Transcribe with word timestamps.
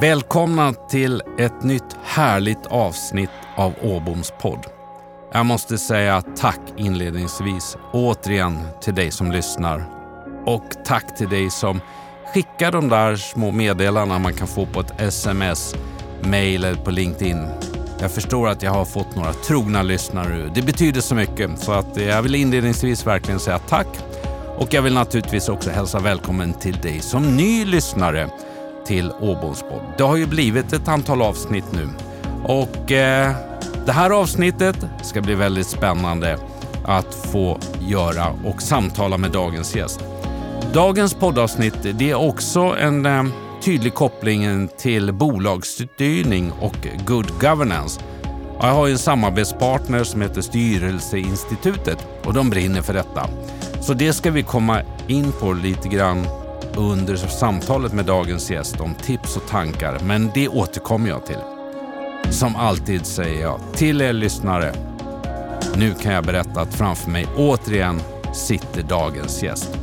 Välkomna 0.00 0.72
till 0.72 1.22
ett 1.38 1.62
nytt 1.62 1.96
härligt 2.04 2.66
avsnitt 2.66 3.30
av 3.56 3.74
Åboms 3.82 4.32
podd. 4.40 4.66
Jag 5.32 5.46
måste 5.46 5.78
säga 5.78 6.22
tack 6.36 6.60
inledningsvis 6.76 7.76
återigen 7.92 8.58
till 8.80 8.94
dig 8.94 9.10
som 9.10 9.32
lyssnar. 9.32 9.84
Och 10.46 10.64
tack 10.84 11.16
till 11.16 11.28
dig 11.28 11.50
som 11.50 11.80
skickar 12.34 12.72
de 12.72 12.88
där 12.88 13.16
små 13.16 13.50
meddelandena 13.50 14.18
man 14.18 14.34
kan 14.34 14.46
få 14.46 14.66
på 14.66 14.80
ett 14.80 15.00
sms, 15.00 15.74
mail 16.22 16.64
eller 16.64 16.84
på 16.84 16.90
LinkedIn. 16.90 17.46
Jag 18.00 18.10
förstår 18.10 18.48
att 18.48 18.62
jag 18.62 18.70
har 18.70 18.84
fått 18.84 19.16
några 19.16 19.32
trogna 19.32 19.82
lyssnare. 19.82 20.50
Det 20.54 20.62
betyder 20.62 21.00
så 21.00 21.14
mycket 21.14 21.58
så 21.58 21.72
att 21.72 21.96
jag 21.96 22.22
vill 22.22 22.34
inledningsvis 22.34 23.06
verkligen 23.06 23.40
säga 23.40 23.58
tack. 23.58 23.88
Och 24.58 24.74
jag 24.74 24.82
vill 24.82 24.94
naturligtvis 24.94 25.48
också 25.48 25.70
hälsa 25.70 26.00
välkommen 26.00 26.54
till 26.54 26.76
dig 26.76 27.00
som 27.00 27.36
ny 27.36 27.64
lyssnare 27.64 28.30
till 28.86 29.12
Åboms 29.20 29.64
Det 29.98 30.02
har 30.02 30.16
ju 30.16 30.26
blivit 30.26 30.72
ett 30.72 30.88
antal 30.88 31.22
avsnitt 31.22 31.64
nu 31.72 31.88
och 32.44 32.92
eh, 32.92 33.36
det 33.86 33.92
här 33.92 34.10
avsnittet 34.10 34.76
ska 35.02 35.20
bli 35.20 35.34
väldigt 35.34 35.66
spännande 35.66 36.38
att 36.84 37.14
få 37.14 37.58
göra 37.80 38.26
och 38.44 38.62
samtala 38.62 39.18
med 39.18 39.30
dagens 39.30 39.76
gäst. 39.76 40.00
Dagens 40.72 41.14
poddavsnitt 41.14 41.78
det 41.82 42.10
är 42.10 42.14
också 42.14 42.60
en 42.60 43.06
eh, 43.06 43.24
tydlig 43.64 43.94
koppling 43.94 44.68
till 44.78 45.12
bolagsstyrning 45.12 46.52
och 46.60 46.76
good 47.06 47.30
governance. 47.40 48.00
Jag 48.60 48.66
har 48.74 48.88
en 48.88 48.98
samarbetspartner 48.98 50.04
som 50.04 50.20
heter 50.20 50.40
Styrelseinstitutet 50.40 51.98
och 52.24 52.34
de 52.34 52.50
brinner 52.50 52.82
för 52.82 52.94
detta. 52.94 53.28
Så 53.86 53.94
det 53.94 54.12
ska 54.12 54.30
vi 54.30 54.42
komma 54.42 54.80
in 55.06 55.32
på 55.40 55.52
lite 55.52 55.88
grann 55.88 56.26
under 56.76 57.16
samtalet 57.16 57.92
med 57.92 58.04
dagens 58.04 58.50
gäst 58.50 58.80
om 58.80 58.94
tips 58.94 59.36
och 59.36 59.46
tankar, 59.48 59.98
men 60.04 60.30
det 60.34 60.48
återkommer 60.48 61.08
jag 61.08 61.26
till. 61.26 61.38
Som 62.30 62.56
alltid 62.56 63.06
säger 63.06 63.42
jag 63.42 63.60
till 63.74 64.00
er 64.00 64.12
lyssnare, 64.12 64.74
nu 65.76 65.94
kan 65.94 66.12
jag 66.12 66.24
berätta 66.24 66.60
att 66.60 66.74
framför 66.74 67.10
mig 67.10 67.26
återigen 67.36 68.00
sitter 68.34 68.82
dagens 68.82 69.42
gäst. 69.42 69.78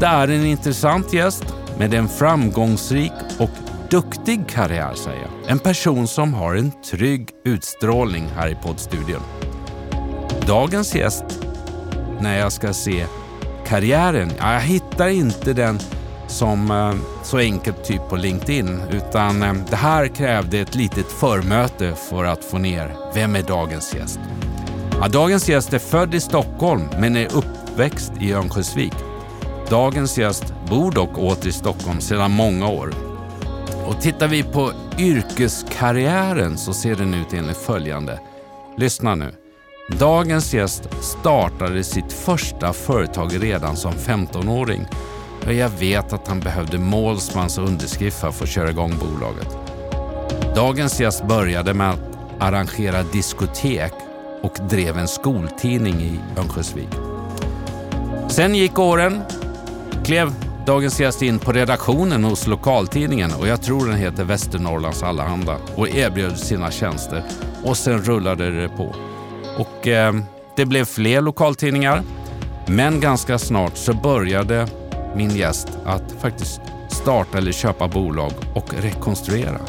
Det 0.00 0.06
är 0.06 0.28
en 0.28 0.46
intressant 0.46 1.12
gäst 1.12 1.44
med 1.78 1.94
en 1.94 2.08
framgångsrik 2.08 3.12
och 3.38 3.50
duktig 3.90 4.48
karriär 4.48 4.94
säger 4.94 5.20
jag. 5.20 5.50
En 5.50 5.58
person 5.58 6.08
som 6.08 6.34
har 6.34 6.54
en 6.54 6.72
trygg 6.90 7.28
utstrålning 7.44 8.28
här 8.36 8.48
i 8.48 8.54
poddstudion. 8.54 9.22
Dagens 10.46 10.94
gäst, 10.94 11.24
när 12.20 12.38
jag 12.38 12.52
ska 12.52 12.72
se 12.72 13.06
karriären, 13.66 14.32
ja, 14.38 14.52
jag 14.52 14.60
hittar 14.60 15.08
inte 15.08 15.52
den 15.52 15.78
som 16.26 16.70
eh, 16.70 16.94
så 17.22 17.38
enkelt 17.38 17.84
typ 17.84 18.08
på 18.08 18.16
LinkedIn 18.16 18.80
utan 18.90 19.42
eh, 19.42 19.52
det 19.70 19.76
här 19.76 20.06
krävde 20.08 20.58
ett 20.58 20.74
litet 20.74 21.06
förmöte 21.06 21.94
för 21.94 22.24
att 22.24 22.44
få 22.44 22.58
ner 22.58 22.96
vem 23.14 23.36
är 23.36 23.42
dagens 23.42 23.94
gäst. 23.94 24.20
Ja, 25.00 25.08
dagens 25.08 25.48
gäst 25.48 25.72
är 25.72 25.78
född 25.78 26.14
i 26.14 26.20
Stockholm 26.20 26.82
men 26.98 27.16
är 27.16 27.28
uppväxt 27.36 28.12
i 28.20 28.32
Örnsköldsvik. 28.32 28.94
Dagens 29.70 30.18
gäst 30.18 30.54
bor 30.68 30.92
dock 30.92 31.18
åter 31.18 31.48
i 31.48 31.52
Stockholm 31.52 32.00
sedan 32.00 32.30
många 32.30 32.68
år. 32.68 32.92
Och 33.86 34.00
tittar 34.00 34.28
vi 34.28 34.42
på 34.42 34.72
yrkeskarriären 34.98 36.58
så 36.58 36.72
ser 36.72 36.94
den 36.94 37.14
ut 37.14 37.32
enligt 37.32 37.56
följande. 37.56 38.20
Lyssna 38.76 39.14
nu. 39.14 39.43
Dagens 39.88 40.54
gäst 40.54 40.88
startade 41.00 41.84
sitt 41.84 42.12
första 42.12 42.72
företag 42.72 43.42
redan 43.42 43.76
som 43.76 43.92
15-åring 43.92 44.86
jag 45.52 45.68
vet 45.68 46.12
att 46.12 46.28
han 46.28 46.40
behövde 46.40 46.78
målsmans 46.78 47.58
underskrift 47.58 48.20
för 48.20 48.28
att 48.28 48.34
få 48.34 48.46
köra 48.46 48.70
igång 48.70 48.94
bolaget. 48.98 49.56
Dagens 50.54 51.00
gäst 51.00 51.24
började 51.24 51.74
med 51.74 51.90
att 51.90 51.98
arrangera 52.38 53.02
diskotek 53.02 53.92
och 54.42 54.58
drev 54.68 54.98
en 54.98 55.08
skoltidning 55.08 55.94
i 55.94 56.20
Örnsköldsvik. 56.38 56.88
Sen 58.28 58.54
gick 58.54 58.78
åren, 58.78 59.22
klev 60.04 60.32
dagens 60.66 61.00
gäst 61.00 61.22
in 61.22 61.38
på 61.38 61.52
redaktionen 61.52 62.24
hos 62.24 62.46
lokaltidningen 62.46 63.30
och 63.40 63.48
jag 63.48 63.62
tror 63.62 63.86
den 63.86 63.96
heter 63.96 64.24
Västernorrlands 64.24 65.02
Allehanda 65.02 65.56
och 65.76 65.88
erbjöd 65.88 66.38
sina 66.38 66.70
tjänster 66.70 67.22
och 67.64 67.76
sen 67.76 68.02
rullade 68.02 68.50
det 68.50 68.68
på. 68.68 68.94
Och 69.58 69.88
eh, 69.88 70.14
det 70.56 70.66
blev 70.66 70.84
fler 70.84 71.20
lokaltidningar 71.20 72.02
men 72.66 73.00
ganska 73.00 73.38
snart 73.38 73.76
så 73.76 73.92
började 73.94 74.68
min 75.16 75.36
gäst 75.36 75.68
att 75.84 76.14
faktiskt 76.20 76.60
starta 76.90 77.38
eller 77.38 77.52
köpa 77.52 77.88
bolag 77.88 78.32
och 78.54 78.74
rekonstruera. 78.74 79.60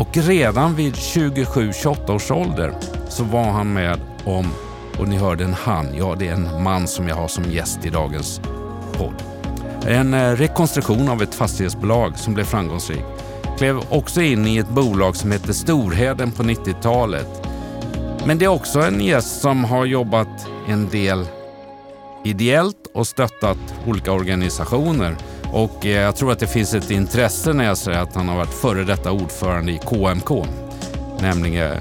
Och 0.00 0.16
redan 0.16 0.74
vid 0.74 0.94
27-28 0.94 2.10
års 2.10 2.30
ålder 2.30 2.74
så 3.08 3.24
var 3.24 3.50
han 3.50 3.72
med 3.72 4.00
om, 4.24 4.46
och 4.98 5.08
ni 5.08 5.16
hörde 5.16 5.44
en 5.44 5.54
han, 5.54 5.96
ja 5.96 6.14
det 6.18 6.28
är 6.28 6.32
en 6.32 6.62
man 6.62 6.86
som 6.86 7.08
jag 7.08 7.16
har 7.16 7.28
som 7.28 7.44
gäst 7.44 7.86
i 7.86 7.90
dagens 7.90 8.40
podd. 8.92 9.22
En 9.86 10.14
eh, 10.14 10.32
rekonstruktion 10.32 11.08
av 11.08 11.22
ett 11.22 11.34
fastighetsbolag 11.34 12.18
som 12.18 12.34
blev 12.34 12.44
framgångsrik. 12.44 13.04
Klev 13.58 13.80
också 13.88 14.22
in 14.22 14.46
i 14.46 14.56
ett 14.56 14.68
bolag 14.68 15.16
som 15.16 15.32
hette 15.32 15.54
Storheden 15.54 16.32
på 16.32 16.42
90-talet. 16.42 17.45
Men 18.26 18.38
det 18.38 18.44
är 18.44 18.48
också 18.48 18.80
en 18.80 19.00
gäst 19.00 19.40
som 19.40 19.64
har 19.64 19.84
jobbat 19.84 20.46
en 20.68 20.88
del 20.88 21.26
ideellt 22.24 22.90
och 22.94 23.06
stöttat 23.06 23.58
olika 23.86 24.12
organisationer. 24.12 25.16
Och 25.52 25.86
eh, 25.86 25.92
jag 25.92 26.16
tror 26.16 26.32
att 26.32 26.38
det 26.38 26.46
finns 26.46 26.74
ett 26.74 26.90
intresse 26.90 27.52
när 27.52 27.64
jag 27.64 27.78
säger 27.78 27.98
att 27.98 28.14
han 28.14 28.28
har 28.28 28.36
varit 28.36 28.54
före 28.54 28.84
detta 28.84 29.12
ordförande 29.12 29.72
i 29.72 29.78
KMK. 29.78 30.46
Nämligen, 31.20 31.72
eh, 31.72 31.78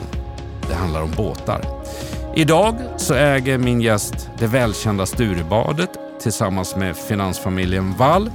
det 0.70 0.76
handlar 0.76 1.02
om 1.02 1.12
båtar. 1.18 1.62
Idag 2.36 2.76
så 2.98 3.14
äger 3.14 3.58
min 3.58 3.82
gäst 3.82 4.30
det 4.40 4.48
välkända 4.48 5.06
Sturebadet 5.06 5.90
tillsammans 6.22 6.76
med 6.76 6.98
finansfamiljen 6.98 7.94
Wall. 7.98 8.32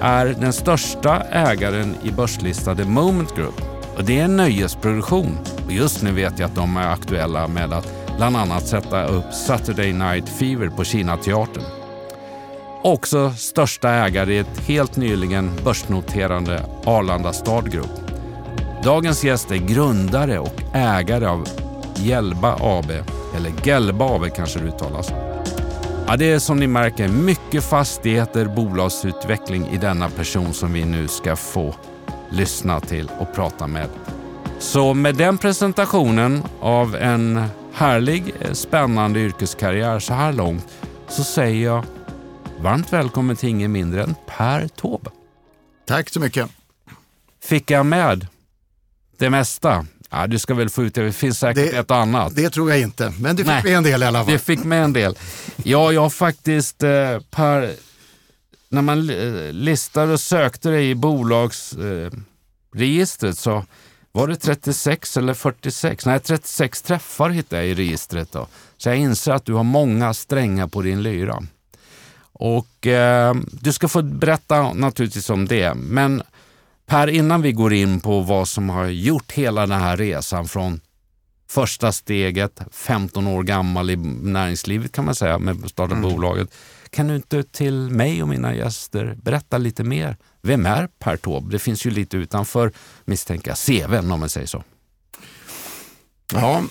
Är 0.00 0.26
den 0.26 0.52
största 0.52 1.22
ägaren 1.30 1.94
i 2.02 2.10
börslistade 2.10 2.84
Moment 2.84 3.36
Group. 3.36 3.69
Och 4.00 4.06
det 4.06 4.20
är 4.20 4.24
en 4.24 4.36
nöjesproduktion. 4.36 5.38
Och 5.66 5.72
just 5.72 6.02
nu 6.02 6.12
vet 6.12 6.38
jag 6.38 6.46
att 6.46 6.54
de 6.54 6.76
är 6.76 6.88
aktuella 6.88 7.48
med 7.48 7.72
att 7.72 8.16
bland 8.16 8.36
annat 8.36 8.66
sätta 8.66 9.04
upp 9.04 9.32
Saturday 9.32 9.92
Night 9.92 10.28
Fever 10.28 10.68
på 10.68 10.84
Kinateatern. 10.84 11.62
Också 12.82 13.30
största 13.30 13.90
ägare 13.90 14.34
i 14.34 14.38
ett 14.38 14.58
helt 14.66 14.96
nyligen 14.96 15.50
börsnoterande 15.64 16.62
Arlanda 16.84 17.32
Stad 17.32 17.72
Group. 17.72 17.90
Dagens 18.84 19.24
gäst 19.24 19.50
är 19.50 19.56
grundare 19.56 20.38
och 20.38 20.62
ägare 20.74 21.26
av 21.26 21.48
Gelba 21.96 22.56
AB, 22.60 22.90
eller 23.36 23.52
Gelba 23.64 24.16
AB 24.16 24.34
kanske 24.36 24.58
det 24.58 24.66
uttalas. 24.66 25.12
Ja, 26.06 26.16
det 26.16 26.32
är 26.32 26.38
som 26.38 26.58
ni 26.58 26.66
märker 26.66 27.08
mycket 27.08 27.64
fastigheter, 27.64 28.44
bolagsutveckling 28.44 29.68
i 29.68 29.76
denna 29.76 30.10
person 30.10 30.52
som 30.52 30.72
vi 30.72 30.84
nu 30.84 31.08
ska 31.08 31.36
få 31.36 31.74
lyssna 32.30 32.80
till 32.80 33.10
och 33.18 33.34
prata 33.34 33.66
med. 33.66 33.88
Så 34.58 34.94
med 34.94 35.14
den 35.14 35.38
presentationen 35.38 36.42
av 36.60 36.96
en 36.96 37.44
härlig, 37.72 38.34
eh, 38.40 38.52
spännande 38.52 39.20
yrkeskarriär 39.20 39.98
så 39.98 40.14
här 40.14 40.32
långt 40.32 40.66
så 41.08 41.24
säger 41.24 41.64
jag 41.64 41.84
varmt 42.60 42.92
välkommen 42.92 43.36
till 43.36 43.48
ingen 43.48 43.72
mindre 43.72 44.02
än 44.02 44.14
Per 44.26 44.68
Taube. 44.68 45.10
Tack 45.86 46.10
så 46.10 46.20
mycket. 46.20 46.50
Fick 47.44 47.70
jag 47.70 47.86
med 47.86 48.26
det 49.18 49.30
mesta? 49.30 49.86
Ja, 50.10 50.26
du 50.26 50.38
ska 50.38 50.54
väl 50.54 50.68
få 50.68 50.82
ut 50.82 50.94
det, 50.94 51.02
det 51.02 51.12
finns 51.12 51.38
säkert 51.38 51.70
det, 51.70 51.78
ett 51.78 51.90
annat. 51.90 52.36
Det 52.36 52.50
tror 52.50 52.70
jag 52.70 52.80
inte, 52.80 53.12
men 53.20 53.36
du 53.36 53.42
fick 53.42 53.52
Nej, 53.52 53.62
med 53.64 53.76
en 53.76 53.82
del 53.82 54.02
i 54.02 54.06
alla 54.06 54.24
fall. 54.24 54.32
Det 54.32 54.38
fick 54.38 54.64
med 54.64 54.84
en 54.84 54.92
del. 54.92 55.18
Ja, 55.56 55.92
jag 55.92 56.00
har 56.00 56.10
faktiskt, 56.10 56.82
eh, 56.82 56.90
Per, 57.30 57.72
när 58.70 58.82
man 58.82 59.10
eh, 59.10 59.52
listade 59.52 60.12
och 60.12 60.20
sökte 60.20 60.70
dig 60.70 60.90
i 60.90 60.94
bolagsregistret 60.94 63.22
eh, 63.22 63.40
så 63.40 63.64
var 64.12 64.28
det 64.28 64.36
36 64.36 65.16
eller 65.16 65.34
46? 65.34 66.06
Nej, 66.06 66.20
36 66.20 66.82
träffar 66.82 67.30
hittade 67.30 67.62
jag 67.62 67.70
i 67.70 67.74
registret. 67.74 68.32
Då. 68.32 68.46
Så 68.76 68.88
jag 68.88 68.96
inser 68.96 69.32
att 69.32 69.44
du 69.44 69.54
har 69.54 69.64
många 69.64 70.14
strängar 70.14 70.66
på 70.66 70.82
din 70.82 71.02
lyra. 71.02 71.42
Och 72.32 72.86
eh, 72.86 73.34
Du 73.52 73.72
ska 73.72 73.88
få 73.88 74.02
berätta 74.02 74.72
naturligtvis 74.72 75.30
om 75.30 75.46
det. 75.46 75.74
Men 75.74 76.22
Per, 76.90 77.08
innan 77.08 77.42
vi 77.42 77.52
går 77.52 77.72
in 77.72 78.00
på 78.00 78.20
vad 78.20 78.48
som 78.48 78.70
har 78.70 78.86
gjort 78.86 79.32
hela 79.32 79.60
den 79.60 79.80
här 79.80 79.96
resan 79.96 80.48
från 80.48 80.80
första 81.50 81.92
steget, 81.92 82.60
15 82.72 83.26
år 83.26 83.42
gammal 83.42 83.90
i 83.90 83.96
näringslivet 83.96 84.92
kan 84.92 85.04
man 85.04 85.14
säga, 85.14 85.38
med 85.38 85.64
att 85.64 85.70
starta 85.70 85.94
mm. 85.94 86.10
bolaget. 86.10 86.54
Kan 86.90 87.06
du 87.08 87.16
inte 87.16 87.42
till 87.42 87.74
mig 87.74 88.22
och 88.22 88.28
mina 88.28 88.54
gäster 88.54 89.18
berätta 89.22 89.58
lite 89.58 89.84
mer? 89.84 90.16
Vem 90.42 90.66
är 90.66 90.88
Per 90.98 91.16
Taube? 91.16 91.52
Det 91.52 91.58
finns 91.58 91.86
ju 91.86 91.90
lite 91.90 92.16
utanför 92.16 92.72
misstänka 93.04 93.54
CVn 93.54 94.10
om 94.10 94.20
man 94.20 94.28
säger 94.28 94.46
så. 94.46 94.64
Ja, 96.32 96.62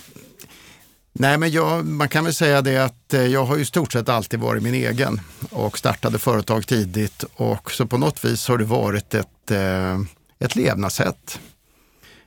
Nej, 1.13 1.37
men 1.37 1.51
jag, 1.51 1.85
man 1.85 2.09
kan 2.09 2.23
väl 2.23 2.33
säga 2.33 2.61
det 2.61 2.77
att 2.77 3.13
eh, 3.13 3.25
jag 3.25 3.45
har 3.45 3.57
ju 3.57 3.65
stort 3.65 3.93
sett 3.93 4.09
alltid 4.09 4.39
varit 4.39 4.63
min 4.63 4.73
egen 4.73 5.21
och 5.49 5.77
startade 5.77 6.19
företag 6.19 6.67
tidigt 6.67 7.23
och 7.33 7.71
så 7.71 7.85
på 7.85 7.97
något 7.97 8.25
vis 8.25 8.47
har 8.47 8.57
det 8.57 8.65
varit 8.65 9.13
ett, 9.13 9.51
eh, 9.51 9.99
ett 10.39 10.55
levnadssätt 10.55 11.39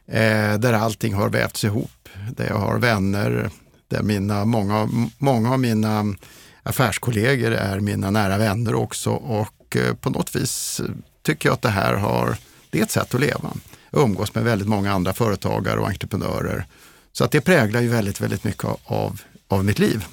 eh, 0.06 0.58
där 0.58 0.72
allting 0.72 1.14
har 1.14 1.28
vävts 1.28 1.64
ihop. 1.64 2.08
Där 2.36 2.46
jag 2.46 2.58
har 2.58 2.78
vänner, 2.78 3.50
där 3.88 4.02
mina, 4.02 4.44
många, 4.44 4.88
många 5.18 5.52
av 5.52 5.60
mina 5.60 6.14
affärskollegor 6.62 7.52
är 7.52 7.80
mina 7.80 8.10
nära 8.10 8.38
vänner 8.38 8.74
också 8.74 9.10
och 9.10 9.76
eh, 9.76 9.94
på 9.94 10.10
något 10.10 10.36
vis 10.36 10.80
tycker 11.22 11.48
jag 11.48 11.54
att 11.54 11.62
det 11.62 11.68
här 11.68 11.94
har, 11.94 12.36
det 12.70 12.78
är 12.78 12.82
ett 12.82 12.90
sätt 12.90 13.14
att 13.14 13.20
leva. 13.20 13.52
Jag 13.90 14.02
umgås 14.02 14.34
med 14.34 14.44
väldigt 14.44 14.68
många 14.68 14.92
andra 14.92 15.12
företagare 15.12 15.80
och 15.80 15.88
entreprenörer 15.88 16.66
så 17.12 17.24
att 17.24 17.30
det 17.30 17.40
präglar 17.40 17.80
ju 17.80 17.88
väldigt, 17.88 18.20
väldigt 18.20 18.44
mycket 18.44 18.64
av, 18.84 19.20
av 19.48 19.64
mitt 19.64 19.78
liv. 19.78 20.04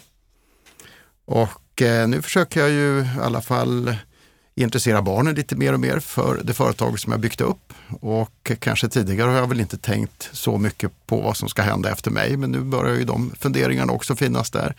Och 1.25 1.81
eh, 1.81 2.07
nu 2.07 2.22
försöker 2.22 2.60
jag 2.60 2.69
ju 2.69 3.00
i 3.00 3.19
alla 3.22 3.42
fall 3.42 3.96
intressera 4.56 5.01
barnen 5.01 5.36
lite 5.36 5.56
mer 5.56 5.74
och 5.74 5.80
mer 5.80 6.00
för 6.00 6.42
det 6.44 6.54
företag 6.54 7.00
som 7.00 7.12
jag 7.12 7.19
byggt 7.19 7.42
upp. 7.42 7.74
Och 8.01 8.51
kanske 8.60 8.90
tidigare 8.90 9.30
har 9.30 9.38
jag 9.38 9.48
väl 9.48 9.60
inte 9.60 9.78
tänkt 9.78 10.30
så 10.31 10.57
mycket 10.57 10.92
på 11.06 11.22
vad 11.22 11.38
som 11.38 11.50
ska 11.50 11.62
hända 11.62 11.92
efter 11.92 12.12
mig, 12.12 12.38
men 12.38 12.51
nu 12.51 12.60
börjar 12.60 12.96
ju 12.96 13.04
de 13.04 13.31
funderingarna 13.40 13.94
också 13.94 14.16
finnas 14.16 14.51
där. 14.51 14.75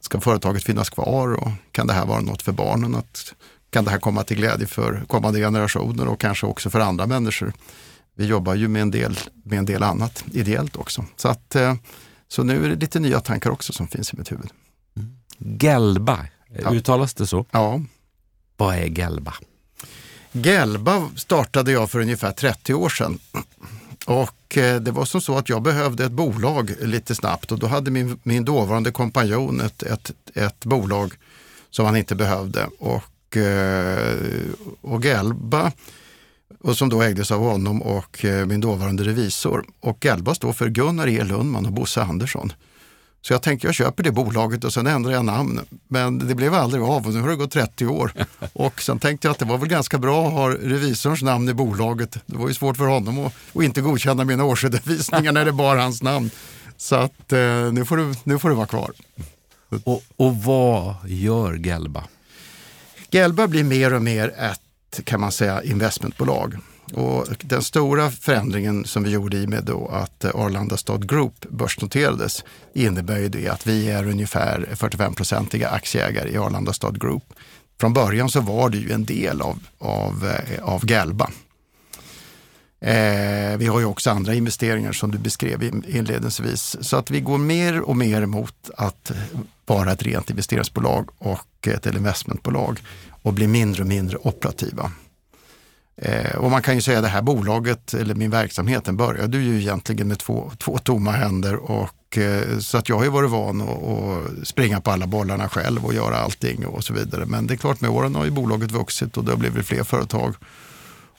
Ska 0.00 0.20
företaget 0.20 0.64
finnas 0.64 0.90
kvar 0.90 1.34
och 1.34 1.50
kan 1.72 1.86
det 1.86 1.92
här 1.92 2.06
vara 2.06 2.20
något 2.20 2.42
för 2.42 2.52
barnen? 2.52 2.94
Att, 2.94 3.34
kan 3.70 3.84
det 3.84 3.90
här 3.90 3.98
komma 3.98 4.24
till 4.24 4.36
glädje 4.36 4.66
för 4.66 5.04
kommande 5.06 5.40
generationer 5.40 6.08
och 6.08 6.20
kanske 6.20 6.46
också 6.46 6.70
för 6.70 6.80
andra 6.80 7.06
människor? 7.06 7.52
vi 8.18 8.26
jobbar 8.26 8.54
ju 8.54 8.68
med 8.68 8.82
en 8.82 8.90
del, 8.90 9.18
med 9.44 9.58
en 9.58 9.64
del 9.64 9.82
annat 9.82 10.24
ideellt 10.32 10.76
också. 10.76 11.04
Så, 11.16 11.28
att, 11.28 11.54
eh, 11.54 11.74
så 12.28 12.42
nu 12.42 12.64
är 12.64 12.68
det 12.68 12.76
lite 12.76 13.00
nya 13.00 13.20
tankar 13.20 13.50
också 13.50 13.72
som 13.72 13.88
finns 13.88 14.14
i 14.14 14.16
mitt 14.16 14.32
huvud. 14.32 14.50
Mm. 14.96 15.18
Gelba, 15.38 16.26
ja. 16.62 16.74
uttalas 16.74 17.14
det 17.14 17.26
så? 17.26 17.46
Ja. 17.50 17.80
Vad 18.56 18.74
är 18.74 18.86
Gelba? 18.86 19.34
Gelba 20.32 21.08
startade 21.16 21.72
jag 21.72 21.90
för 21.90 22.00
ungefär 22.00 22.32
30 22.32 22.74
år 22.74 22.88
sedan. 22.88 23.18
Och 24.08 24.58
eh, 24.58 24.80
det 24.80 24.90
var 24.90 25.04
som 25.04 25.20
så 25.20 25.38
att 25.38 25.48
jag 25.48 25.62
behövde 25.62 26.04
ett 26.04 26.12
bolag 26.12 26.74
lite 26.80 27.14
snabbt 27.14 27.52
och 27.52 27.58
då 27.58 27.66
hade 27.66 27.90
min, 27.90 28.18
min 28.22 28.44
dåvarande 28.44 28.90
kompanjon 28.90 29.60
ett, 29.60 29.82
ett, 29.82 30.12
ett 30.34 30.64
bolag 30.64 31.14
som 31.70 31.86
han 31.86 31.96
inte 31.96 32.14
behövde. 32.14 32.68
Och, 32.78 33.36
eh, 33.36 34.16
och 34.80 35.04
Gelba 35.04 35.72
och 36.60 36.76
som 36.76 36.88
då 36.88 37.02
ägdes 37.02 37.30
av 37.30 37.40
honom 37.40 37.82
och 37.82 38.24
eh, 38.24 38.46
min 38.46 38.60
dåvarande 38.60 39.04
revisor. 39.04 39.64
Och 39.80 40.04
Gelba 40.04 40.34
står 40.34 40.52
för 40.52 40.68
Gunnar 40.68 41.08
E 41.08 41.24
Lundman 41.24 41.66
och 41.66 41.72
Bosse 41.72 42.02
Andersson. 42.02 42.52
Så 43.22 43.32
jag 43.32 43.42
tänkte 43.42 43.66
jag 43.66 43.74
köper 43.74 44.02
det 44.02 44.12
bolaget 44.12 44.64
och 44.64 44.72
sen 44.72 44.86
ändrar 44.86 45.12
jag 45.12 45.24
namn. 45.24 45.60
Men 45.88 46.28
det 46.28 46.34
blev 46.34 46.54
aldrig 46.54 46.82
av 46.82 47.06
och 47.06 47.14
nu 47.14 47.20
har 47.20 47.28
det 47.28 47.36
gått 47.36 47.50
30 47.50 47.86
år. 47.86 48.12
Och 48.52 48.82
sen 48.82 48.98
tänkte 48.98 49.28
jag 49.28 49.32
att 49.32 49.38
det 49.38 49.44
var 49.44 49.58
väl 49.58 49.68
ganska 49.68 49.98
bra 49.98 50.26
att 50.26 50.32
ha 50.32 50.50
revisorns 50.50 51.22
namn 51.22 51.48
i 51.48 51.54
bolaget. 51.54 52.18
Det 52.26 52.36
var 52.36 52.48
ju 52.48 52.54
svårt 52.54 52.76
för 52.76 52.86
honom 52.86 53.18
att, 53.18 53.32
att 53.54 53.62
inte 53.62 53.80
godkänna 53.80 54.24
mina 54.24 54.44
årsredovisningar 54.44 55.32
när 55.32 55.44
det 55.44 55.52
bar 55.52 55.76
hans 55.76 56.02
namn. 56.02 56.30
Så 56.76 56.96
att 56.96 57.32
eh, 57.32 57.72
nu, 57.72 57.84
får 57.84 57.96
det, 57.96 58.14
nu 58.24 58.38
får 58.38 58.48
det 58.48 58.54
vara 58.54 58.66
kvar. 58.66 58.92
Och, 59.84 60.02
och 60.16 60.36
vad 60.36 60.94
gör 61.06 61.54
Gelba? 61.54 62.04
Gelba 63.10 63.46
blir 63.46 63.64
mer 63.64 63.94
och 63.94 64.02
mer 64.02 64.34
ett 64.38 65.04
kan 65.04 65.20
man 65.20 65.32
säga 65.32 65.62
investmentbolag. 65.62 66.56
Och 66.94 67.26
den 67.40 67.62
stora 67.62 68.10
förändringen 68.10 68.84
som 68.84 69.02
vi 69.02 69.10
gjorde 69.10 69.36
i 69.36 69.46
med 69.46 69.64
då 69.64 69.88
att 69.88 70.24
eh, 70.24 70.30
Arlanda 70.34 70.76
Stad 70.76 71.08
Group 71.08 71.46
börsnoterades 71.50 72.44
innebär 72.74 73.18
ju 73.18 73.28
det 73.28 73.48
att 73.48 73.66
vi 73.66 73.90
är 73.90 74.06
ungefär 74.06 74.68
45-procentiga 74.72 75.68
aktieägare 75.68 76.30
i 76.30 76.38
Arlanda 76.38 76.72
Stad 76.72 77.00
Group. 77.00 77.24
Från 77.80 77.92
början 77.92 78.28
så 78.28 78.40
var 78.40 78.70
det 78.70 78.78
ju 78.78 78.92
en 78.92 79.04
del 79.04 79.40
av, 79.40 79.58
av, 79.78 80.26
eh, 80.26 80.64
av 80.64 80.84
Galba. 80.86 81.30
Eh, 82.80 83.56
vi 83.58 83.66
har 83.66 83.80
ju 83.80 83.84
också 83.84 84.10
andra 84.10 84.34
investeringar 84.34 84.92
som 84.92 85.10
du 85.10 85.18
beskrev 85.18 85.62
inledningsvis. 85.88 86.76
Så 86.80 86.96
att 86.96 87.10
vi 87.10 87.20
går 87.20 87.38
mer 87.38 87.80
och 87.80 87.96
mer 87.96 88.26
mot 88.26 88.70
att 88.76 89.12
vara 89.66 89.92
ett 89.92 90.02
rent 90.02 90.30
investeringsbolag 90.30 91.08
och 91.18 91.68
ett 91.68 91.86
investmentbolag 91.86 92.80
och 93.22 93.32
blir 93.32 93.48
mindre 93.48 93.82
och 93.82 93.88
mindre 93.88 94.16
operativa. 94.16 94.92
Eh, 96.00 96.36
och 96.36 96.50
man 96.50 96.62
kan 96.62 96.74
ju 96.74 96.80
säga 96.80 96.98
att 96.98 97.04
det 97.04 97.08
här 97.08 97.22
bolaget, 97.22 97.94
eller 97.94 98.14
min 98.14 98.30
verksamhet, 98.30 98.84
den 98.84 98.96
började 98.96 99.38
ju 99.38 99.60
egentligen 99.60 100.08
med 100.08 100.18
två, 100.18 100.52
två 100.58 100.78
tomma 100.78 101.12
händer. 101.12 101.56
Och, 101.56 102.18
eh, 102.18 102.58
så 102.58 102.78
att 102.78 102.88
jag 102.88 102.96
har 102.96 103.04
ju 103.04 103.10
varit 103.10 103.30
van 103.30 103.60
att 103.60 104.48
springa 104.48 104.80
på 104.80 104.90
alla 104.90 105.06
bollarna 105.06 105.48
själv 105.48 105.84
och 105.84 105.94
göra 105.94 106.16
allting 106.16 106.66
och 106.66 106.84
så 106.84 106.94
vidare. 106.94 107.26
Men 107.26 107.46
det 107.46 107.54
är 107.54 107.56
klart 107.56 107.80
med 107.80 107.90
åren 107.90 108.14
har 108.14 108.24
ju 108.24 108.30
bolaget 108.30 108.72
vuxit 108.72 109.16
och 109.16 109.24
det 109.24 109.32
har 109.32 109.38
blivit 109.38 109.66
fler 109.66 109.84
företag. 109.84 110.34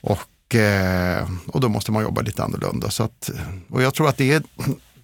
Och, 0.02 0.56
eh, 0.56 1.30
och 1.48 1.60
då 1.60 1.70
måste 1.70 1.92
man 1.92 2.04
jobba 2.04 2.22
lite 2.22 2.44
annorlunda. 2.44 2.90
Så 2.90 3.04
att, 3.04 3.30
och 3.70 3.82
jag 3.82 3.94
tror 3.94 4.10
att 4.10 4.18
det 4.18 4.34
är, 4.34 4.44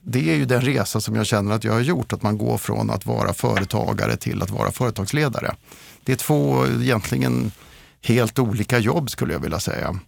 det 0.01 0.29
är 0.29 0.35
ju 0.35 0.45
den 0.45 0.61
resa 0.61 1.01
som 1.01 1.15
jag 1.15 1.25
känner 1.25 1.55
att 1.55 1.63
jag 1.63 1.73
har 1.73 1.79
gjort, 1.79 2.13
att 2.13 2.23
man 2.23 2.37
går 2.37 2.57
från 2.57 2.89
att 2.89 3.05
vara 3.05 3.33
företagare 3.33 4.17
till 4.17 4.41
att 4.41 4.49
vara 4.49 4.71
företagsledare. 4.71 5.55
Det 6.03 6.11
är 6.11 6.15
två 6.15 6.65
egentligen 6.67 7.51
helt 8.05 8.39
olika 8.39 8.79
jobb 8.79 9.09
skulle 9.09 9.33
jag 9.33 9.39
vilja 9.39 9.59
säga. 9.59 9.99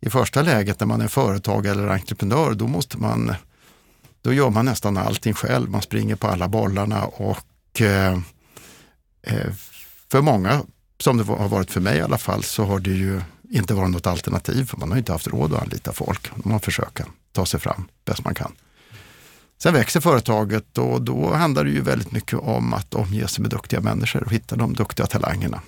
I 0.00 0.10
första 0.10 0.42
läget 0.42 0.80
när 0.80 0.86
man 0.86 1.00
är 1.00 1.08
företagare 1.08 1.72
eller 1.72 1.88
entreprenör, 1.88 2.54
då 2.54 2.66
måste 2.66 2.98
man 2.98 3.34
då 4.22 4.32
gör 4.32 4.50
man 4.50 4.64
nästan 4.64 4.96
allting 4.96 5.34
själv. 5.34 5.70
Man 5.70 5.82
springer 5.82 6.16
på 6.16 6.26
alla 6.26 6.48
bollarna 6.48 7.04
och 7.04 7.80
eh, 7.80 8.18
eh, 9.22 9.52
för 10.10 10.20
många, 10.20 10.62
som 11.00 11.16
det 11.16 11.24
har 11.24 11.48
varit 11.48 11.70
för 11.70 11.80
mig 11.80 11.98
i 11.98 12.00
alla 12.00 12.18
fall, 12.18 12.42
så 12.42 12.64
har 12.64 12.78
det 12.78 12.90
ju 12.90 13.20
inte 13.50 13.74
varit 13.74 13.90
något 13.90 14.06
alternativ. 14.06 14.64
För 14.64 14.76
man 14.76 14.90
har 14.90 14.98
inte 14.98 15.12
haft 15.12 15.26
råd 15.26 15.54
att 15.54 15.62
anlita 15.62 15.92
folk. 15.92 16.30
Man 16.44 16.60
försöker 16.60 17.06
ta 17.32 17.46
sig 17.46 17.60
fram 17.60 17.88
bäst 18.04 18.24
man 18.24 18.34
kan. 18.34 18.52
Sen 19.62 19.74
växer 19.74 20.00
företaget 20.00 20.78
och 20.78 21.02
då 21.02 21.34
handlar 21.34 21.64
det 21.64 21.70
ju 21.70 21.80
väldigt 21.80 22.12
mycket 22.12 22.38
om 22.38 22.74
att 22.74 22.94
omge 22.94 23.28
sig 23.28 23.42
med 23.42 23.50
duktiga 23.50 23.80
människor 23.80 24.24
och 24.24 24.32
hitta 24.32 24.56
de 24.56 24.74
duktiga 24.74 25.06
talangerna. 25.06 25.60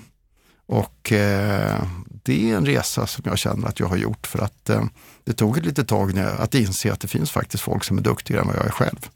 Och 0.67 1.13
eh, 1.13 1.83
det 2.23 2.51
är 2.51 2.57
en 2.57 2.67
resa 2.67 3.07
som 3.07 3.25
jag 3.27 3.39
känner 3.39 3.69
att 3.69 3.81
jag 3.81 3.87
har 3.87 3.97
gjort 3.97 4.27
för 4.27 4.39
att 4.39 4.71
eh, 4.71 4.85
det 5.25 5.33
tog 5.33 5.59
ett 5.59 5.65
litet 5.65 5.89
tag 5.89 6.19
att 6.19 6.55
inse 6.55 6.93
att 6.93 7.01
det 7.01 7.09
finns 7.09 7.31
faktiskt 7.31 7.63
folk 7.63 7.85
som 7.85 7.99
är 7.99 8.03
duktigare 8.03 8.41
än 8.41 8.47
vad 8.47 8.57
jag 8.57 8.67
är 8.67 8.71
själv. 8.71 9.09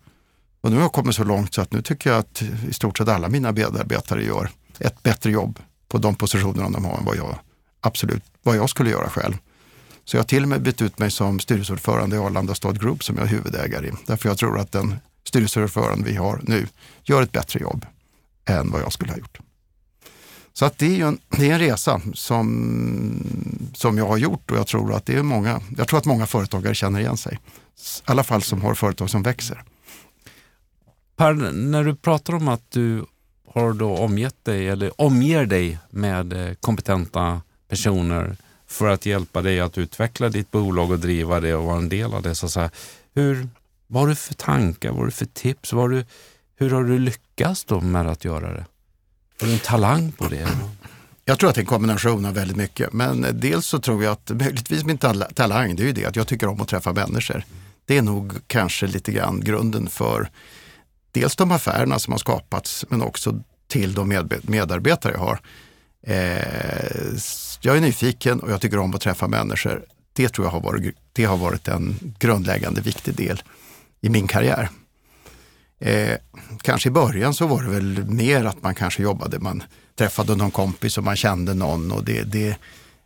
Och 0.61 0.71
nu 0.71 0.77
har 0.77 0.83
jag 0.83 0.93
kommit 0.93 1.15
så 1.15 1.25
långt 1.25 1.55
så 1.55 1.61
att 1.61 1.73
nu 1.73 1.83
tycker 1.83 2.11
jag 2.11 2.19
att 2.19 2.43
i 2.69 2.73
stort 2.73 2.99
sett 2.99 3.09
alla 3.09 3.29
mina 3.29 3.53
medarbetare 3.53 4.25
gör 4.25 4.51
ett 4.79 5.03
bättre 5.03 5.31
jobb 5.31 5.59
på 5.89 5.99
de 5.99 6.15
positionerna 6.15 6.71
de 6.71 6.85
har 6.85 6.99
än 6.99 7.05
vad 7.05 7.17
jag 7.17 7.39
absolut 7.81 8.25
vad 8.43 8.57
jag 8.57 8.71
skulle 8.71 8.91
göra 8.91 9.09
själv. 9.09 9.35
Så 10.05 10.17
jag 10.17 10.23
har 10.23 10.27
till 10.27 10.43
och 10.43 10.49
med 10.49 10.63
bytt 10.63 10.83
ut 10.83 10.99
mig 10.99 11.11
som 11.11 11.41
styrelseordförande 11.41 12.17
i 12.17 12.19
Arlanda 12.19 12.55
Stad 12.55 12.81
Group 12.81 13.05
som 13.05 13.17
jag 13.17 13.25
är 13.25 13.31
huvudägare 13.31 13.87
i. 13.87 13.93
Därför 14.07 14.29
jag 14.29 14.39
tror 14.39 14.59
att 14.59 14.73
den 14.73 14.97
styrelseordförande 15.25 16.05
vi 16.05 16.17
har 16.17 16.41
nu 16.43 16.67
gör 17.03 17.23
ett 17.23 17.33
bättre 17.33 17.61
jobb 17.61 17.87
än 18.45 18.71
vad 18.71 18.81
jag 18.81 18.93
skulle 18.93 19.13
ha 19.13 19.19
gjort. 19.19 19.39
Så 20.53 20.65
att 20.65 20.79
det 20.79 21.01
är 21.01 21.07
en, 21.07 21.19
det 21.29 21.51
är 21.51 21.53
en 21.53 21.59
resa 21.59 22.01
som, 22.15 23.71
som 23.75 23.99
jag 23.99 24.07
har 24.07 24.17
gjort 24.17 24.51
och 24.51 24.57
jag 24.57 24.67
tror 24.67 24.95
att 24.95 25.07
det 25.07 25.17
är 25.17 25.23
många, 25.23 25.61
jag 25.77 25.89
tror 25.89 25.99
att 25.99 26.05
många 26.05 26.27
företagare 26.27 26.75
känner 26.75 27.01
igen 27.01 27.17
sig. 27.17 27.35
I 27.35 28.03
alla 28.05 28.25
fall 28.25 28.43
som 28.43 28.63
har 28.63 28.75
företag 28.75 29.11
som 29.11 29.23
växer. 29.23 29.63
Per, 31.17 31.35
när 31.53 31.85
du 31.85 31.95
pratar 31.95 32.35
om 32.35 32.49
att 32.49 32.71
du 32.71 33.05
har 33.55 33.73
då 33.73 33.97
omgett 33.97 34.45
dig 34.45 34.69
eller 34.69 35.01
omger 35.01 35.47
dig 35.47 35.79
med 35.91 36.33
eh, 36.33 36.55
kompetenta 36.55 37.43
personer 37.69 38.37
för 38.67 38.89
att 38.89 39.07
hjälpa 39.07 39.43
dig 39.43 39.61
att 39.61 39.79
utveckla 39.79 40.29
ditt 40.29 40.51
bolag 40.51 40.91
och 40.91 40.99
driva 40.99 41.41
det 41.41 41.55
och 41.55 41.65
vara 41.65 41.79
en 41.79 41.89
del 41.89 42.15
av 42.15 42.23
det. 42.23 42.35
Så, 42.35 42.49
så 42.49 42.61
här, 42.61 42.71
hur, 43.15 43.49
vad 43.87 44.03
har 44.03 44.09
du 44.09 44.15
för 44.15 44.35
tankar, 44.35 44.89
vad 44.89 44.99
har 44.99 45.05
du 45.05 45.11
för 45.11 45.27
tips? 45.27 45.73
Vad 45.73 45.83
har 45.83 45.89
du, 45.89 46.05
hur 46.57 46.71
har 46.71 46.85
du 46.85 46.99
lyckats 46.99 47.65
då 47.65 47.81
med 47.81 48.07
att 48.07 48.25
göra 48.25 48.53
det? 48.53 48.65
Har 49.41 49.47
du 49.47 49.53
en 49.53 49.59
talang 49.59 50.13
på 50.13 50.29
det? 50.29 50.49
Jag 51.25 51.39
tror 51.39 51.51
att 51.51 51.55
det 51.55 51.59
är 51.59 51.63
en 51.63 51.67
kombination 51.67 52.25
av 52.25 52.35
väldigt 52.35 52.57
mycket. 52.57 52.93
Men 52.93 53.27
dels 53.33 53.67
så 53.67 53.79
tror 53.79 54.05
jag 54.05 54.13
att 54.13 54.31
möjligtvis 54.31 54.85
min 54.85 54.99
talang, 54.99 55.77
det 55.77 55.83
är 55.83 55.87
ju 55.87 55.93
det 55.93 56.05
att 56.05 56.17
jag 56.17 56.27
tycker 56.27 56.49
om 56.49 56.61
att 56.61 56.69
träffa 56.69 56.93
människor. 56.93 57.45
Det 57.85 57.99
är 57.99 58.03
nog 58.03 58.33
kanske 58.47 58.87
lite 58.87 59.13
grann 59.13 59.41
grunden 59.41 59.89
för 59.89 60.31
dels 61.13 61.37
de 61.37 61.53
affärerna 61.53 61.99
som 61.99 62.13
har 62.13 62.19
skapats 62.19 62.85
men 62.89 63.03
också 63.03 63.43
till 63.69 63.95
de 63.95 64.29
medarbetare 64.43 65.13
jag 65.13 65.21
har. 65.21 65.41
Eh, 66.03 67.19
jag 67.61 67.77
är 67.77 67.81
nyfiken 67.81 68.41
och 68.41 68.51
jag 68.51 68.61
tycker 68.61 68.79
om 68.79 68.95
att 68.95 69.01
träffa 69.01 69.29
människor. 69.29 69.85
Det 70.13 70.29
tror 70.29 70.47
jag 70.47 70.53
har 70.53 70.61
varit, 70.61 70.97
det 71.13 71.25
har 71.25 71.37
varit 71.37 71.69
en 71.69 72.15
grundläggande 72.19 72.81
viktig 72.81 73.15
del 73.15 73.43
i 74.01 74.09
min 74.09 74.27
karriär. 74.27 74.69
Eh, 75.81 76.17
kanske 76.63 76.89
i 76.89 76.93
början 76.93 77.35
så 77.35 77.47
var 77.47 77.63
det 77.63 77.69
väl 77.69 78.05
mer 78.05 78.45
att 78.45 78.63
man 78.63 78.75
kanske 78.75 79.03
jobbade, 79.03 79.39
man 79.39 79.63
träffade 79.99 80.37
någon 80.37 80.51
kompis 80.51 80.99
och 80.99 81.05
man 81.05 81.17
kände 81.17 81.55
någon 81.55 81.93
och 81.93 82.05
det, 82.05 82.23
det 82.23 82.57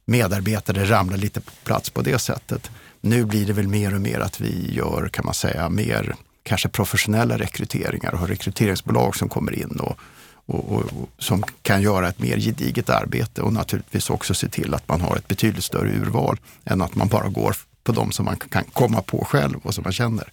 medarbetare 0.04 0.85
ramlade 0.85 1.23
lite 1.23 1.40
på 1.40 1.50
plats 1.64 1.90
på 1.90 2.02
det 2.02 2.19
sättet. 2.19 2.71
Nu 3.00 3.25
blir 3.25 3.47
det 3.47 3.52
väl 3.52 3.69
mer 3.69 3.95
och 3.95 4.00
mer 4.00 4.21
att 4.21 4.40
vi 4.40 4.75
gör, 4.75 5.09
kan 5.09 5.25
man 5.25 5.35
säga, 5.35 5.69
mer 5.69 6.14
kanske 6.43 6.69
professionella 6.69 7.38
rekryteringar 7.38 8.12
och 8.12 8.19
har 8.19 8.26
rekryteringsbolag 8.26 9.16
som 9.16 9.28
kommer 9.28 9.59
in 9.59 9.81
och, 9.81 9.99
och, 10.47 10.73
och, 10.73 10.83
och, 10.83 11.09
som 11.19 11.43
kan 11.62 11.83
göra 11.83 12.09
ett 12.09 12.19
mer 12.19 12.38
gediget 12.38 12.90
arbete 12.90 13.43
och 13.43 13.52
naturligtvis 13.52 14.11
också 14.11 14.35
se 14.35 14.49
till 14.49 14.75
att 14.75 14.88
man 14.88 15.00
har 15.00 15.16
ett 15.16 15.28
betydligt 15.28 15.64
större 15.64 15.90
urval 15.90 16.38
än 16.64 16.83
att 16.83 16.95
man 16.95 17.09
bara 17.09 17.28
går 17.28 17.57
på 17.85 17.93
de 17.93 18.12
som 18.12 18.25
man 18.25 18.37
kan 18.37 18.64
komma 18.64 19.02
på 19.02 19.25
själv 19.25 19.59
och 19.62 19.75
som 19.75 19.85
man 19.85 19.93
känner. 19.93 20.28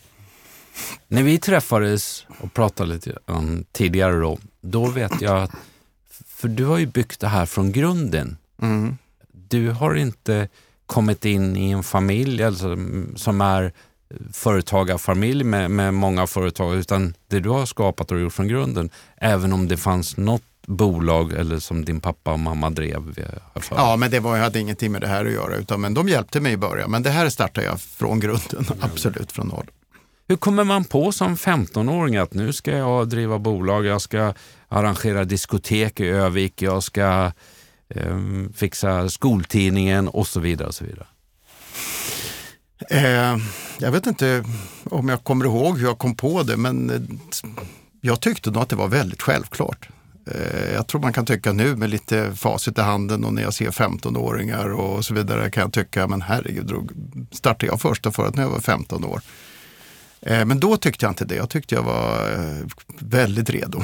När 1.08 1.24
vi 1.24 1.38
träffades 1.40 2.26
och 2.40 2.54
pratade 2.54 2.94
lite 2.94 3.18
um, 3.26 3.66
tidigare 3.72 4.20
då, 4.20 4.38
då 4.62 4.86
vet 4.86 5.22
jag 5.22 5.42
att, 5.42 5.52
för 6.28 6.48
du 6.48 6.66
har 6.66 6.78
ju 6.78 6.86
byggt 6.86 7.20
det 7.20 7.28
här 7.28 7.46
från 7.46 7.72
grunden. 7.72 8.38
Mm. 8.62 8.98
Du 9.32 9.70
har 9.70 9.96
inte 9.96 10.48
kommit 10.86 11.26
in 11.26 11.58
i 11.58 11.72
en 11.72 11.84
familj 11.84 12.44
alltså, 12.44 12.78
som 13.16 13.42
är 13.42 13.74
företagarfamilj 14.34 15.44
med, 15.44 15.72
med 15.72 15.94
många 15.94 16.28
företag, 16.28 16.76
utan 16.76 17.14
det 17.28 17.40
du 17.40 17.50
har 17.50 17.66
skapat 17.66 18.12
och 18.12 18.20
gjort 18.20 18.34
från 18.34 18.48
grunden, 18.48 18.90
även 19.18 19.54
om 19.54 19.68
det 19.68 19.78
fanns 19.78 20.18
något 20.18 20.44
bolag 20.68 21.34
eller 21.34 21.60
som 21.60 21.86
din 21.86 22.02
pappa 22.02 22.32
och 22.32 22.40
mamma 22.40 22.70
drev? 22.70 23.14
Ja, 23.70 23.96
men 23.96 24.12
det 24.12 24.20
var, 24.20 24.36
jag 24.36 24.44
hade 24.44 24.60
ingenting 24.60 24.92
med 24.92 25.02
det 25.02 25.08
här 25.08 25.26
att 25.26 25.32
göra, 25.32 25.56
utan, 25.56 25.82
men 25.82 25.94
de 25.94 26.10
hjälpte 26.10 26.40
mig 26.40 26.54
i 26.54 26.58
början. 26.58 26.92
Men 26.92 27.04
det 27.04 27.10
här 27.10 27.30
startade 27.30 27.68
jag 27.68 27.82
från 27.82 28.20
grunden, 28.20 28.66
absolut 28.80 29.32
från 29.32 29.48
noll. 29.48 29.66
Hur 30.32 30.38
kommer 30.38 30.64
man 30.64 30.84
på 30.84 31.12
som 31.12 31.36
15-åring 31.36 32.18
att 32.18 32.34
nu 32.34 32.54
ska 32.54 32.72
jag 32.72 33.10
driva 33.10 33.40
bolag, 33.40 33.86
jag 33.86 34.02
ska 34.02 34.34
arrangera 34.68 35.24
diskotek 35.24 36.00
i 36.00 36.08
Övik, 36.08 36.62
jag 36.62 36.84
ska 36.84 37.32
eh, 37.90 38.20
fixa 38.56 39.10
skoltidningen 39.10 40.08
och 40.08 40.28
så 40.28 40.40
vidare. 40.40 40.68
Och 40.68 40.76
så 40.76 40.86
vidare. 40.86 41.08
Eh, 42.90 43.38
jag 43.80 43.92
vet 43.92 44.08
inte 44.08 44.44
om 44.84 45.10
jag 45.10 45.24
kommer 45.24 45.46
ihåg 45.46 45.78
hur 45.78 45.88
jag 45.88 45.98
kom 45.98 46.16
på 46.16 46.44
det, 46.44 46.58
men 46.58 46.90
eh, 46.90 47.02
jag 48.02 48.20
tyckte 48.20 48.52
nog 48.52 48.62
att 48.62 48.70
det 48.70 48.76
var 48.76 48.88
väldigt 48.88 49.22
självklart. 49.22 49.90
Eh, 50.32 50.74
jag 50.74 50.88
tror 50.88 51.02
man 51.02 51.14
kan 51.14 51.26
tycka 51.26 51.54
nu 51.54 51.76
med 51.76 51.90
lite 51.90 52.36
facit 52.36 52.78
i 52.78 52.82
handen 52.82 53.26
och 53.26 53.34
när 53.34 53.42
jag 53.42 53.54
ser 53.54 53.72
15-åringar 53.72 54.74
och 54.74 55.06
så 55.06 55.14
vidare 55.14 55.52
kan 55.52 55.62
jag 55.62 55.74
tycka, 55.74 56.08
men 56.08 56.22
herregud, 56.22 56.72
startade 57.32 57.66
jag 57.66 57.82
första 57.82 58.12
förut 58.12 58.36
när 58.36 58.44
jag 58.44 58.50
var 58.50 58.60
15 58.60 59.06
år. 59.06 59.22
Eh, 60.22 60.46
men 60.46 60.60
då 60.60 60.78
tyckte 60.78 61.06
jag 61.06 61.12
inte 61.12 61.26
det. 61.26 61.36
Jag 61.36 61.50
tyckte 61.50 61.76
jag 61.76 61.84
var 61.84 62.32
eh, 62.32 62.66
väldigt 63.00 63.50
redo. 63.50 63.84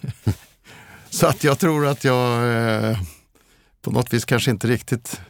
Så 1.10 1.26
att 1.26 1.44
jag 1.44 1.58
tror 1.58 1.86
att 1.86 2.04
jag 2.04 2.52
eh, 2.90 2.98
på 3.82 3.90
något 3.90 4.12
vis 4.12 4.24
kanske 4.24 4.50
inte 4.50 4.66
riktigt 4.66 5.20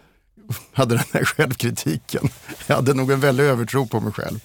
hade 0.73 0.95
den 0.95 1.05
här 1.13 1.25
självkritiken. 1.25 2.29
Jag 2.67 2.77
hade 2.77 2.95
nog 2.95 3.11
en 3.11 3.21
väldig 3.21 3.45
övertro 3.45 3.87
på 3.87 4.01
mig 4.01 4.13
själv. 4.13 4.41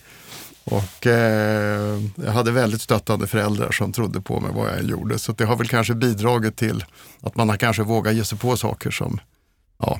Och 0.63 1.07
eh, 1.07 2.01
jag 2.15 2.31
hade 2.31 2.51
väldigt 2.51 2.81
stöttande 2.81 3.27
föräldrar 3.27 3.71
som 3.71 3.91
trodde 3.91 4.21
på 4.21 4.39
mig 4.39 4.51
vad 4.53 4.69
jag 4.69 4.83
gjorde. 4.83 5.19
Så 5.19 5.31
det 5.31 5.45
har 5.45 5.55
väl 5.55 5.67
kanske 5.67 5.93
bidragit 5.93 6.55
till 6.55 6.85
att 7.21 7.35
man 7.35 7.49
har 7.49 7.57
kanske 7.57 7.83
vågat 7.83 8.13
ge 8.13 8.25
sig 8.25 8.37
på 8.37 8.57
saker 8.57 8.91
som, 8.91 9.19
ja, 9.79 9.99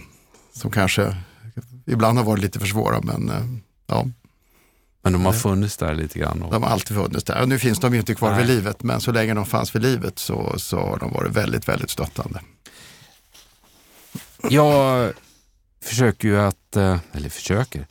som 0.54 0.72
kanske 0.72 1.16
ibland 1.86 2.18
har 2.18 2.26
varit 2.26 2.42
lite 2.42 2.60
för 2.60 2.68
svåra. 2.68 3.02
Men 3.02 3.30
eh, 3.30 3.46
ja, 3.88 4.08
men 5.12 5.24
de 5.24 5.26
har 5.26 5.34
funnits 5.34 5.78
där 5.78 5.96
lite 5.96 6.20
grann? 6.20 6.42
Och... 6.42 6.52
De 6.52 6.64
har 6.64 6.70
alltid 6.70 6.98
funnits 6.98 7.24
där. 7.24 7.46
Nu 7.46 7.60
finns 7.60 7.80
de 7.80 7.94
ju 7.94 8.00
inte 8.00 8.16
kvar 8.16 8.32
Nej. 8.32 8.40
vid 8.40 8.48
livet, 8.48 8.84
men 8.84 9.02
så 9.02 9.12
länge 9.12 9.34
de 9.34 9.46
fanns 9.46 9.76
vid 9.76 9.82
livet 9.82 10.20
så, 10.20 10.54
så 10.58 10.80
har 10.80 11.00
de 11.00 11.14
varit 11.14 11.32
väldigt, 11.32 11.68
väldigt 11.68 11.90
stöttande. 11.90 12.42
Jag 14.50 15.12
försöker 15.84 16.28
ju 16.28 16.40
att, 16.40 16.76
eh, 16.76 16.98
eller 17.12 17.30
försöker, 17.30 17.88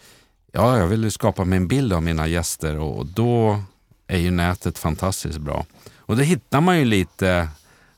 ja, 0.53 0.79
jag 0.79 0.87
vill 0.87 1.13
skapa 1.13 1.45
mig 1.45 1.57
en 1.57 1.69
bild 1.69 1.93
av 1.93 2.03
mina 2.03 2.27
gäster 2.27 2.79
och 2.79 3.07
då 3.07 3.63
är 4.07 4.19
ju 4.19 4.31
nätet 4.31 4.79
fantastiskt 4.79 5.39
bra. 5.39 5.67
Och 5.97 6.17
då 6.17 6.23
hittar 6.23 6.61
man 6.61 6.79
ju 6.79 6.85
lite, 6.85 7.49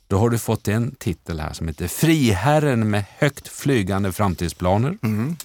då 0.07 0.19
har 0.19 0.31
du 0.31 0.39
fått 0.39 0.69
en 0.69 0.95
titel 0.95 1.41
här 1.41 1.53
som 1.53 1.69
heter 1.69 1.89
Friherren 1.89 2.91
med 2.91 3.05
högt 3.19 3.49
flygande 3.49 4.13
framtidsplaner. 4.13 4.99
Mm. 5.03 5.37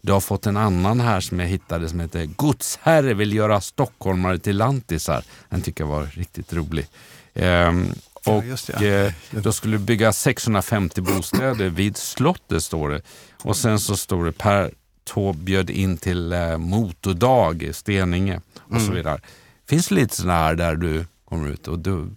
Du 0.00 0.12
har 0.12 0.20
fått 0.20 0.46
en 0.46 0.56
annan 0.56 1.00
här 1.00 1.20
som 1.20 1.40
jag 1.40 1.46
hittade 1.46 1.88
som 1.88 2.00
heter 2.00 2.24
Godsherre 2.24 3.14
vill 3.14 3.34
göra 3.34 3.60
stockholmare 3.60 4.38
till 4.38 4.56
lantisar. 4.56 5.24
Den 5.48 5.62
tycker 5.62 5.84
jag 5.84 5.88
var 5.88 6.06
riktigt 6.06 6.52
rolig. 6.52 6.86
Ehm, 7.34 7.92
och 8.26 8.44
ja, 8.66 8.84
eh, 8.86 9.12
då 9.30 9.52
skulle 9.52 9.76
du 9.76 9.84
bygga 9.84 10.12
650 10.12 11.00
bostäder 11.00 11.68
vid 11.68 11.96
slottet 11.96 12.62
står 12.62 12.90
det. 12.90 13.02
Och 13.42 13.56
sen 13.56 13.80
så 13.80 13.96
står 13.96 14.24
det 14.24 14.32
Per 14.32 14.70
Taube 15.04 15.38
bjöd 15.38 15.70
in 15.70 15.96
till 15.96 16.32
eh, 16.32 16.58
motordag 16.58 17.62
i 17.62 17.72
Steninge 17.72 18.40
och 18.58 18.70
mm. 18.70 18.86
så 18.86 18.92
vidare. 18.92 19.20
Finns 19.68 19.88
det 19.88 19.94
lite 19.94 20.16
sådana 20.16 20.38
här 20.38 20.54
där 20.54 20.76
du 20.76 21.06
kommer 21.24 21.48
ut 21.48 21.68
och, 21.68 21.78
du, 21.78 22.08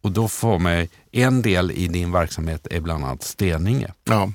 och 0.00 0.12
då 0.12 0.28
får 0.28 0.58
mig 0.58 0.90
en 1.12 1.42
del 1.42 1.70
i 1.70 1.88
din 1.88 2.12
verksamhet 2.12 2.66
är 2.70 2.80
bland 2.80 3.04
annat 3.04 3.22
Steninge. 3.22 3.92
Ja. 4.04 4.32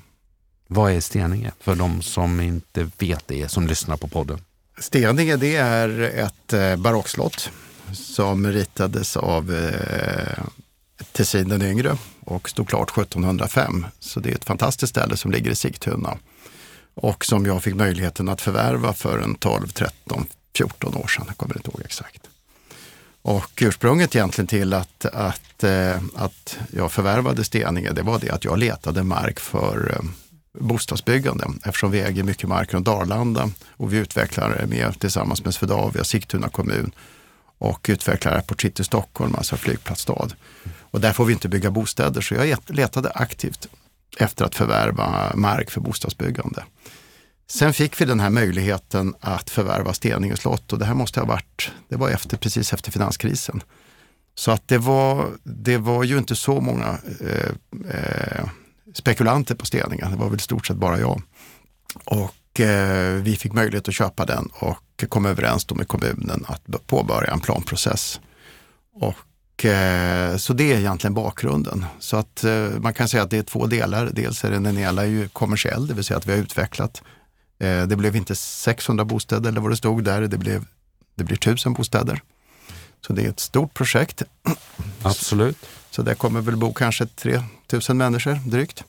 Vad 0.67 0.91
är 0.91 1.00
Steninge 1.00 1.51
för 1.60 1.75
de 1.75 2.01
som 2.01 2.41
inte 2.41 2.89
vet 2.98 3.27
det, 3.27 3.50
som 3.50 3.67
lyssnar 3.67 3.98
på 3.98 4.07
podden? 4.07 4.39
Steninge 4.77 5.36
det 5.36 5.55
är 5.55 6.00
ett 6.00 6.53
eh, 6.53 6.75
barockslott 6.75 7.50
som 7.93 8.48
ritades 8.48 9.17
av 9.17 9.53
eh, 9.53 10.43
Tessin 11.12 11.50
den 11.50 11.62
yngre 11.62 11.98
och 12.19 12.50
stod 12.50 12.67
klart 12.67 12.98
1705. 12.98 13.86
Så 14.00 14.19
det 14.19 14.31
är 14.31 14.36
ett 14.36 14.45
fantastiskt 14.45 14.89
ställe 14.89 15.17
som 15.17 15.31
ligger 15.31 15.51
i 15.51 15.55
Sigtuna 15.55 16.17
och 16.93 17.25
som 17.25 17.45
jag 17.45 17.63
fick 17.63 17.75
möjligheten 17.75 18.29
att 18.29 18.41
förvärva 18.41 18.93
för 18.93 19.19
en 19.19 19.36
12, 19.36 19.67
13, 19.67 20.25
14 20.57 20.95
år 20.95 21.07
sedan. 21.07 21.25
Jag 21.27 21.38
kommer 21.38 21.57
inte 21.57 21.69
ihåg 21.69 21.81
exakt. 21.86 22.22
Och 23.22 23.62
ursprunget 23.62 24.15
egentligen 24.15 24.48
till 24.48 24.74
att, 24.74 25.05
att, 25.05 25.63
eh, 25.63 26.01
att 26.15 26.57
jag 26.72 26.91
förvärvade 26.91 27.43
Steninge, 27.43 27.91
det 27.91 28.01
var 28.01 28.19
det 28.19 28.29
att 28.29 28.43
jag 28.43 28.57
letade 28.57 29.03
mark 29.03 29.39
för 29.39 29.91
eh, 30.00 30.10
bostadsbyggande 30.60 31.46
eftersom 31.64 31.92
vi 31.92 32.02
äger 32.02 32.24
mycket 32.24 32.50
mark 32.50 32.74
runt 32.74 32.88
Arlanda 32.88 33.50
och 33.70 33.94
vi 33.94 33.98
utvecklar 33.98 34.66
med 34.68 35.00
tillsammans 35.00 35.46
med 35.46 35.54
Swedavia, 35.54 36.04
Sigtuna 36.04 36.50
kommun 36.50 36.92
och 37.58 37.86
utvecklar 37.90 38.32
Airport 38.32 38.62
City 38.62 38.84
Stockholm, 38.84 39.36
alltså 39.36 39.58
flygplatsstad. 39.58 40.28
Och 40.82 41.02
där 41.02 41.14
får 41.14 41.26
vi 41.26 41.34
inte 41.34 41.50
bygga 41.50 41.72
bostäder 41.72 42.22
så 42.22 42.34
jag 42.34 42.58
letade 42.68 43.10
aktivt 43.10 43.68
efter 44.18 44.46
att 44.46 44.56
förvärva 44.56 45.32
mark 45.36 45.72
för 45.72 45.82
bostadsbyggande. 45.82 46.64
Sen 47.48 47.74
fick 47.74 48.02
vi 48.02 48.06
den 48.06 48.20
här 48.20 48.30
möjligheten 48.30 49.16
att 49.20 49.50
förvärva 49.50 49.94
Steninge 49.94 50.38
slott 50.38 50.74
och 50.74 50.80
det 50.80 50.86
här 50.86 50.94
måste 50.94 51.20
ha 51.20 51.28
varit, 51.28 51.72
det 51.90 51.96
var 51.96 52.10
efter, 52.10 52.38
precis 52.38 52.74
efter 52.74 52.92
finanskrisen. 52.92 53.64
Så 54.36 54.52
att 54.52 54.68
det 54.68 54.78
var, 54.78 55.30
det 55.44 55.78
var 55.78 56.04
ju 56.04 56.18
inte 56.18 56.36
så 56.36 56.62
många 56.62 57.00
eh, 57.22 57.50
eh, 57.90 58.50
spekulanter 58.96 59.56
på 59.56 59.66
Steninge. 59.66 60.10
Det 60.10 60.16
var 60.16 60.30
väl 60.30 60.40
i 60.40 60.42
stort 60.42 60.68
sett 60.68 60.78
bara 60.78 61.00
jag. 61.00 61.22
Och 62.06 62.60
eh, 62.60 63.14
vi 63.14 63.36
fick 63.36 63.54
möjlighet 63.54 63.88
att 63.88 63.94
köpa 63.94 64.25
den 64.25 64.50
och 64.54 65.06
kom 65.10 65.25
överens 65.25 65.70
med 65.70 65.88
kommunen 65.88 66.46
att 66.48 66.88
påbörja 66.88 67.32
en 67.32 67.40
planprocess. 67.40 68.20
Och, 68.94 69.66
eh, 69.66 70.38
så 70.38 70.54
det 70.54 70.74
är 70.74 70.80
egentligen 70.80 71.14
bakgrunden. 71.14 71.86
Så 72.00 72.18
att 72.18 72.44
eh, 72.44 72.70
man 72.80 72.94
kan 72.94 73.08
säga 73.08 73.24
att 73.24 73.30
det 73.30 73.38
är 73.38 73.44
två 73.44 73.66
delar. 73.66 74.10
Dels 74.14 74.44
är 74.44 74.52
den 74.52 74.78
ena 74.78 75.02
är 75.02 75.06
ju 75.06 75.28
kommersiell, 75.28 75.88
det 75.88 75.94
vill 75.94 76.04
säga 76.04 76.18
att 76.18 76.28
vi 76.28 76.32
har 76.32 76.40
utvecklat. 76.40 77.04
Eh, 77.60 77.88
det 77.88 77.96
blev 77.96 78.16
inte 78.16 78.36
600 78.36 79.06
bostäder 79.06 79.50
eller 79.50 79.62
vad 79.62 79.72
det 79.72 79.78
stod 79.78 80.04
där, 80.04 80.22
det, 80.22 80.38
blev, 80.38 80.66
det 81.16 81.24
blir 81.24 81.38
1000 81.38 81.74
bostäder. 81.74 82.22
Så 83.08 83.14
det 83.14 83.25
är 83.25 83.30
ett 83.30 83.40
stort 83.40 83.74
projekt. 83.74 84.24
Absolut. 85.02 85.58
Så 85.96 86.02
där 86.02 86.14
kommer 86.14 86.42
väl 86.42 86.58
bo 86.58 86.74
kanske 86.74 87.06
3000 87.06 87.98
människor 87.98 88.40
drygt. 88.46 88.84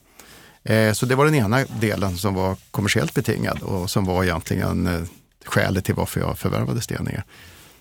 Eh, 0.63 0.93
så 0.93 1.05
det 1.05 1.15
var 1.15 1.25
den 1.25 1.35
ena 1.35 1.65
delen 1.79 2.17
som 2.17 2.33
var 2.33 2.55
kommersiellt 2.71 3.13
betingad 3.13 3.61
och 3.61 3.89
som 3.89 4.05
var 4.05 4.23
egentligen 4.23 4.87
eh, 4.87 5.01
skälet 5.45 5.85
till 5.85 5.95
varför 5.95 6.19
jag 6.19 6.37
förvärvade 6.37 6.81
Steninge. 6.81 7.23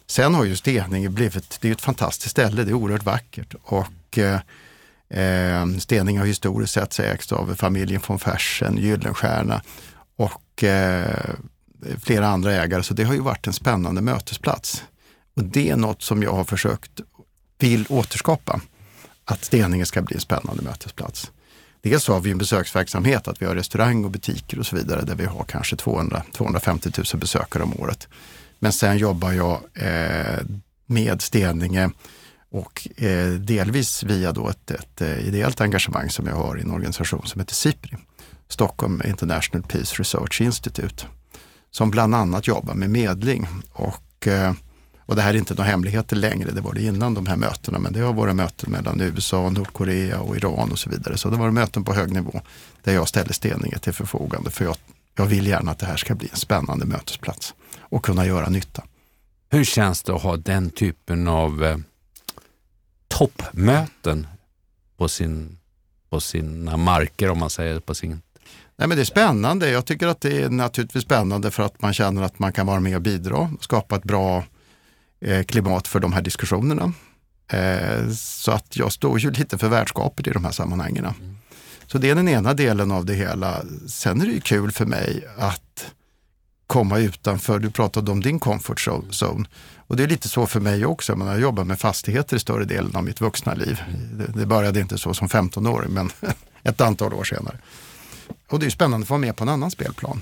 Sen 0.06 0.34
har 0.34 0.44
ju 0.44 0.56
Steninge 0.56 1.08
blivit, 1.08 1.58
det 1.60 1.68
är 1.68 1.72
ett 1.72 1.80
fantastiskt 1.80 2.30
ställe, 2.30 2.64
det 2.64 2.70
är 2.70 2.74
oerhört 2.74 3.04
vackert 3.04 3.54
och 3.62 4.18
eh, 4.18 4.40
eh 5.08 5.66
Steninge 5.78 6.18
har 6.18 6.26
historiskt 6.26 6.72
sett 6.72 6.98
ägts 6.98 7.32
av 7.32 7.54
familjen 7.54 8.02
von 8.06 8.18
Fersen, 8.18 8.76
Gyllenstierna 8.76 9.62
och 10.16 10.64
eh, 10.64 11.34
flera 12.02 12.28
andra 12.28 12.52
ägare, 12.52 12.82
så 12.82 12.94
det 12.94 13.04
har 13.04 13.14
ju 13.14 13.20
varit 13.20 13.46
en 13.46 13.52
spännande 13.52 14.00
mötesplats. 14.00 14.84
Och 15.36 15.44
det 15.44 15.70
är 15.70 15.76
något 15.76 16.02
som 16.02 16.22
jag 16.22 16.32
har 16.32 16.44
försökt, 16.44 17.00
vill 17.58 17.86
återskapa 17.88 18.60
att 19.26 19.44
Steninge 19.44 19.86
ska 19.86 20.02
bli 20.02 20.14
en 20.14 20.20
spännande 20.20 20.62
mötesplats. 20.62 21.30
Dels 21.82 22.08
har 22.08 22.20
vi 22.20 22.30
en 22.30 22.38
besöksverksamhet, 22.38 23.28
att 23.28 23.42
vi 23.42 23.46
har 23.46 23.54
restaurang 23.54 24.04
och 24.04 24.10
butiker 24.10 24.58
och 24.58 24.66
så 24.66 24.76
vidare 24.76 25.02
där 25.02 25.14
vi 25.14 25.24
har 25.24 25.44
kanske 25.44 25.76
200, 25.76 26.22
250 26.32 26.90
000 26.96 27.20
besökare 27.20 27.62
om 27.62 27.80
året. 27.80 28.08
Men 28.58 28.72
sen 28.72 28.98
jobbar 28.98 29.32
jag 29.32 29.60
eh, 29.74 30.40
med 30.86 31.22
Steninge 31.22 31.90
och 32.50 32.88
eh, 32.96 33.30
delvis 33.30 34.02
via 34.02 34.32
då 34.32 34.48
ett, 34.48 34.70
ett 34.70 35.00
eh, 35.00 35.18
ideellt 35.18 35.60
engagemang 35.60 36.10
som 36.10 36.26
jag 36.26 36.34
har 36.34 36.58
i 36.58 36.60
en 36.60 36.70
organisation 36.70 37.26
som 37.26 37.40
heter 37.40 37.54
SIPRI, 37.54 37.96
Stockholm 38.48 39.02
International 39.04 39.62
Peace 39.68 39.96
Research 39.98 40.40
Institute, 40.40 41.04
som 41.70 41.90
bland 41.90 42.14
annat 42.14 42.46
jobbar 42.46 42.74
med 42.74 42.90
medling 42.90 43.48
och 43.72 44.26
eh, 44.26 44.52
och 45.06 45.16
det 45.16 45.22
här 45.22 45.34
är 45.34 45.38
inte 45.38 45.54
några 45.54 45.70
hemligheter 45.70 46.16
längre, 46.16 46.50
det 46.50 46.60
var 46.60 46.74
det 46.74 46.82
innan 46.82 47.14
de 47.14 47.26
här 47.26 47.36
mötena, 47.36 47.78
men 47.78 47.92
det 47.92 48.00
har 48.00 48.12
varit 48.12 48.36
möten 48.36 48.72
mellan 48.72 49.00
USA, 49.00 49.50
Nordkorea 49.50 50.20
och 50.20 50.36
Iran 50.36 50.72
och 50.72 50.78
så 50.78 50.90
vidare. 50.90 51.16
Så 51.16 51.30
det 51.30 51.36
var 51.36 51.50
möten 51.50 51.84
på 51.84 51.94
hög 51.94 52.12
nivå 52.12 52.40
där 52.82 52.94
jag 52.94 53.08
ställde 53.08 53.32
Steninge 53.32 53.78
till 53.78 53.92
förfogande 53.92 54.50
för 54.50 54.64
jag, 54.64 54.76
jag 55.16 55.26
vill 55.26 55.46
gärna 55.46 55.70
att 55.70 55.78
det 55.78 55.86
här 55.86 55.96
ska 55.96 56.14
bli 56.14 56.28
en 56.30 56.36
spännande 56.36 56.86
mötesplats 56.86 57.54
och 57.78 58.04
kunna 58.04 58.26
göra 58.26 58.48
nytta. 58.48 58.82
Hur 59.50 59.64
känns 59.64 60.02
det 60.02 60.14
att 60.14 60.22
ha 60.22 60.36
den 60.36 60.70
typen 60.70 61.28
av 61.28 61.64
eh, 61.64 61.76
toppmöten 63.08 64.26
på, 64.96 65.08
sin, 65.08 65.58
på 66.10 66.20
sina 66.20 66.76
marker 66.76 67.30
om 67.30 67.38
man 67.38 67.50
säger 67.50 67.80
på 67.80 67.94
sin 67.94 68.22
Nej, 68.78 68.88
men 68.88 68.96
det 68.96 69.02
är 69.02 69.04
spännande. 69.04 69.70
Jag 69.70 69.84
tycker 69.84 70.06
att 70.06 70.20
det 70.20 70.42
är 70.42 70.50
naturligtvis 70.50 71.04
spännande 71.04 71.50
för 71.50 71.62
att 71.62 71.82
man 71.82 71.92
känner 71.92 72.22
att 72.22 72.38
man 72.38 72.52
kan 72.52 72.66
vara 72.66 72.80
med 72.80 72.96
och 72.96 73.02
bidra, 73.02 73.50
skapa 73.60 73.96
ett 73.96 74.04
bra 74.04 74.44
klimat 75.46 75.88
för 75.88 76.00
de 76.00 76.12
här 76.12 76.22
diskussionerna. 76.22 76.92
Eh, 77.48 78.10
så 78.10 78.52
att 78.52 78.76
jag 78.76 78.92
står 78.92 79.18
ju 79.18 79.30
lite 79.30 79.58
för 79.58 79.68
värdskapet 79.68 80.26
i 80.26 80.30
de 80.30 80.44
här 80.44 80.52
sammanhangen. 80.52 81.04
Mm. 81.04 81.36
Så 81.86 81.98
det 81.98 82.10
är 82.10 82.14
den 82.14 82.28
ena 82.28 82.54
delen 82.54 82.90
av 82.90 83.04
det 83.04 83.14
hela. 83.14 83.62
Sen 83.88 84.20
är 84.20 84.26
det 84.26 84.32
ju 84.32 84.40
kul 84.40 84.72
för 84.72 84.86
mig 84.86 85.26
att 85.36 85.92
komma 86.66 86.98
utanför, 86.98 87.58
du 87.58 87.70
pratade 87.70 88.10
om 88.10 88.20
din 88.20 88.40
comfort 88.40 88.88
zone. 89.10 89.48
Och 89.76 89.96
det 89.96 90.02
är 90.02 90.08
lite 90.08 90.28
så 90.28 90.46
för 90.46 90.60
mig 90.60 90.86
också, 90.86 91.12
jag, 91.12 91.28
jag 91.28 91.40
jobbar 91.40 91.64
med 91.64 91.80
fastigheter 91.80 92.36
i 92.36 92.40
större 92.40 92.64
delen 92.64 92.96
av 92.96 93.04
mitt 93.04 93.20
vuxna 93.20 93.54
liv. 93.54 93.82
Mm. 93.88 94.32
Det, 94.34 94.46
började 94.46 94.80
inte 94.80 94.98
så 94.98 95.14
som 95.14 95.28
15-åring, 95.28 95.92
men 95.92 96.10
ett 96.62 96.80
antal 96.80 97.14
år 97.14 97.24
senare. 97.24 97.58
Och 98.48 98.58
det 98.58 98.66
är 98.66 98.70
spännande 98.70 99.04
att 99.04 99.10
vara 99.10 99.20
med 99.20 99.36
på 99.36 99.44
en 99.44 99.48
annan 99.48 99.70
spelplan. 99.70 100.20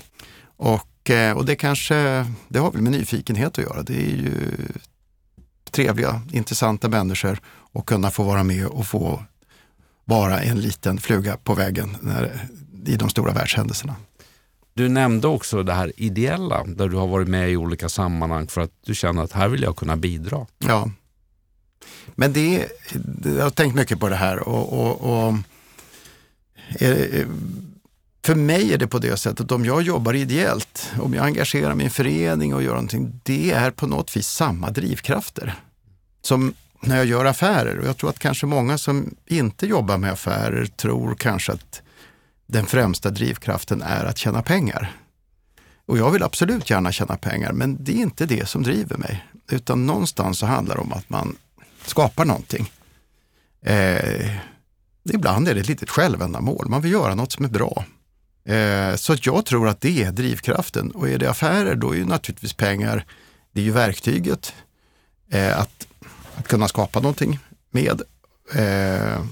Och, 0.57 0.73
eh, 0.73 0.81
och 1.09 1.45
det 1.45 1.55
kanske, 1.55 2.25
det 2.47 2.59
har 2.59 2.71
väl 2.71 2.81
med 2.81 2.91
nyfikenhet 2.91 3.57
att 3.57 3.63
göra. 3.63 3.83
Det 3.83 3.95
är 3.95 4.15
ju 4.15 4.31
trevliga, 5.71 6.21
intressanta 6.31 6.89
människor 6.89 7.39
och 7.47 7.87
kunna 7.87 8.11
få 8.11 8.23
vara 8.23 8.43
med 8.43 8.65
och 8.65 8.87
få 8.87 9.23
vara 10.05 10.39
en 10.41 10.59
liten 10.61 10.97
fluga 10.97 11.37
på 11.37 11.53
väggen 11.53 11.97
när, 12.01 12.47
i 12.85 12.95
de 12.95 13.09
stora 13.09 13.33
världshändelserna. 13.33 13.95
Du 14.73 14.89
nämnde 14.89 15.27
också 15.27 15.63
det 15.63 15.73
här 15.73 15.91
ideella, 15.97 16.63
där 16.63 16.89
du 16.89 16.95
har 16.97 17.07
varit 17.07 17.27
med 17.27 17.51
i 17.51 17.57
olika 17.57 17.89
sammanhang 17.89 18.47
för 18.47 18.61
att 18.61 18.71
du 18.85 18.95
känner 18.95 19.23
att 19.23 19.31
här 19.31 19.47
vill 19.47 19.61
jag 19.61 19.75
kunna 19.75 19.95
bidra. 19.97 20.47
Ja, 20.57 20.89
men 22.15 22.33
det, 22.33 22.67
jag 23.37 23.43
har 23.43 23.49
tänkt 23.49 23.75
mycket 23.75 23.99
på 23.99 24.09
det 24.09 24.15
här 24.15 24.47
och, 24.47 24.73
och, 24.73 25.01
och 25.01 25.33
eh, 26.79 27.27
för 28.25 28.35
mig 28.35 28.73
är 28.73 28.77
det 28.77 28.87
på 28.87 28.99
det 28.99 29.17
sättet, 29.17 29.51
om 29.51 29.65
jag 29.65 29.81
jobbar 29.81 30.13
ideellt, 30.13 30.91
om 30.99 31.13
jag 31.13 31.25
engagerar 31.25 31.75
mig 31.75 31.83
i 31.83 31.85
en 31.85 31.91
förening 31.91 32.53
och 32.53 32.63
gör 32.63 32.71
någonting, 32.71 33.19
det 33.23 33.51
är 33.51 33.71
på 33.71 33.87
något 33.87 34.17
vis 34.17 34.27
samma 34.27 34.71
drivkrafter 34.71 35.55
som 36.21 36.53
när 36.81 36.97
jag 36.97 37.05
gör 37.05 37.25
affärer. 37.25 37.79
Och 37.79 37.87
jag 37.87 37.97
tror 37.97 38.09
att 38.09 38.19
kanske 38.19 38.45
många 38.45 38.77
som 38.77 39.15
inte 39.25 39.67
jobbar 39.67 39.97
med 39.97 40.11
affärer 40.11 40.65
tror 40.65 41.15
kanske 41.15 41.51
att 41.51 41.81
den 42.47 42.65
främsta 42.65 43.09
drivkraften 43.09 43.81
är 43.81 44.05
att 44.05 44.17
tjäna 44.17 44.41
pengar. 44.41 44.91
Och 45.85 45.97
jag 45.97 46.11
vill 46.11 46.23
absolut 46.23 46.69
gärna 46.69 46.91
tjäna 46.91 47.17
pengar, 47.17 47.51
men 47.51 47.83
det 47.83 47.91
är 47.91 48.01
inte 48.01 48.25
det 48.25 48.49
som 48.49 48.63
driver 48.63 48.97
mig. 48.97 49.25
Utan 49.51 49.85
någonstans 49.85 50.39
så 50.39 50.45
handlar 50.45 50.75
det 50.75 50.81
om 50.81 50.93
att 50.93 51.09
man 51.09 51.35
skapar 51.85 52.25
någonting. 52.25 52.71
Eh, 53.61 54.31
ibland 55.13 55.47
är 55.47 55.53
det 55.53 55.61
ett 55.61 55.67
litet 55.67 55.89
självändamål. 55.89 56.69
Man 56.69 56.81
vill 56.81 56.91
göra 56.91 57.15
något 57.15 57.31
som 57.31 57.45
är 57.45 57.49
bra. 57.49 57.85
Eh, 58.45 58.95
så 58.95 59.15
jag 59.21 59.45
tror 59.45 59.67
att 59.67 59.81
det 59.81 60.03
är 60.03 60.11
drivkraften. 60.11 60.91
Och 60.91 61.09
är 61.09 61.17
det 61.17 61.29
affärer, 61.29 61.75
då 61.75 61.91
är 61.91 61.97
ju 61.97 62.05
naturligtvis 62.05 62.53
pengar, 62.53 63.05
det 63.51 63.61
är 63.61 63.65
ju 63.65 63.71
verktyget 63.71 64.53
eh, 65.31 65.59
att, 65.59 65.87
att 66.35 66.47
kunna 66.47 66.67
skapa 66.67 66.99
någonting 66.99 67.39
med. 67.71 68.01
Eh, 68.53 69.23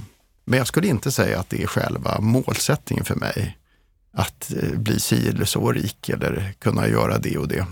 men 0.45 0.57
jag 0.57 0.67
skulle 0.67 0.87
inte 0.87 1.11
säga 1.11 1.39
att 1.39 1.49
det 1.49 1.63
är 1.63 1.67
själva 1.67 2.19
målsättningen 2.19 3.05
för 3.05 3.15
mig. 3.15 3.57
Att 4.15 4.51
bli 4.73 4.99
si 4.99 5.29
eller 5.29 5.45
så 5.45 5.71
rik 5.71 6.09
eller 6.09 6.53
kunna 6.59 6.87
göra 6.87 7.17
det 7.17 7.37
och 7.37 7.47
det. 7.47 7.65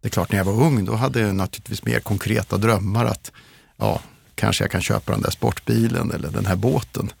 Det 0.00 0.08
är 0.08 0.10
klart, 0.10 0.32
när 0.32 0.38
jag 0.38 0.44
var 0.44 0.62
ung, 0.62 0.84
då 0.84 0.94
hade 0.94 1.20
jag 1.20 1.34
naturligtvis 1.34 1.84
mer 1.84 2.00
konkreta 2.00 2.56
drömmar 2.56 3.04
att 3.04 3.32
ja, 3.76 4.00
kanske 4.34 4.64
jag 4.64 4.70
kan 4.70 4.80
köpa 4.80 5.12
den 5.12 5.22
där 5.22 5.30
sportbilen 5.30 6.10
eller 6.10 6.30
den 6.30 6.46
här 6.46 6.56
båten. 6.56 7.12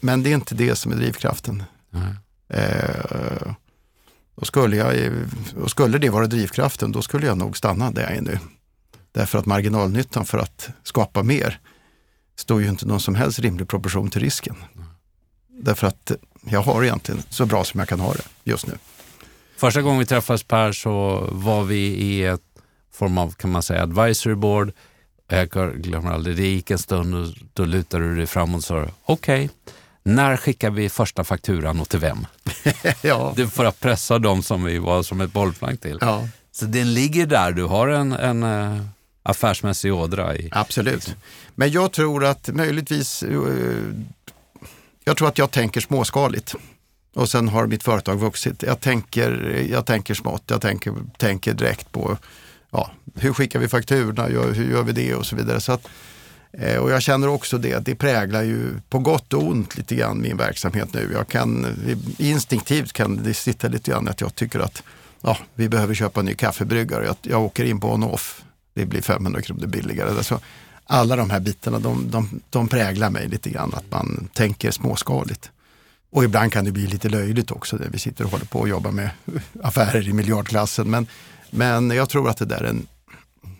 Men 0.00 0.22
det 0.22 0.30
är 0.30 0.34
inte 0.34 0.54
det 0.54 0.76
som 0.76 0.92
är 0.92 0.96
drivkraften. 0.96 1.62
Mm. 1.94 2.16
Eh, 2.48 3.54
och 4.34 4.46
skulle, 4.46 4.76
jag, 4.76 5.12
och 5.62 5.70
skulle 5.70 5.98
det 5.98 6.10
vara 6.10 6.26
drivkraften, 6.26 6.92
då 6.92 7.02
skulle 7.02 7.26
jag 7.26 7.38
nog 7.38 7.56
stanna 7.56 7.90
där 7.90 8.02
jag 8.02 8.16
är 8.16 8.20
nu. 8.20 8.38
Därför 9.12 9.38
att 9.38 9.46
marginalnyttan 9.46 10.24
för 10.24 10.38
att 10.38 10.68
skapa 10.82 11.22
mer 11.22 11.60
står 12.36 12.62
ju 12.62 12.68
inte 12.68 12.86
någon 12.86 13.00
som 13.00 13.14
helst 13.14 13.38
rimlig 13.38 13.68
proportion 13.68 14.10
till 14.10 14.20
risken. 14.20 14.56
Mm. 14.74 14.86
Därför 15.48 15.86
att 15.86 16.12
jag 16.44 16.62
har 16.62 16.84
egentligen 16.84 17.22
så 17.28 17.46
bra 17.46 17.64
som 17.64 17.80
jag 17.80 17.88
kan 17.88 18.00
ha 18.00 18.12
det 18.12 18.24
just 18.44 18.66
nu. 18.66 18.72
Första 19.56 19.82
gången 19.82 19.98
vi 19.98 20.06
träffades 20.06 20.42
Per 20.42 20.72
så 20.72 21.28
var 21.32 21.64
vi 21.64 21.86
i 21.86 22.24
ett 22.24 22.40
form 22.92 23.18
av, 23.18 23.30
kan 23.30 23.50
man 23.50 23.62
säga, 23.62 23.82
advisory 23.82 24.34
board 24.34 24.72
jag 25.36 25.82
glömmer 25.82 26.10
aldrig, 26.10 26.36
det 26.36 26.46
gick 26.46 26.70
en 26.70 26.78
stund 26.78 27.14
och 27.14 27.26
då 27.52 27.64
lutade 27.64 28.08
du 28.08 28.16
dig 28.16 28.26
fram 28.26 28.54
och 28.54 28.64
sa 28.64 28.86
okej, 29.04 29.44
okay, 29.44 29.48
när 30.02 30.36
skickar 30.36 30.70
vi 30.70 30.88
första 30.88 31.24
fakturan 31.24 31.80
och 31.80 31.88
till 31.88 31.98
vem? 31.98 32.26
ja. 33.02 33.32
Det 33.36 33.46
för 33.46 33.64
att 33.64 33.80
pressa 33.80 34.18
dem 34.18 34.42
som 34.42 34.64
vi 34.64 34.78
var 34.78 35.02
som 35.02 35.20
ett 35.20 35.32
bollplank 35.32 35.80
till. 35.80 35.98
Ja. 36.00 36.28
Så 36.52 36.64
den 36.64 36.94
ligger 36.94 37.26
där, 37.26 37.52
du 37.52 37.64
har 37.64 37.88
en, 37.88 38.12
en 38.12 38.42
uh, 38.42 38.82
affärsmässig 39.22 39.94
ådra 39.94 40.36
i. 40.36 40.48
Absolut. 40.52 41.16
Men 41.54 41.70
jag 41.70 41.92
tror 41.92 42.24
att 42.24 42.48
möjligtvis, 42.48 43.22
uh, 43.22 43.94
jag 45.04 45.16
tror 45.16 45.28
att 45.28 45.38
jag 45.38 45.50
tänker 45.50 45.80
småskaligt. 45.80 46.54
Och 47.14 47.28
sen 47.28 47.48
har 47.48 47.66
mitt 47.66 47.82
företag 47.82 48.16
vuxit. 48.16 48.62
Jag 48.62 48.80
tänker, 48.80 49.62
jag 49.70 49.86
tänker 49.86 50.14
smått, 50.14 50.42
jag 50.46 50.60
tänker, 50.60 50.94
tänker 51.18 51.54
direkt 51.54 51.92
på 51.92 52.18
ja, 52.72 52.90
hur 53.14 53.32
skickar 53.32 53.58
vi 53.58 53.68
fakturorna, 53.68 54.26
hur 54.26 54.70
gör 54.70 54.82
vi 54.82 54.92
det 54.92 55.14
och 55.14 55.26
så 55.26 55.36
vidare. 55.36 55.60
Så 55.60 55.72
att, 55.72 55.88
eh, 56.52 56.76
och 56.76 56.90
jag 56.90 57.02
känner 57.02 57.28
också 57.28 57.58
det, 57.58 57.78
det 57.78 57.94
präglar 57.94 58.42
ju 58.42 58.80
på 58.88 58.98
gott 58.98 59.32
och 59.32 59.46
ont 59.46 59.76
lite 59.76 59.94
grann 59.94 60.20
min 60.20 60.36
verksamhet 60.36 60.94
nu. 60.94 61.10
Jag 61.12 61.28
kan, 61.28 61.66
instinktivt 62.18 62.92
kan 62.92 63.22
det 63.22 63.34
sitta 63.34 63.68
lite 63.68 63.90
grann 63.90 64.08
att 64.08 64.20
jag 64.20 64.34
tycker 64.34 64.60
att 64.60 64.82
ja, 65.20 65.38
vi 65.54 65.68
behöver 65.68 65.94
köpa 65.94 66.20
en 66.20 66.26
ny 66.26 66.34
kaffebryggare. 66.34 67.06
Jag, 67.06 67.16
jag 67.22 67.42
åker 67.42 67.64
in 67.64 67.80
på 67.80 67.92
on-off, 67.92 68.44
det 68.74 68.86
blir 68.86 69.02
500 69.02 69.42
kronor 69.42 69.66
billigare. 69.66 70.24
Så 70.24 70.40
alla 70.84 71.16
de 71.16 71.30
här 71.30 71.40
bitarna, 71.40 71.78
de, 71.78 72.10
de, 72.10 72.40
de 72.50 72.68
präglar 72.68 73.10
mig 73.10 73.28
lite 73.28 73.50
grann, 73.50 73.74
att 73.74 73.90
man 73.90 74.28
tänker 74.34 74.70
småskaligt. 74.70 75.50
Och 76.10 76.24
ibland 76.24 76.52
kan 76.52 76.64
det 76.64 76.72
bli 76.72 76.86
lite 76.86 77.08
löjligt 77.08 77.50
också 77.50 77.76
när 77.76 77.88
vi 77.88 77.98
sitter 77.98 78.24
och 78.24 78.30
håller 78.30 78.44
på 78.44 78.60
och 78.60 78.68
jobbar 78.68 78.90
med 78.90 79.10
affärer 79.62 80.08
i 80.08 80.12
miljardklassen. 80.12 80.90
Men 80.90 81.06
men 81.52 81.90
jag 81.90 82.08
tror 82.08 82.28
att 82.28 82.36
det 82.36 82.44
där 82.44 82.60
är 82.60 82.64
en, 82.64 82.86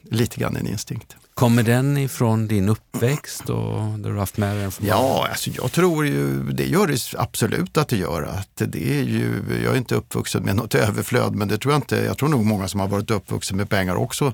lite 0.03 0.41
grann 0.41 0.57
en 0.57 0.67
instinkt. 0.67 1.17
Kommer 1.35 1.63
den 1.63 1.97
ifrån 1.97 2.49
din 2.49 2.69
uppväxt 2.69 3.51
och 3.51 3.99
där 3.99 4.11
du 4.11 4.19
haft 4.19 4.37
med 4.37 4.57
den 4.57 4.73
från 4.73 4.87
Ja, 4.87 5.27
alltså 5.31 5.51
jag 5.51 5.73
tror 5.73 6.07
ju, 6.07 6.43
det 6.43 6.67
gör 6.67 6.87
det 6.87 6.99
absolut 7.17 7.77
att 7.77 7.89
det 7.89 7.97
gör. 7.97 8.23
Att 8.23 8.63
det 8.67 8.99
är 8.99 9.03
ju, 9.03 9.43
jag 9.65 9.73
är 9.73 9.77
inte 9.77 9.95
uppvuxen 9.95 10.43
med 10.43 10.57
något 10.57 10.75
överflöd, 10.89 11.35
men 11.35 11.49
det 11.49 11.59
tror 11.59 11.73
jag 11.73 11.79
inte. 11.79 11.97
Jag 11.97 12.19
tror 12.19 12.29
nog 12.29 12.45
många 12.45 12.69
som 12.69 12.81
har 12.81 12.89
varit 12.89 13.11
uppvuxen 13.11 13.57
med 13.57 13.69
pengar 13.69 13.95
också 13.95 14.33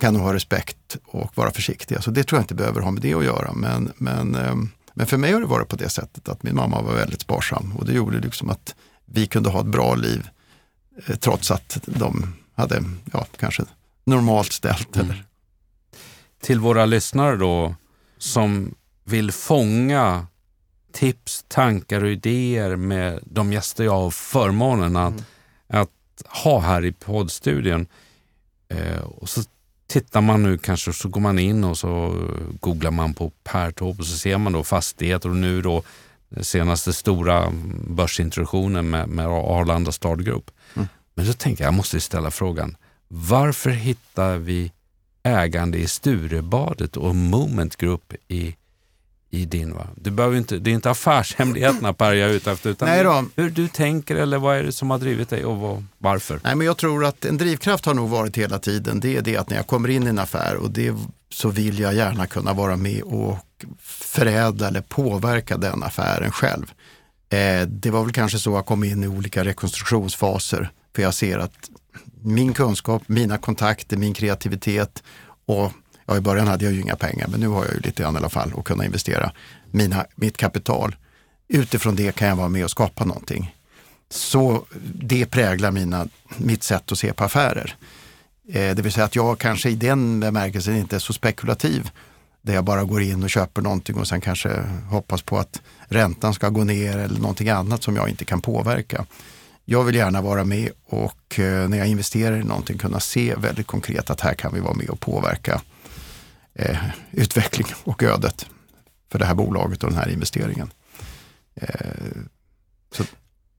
kan 0.00 0.14
nog 0.14 0.22
ha 0.22 0.34
respekt 0.34 0.96
och 1.06 1.30
vara 1.34 1.50
försiktiga. 1.50 2.00
Så 2.00 2.10
det 2.10 2.24
tror 2.24 2.38
jag 2.38 2.42
inte 2.42 2.54
behöver 2.54 2.80
ha 2.80 2.90
med 2.90 3.02
det 3.02 3.14
att 3.14 3.24
göra. 3.24 3.52
Men, 3.52 3.92
men, 3.96 4.34
ehm, 4.34 4.70
men 4.94 5.06
för 5.06 5.16
mig 5.16 5.32
har 5.32 5.40
det 5.40 5.46
varit 5.46 5.68
på 5.68 5.76
det 5.76 5.88
sättet 5.88 6.28
att 6.28 6.42
min 6.42 6.54
mamma 6.54 6.82
var 6.82 6.94
väldigt 6.94 7.20
sparsam 7.20 7.76
och 7.76 7.86
det 7.86 7.92
gjorde 7.92 8.18
liksom 8.18 8.50
att 8.50 8.74
vi 9.06 9.26
kunde 9.26 9.50
ha 9.50 9.60
ett 9.60 9.66
bra 9.66 9.94
liv 9.94 10.28
eh, 11.06 11.16
trots 11.16 11.50
att 11.50 11.78
de 11.84 12.34
hade 12.58 12.84
ja, 13.12 13.26
kanske 13.36 13.64
normalt 14.04 14.52
ställt. 14.52 14.96
Mm. 14.96 15.10
Eller. 15.10 15.24
Till 16.40 16.60
våra 16.60 16.86
lyssnare 16.86 17.36
då 17.36 17.74
som 18.18 18.74
vill 19.04 19.32
fånga 19.32 20.26
tips, 20.92 21.44
tankar 21.48 22.04
och 22.04 22.10
idéer 22.10 22.76
med 22.76 23.20
de 23.24 23.52
gäster 23.52 23.84
jag 23.84 23.92
har 23.92 24.10
förmånen 24.10 24.96
att, 24.96 25.12
mm. 25.12 25.24
att 25.68 25.90
ha 26.26 26.60
här 26.60 26.84
i 26.84 26.92
poddstudion. 26.92 27.86
Eh, 28.68 29.00
och 29.00 29.28
så 29.28 29.42
tittar 29.86 30.20
man 30.20 30.42
nu 30.42 30.58
kanske, 30.58 30.92
så 30.92 31.08
går 31.08 31.20
man 31.20 31.38
in 31.38 31.64
och 31.64 31.78
så 31.78 32.14
googlar 32.60 32.90
man 32.90 33.14
på 33.14 33.30
Pertorp 33.44 33.98
och 33.98 34.06
så 34.06 34.16
ser 34.16 34.38
man 34.38 34.52
då 34.52 34.64
fastigheter 34.64 35.28
och 35.28 35.36
nu 35.36 35.62
då 35.62 35.82
den 36.28 36.44
senaste 36.44 36.92
stora 36.92 37.52
börsintroduktionen 37.88 38.90
med, 38.90 39.08
med 39.08 39.26
Arlanda 39.26 39.92
Start 39.92 40.18
Group. 40.18 40.50
Mm. 40.74 40.88
Men 41.18 41.26
då 41.26 41.32
tänker 41.32 41.64
jag, 41.64 41.68
jag 41.68 41.76
måste 41.76 42.00
ställa 42.00 42.30
frågan, 42.30 42.76
varför 43.08 43.70
hittar 43.70 44.38
vi 44.38 44.72
ägande 45.22 45.78
i 45.78 45.86
Sturebadet 45.88 46.96
och 46.96 47.14
Moment 47.14 47.76
Group 47.76 48.14
i, 48.28 48.56
i 49.30 49.44
din. 49.44 49.74
Va? 49.74 49.86
Du 49.96 50.10
behöver 50.10 50.36
inte, 50.36 50.58
det 50.58 50.70
är 50.70 50.74
inte 50.74 50.90
affärshemligheterna 50.90 51.92
Per 51.92 52.12
jag 52.12 52.30
är 52.30 52.34
ute 52.34 52.52
efter, 52.52 52.70
utan 52.70 52.88
Nej 52.88 53.04
då. 53.04 53.24
hur 53.36 53.50
du 53.50 53.68
tänker 53.68 54.16
eller 54.16 54.38
vad 54.38 54.56
är 54.56 54.62
det 54.62 54.72
som 54.72 54.90
har 54.90 54.98
drivit 54.98 55.28
dig 55.28 55.44
och 55.44 55.56
vad, 55.56 55.84
varför? 55.98 56.40
Nej, 56.44 56.54
men 56.54 56.66
jag 56.66 56.76
tror 56.76 57.04
att 57.04 57.24
en 57.24 57.38
drivkraft 57.38 57.84
har 57.84 57.94
nog 57.94 58.08
varit 58.08 58.36
hela 58.36 58.58
tiden. 58.58 59.00
Det 59.00 59.16
är 59.16 59.22
det 59.22 59.36
att 59.36 59.50
när 59.50 59.56
jag 59.56 59.66
kommer 59.66 59.88
in 59.88 60.06
i 60.06 60.08
en 60.08 60.18
affär 60.18 60.56
och 60.56 60.70
det, 60.70 60.94
så 61.30 61.48
vill 61.48 61.78
jag 61.78 61.94
gärna 61.94 62.26
kunna 62.26 62.52
vara 62.52 62.76
med 62.76 63.02
och 63.02 63.36
förädla 63.80 64.68
eller 64.68 64.80
påverka 64.80 65.56
den 65.56 65.82
affären 65.82 66.32
själv. 66.32 66.72
Eh, 67.30 67.66
det 67.68 67.90
var 67.90 68.04
väl 68.04 68.12
kanske 68.12 68.38
så 68.38 68.50
att 68.50 68.56
jag 68.56 68.66
kom 68.66 68.84
in 68.84 69.04
i 69.04 69.08
olika 69.08 69.44
rekonstruktionsfaser. 69.44 70.70
För 70.94 71.02
jag 71.02 71.14
ser 71.14 71.38
att 71.38 71.70
min 72.22 72.54
kunskap, 72.54 73.02
mina 73.06 73.38
kontakter, 73.38 73.96
min 73.96 74.14
kreativitet 74.14 75.02
och 75.46 75.72
ja, 76.06 76.16
i 76.16 76.20
början 76.20 76.48
hade 76.48 76.64
jag 76.64 76.74
ju 76.74 76.80
inga 76.80 76.96
pengar, 76.96 77.28
men 77.28 77.40
nu 77.40 77.48
har 77.48 77.64
jag 77.64 77.74
ju 77.74 77.80
lite 77.80 78.02
grann 78.02 78.14
i 78.14 78.18
alla 78.18 78.28
fall 78.28 78.52
och 78.52 78.66
kunna 78.66 78.84
investera 78.84 79.32
mina, 79.70 80.06
mitt 80.14 80.36
kapital. 80.36 80.96
Utifrån 81.48 81.96
det 81.96 82.14
kan 82.14 82.28
jag 82.28 82.36
vara 82.36 82.48
med 82.48 82.64
och 82.64 82.70
skapa 82.70 83.04
någonting. 83.04 83.54
Så 84.10 84.64
det 84.94 85.26
präglar 85.26 85.70
mina, 85.70 86.08
mitt 86.36 86.62
sätt 86.62 86.92
att 86.92 86.98
se 86.98 87.12
på 87.12 87.24
affärer. 87.24 87.76
Eh, 88.48 88.74
det 88.74 88.82
vill 88.82 88.92
säga 88.92 89.04
att 89.04 89.16
jag 89.16 89.38
kanske 89.38 89.70
i 89.70 89.74
den 89.74 90.20
bemärkelsen 90.20 90.76
inte 90.76 90.96
är 90.96 91.00
så 91.00 91.12
spekulativ 91.12 91.90
där 92.42 92.54
jag 92.54 92.64
bara 92.64 92.84
går 92.84 93.02
in 93.02 93.22
och 93.22 93.30
köper 93.30 93.62
någonting 93.62 93.96
och 93.96 94.08
sen 94.08 94.20
kanske 94.20 94.62
hoppas 94.90 95.22
på 95.22 95.38
att 95.38 95.62
räntan 95.88 96.34
ska 96.34 96.48
gå 96.48 96.64
ner 96.64 96.98
eller 96.98 97.20
någonting 97.20 97.48
annat 97.48 97.82
som 97.82 97.96
jag 97.96 98.08
inte 98.08 98.24
kan 98.24 98.40
påverka. 98.40 99.06
Jag 99.70 99.84
vill 99.84 99.94
gärna 99.94 100.22
vara 100.22 100.44
med 100.44 100.70
och 100.86 101.38
eh, 101.38 101.68
när 101.68 101.78
jag 101.78 101.86
investerar 101.86 102.36
i 102.36 102.44
någonting 102.44 102.78
kunna 102.78 103.00
se 103.00 103.34
väldigt 103.34 103.66
konkret 103.66 104.10
att 104.10 104.20
här 104.20 104.34
kan 104.34 104.54
vi 104.54 104.60
vara 104.60 104.74
med 104.74 104.90
och 104.90 105.00
påverka 105.00 105.60
eh, 106.54 106.78
utveckling 107.10 107.66
och 107.84 108.02
ödet 108.02 108.46
för 109.12 109.18
det 109.18 109.24
här 109.24 109.34
bolaget 109.34 109.84
och 109.84 109.90
den 109.90 109.98
här 109.98 110.08
investeringen. 110.08 110.70
Eh, 111.54 111.66
så, 112.92 113.04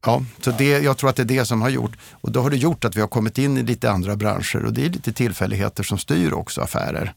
ja, 0.06 0.24
så 0.41 0.52
det, 0.52 0.80
jag 0.80 0.98
tror 0.98 1.10
att 1.10 1.15
det 1.15 1.22
är 1.22 1.26
det 1.26 1.45
som 1.45 1.62
har 1.62 1.69
gjort 1.69 1.98
och 2.12 2.32
då 2.32 2.41
har 2.41 2.50
det 2.50 2.58
gjort 2.58 2.86
att 2.86 2.95
vi 2.95 3.02
har 3.02 3.08
kommit 3.08 3.38
in 3.38 3.58
i 3.58 3.63
lite 3.63 3.91
andra 3.91 4.15
branscher 4.15 4.65
och 4.65 4.74
det 4.74 4.86
är 4.86 4.89
lite 4.89 5.13
tillfälligheter 5.13 5.84
som 5.84 5.98
styr 5.98 6.34
också 6.34 6.62
affärer. 6.62 7.13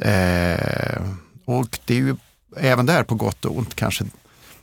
Eh, 0.00 1.02
och 1.44 1.78
det 1.84 1.94
är 1.94 1.98
ju 1.98 2.16
även 2.56 2.86
där 2.86 3.04
på 3.04 3.14
gott 3.14 3.44
och 3.44 3.58
ont 3.58 3.74
kanske 3.74 4.04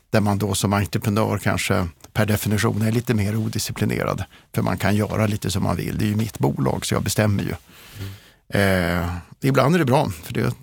där 0.10 0.22
man 0.22 0.38
då 0.38 0.54
som 0.54 0.74
entreprenör 0.74 1.38
kanske 1.38 1.88
per 2.20 2.26
definition 2.26 2.82
är 2.82 2.92
lite 2.92 3.14
mer 3.14 3.36
odisciplinerad. 3.36 4.24
För 4.54 4.62
man 4.62 4.78
kan 4.78 4.96
göra 4.96 5.28
lite 5.28 5.52
som 5.52 5.64
man 5.64 5.76
vill. 5.76 5.98
Det 5.98 6.06
är 6.06 6.10
ju 6.10 6.16
mitt 6.16 6.40
bolag 6.40 6.86
så 6.86 6.96
jag 6.96 7.04
bestämmer 7.04 7.44
ju. 7.44 7.54
Mm. 8.50 9.04
Eh, 9.04 9.10
ibland 9.42 9.76
är 9.76 9.80
det 9.80 9.86
bra, 9.86 10.10
för 10.24 10.34
det 10.34 10.54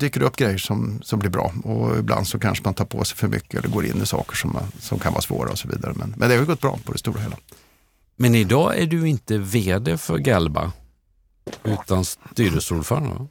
dyker 0.00 0.22
upp 0.22 0.36
grejer 0.36 0.58
som, 0.58 1.02
som 1.02 1.18
blir 1.18 1.30
bra. 1.30 1.52
Och 1.64 1.98
ibland 1.98 2.28
så 2.28 2.38
kanske 2.38 2.64
man 2.64 2.74
tar 2.74 2.84
på 2.84 3.04
sig 3.04 3.16
för 3.16 3.28
mycket 3.28 3.54
eller 3.54 3.68
går 3.68 3.86
in 3.86 4.02
i 4.02 4.06
saker 4.06 4.36
som, 4.36 4.58
som 4.80 4.98
kan 4.98 5.12
vara 5.12 5.22
svåra 5.22 5.50
och 5.50 5.58
så 5.58 5.68
vidare. 5.68 5.92
Men, 5.96 6.14
men 6.16 6.28
det 6.28 6.36
har 6.36 6.44
gått 6.44 6.60
bra 6.60 6.78
på 6.84 6.92
det 6.92 6.98
stora 6.98 7.20
hela. 7.20 7.36
Men 8.16 8.34
idag 8.34 8.78
är 8.78 8.86
du 8.86 9.08
inte 9.08 9.38
vd 9.38 9.98
för 9.98 10.18
Galba, 10.18 10.72
utan 11.64 12.04
styrelseordförande? 12.04 13.26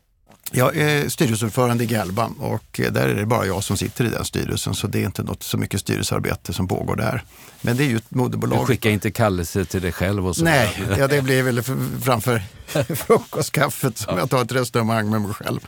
Jag 0.52 0.78
är 0.78 1.10
styrelseordförande 1.10 1.84
i 1.84 1.88
Galba 1.88 2.32
och 2.40 2.82
där 2.92 3.08
är 3.08 3.16
det 3.16 3.26
bara 3.26 3.46
jag 3.46 3.64
som 3.64 3.78
sitter 3.78 4.06
i 4.06 4.10
den 4.10 4.26
styrelsen 4.26 4.74
så 4.74 4.88
det 4.88 5.02
är 5.02 5.06
inte 5.06 5.24
något, 5.24 5.44
så 5.44 5.58
mycket 5.58 5.80
styrelsearbete 5.80 6.54
som 6.54 6.68
pågår 6.68 6.96
där. 6.96 7.24
Men 7.62 7.78
det 7.78 7.84
är 7.84 7.88
ju 7.88 7.98
ett 7.98 8.12
moderbolag. 8.12 8.60
Du 8.60 8.66
skickar 8.66 8.90
inte 8.90 9.12
kallelse 9.12 9.66
till 9.66 9.82
dig 9.82 9.92
själv? 9.92 10.28
och 10.28 10.36
så 10.36 10.44
Nej, 10.44 10.84
ja, 10.98 11.08
det 11.08 11.22
blir 11.22 11.44
väl 11.44 11.64
framför 12.02 12.42
frukostkaffet 12.96 13.98
som 13.98 14.18
jag 14.18 14.30
tar 14.30 14.42
ett 14.42 14.52
resonemang 14.52 15.10
med 15.10 15.22
mig 15.22 15.34
själv. 15.34 15.60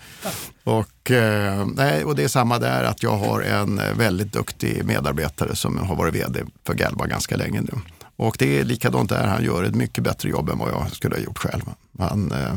Och, 0.64 1.12
eh, 1.12 1.68
nej, 1.76 2.04
och 2.06 2.16
det 2.16 2.24
är 2.24 2.28
samma 2.28 2.60
där 2.60 2.84
att 2.84 3.04
jag 3.04 3.18
har 3.18 3.42
en 3.42 3.82
väldigt 3.98 4.34
duktig 4.34 4.86
medarbetare 4.86 5.56
som 5.56 5.78
har 5.78 5.96
varit 5.96 6.16
vd 6.16 6.44
för 6.66 6.74
Galba 6.74 7.06
ganska 7.06 7.38
länge 7.38 7.62
nu. 7.62 7.74
Och 8.16 8.36
det 8.40 8.60
är 8.60 8.64
likadant 8.64 9.10
där, 9.10 9.28
han 9.28 9.44
gör 9.44 9.64
ett 9.64 9.76
mycket 9.76 10.04
bättre 10.04 10.30
jobb 10.30 10.50
än 10.50 10.58
vad 10.58 10.72
jag 10.72 10.92
skulle 10.92 11.16
ha 11.16 11.22
gjort 11.22 11.38
själv. 11.38 11.64
Han, 12.00 12.32
eh, 12.32 12.56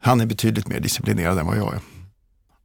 han 0.00 0.20
är 0.20 0.26
betydligt 0.26 0.68
mer 0.68 0.80
disciplinerad 0.80 1.38
än 1.38 1.46
vad 1.46 1.56
jag 1.56 1.74
är. 1.74 1.80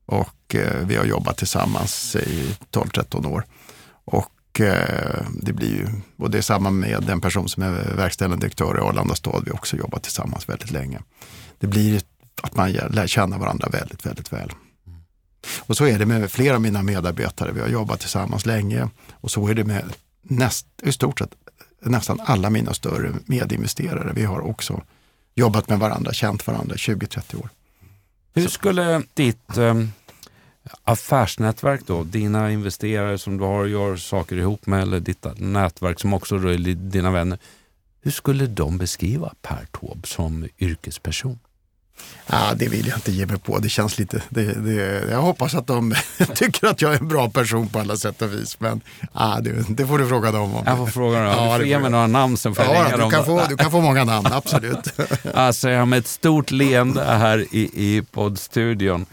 Och 0.06 0.56
eh, 0.56 0.86
vi 0.88 0.96
har 0.96 1.06
jobbat 1.06 1.38
tillsammans 1.38 2.16
i 2.16 2.56
12-13 2.72 3.28
år. 3.28 3.46
Och 4.06 4.62
eh, 4.62 5.26
det 5.42 5.54
blir 5.54 5.70
ju, 5.70 5.88
och 6.18 6.32
det 6.32 6.38
är 6.38 6.42
samma 6.42 6.70
med 6.70 7.04
den 7.04 7.22
person 7.22 7.50
som 7.50 7.64
är 7.64 7.96
verkställande 7.96 8.46
direktör 8.46 8.78
i 8.78 8.82
Arlanda 8.82 9.16
stad. 9.16 9.42
Vi 9.46 9.52
har 9.52 9.58
också 9.58 9.78
jobbat 9.78 10.04
tillsammans 10.04 10.50
väldigt 10.50 10.72
länge. 10.72 11.00
Det 11.60 11.68
blir 11.68 12.02
att 12.42 12.56
man 12.56 12.72
lär 12.72 13.08
känna 13.08 13.38
varandra 13.38 13.70
väldigt, 13.70 14.06
väldigt 14.06 14.34
väl. 14.34 14.52
Och 15.60 15.78
så 15.78 15.86
är 15.86 16.00
det 16.00 16.06
med 16.06 16.32
flera 16.32 16.56
av 16.56 16.62
mina 16.62 16.84
medarbetare. 16.84 17.52
Vi 17.52 17.62
har 17.62 17.68
jobbat 17.68 18.00
tillsammans 18.00 18.46
länge 18.46 18.90
och 19.12 19.32
så 19.32 19.48
är 19.48 19.54
det 19.54 19.64
med 19.64 19.94
näst, 20.22 20.68
i 20.84 20.92
stort 20.92 21.20
sett 21.20 21.32
nästan 21.82 22.20
alla 22.26 22.50
mina 22.50 22.74
större 22.74 23.14
medinvesterare. 23.26 24.12
Vi 24.16 24.24
har 24.24 24.40
också 24.40 24.82
jobbat 25.36 25.70
med 25.70 25.80
varandra, 25.80 26.14
känt 26.14 26.48
varandra 26.48 26.76
20-30 26.76 27.36
år. 27.36 27.50
Hur 28.34 28.48
skulle 28.48 29.04
ditt 29.14 29.58
eh, 29.58 29.74
affärsnätverk 30.84 31.82
då, 31.86 32.04
dina 32.04 32.52
investerare 32.52 33.18
som 33.18 33.38
du 33.38 33.44
har 33.44 33.66
gör 33.66 33.96
saker 33.96 34.36
ihop 34.36 34.66
med 34.66 34.82
eller 34.82 35.00
ditt 35.00 35.26
nätverk 35.38 36.00
som 36.00 36.14
också 36.14 36.38
rör 36.38 36.58
dina 36.76 37.12
vänner. 37.12 37.40
Hur 38.02 38.12
skulle 38.12 38.48
de 38.48 38.78
beskriva 38.78 39.34
Per 39.42 39.66
Taube 39.72 40.08
som 40.08 40.48
yrkesperson? 40.60 41.40
Ja, 42.28 42.54
det 42.56 42.68
vill 42.68 42.88
jag 42.88 42.98
inte 42.98 43.12
ge 43.12 43.26
mig 43.26 43.40
på. 43.40 43.60
Det 43.60 43.70
känns 43.70 43.98
lite, 43.98 44.22
det, 44.30 44.54
det, 44.54 45.12
jag 45.12 45.22
hoppas 45.22 45.56
att 45.56 45.68
de 45.68 45.96
tycker 46.36 46.68
att 46.68 46.82
jag 46.82 46.94
är 46.94 47.00
en 47.00 47.08
bra 47.08 47.30
person 47.30 47.70
på 47.70 47.80
alla 47.80 47.98
sätt 47.98 48.22
och 48.22 48.34
vis. 48.34 48.60
Men 48.60 48.82
ja, 49.14 49.40
det, 49.42 49.66
det 49.70 49.88
får 49.88 49.98
du 49.98 50.08
fråga 50.08 50.32
dem 50.32 50.56
om. 50.56 50.64
Jag 50.66 50.78
får 50.78 50.88
fråga 50.88 51.20
dem. 51.20 51.28
Ja, 51.28 51.44
du 51.44 51.60
får 51.60 51.66
ge 51.66 51.80
mig 51.80 51.92
några 51.92 52.08
namn 52.08 52.38
sen 52.38 52.56
får 52.56 52.66
ja, 52.66 52.74
jag 52.74 52.86
ringa 52.86 52.96
du 52.96 53.02
dem. 53.02 53.12
Kan 53.12 53.26
få, 53.26 53.42
du 53.50 53.58
kan 53.58 53.72
få 53.72 53.82
många 53.82 54.04
namn, 54.04 54.28
absolut. 54.32 54.94
alltså, 55.34 55.70
jag 55.70 55.80
har 55.80 55.86
med 55.86 56.00
ett 56.00 56.08
stort 56.08 56.52
leende 56.52 57.04
här 57.04 57.46
i, 57.52 57.70
i 57.74 58.04
poddstudion. 58.12 59.06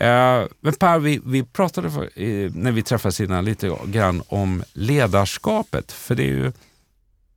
Uh, 0.00 0.46
men 0.60 0.74
Per, 0.78 0.98
vi, 0.98 1.20
vi 1.24 1.42
pratade 1.42 1.90
för, 1.90 2.20
uh, 2.22 2.50
när 2.54 2.72
vi 2.72 2.82
träffades 2.82 3.20
innan 3.20 3.44
lite 3.44 3.76
grann 3.86 4.22
om 4.28 4.62
ledarskapet. 4.72 5.92
För 5.92 6.14
det 6.14 6.22
är 6.22 6.26
ju 6.26 6.52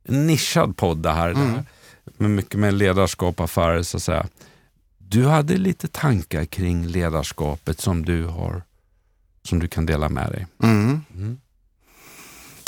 en 0.04 0.26
nischad 0.26 0.76
podd 0.76 0.98
det 0.98 1.12
här. 1.12 1.30
Mm. 1.30 1.58
Med 2.16 2.30
mycket 2.30 2.60
med 2.60 2.74
ledarskap 2.74 3.38
och 3.40 3.44
affärer 3.44 3.82
så 3.82 3.96
att 3.96 4.02
säga. 4.02 4.26
Du 5.14 5.26
hade 5.26 5.56
lite 5.56 5.88
tankar 5.88 6.44
kring 6.44 6.86
ledarskapet 6.86 7.80
som 7.80 8.04
du 8.04 8.26
har 8.26 8.62
som 9.42 9.58
du 9.58 9.68
kan 9.68 9.86
dela 9.86 10.08
med 10.08 10.30
dig. 10.30 10.46
Mm. 10.62 11.00
Mm. 11.14 11.38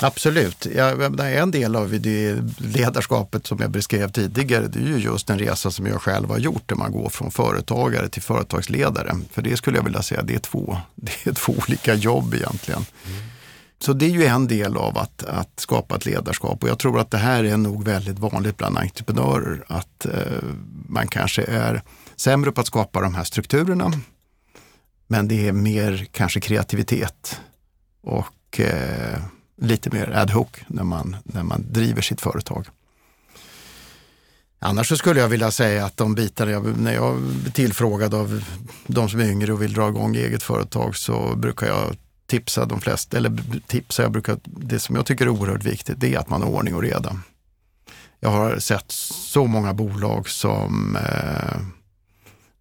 Absolut. 0.02 0.66
Ja, 0.74 0.90
en 1.22 1.50
del 1.50 1.76
av 1.76 2.00
det 2.00 2.36
ledarskapet 2.58 3.46
som 3.46 3.58
jag 3.60 3.70
beskrev 3.70 4.12
tidigare, 4.12 4.66
det 4.68 4.78
är 4.78 4.82
ju 4.82 4.98
just 4.98 5.30
en 5.30 5.38
resa 5.38 5.70
som 5.70 5.86
jag 5.86 6.02
själv 6.02 6.28
har 6.28 6.38
gjort 6.38 6.68
där 6.68 6.76
man 6.76 6.92
går 6.92 7.08
från 7.08 7.30
företagare 7.30 8.08
till 8.08 8.22
företagsledare. 8.22 9.16
För 9.30 9.42
det 9.42 9.56
skulle 9.56 9.76
jag 9.76 9.84
vilja 9.84 10.02
säga, 10.02 10.22
det 10.22 10.34
är 10.34 10.38
två, 10.38 10.78
det 10.94 11.26
är 11.26 11.32
två 11.32 11.54
olika 11.68 11.94
jobb 11.94 12.34
egentligen. 12.34 12.84
Mm. 13.06 13.18
Så 13.78 13.92
det 13.92 14.06
är 14.06 14.10
ju 14.10 14.24
en 14.24 14.46
del 14.48 14.76
av 14.76 14.98
att, 14.98 15.24
att 15.24 15.60
skapa 15.60 15.96
ett 15.96 16.06
ledarskap 16.06 16.62
och 16.62 16.68
jag 16.68 16.78
tror 16.78 17.00
att 17.00 17.10
det 17.10 17.18
här 17.18 17.44
är 17.44 17.56
nog 17.56 17.84
väldigt 17.84 18.18
vanligt 18.18 18.56
bland 18.56 18.78
entreprenörer. 18.78 19.64
Att 19.66 20.06
eh, 20.06 20.42
man 20.88 21.08
kanske 21.08 21.42
är 21.42 21.82
sämre 22.16 22.52
på 22.52 22.60
att 22.60 22.66
skapa 22.66 23.00
de 23.00 23.14
här 23.14 23.24
strukturerna. 23.24 23.92
Men 25.06 25.28
det 25.28 25.48
är 25.48 25.52
mer 25.52 26.06
kanske 26.10 26.40
kreativitet 26.40 27.40
och 28.02 28.60
eh, 28.60 29.22
lite 29.56 29.90
mer 29.90 30.10
ad 30.10 30.32
hoc 30.32 30.48
när 30.66 30.84
man, 30.84 31.16
när 31.24 31.42
man 31.42 31.64
driver 31.70 32.02
sitt 32.02 32.20
företag. 32.20 32.66
Annars 34.58 34.88
så 34.88 34.96
skulle 34.96 35.20
jag 35.20 35.28
vilja 35.28 35.50
säga 35.50 35.84
att 35.84 35.96
de 35.96 36.14
bitar, 36.14 36.46
jag, 36.46 36.78
när 36.78 36.94
jag 36.94 37.20
blir 37.20 37.52
tillfrågad 37.52 38.14
av 38.14 38.44
de 38.86 39.08
som 39.08 39.20
är 39.20 39.30
yngre 39.30 39.52
och 39.52 39.62
vill 39.62 39.72
dra 39.72 39.88
igång 39.88 40.16
eget 40.16 40.42
företag 40.42 40.96
så 40.96 41.36
brukar 41.36 41.66
jag 41.66 41.96
tipsa 42.26 42.64
de 42.64 42.80
flesta, 42.80 43.16
eller 43.16 43.60
tipsa, 43.66 44.02
jag 44.02 44.12
brukar, 44.12 44.38
det 44.44 44.78
som 44.78 44.96
jag 44.96 45.06
tycker 45.06 45.24
är 45.24 45.28
oerhört 45.28 45.64
viktigt 45.64 46.00
det 46.00 46.14
är 46.14 46.18
att 46.18 46.30
man 46.30 46.42
har 46.42 46.48
ordning 46.48 46.74
och 46.74 46.82
reda. 46.82 47.20
Jag 48.20 48.30
har 48.30 48.58
sett 48.58 48.90
så 48.90 49.46
många 49.46 49.74
bolag 49.74 50.28
som 50.28 50.96
eh, 50.96 51.60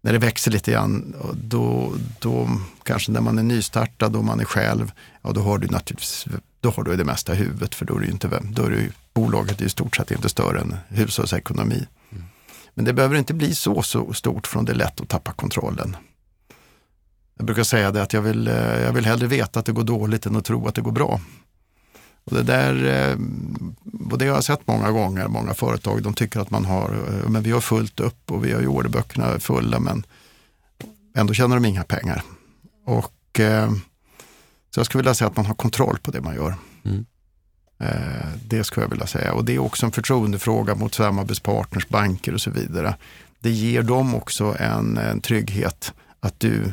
när 0.06 0.12
det 0.12 0.18
växer 0.18 0.50
lite 0.50 0.72
grann, 0.72 1.14
då, 1.34 1.94
då 2.18 2.48
kanske 2.82 3.12
när 3.12 3.20
man 3.20 3.38
är 3.38 3.42
nystartad 3.42 4.16
och 4.16 4.24
man 4.24 4.40
är 4.40 4.44
själv, 4.44 4.92
ja 5.22 5.32
då 5.32 5.40
har 5.40 5.58
du 5.58 5.66
naturligtvis 5.66 6.26
då 6.60 6.70
har 6.70 6.84
du 6.84 6.96
det 6.96 7.04
mesta 7.04 7.32
i 7.32 7.36
huvudet 7.36 7.74
för 7.74 7.84
då 7.84 7.96
är, 7.96 8.00
det 8.00 8.06
inte, 8.06 8.40
då 8.42 8.62
är 8.62 8.70
det, 8.70 8.88
bolaget 9.14 9.60
i 9.60 9.68
stort 9.68 9.96
sett 9.96 10.10
inte 10.10 10.28
större 10.28 10.60
än 10.60 10.76
hushållsekonomi. 10.88 11.86
Mm. 12.12 12.24
Men 12.74 12.84
det 12.84 12.92
behöver 12.92 13.16
inte 13.16 13.34
bli 13.34 13.54
så, 13.54 13.82
så 13.82 14.12
stort 14.12 14.46
från 14.46 14.64
det 14.64 14.72
är 14.72 14.76
lätt 14.76 15.00
att 15.00 15.08
tappa 15.08 15.32
kontrollen. 15.32 15.96
Jag 17.36 17.46
brukar 17.46 17.62
säga 17.62 17.90
det 17.90 18.02
att 18.02 18.12
jag 18.12 18.22
vill, 18.22 18.48
eh, 18.48 18.54
jag 18.54 18.92
vill 18.92 19.06
hellre 19.06 19.26
veta 19.26 19.60
att 19.60 19.66
det 19.66 19.72
går 19.72 19.84
dåligt 19.84 20.26
än 20.26 20.36
att 20.36 20.44
tro 20.44 20.68
att 20.68 20.74
det 20.74 20.80
går 20.80 20.92
bra. 20.92 21.20
Och 22.30 22.36
det 22.36 22.42
där 22.42 22.84
eh, 22.84 23.16
och 24.10 24.18
det 24.18 24.26
har 24.28 24.34
jag 24.34 24.44
sett 24.44 24.66
många 24.66 24.90
gånger, 24.90 25.28
många 25.28 25.54
företag, 25.54 26.02
de 26.02 26.14
tycker 26.14 26.40
att 26.40 26.50
man 26.50 26.64
har, 26.64 26.90
eh, 26.90 27.28
men 27.28 27.42
vi 27.42 27.50
har 27.50 27.60
fullt 27.60 28.00
upp 28.00 28.30
och 28.30 28.44
vi 28.44 28.52
har 28.52 28.60
ju 28.60 28.66
orderböckerna 28.66 29.38
fulla 29.38 29.80
men 29.80 30.06
ändå 31.14 31.34
tjänar 31.34 31.56
de 31.56 31.64
inga 31.64 31.84
pengar. 31.84 32.22
Och 32.86 33.40
eh, 33.40 33.70
Så 34.70 34.80
jag 34.80 34.86
skulle 34.86 35.02
vilja 35.02 35.14
säga 35.14 35.28
att 35.28 35.36
man 35.36 35.46
har 35.46 35.54
kontroll 35.54 35.98
på 36.02 36.10
det 36.10 36.20
man 36.20 36.34
gör. 36.34 36.54
Mm. 36.84 37.06
Det 38.44 38.64
skulle 38.64 38.84
jag 38.84 38.90
vilja 38.90 39.06
säga. 39.06 39.32
Och 39.32 39.44
det 39.44 39.54
är 39.54 39.58
också 39.58 39.86
en 39.86 39.92
förtroendefråga 39.92 40.74
mot 40.74 40.94
samarbetspartners, 40.94 41.88
banker 41.88 42.34
och 42.34 42.40
så 42.40 42.50
vidare. 42.50 42.96
Det 43.40 43.50
ger 43.50 43.82
dem 43.82 44.14
också 44.14 44.56
en, 44.58 44.96
en 44.98 45.20
trygghet 45.20 45.92
att 46.20 46.40
du, 46.40 46.72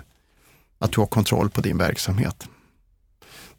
att 0.80 0.92
du 0.92 1.02
har 1.02 1.08
kontroll 1.08 1.50
på 1.50 1.62
din 1.62 1.78
verksamhet. 1.78 2.48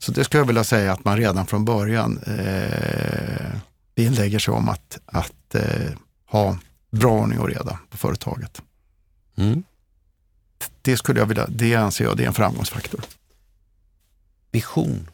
Så 0.05 0.13
det 0.13 0.25
skulle 0.25 0.41
jag 0.41 0.47
vilja 0.47 0.65
säga 0.65 0.93
att 0.93 1.05
man 1.05 1.17
redan 1.17 1.47
från 1.47 1.65
början 1.65 2.19
eh, 2.19 3.61
vinnlägger 3.95 4.39
sig 4.39 4.55
om 4.55 4.69
att, 4.69 4.99
att 5.07 5.55
eh, 5.55 5.93
ha 6.27 6.59
bra 6.91 7.13
ordning 7.13 7.39
och 7.39 7.49
reda 7.49 7.79
på 7.91 7.97
företaget. 7.97 8.63
Mm. 9.37 9.63
Det, 10.83 10.97
skulle 10.97 11.21
jag 11.21 11.27
vilja, 11.27 11.47
det 11.49 11.75
anser 11.75 12.05
jag 12.05 12.17
det 12.17 12.23
är 12.23 12.27
en 12.27 12.35
framgångsfaktor. 12.35 13.01
Vision. 14.51 15.11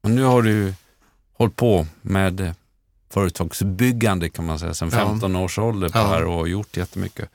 Och 0.00 0.10
nu 0.10 0.22
har 0.22 0.42
du 0.42 0.74
hållit 1.32 1.56
på 1.56 1.86
med 2.02 2.54
företagsbyggande 3.10 4.28
kan 4.28 4.46
man 4.46 4.58
säga, 4.58 4.74
sedan 4.74 4.90
Ja. 4.92 4.98
15 4.98 5.36
års 5.36 5.58
ålder 5.58 5.88
på 5.88 5.98
Ja. 5.98 6.08
här 6.08 6.24
och 6.24 6.48
gjort 6.48 6.76
jättemycket. 6.76 7.30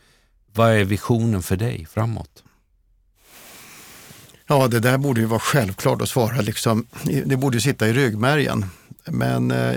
Vad 0.54 0.72
är 0.72 0.84
visionen 0.84 1.44
för 1.44 1.56
dig 1.58 1.86
framåt? 1.86 2.44
Ja, 4.48 4.68
det 4.68 4.80
där 4.80 4.98
borde 4.98 5.22
ju 5.22 5.26
vara 5.26 5.40
självklart 5.40 6.02
att 6.02 6.10
svara. 6.10 6.42
Liksom, 6.42 6.86
det 7.26 7.38
borde 7.38 7.58
ju 7.58 7.62
sitta 7.62 7.88
i 7.88 7.94
ryggmärgen. 7.94 8.66
Men 9.06 9.52
eh, 9.52 9.76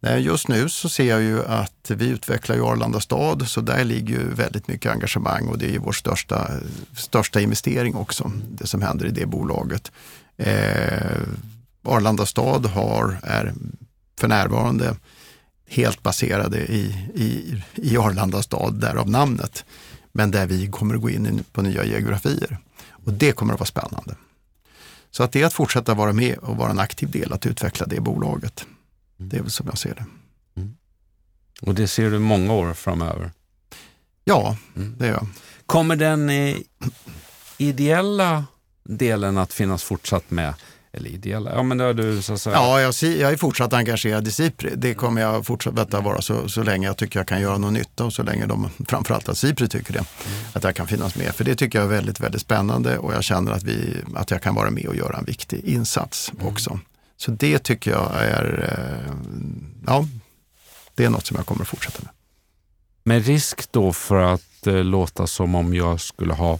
nej, 0.00 0.22
just 0.22 0.48
nu 0.48 0.68
så 0.68 0.88
ser 0.88 1.08
jag 1.08 1.22
ju 1.22 1.44
att 1.44 1.90
vi 1.90 2.08
utvecklar 2.08 2.56
ju 2.56 2.64
Arlanda 2.64 3.00
stad, 3.00 3.48
så 3.48 3.60
där 3.60 3.84
ligger 3.84 4.14
ju 4.14 4.34
väldigt 4.34 4.68
mycket 4.68 4.92
engagemang 4.92 5.48
och 5.48 5.58
det 5.58 5.66
är 5.66 5.70
ju 5.70 5.78
vår 5.78 5.92
största, 5.92 6.50
största 6.96 7.40
investering 7.40 7.94
också, 7.94 8.32
det 8.50 8.66
som 8.66 8.82
händer 8.82 9.06
i 9.06 9.10
det 9.10 9.26
bolaget. 9.26 9.92
Eh, 10.36 11.20
Arlanda 11.84 12.26
stad 12.26 12.66
har, 12.66 13.18
är 13.22 13.54
för 14.20 14.28
närvarande 14.28 14.96
helt 15.68 16.02
baserade 16.02 16.58
i, 16.58 17.10
i, 17.14 17.62
i 17.74 17.96
Arlanda 17.96 18.42
stad, 18.42 18.74
därav 18.74 19.10
namnet. 19.10 19.64
Men 20.12 20.30
där 20.30 20.46
vi 20.46 20.66
kommer 20.66 20.94
att 20.94 21.00
gå 21.00 21.10
in 21.10 21.44
på 21.52 21.62
nya 21.62 21.84
geografier. 21.84 22.58
Och 23.04 23.12
det 23.12 23.32
kommer 23.32 23.54
att 23.54 23.60
vara 23.60 23.66
spännande. 23.66 24.16
Så 25.10 25.22
att 25.22 25.32
det 25.32 25.42
är 25.42 25.46
att 25.46 25.52
fortsätta 25.54 25.94
vara 25.94 26.12
med 26.12 26.38
och 26.38 26.56
vara 26.56 26.70
en 26.70 26.78
aktiv 26.78 27.10
del 27.10 27.32
att 27.32 27.46
utveckla 27.46 27.86
det 27.86 28.00
bolaget. 28.00 28.66
Det 29.16 29.36
är 29.36 29.40
väl 29.42 29.50
som 29.50 29.66
jag 29.66 29.78
ser 29.78 29.94
det. 29.94 30.04
Och 31.60 31.74
det 31.74 31.88
ser 31.88 32.10
du 32.10 32.18
många 32.18 32.52
år 32.52 32.74
framöver. 32.74 33.32
Ja, 34.24 34.56
Mm. 34.76 34.94
det 34.98 35.06
gör 35.06 35.12
jag. 35.14 35.26
Kommer 35.66 35.96
den 35.96 36.30
eh, 36.30 36.56
ideella 37.58 38.44
delen 38.84 39.38
att 39.38 39.52
finnas 39.52 39.82
fortsatt 39.82 40.30
med? 40.30 40.54
Eller 40.96 41.10
ideella, 41.10 41.54
ja 41.54 41.62
men 41.62 41.78
det 41.78 41.84
har 41.84 41.94
du 41.94 42.22
så 42.22 42.38
säga. 42.38 42.56
Ja, 42.56 42.80
jag, 42.80 42.94
jag 43.02 43.32
är 43.32 43.36
fortsatt 43.36 43.72
engagerad 43.72 44.28
i 44.28 44.30
Sipri. 44.30 44.72
Det 44.76 44.94
kommer 44.94 45.20
jag 45.20 45.46
fortsätta 45.46 46.00
vara 46.00 46.20
så, 46.22 46.48
så 46.48 46.62
länge 46.62 46.86
jag 46.86 46.96
tycker 46.96 47.18
jag 47.18 47.28
kan 47.28 47.40
göra 47.40 47.58
någon 47.58 47.72
nytta 47.74 48.04
och 48.04 48.12
så 48.12 48.22
länge 48.22 48.46
de, 48.46 48.70
framförallt 48.88 49.28
att 49.28 49.38
Sipri 49.38 49.68
tycker 49.68 49.92
det, 49.92 50.04
att 50.52 50.64
jag 50.64 50.76
kan 50.76 50.86
finnas 50.86 51.16
med. 51.16 51.34
För 51.34 51.44
det 51.44 51.54
tycker 51.54 51.78
jag 51.78 51.86
är 51.86 51.90
väldigt, 51.90 52.20
väldigt 52.20 52.40
spännande 52.40 52.98
och 52.98 53.12
jag 53.14 53.24
känner 53.24 53.52
att, 53.52 53.62
vi, 53.62 53.96
att 54.14 54.30
jag 54.30 54.42
kan 54.42 54.54
vara 54.54 54.70
med 54.70 54.86
och 54.86 54.96
göra 54.96 55.18
en 55.18 55.24
viktig 55.24 55.64
insats 55.64 56.32
också. 56.42 56.78
Så 57.16 57.30
det 57.30 57.58
tycker 57.58 57.90
jag 57.90 58.12
är, 58.14 58.74
eh, 58.78 59.14
ja, 59.86 60.06
det 60.94 61.04
är 61.04 61.10
något 61.10 61.26
som 61.26 61.36
jag 61.36 61.46
kommer 61.46 61.62
att 61.62 61.68
fortsätta 61.68 61.98
med. 62.02 62.10
Med 63.02 63.26
risk 63.26 63.72
då 63.72 63.92
för 63.92 64.16
att 64.16 64.66
eh, 64.66 64.84
låta 64.84 65.26
som 65.26 65.54
om 65.54 65.74
jag 65.74 66.00
skulle 66.00 66.34
ha 66.34 66.58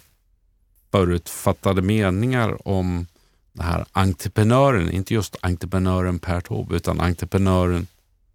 förutfattade 0.93 1.83
meningar 1.83 2.69
om 2.69 3.07
den 3.55 3.67
här 3.67 3.87
entreprenören, 3.93 4.91
inte 4.91 5.15
just 5.15 5.37
entreprenören 5.41 6.19
Per 6.19 6.41
Taube, 6.41 6.77
utan 6.77 7.01
entreprenören 7.01 7.87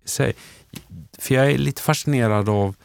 i 0.06 0.08
sig. 0.08 0.34
För 1.20 1.36
jag 1.36 1.52
är 1.52 1.58
lite 1.58 1.82
fascinerad 1.82 2.50
av, 2.50 2.76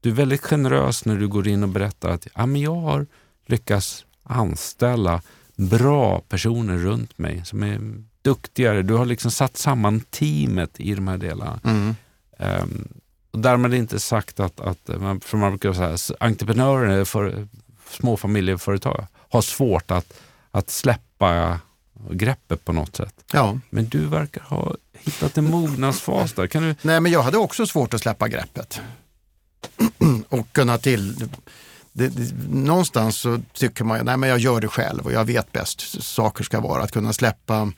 du 0.00 0.10
är 0.10 0.14
väldigt 0.14 0.40
generös 0.40 1.04
när 1.04 1.16
du 1.16 1.28
går 1.28 1.48
in 1.48 1.62
och 1.62 1.68
berättar 1.68 2.10
att 2.10 2.26
ja, 2.34 2.46
men 2.46 2.60
jag 2.60 2.74
har 2.74 3.06
lyckats 3.46 4.04
anställa 4.22 5.22
bra 5.56 6.20
personer 6.20 6.76
runt 6.76 7.18
mig 7.18 7.42
som 7.44 7.62
är 7.62 7.80
duktigare. 8.22 8.82
Du 8.82 8.94
har 8.94 9.04
liksom 9.04 9.30
satt 9.30 9.56
samman 9.56 10.00
teamet 10.00 10.80
i 10.80 10.94
de 10.94 11.08
här 11.08 11.18
delarna. 11.18 11.60
Mm. 11.64 11.94
Um, 12.38 12.88
och 13.30 13.38
därmed 13.38 13.74
inte 13.74 14.00
sagt 14.00 14.40
att, 14.40 14.60
att 14.60 14.90
man, 15.00 15.20
för 15.20 15.36
man 15.38 15.50
brukar 15.50 15.96
säga 15.96 16.16
entreprenörer, 16.20 17.04
för, 17.04 17.48
små 17.88 18.16
familjeföretag, 18.16 19.06
har 19.30 19.42
svårt 19.42 19.90
att, 19.90 20.20
att 20.50 20.70
släppa 20.70 21.60
greppet 22.10 22.64
på 22.64 22.72
något 22.72 22.96
sätt. 22.96 23.14
Ja, 23.32 23.58
Men 23.70 23.88
du 23.88 24.06
verkar 24.06 24.42
ha 24.42 24.74
hittat 24.92 25.38
en 25.38 25.50
mognadsfas 25.50 26.32
där. 26.32 26.46
Kan 26.46 26.62
du, 26.62 26.74
nej 26.82 27.00
men 27.00 27.12
jag 27.12 27.22
hade 27.22 27.38
också 27.38 27.66
svårt 27.66 27.94
att 27.94 28.00
släppa 28.00 28.28
greppet. 28.28 28.80
och 30.28 30.52
kunna 30.52 30.78
till... 30.78 31.28
Det, 31.94 32.08
det, 32.08 32.34
någonstans 32.48 33.16
så 33.16 33.40
tycker 33.52 33.84
man, 33.84 34.04
nej 34.04 34.16
men 34.16 34.28
jag 34.28 34.38
gör 34.38 34.60
det 34.60 34.68
själv 34.68 35.06
och 35.06 35.12
jag 35.12 35.24
vet 35.24 35.52
bäst 35.52 36.02
saker 36.02 36.44
ska 36.44 36.60
vara. 36.60 36.82
Att 36.82 36.92
kunna 36.92 37.12
släppa 37.12 37.72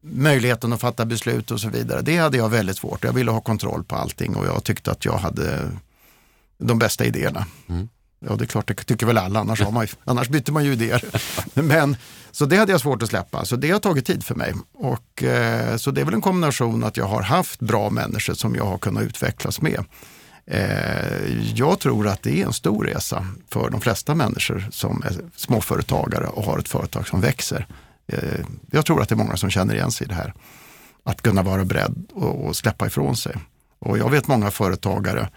möjligheten 0.00 0.72
att 0.72 0.80
fatta 0.80 1.04
beslut 1.04 1.50
och 1.50 1.60
så 1.60 1.68
vidare. 1.68 2.02
Det 2.02 2.16
hade 2.16 2.36
jag 2.36 2.48
väldigt 2.48 2.76
svårt. 2.76 3.04
Jag 3.04 3.12
ville 3.12 3.30
ha 3.30 3.40
kontroll 3.40 3.84
på 3.84 3.96
allting 3.96 4.36
och 4.36 4.46
jag 4.46 4.64
tyckte 4.64 4.90
att 4.90 5.04
jag 5.04 5.18
hade 5.18 5.70
de 6.58 6.78
bästa 6.78 7.04
idéerna. 7.04 7.46
Mm. 7.68 7.88
Ja, 8.28 8.36
det 8.36 8.44
är 8.44 8.46
klart, 8.46 8.66
det 8.66 8.74
tycker 8.74 9.06
väl 9.06 9.18
alla, 9.18 9.40
annars, 9.40 9.60
har 9.62 9.70
man, 9.72 9.84
ju- 9.84 9.92
annars 10.04 10.28
byter 10.28 10.52
man 10.52 10.64
ju 10.64 10.72
idéer. 10.72 11.04
Men, 11.62 11.96
så 12.30 12.44
det 12.46 12.56
hade 12.56 12.72
jag 12.72 12.80
svårt 12.80 13.02
att 13.02 13.08
släppa, 13.08 13.44
så 13.44 13.56
det 13.56 13.70
har 13.70 13.78
tagit 13.78 14.06
tid 14.06 14.24
för 14.24 14.34
mig. 14.34 14.54
Och, 14.74 15.22
eh, 15.22 15.76
så 15.76 15.90
det 15.90 16.00
är 16.00 16.04
väl 16.04 16.14
en 16.14 16.20
kombination 16.20 16.84
att 16.84 16.96
jag 16.96 17.04
har 17.06 17.22
haft 17.22 17.60
bra 17.60 17.90
människor 17.90 18.34
som 18.34 18.54
jag 18.54 18.64
har 18.64 18.78
kunnat 18.78 19.02
utvecklas 19.02 19.60
med. 19.60 19.84
Eh, 20.46 21.54
jag 21.54 21.80
tror 21.80 22.08
att 22.08 22.22
det 22.22 22.40
är 22.42 22.46
en 22.46 22.52
stor 22.52 22.84
resa 22.84 23.26
för 23.50 23.70
de 23.70 23.80
flesta 23.80 24.14
människor 24.14 24.68
som 24.70 25.02
är 25.06 25.16
småföretagare 25.36 26.26
och 26.26 26.44
har 26.44 26.58
ett 26.58 26.68
företag 26.68 27.08
som 27.08 27.20
växer. 27.20 27.66
Eh, 28.06 28.40
jag 28.70 28.86
tror 28.86 29.02
att 29.02 29.08
det 29.08 29.14
är 29.14 29.16
många 29.16 29.36
som 29.36 29.50
känner 29.50 29.74
igen 29.74 29.90
sig 29.90 30.04
i 30.04 30.08
det 30.08 30.14
här. 30.14 30.34
Att 31.04 31.22
kunna 31.22 31.42
vara 31.42 31.64
beredd 31.64 32.06
och, 32.12 32.46
och 32.46 32.56
släppa 32.56 32.86
ifrån 32.86 33.16
sig. 33.16 33.36
Och 33.78 33.98
jag 33.98 34.10
vet 34.10 34.26
många 34.28 34.50
företagare 34.50 35.28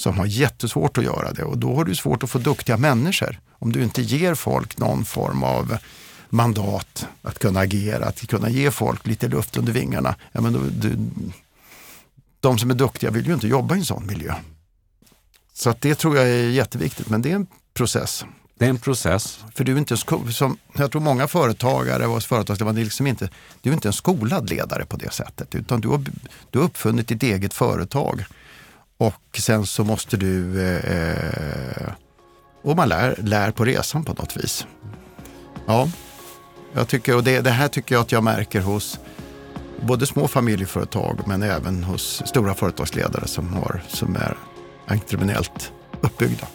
som 0.00 0.18
har 0.18 0.26
jättesvårt 0.26 0.98
att 0.98 1.04
göra 1.04 1.32
det 1.32 1.42
och 1.42 1.58
då 1.58 1.76
har 1.76 1.84
du 1.84 1.94
svårt 1.94 2.22
att 2.22 2.30
få 2.30 2.38
duktiga 2.38 2.76
människor. 2.76 3.40
Om 3.52 3.72
du 3.72 3.82
inte 3.82 4.02
ger 4.02 4.34
folk 4.34 4.78
någon 4.78 5.04
form 5.04 5.42
av 5.42 5.78
mandat 6.28 7.06
att 7.22 7.38
kunna 7.38 7.60
agera, 7.60 8.06
att 8.06 8.26
kunna 8.28 8.50
ge 8.50 8.70
folk 8.70 9.06
lite 9.06 9.28
luft 9.28 9.56
under 9.56 9.72
vingarna. 9.72 10.14
Ja, 10.32 10.40
men 10.40 10.52
då, 10.52 10.60
du, 10.70 10.96
de 12.40 12.58
som 12.58 12.70
är 12.70 12.74
duktiga 12.74 13.10
vill 13.10 13.26
ju 13.26 13.34
inte 13.34 13.48
jobba 13.48 13.74
i 13.74 13.78
en 13.78 13.84
sån 13.84 14.06
miljö. 14.06 14.34
Så 15.54 15.70
att 15.70 15.80
det 15.80 15.94
tror 15.94 16.16
jag 16.16 16.28
är 16.28 16.48
jätteviktigt, 16.48 17.08
men 17.08 17.22
det 17.22 17.30
är 17.30 17.34
en 17.34 17.46
process. 17.74 18.24
det 18.58 18.64
är 18.64 18.70
en 18.70 18.78
process. 18.78 19.44
För 19.54 19.64
du 19.64 19.72
är 19.72 19.78
inte 19.78 19.96
som, 19.96 20.58
jag 20.76 20.92
tror 20.92 21.02
många 21.02 21.28
företagare 21.28 22.06
och 22.06 22.22
företagsledare, 22.22 22.84
liksom 22.84 23.06
inte, 23.06 23.30
du 23.60 23.70
är 23.70 23.74
inte 23.74 23.88
en 23.88 23.92
skolad 23.92 24.50
ledare 24.50 24.84
på 24.84 24.96
det 24.96 25.12
sättet, 25.12 25.54
utan 25.54 25.80
du 25.80 25.88
har, 25.88 26.04
du 26.50 26.58
har 26.58 26.66
uppfunnit 26.66 27.08
ditt 27.08 27.22
eget 27.22 27.54
företag. 27.54 28.24
Och 28.98 29.38
sen 29.38 29.66
så 29.66 29.84
måste 29.84 30.16
du, 30.16 30.62
eh, 30.62 30.92
eh, 30.92 31.92
och 32.62 32.76
man 32.76 32.88
lär, 32.88 33.16
lär 33.22 33.50
på 33.50 33.64
resan 33.64 34.04
på 34.04 34.12
något 34.12 34.36
vis. 34.36 34.66
Ja, 35.66 35.88
jag 36.72 36.88
tycker, 36.88 37.16
och 37.16 37.24
det, 37.24 37.40
det 37.40 37.50
här 37.50 37.68
tycker 37.68 37.94
jag 37.94 38.02
att 38.02 38.12
jag 38.12 38.24
märker 38.24 38.60
hos 38.60 38.98
både 39.80 40.06
små 40.06 40.28
familjeföretag 40.28 41.20
men 41.26 41.42
även 41.42 41.84
hos 41.84 42.22
stora 42.26 42.54
företagsledare 42.54 43.26
som, 43.26 43.52
har, 43.52 43.82
som 43.88 44.16
är 44.16 44.36
entreprenöriellt 44.86 45.72
uppbyggda. 46.00 46.46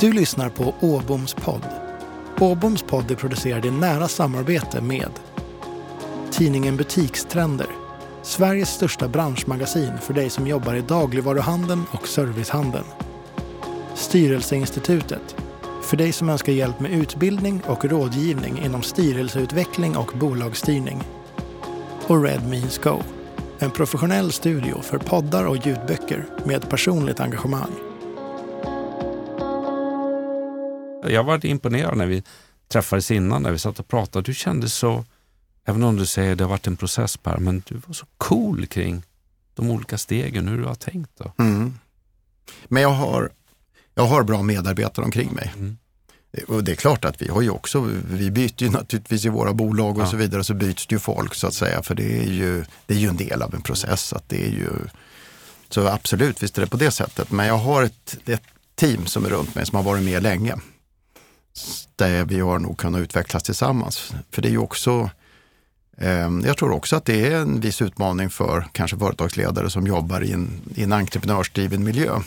Du 0.00 0.12
lyssnar 0.12 0.48
på 0.48 0.74
Åboms 0.80 1.34
podd. 1.34 1.66
Åboms 2.40 2.82
podd 2.82 3.10
är 3.10 3.14
producerad 3.14 3.64
i 3.64 3.70
nära 3.70 4.08
samarbete 4.08 4.80
med 4.80 5.10
tidningen 6.30 6.76
Butikstrender, 6.76 7.66
Sveriges 8.22 8.68
största 8.68 9.08
branschmagasin 9.08 9.98
för 9.98 10.14
dig 10.14 10.30
som 10.30 10.46
jobbar 10.46 10.74
i 10.74 10.80
dagligvaruhandeln 10.80 11.84
och 11.90 12.08
servicehandeln. 12.08 12.84
Styrelseinstitutet, 13.94 15.36
för 15.82 15.96
dig 15.96 16.12
som 16.12 16.28
önskar 16.28 16.52
hjälp 16.52 16.80
med 16.80 16.90
utbildning 16.90 17.62
och 17.66 17.84
rådgivning 17.84 18.58
inom 18.64 18.82
styrelseutveckling 18.82 19.96
och 19.96 20.12
bolagsstyrning. 20.14 21.02
Och 22.06 22.22
Red 22.22 22.48
Means 22.48 22.78
Go, 22.78 23.02
en 23.58 23.70
professionell 23.70 24.32
studio 24.32 24.82
för 24.82 24.98
poddar 24.98 25.44
och 25.44 25.66
ljudböcker 25.66 26.26
med 26.44 26.70
personligt 26.70 27.20
engagemang. 27.20 27.72
Jag 31.08 31.24
var 31.24 31.46
imponerad 31.46 31.96
när 31.96 32.06
vi 32.06 32.22
träffades 32.68 33.10
innan, 33.10 33.42
när 33.42 33.50
vi 33.50 33.58
satt 33.58 33.78
och 33.78 33.88
pratade. 33.88 34.24
Du 34.24 34.34
kände 34.34 34.68
så, 34.68 35.04
även 35.66 35.82
om 35.82 35.96
du 35.96 36.06
säger 36.06 36.36
det 36.36 36.44
har 36.44 36.48
varit 36.48 36.66
en 36.66 36.76
process 36.76 37.16
Per, 37.16 37.36
men 37.38 37.62
du 37.68 37.74
var 37.86 37.94
så 37.94 38.06
cool 38.18 38.66
kring 38.66 39.02
de 39.54 39.70
olika 39.70 39.98
stegen, 39.98 40.48
hur 40.48 40.58
du 40.58 40.64
har 40.64 40.74
tänkt. 40.74 41.10
Då. 41.18 41.32
Mm. 41.38 41.78
Men 42.64 42.82
jag 42.82 42.90
har, 42.90 43.30
jag 43.94 44.06
har 44.06 44.22
bra 44.22 44.42
medarbetare 44.42 45.04
omkring 45.04 45.32
mig. 45.32 45.52
Mm. 45.56 45.76
Och 46.48 46.64
det 46.64 46.72
är 46.72 46.76
klart 46.76 47.04
att 47.04 47.22
vi 47.22 47.28
har 47.28 47.42
ju 47.42 47.50
också, 47.50 47.80
vi 48.10 48.30
byter 48.30 48.62
ju 48.62 48.70
naturligtvis 48.70 49.24
i 49.24 49.28
våra 49.28 49.52
bolag 49.52 49.96
och 49.98 50.02
Ja. 50.02 50.10
så 50.10 50.16
vidare, 50.16 50.44
så 50.44 50.54
byts 50.54 50.86
det 50.86 50.94
ju 50.94 50.98
folk 50.98 51.34
så 51.34 51.46
att 51.46 51.54
säga. 51.54 51.82
För 51.82 51.94
det 51.94 52.18
är 52.18 52.30
ju, 52.32 52.64
det 52.86 52.94
är 52.94 52.98
ju 52.98 53.08
en 53.08 53.16
del 53.16 53.42
av 53.42 53.54
en 53.54 53.62
process. 53.62 54.12
Att 54.12 54.28
det 54.28 54.44
är 54.46 54.50
ju, 54.50 54.70
så 55.68 55.88
absolut, 55.88 56.42
visst 56.42 56.58
är 56.58 56.62
det 56.62 56.68
på 56.68 56.76
det 56.76 56.90
sättet. 56.90 57.30
Men 57.30 57.46
jag 57.46 57.58
har 57.58 57.82
ett, 57.82 58.18
ett 58.26 58.42
team 58.74 59.06
som 59.06 59.24
är 59.24 59.28
runt 59.30 59.54
mig 59.54 59.66
som 59.66 59.76
har 59.76 59.82
varit 59.82 60.02
med 60.02 60.22
länge. 60.22 60.54
Där 61.96 62.24
vi 62.24 62.40
har 62.40 62.58
nog 62.58 62.78
kunnat 62.78 63.00
utvecklas 63.00 63.42
tillsammans. 63.42 64.12
För 64.30 64.42
det 64.42 64.48
är 64.48 64.50
ju 64.50 64.58
också, 64.58 65.10
Ehm, 65.98 66.42
jag 66.46 66.56
tror 66.56 66.72
också 66.72 66.96
att 66.96 67.04
det 67.04 67.26
är 67.26 67.36
en 67.36 67.60
viss 67.60 67.82
utmaning 67.82 68.30
för 68.30 68.66
kanske 68.72 68.98
företagsledare 68.98 69.70
som 69.70 69.86
jobbar 69.86 70.20
i 70.24 70.32
en, 70.32 70.50
i 70.74 70.82
en 70.82 70.92
entreprenörsdriven 70.92 71.84
miljö. 71.84 72.20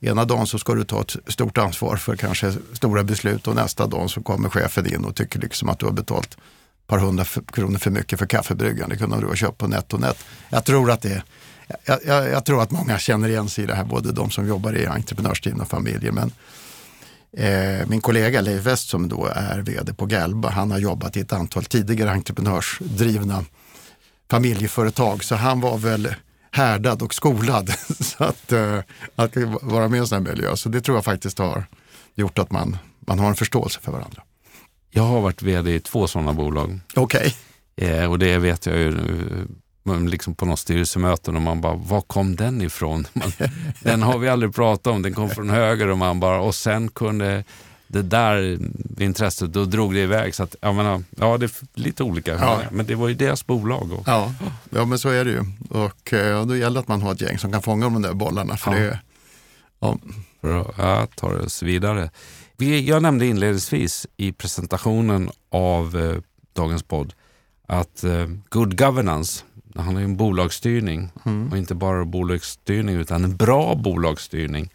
Ena 0.00 0.24
dagen 0.24 0.46
så 0.46 0.58
ska 0.58 0.74
du 0.74 0.84
ta 0.84 1.00
ett 1.00 1.16
stort 1.26 1.58
ansvar 1.58 1.96
för 1.96 2.16
kanske 2.16 2.54
stora 2.72 3.04
beslut 3.04 3.48
och 3.48 3.54
nästa 3.54 3.86
dag 3.86 4.10
så 4.10 4.22
kommer 4.22 4.48
chefen 4.48 4.94
in 4.94 5.04
och 5.04 5.16
tycker 5.16 5.40
liksom 5.40 5.68
att 5.68 5.78
du 5.78 5.86
har 5.86 5.92
betalt 5.92 6.32
ett 6.32 6.86
par 6.86 6.98
hundra 6.98 7.24
kronor 7.24 7.78
för 7.78 7.90
mycket 7.90 8.18
för 8.18 8.26
kaffebryggan. 8.26 8.88
Det 8.88 8.96
kunde 8.96 9.20
du 9.20 9.26
ha 9.26 9.34
köpt 9.34 9.58
på 9.58 9.66
NetOnNet. 9.66 10.24
Jag 10.48 10.64
tror 10.64 10.90
att 10.90 11.02
det 11.02 11.22
jag, 11.84 11.98
jag, 12.06 12.28
jag 12.28 12.44
tror 12.44 12.62
att 12.62 12.70
många 12.70 12.98
känner 12.98 13.28
igen 13.28 13.48
sig 13.48 13.64
i 13.64 13.66
det 13.66 13.74
här, 13.74 13.84
både 13.84 14.12
de 14.12 14.30
som 14.30 14.46
jobbar 14.46 14.76
i 14.76 14.86
entreprenörsdrivna 14.86 15.64
familjer. 15.64 16.12
Men 16.12 16.32
eh, 17.36 17.88
min 17.88 18.00
kollega 18.00 18.40
Leif 18.40 18.66
West 18.66 18.88
som 18.88 19.08
då 19.08 19.28
är 19.34 19.60
vd 19.60 19.94
på 19.94 20.06
Galba, 20.06 20.50
han 20.50 20.70
har 20.70 20.78
jobbat 20.78 21.16
i 21.16 21.20
ett 21.20 21.32
antal 21.32 21.64
tidigare 21.64 22.10
entreprenörsdrivna 22.10 23.44
familjeföretag. 24.30 25.24
Så 25.24 25.34
han 25.34 25.60
var 25.60 25.78
väl 25.78 26.14
härdad 26.50 27.02
och 27.02 27.14
skolad 27.14 27.70
så 28.00 28.24
att, 28.24 28.52
eh, 28.52 28.78
att 29.16 29.36
vara 29.62 29.88
med 29.88 29.96
i 29.96 30.00
en 30.00 30.06
sån 30.06 30.26
här 30.26 30.32
miljö. 30.32 30.56
Så 30.56 30.68
det 30.68 30.80
tror 30.80 30.96
jag 30.96 31.04
faktiskt 31.04 31.38
har 31.38 31.64
gjort 32.14 32.38
att 32.38 32.50
man, 32.50 32.76
man 33.00 33.18
har 33.18 33.28
en 33.28 33.34
förståelse 33.34 33.80
för 33.80 33.92
varandra. 33.92 34.22
Jag 34.90 35.02
har 35.02 35.20
varit 35.20 35.42
vd 35.42 35.74
i 35.74 35.80
två 35.80 36.06
sådana 36.06 36.32
bolag. 36.32 36.80
Okej, 36.94 37.34
Eh, 37.76 38.10
och 38.10 38.18
det 38.18 38.38
vet 38.38 38.66
jag 38.66 38.76
ju 38.76 38.98
liksom 39.84 40.34
på 40.34 40.46
något 40.46 40.58
styrelsemöte 40.58 41.30
och 41.30 41.42
man 41.42 41.60
bara, 41.60 41.74
var 41.74 42.00
kom 42.00 42.36
den 42.36 42.62
ifrån? 42.62 43.06
Man, 43.12 43.32
den 43.80 44.02
har 44.02 44.18
vi 44.18 44.28
aldrig 44.28 44.54
pratat 44.54 44.86
om, 44.86 45.02
den 45.02 45.14
kom 45.14 45.30
från 45.30 45.50
höger 45.50 45.88
och 45.88 45.98
man 45.98 46.20
bara, 46.20 46.40
och 46.40 46.54
sen 46.54 46.88
kunde 46.88 47.44
det 47.86 48.02
där 48.02 48.58
intresset, 48.98 49.52
då 49.52 49.64
drog 49.64 49.94
det 49.94 50.00
iväg. 50.00 50.34
Så 50.34 50.42
att, 50.42 50.56
jag 50.60 50.74
menar, 50.74 51.02
ja, 51.16 51.38
det 51.38 51.46
är 51.46 51.50
lite 51.80 52.02
olika, 52.02 52.32
Ja. 52.34 52.60
men 52.70 52.86
det 52.86 52.94
var 52.94 53.08
ju 53.08 53.14
deras 53.14 53.46
bolag. 53.46 53.92
Och, 53.92 54.02
ja. 54.06 54.34
ja 54.70 54.84
men 54.84 54.98
så 54.98 55.08
är 55.08 55.24
det 55.24 55.30
ju. 55.30 55.44
Och 55.70 56.12
eh, 56.12 56.46
då 56.46 56.56
gäller 56.56 56.74
det 56.74 56.80
att 56.80 56.88
man 56.88 57.02
har 57.02 57.12
ett 57.12 57.20
gäng 57.20 57.38
som 57.38 57.52
kan 57.52 57.62
fånga 57.62 57.84
de 57.88 58.02
där 58.02 58.12
bollarna. 58.14 58.56
För 58.56 58.72
Ja. 58.74 58.78
det, 58.78 58.98
ja, 59.80 59.98
för 60.40 60.60
att 60.60 60.74
ja, 60.78 61.06
ta 61.16 61.26
oss 61.28 61.62
vidare. 61.62 62.10
Vi- 62.56 62.88
Jag 62.88 63.02
nämnde 63.02 63.26
inledningsvis 63.26 64.06
i 64.16 64.32
presentationen 64.32 65.30
av 65.50 65.96
eh, 65.96 66.16
dagens 66.52 66.82
podd 66.82 67.14
att 67.66 68.04
eh, 68.04 68.26
good 68.48 68.78
governance, 68.78 69.44
det 69.74 69.82
handlar 69.82 70.00
ju 70.00 70.06
om 70.06 70.16
bolagsstyrning 70.16 71.10
och 71.50 71.58
inte 71.58 71.74
bara 71.74 72.04
bolagsstyrning 72.04 72.96
utan 72.96 73.24
en 73.24 73.36
bra 73.36 73.74
bolagsstyrning. 73.74 74.72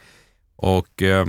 Och 0.55 1.01
eh, 1.01 1.25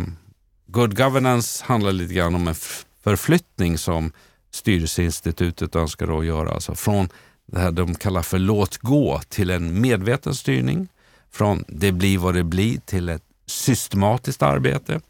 good 0.67 0.97
governance 0.97 1.65
handlar 1.65 1.93
lite 1.93 2.15
grann 2.15 2.35
om 2.35 2.49
en 2.49 2.55
förflyttning 3.03 3.79
som 3.79 4.13
Styrelseinstitutet 4.51 5.77
önskar 5.77 6.07
då 6.07 6.25
göra. 6.25 6.51
Alltså 6.51 6.75
från 6.75 7.09
det 7.47 7.61
här 7.61 7.73
de 7.73 7.95
kallar 7.95 8.23
för 8.23 8.39
låt 8.39 8.77
gå 8.77 9.21
till 9.29 9.51
en 9.51 9.81
medveten 9.81 10.35
styrning. 10.35 10.89
Från 11.31 11.65
det 11.69 11.93
blir 11.93 12.19
vad 12.19 12.35
det 12.35 12.45
blir 12.45 12.79
till 12.79 13.09
ett 13.09 13.25
systematiskt 13.47 14.43
arbete. 14.43 15.01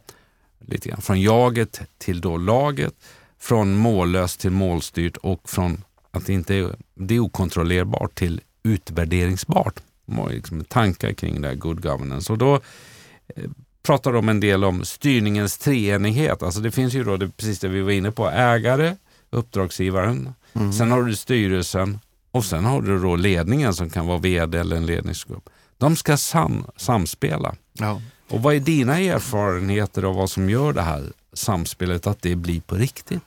Lite 0.61 0.88
grann. 0.88 1.01
Från 1.01 1.21
jaget 1.21 1.81
till 1.99 2.21
då 2.21 2.37
laget. 2.37 2.94
Från 3.38 3.77
mållöst 3.77 4.40
till 4.40 4.51
målstyrt 4.51 5.16
och 5.16 5.49
från 5.49 5.85
att 6.11 6.27
det 6.27 6.33
inte 6.33 6.55
är, 6.55 6.77
det 6.94 7.14
är 7.14 7.21
okontrollerbart 7.21 8.14
till 8.14 8.40
utvärderingsbart. 8.68 9.81
De 10.07 10.18
har 10.18 10.31
liksom 10.31 10.64
tankar 10.64 11.12
kring 11.12 11.40
det 11.40 11.48
här 11.48 11.54
good 11.54 11.83
governance. 11.83 12.33
Och 12.33 12.38
då 12.38 12.54
eh, 12.54 13.50
pratar 13.83 14.12
de 14.12 14.28
en 14.28 14.40
del 14.40 14.64
om 14.64 14.85
styrningens 14.85 15.59
treenighet. 15.59 16.42
Alltså 16.42 16.61
det 16.61 16.70
finns 16.70 16.94
ju 16.94 17.04
då 17.04 17.16
det, 17.16 17.28
precis 17.28 17.59
det 17.59 17.68
vi 17.68 17.81
var 17.81 17.90
inne 17.90 18.11
på. 18.11 18.31
Ägare, 18.31 18.96
uppdragsgivaren, 19.31 20.33
sen 20.78 20.90
har 20.90 21.02
du 21.02 21.16
styrelsen 21.16 21.98
och 22.31 22.44
sen 22.44 22.64
har 22.64 22.83
du 22.83 22.98
då 22.98 23.16
ledningen 23.16 23.74
som 23.74 23.90
kan 23.90 24.07
vara 24.07 24.18
vd 24.18 24.59
eller 24.59 24.76
en 24.76 24.87
ledningsgrupp. 24.87 25.50
De 25.78 25.96
ska 25.96 26.16
sam, 26.16 26.64
samspela. 26.76 27.54
ja. 27.72 28.00
Och 28.31 28.42
vad 28.42 28.54
är 28.54 28.61
dina 28.61 28.98
erfarenheter 28.98 30.02
av 30.02 30.14
vad 30.14 30.31
som 30.31 30.50
gör 30.50 30.72
det 30.72 30.83
här 30.83 31.12
samspelet, 31.33 32.07
att 32.07 32.22
det 32.22 32.37
blir 32.37 32.61
på 32.61 32.74
riktigt? 32.74 33.22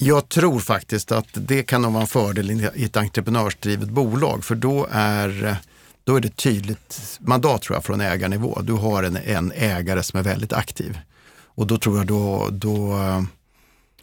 Jag 0.00 0.28
tror 0.28 0.60
faktiskt 0.60 1.12
att 1.12 1.26
det 1.32 1.62
kan 1.62 1.92
vara 1.92 2.00
en 2.00 2.06
fördel 2.06 2.70
i 2.74 2.84
ett 2.84 2.96
entreprenörsdrivet 2.96 3.88
bolag 3.88 4.44
för 4.44 4.54
då 4.54 4.88
är, 4.90 5.56
då 6.04 6.16
är 6.16 6.20
det 6.20 6.36
tydligt 6.36 7.18
mandat 7.20 7.62
tror 7.62 7.76
jag 7.76 7.84
från 7.84 8.00
ägarnivå. 8.00 8.60
Du 8.62 8.72
har 8.72 9.02
en, 9.02 9.16
en 9.16 9.52
ägare 9.52 10.02
som 10.02 10.18
är 10.18 10.22
väldigt 10.22 10.52
aktiv 10.52 10.98
och 11.44 11.66
då 11.66 11.78
tror 11.78 11.96
jag 11.96 12.06
då, 12.06 12.48
då 12.50 12.98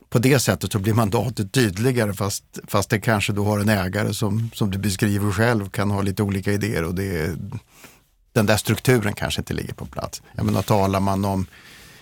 på 0.09 0.19
det 0.19 0.39
sättet 0.39 0.71
så 0.71 0.79
blir 0.79 0.93
mandatet 0.93 1.51
tydligare 1.51 2.13
fast, 2.13 2.43
fast 2.67 2.89
det 2.89 2.99
kanske 2.99 3.33
du 3.33 3.41
har 3.41 3.59
en 3.59 3.69
ägare 3.69 4.13
som, 4.13 4.49
som 4.53 4.71
du 4.71 4.77
beskriver 4.77 5.31
själv 5.31 5.69
kan 5.69 5.91
ha 5.91 6.01
lite 6.01 6.23
olika 6.23 6.51
idéer 6.51 6.83
och 6.83 6.95
det, 6.95 7.35
den 8.33 8.45
där 8.45 8.57
strukturen 8.57 9.13
kanske 9.13 9.41
inte 9.41 9.53
ligger 9.53 9.73
på 9.73 9.85
plats. 9.85 10.21
Jag 10.35 10.45
menar, 10.45 10.61
talar 10.61 10.99
man 10.99 11.25
om 11.25 11.45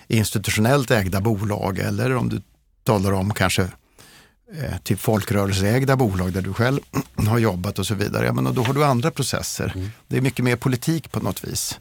institutionellt 0.08 0.90
ägda 0.90 1.20
bolag 1.20 1.78
eller 1.78 2.16
om 2.16 2.28
du 2.28 2.42
talar 2.84 3.12
om 3.12 3.34
kanske 3.34 3.68
eh, 4.52 4.78
typ 4.82 5.00
folkrörelseägda 5.00 5.96
bolag 5.96 6.32
där 6.32 6.42
du 6.42 6.52
själv 6.52 6.80
har 7.28 7.38
jobbat 7.38 7.78
och 7.78 7.86
så 7.86 7.94
vidare. 7.94 8.32
Menar, 8.32 8.52
då 8.52 8.62
har 8.62 8.74
du 8.74 8.84
andra 8.84 9.10
processer. 9.10 9.90
Det 10.08 10.16
är 10.16 10.20
mycket 10.20 10.44
mer 10.44 10.56
politik 10.56 11.12
på 11.12 11.20
något 11.20 11.44
vis. 11.44 11.80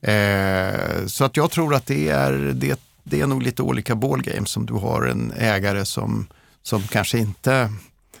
Eh, 0.00 1.06
så 1.06 1.24
att 1.24 1.36
jag 1.36 1.50
tror 1.50 1.74
att 1.74 1.86
det 1.86 2.08
är, 2.08 2.32
det, 2.32 2.80
det 3.02 3.20
är 3.20 3.26
nog 3.26 3.42
lite 3.42 3.62
olika 3.62 3.94
ballgames 3.94 4.50
som 4.50 4.66
du 4.66 4.74
har 4.74 5.02
en 5.02 5.32
ägare 5.32 5.84
som, 5.84 6.26
som 6.62 6.82
kanske 6.82 7.18
inte, 7.18 7.72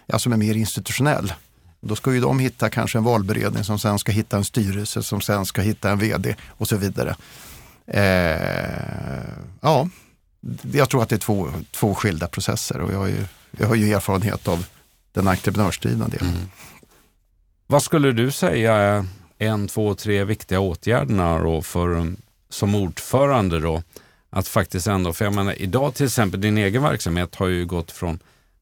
ja, 0.06 0.18
som 0.18 0.32
är 0.32 0.36
mer 0.36 0.54
institutionell. 0.54 1.32
Då 1.80 1.96
ska 1.96 2.14
ju 2.14 2.20
de 2.20 2.38
hitta 2.38 2.70
kanske 2.70 2.98
en 2.98 3.04
valberedning 3.04 3.64
som 3.64 3.78
sen 3.78 3.98
ska 3.98 4.12
hitta 4.12 4.36
en 4.36 4.44
styrelse 4.44 5.02
som 5.02 5.20
sen 5.20 5.46
ska 5.46 5.62
hitta 5.62 5.90
en 5.90 5.98
vd 5.98 6.36
och 6.48 6.68
så 6.68 6.76
vidare. 6.76 7.16
Eh, 7.86 9.34
ja, 9.60 9.88
jag 10.72 10.88
tror 10.88 11.02
att 11.02 11.08
det 11.08 11.16
är 11.16 11.18
två, 11.18 11.48
två 11.70 11.94
skilda 11.94 12.26
processer 12.26 12.80
och 12.80 12.92
jag 12.92 12.98
har 12.98 13.06
ju, 13.06 13.24
jag 13.58 13.66
har 13.68 13.74
ju 13.74 13.92
erfarenhet 13.92 14.48
av 14.48 14.66
den 15.12 15.28
entreprenörsdrivna 15.28 16.08
delen. 16.08 16.50
Vad 17.66 17.82
skulle 17.82 18.12
du 18.12 18.30
säga 18.30 18.74
är 18.74 19.04
en, 19.38 19.68
två, 19.68 19.94
tre 19.94 20.24
viktiga 20.24 20.60
åtgärderna 20.60 21.38
då 21.38 21.62
för, 21.62 21.88
um, 21.88 22.16
som 22.48 22.74
ordförande 22.74 23.60
då? 23.60 23.82
Att 24.30 24.48
faktiskt 24.48 24.86
ändå, 24.86 25.12
för 25.12 25.24
jag 25.24 25.34
menar 25.34 25.62
idag 25.62 25.94
till 25.94 26.06
exempel 26.06 26.40
din 26.40 26.58
egen 26.58 26.82
verksamhet 26.82 27.34
har 27.34 27.46
ju 27.46 27.66
gått 27.66 27.90
från 27.90 28.18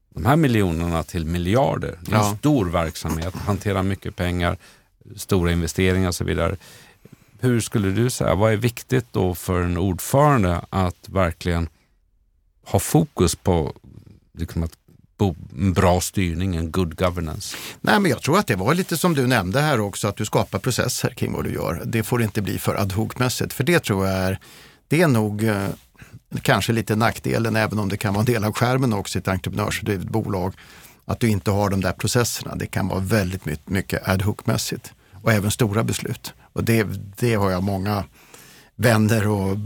de 0.09 0.25
här 0.25 0.35
miljonerna 0.35 1.03
till 1.03 1.25
miljarder. 1.25 1.99
Det 2.01 2.11
är 2.11 2.15
en 2.15 2.21
Ja. 2.21 2.35
stor 2.39 2.65
verksamhet, 2.69 3.35
hanterar 3.35 3.83
mycket 3.83 4.15
pengar, 4.15 4.57
stora 5.15 5.51
investeringar 5.51 6.07
och 6.07 6.15
så 6.15 6.23
vidare. 6.23 6.55
Hur 7.39 7.59
skulle 7.61 7.89
du 7.91 8.09
säga, 8.09 8.35
vad 8.35 8.51
är 8.53 8.57
viktigt 8.57 9.05
då 9.11 9.35
för 9.35 9.61
en 9.61 9.77
ordförande 9.77 10.61
att 10.69 11.09
verkligen 11.09 11.69
ha 12.65 12.79
fokus 12.79 13.35
på 13.35 13.73
liksom 14.33 14.63
att 14.63 14.77
bra 15.73 16.01
styrning, 16.01 16.55
en 16.55 16.71
good 16.71 16.95
governance? 16.95 17.57
Nej, 17.81 17.99
men 17.99 18.11
jag 18.11 18.21
tror 18.21 18.39
att 18.39 18.47
det 18.47 18.55
var 18.55 18.73
lite 18.73 18.97
som 18.97 19.15
du 19.15 19.27
nämnde 19.27 19.61
här 19.61 19.79
också, 19.79 20.07
att 20.07 20.15
du 20.15 20.25
skapar 20.25 20.59
processer 20.59 21.09
kring 21.09 21.33
vad 21.33 21.43
du 21.43 21.53
gör. 21.53 21.83
Det 21.85 22.03
får 22.03 22.21
inte 22.21 22.41
bli 22.41 22.59
för 22.59 22.75
ad 22.75 22.95
hoc-mässigt, 22.95 23.53
för 23.53 23.63
det 23.63 23.79
tror 23.79 24.07
jag 24.07 24.17
är, 24.17 24.39
det 24.87 25.01
är 25.01 25.07
nog 25.07 25.43
eh, 25.43 25.67
kanske 26.41 26.73
lite 26.73 26.95
nackdelen, 26.95 27.55
även 27.55 27.79
om 27.79 27.89
det 27.89 27.97
kan 27.97 28.13
vara 28.13 28.21
en 28.21 28.33
del 28.33 28.43
av 28.43 28.53
skärmen 28.53 28.93
också 28.93 29.17
i 29.17 29.19
ett 29.19 29.27
entreprenörsdrivet 29.27 30.09
bolag, 30.09 30.53
att 31.05 31.19
du 31.19 31.29
inte 31.29 31.51
har 31.51 31.69
de 31.69 31.81
där 31.81 31.93
processerna. 31.93 32.55
Det 32.55 32.67
kan 32.67 32.87
vara 32.87 32.99
väldigt 32.99 33.69
mycket 33.69 34.07
ad 34.09 34.23
hoc-mässigt 34.23 34.93
och 35.23 35.31
även 35.31 35.51
stora 35.51 35.83
beslut. 35.83 36.33
Och 36.53 36.63
det, 36.63 36.87
det 37.19 37.35
har 37.35 37.51
jag 37.51 37.63
många 37.63 38.03
vänner 38.75 39.27
och 39.27 39.57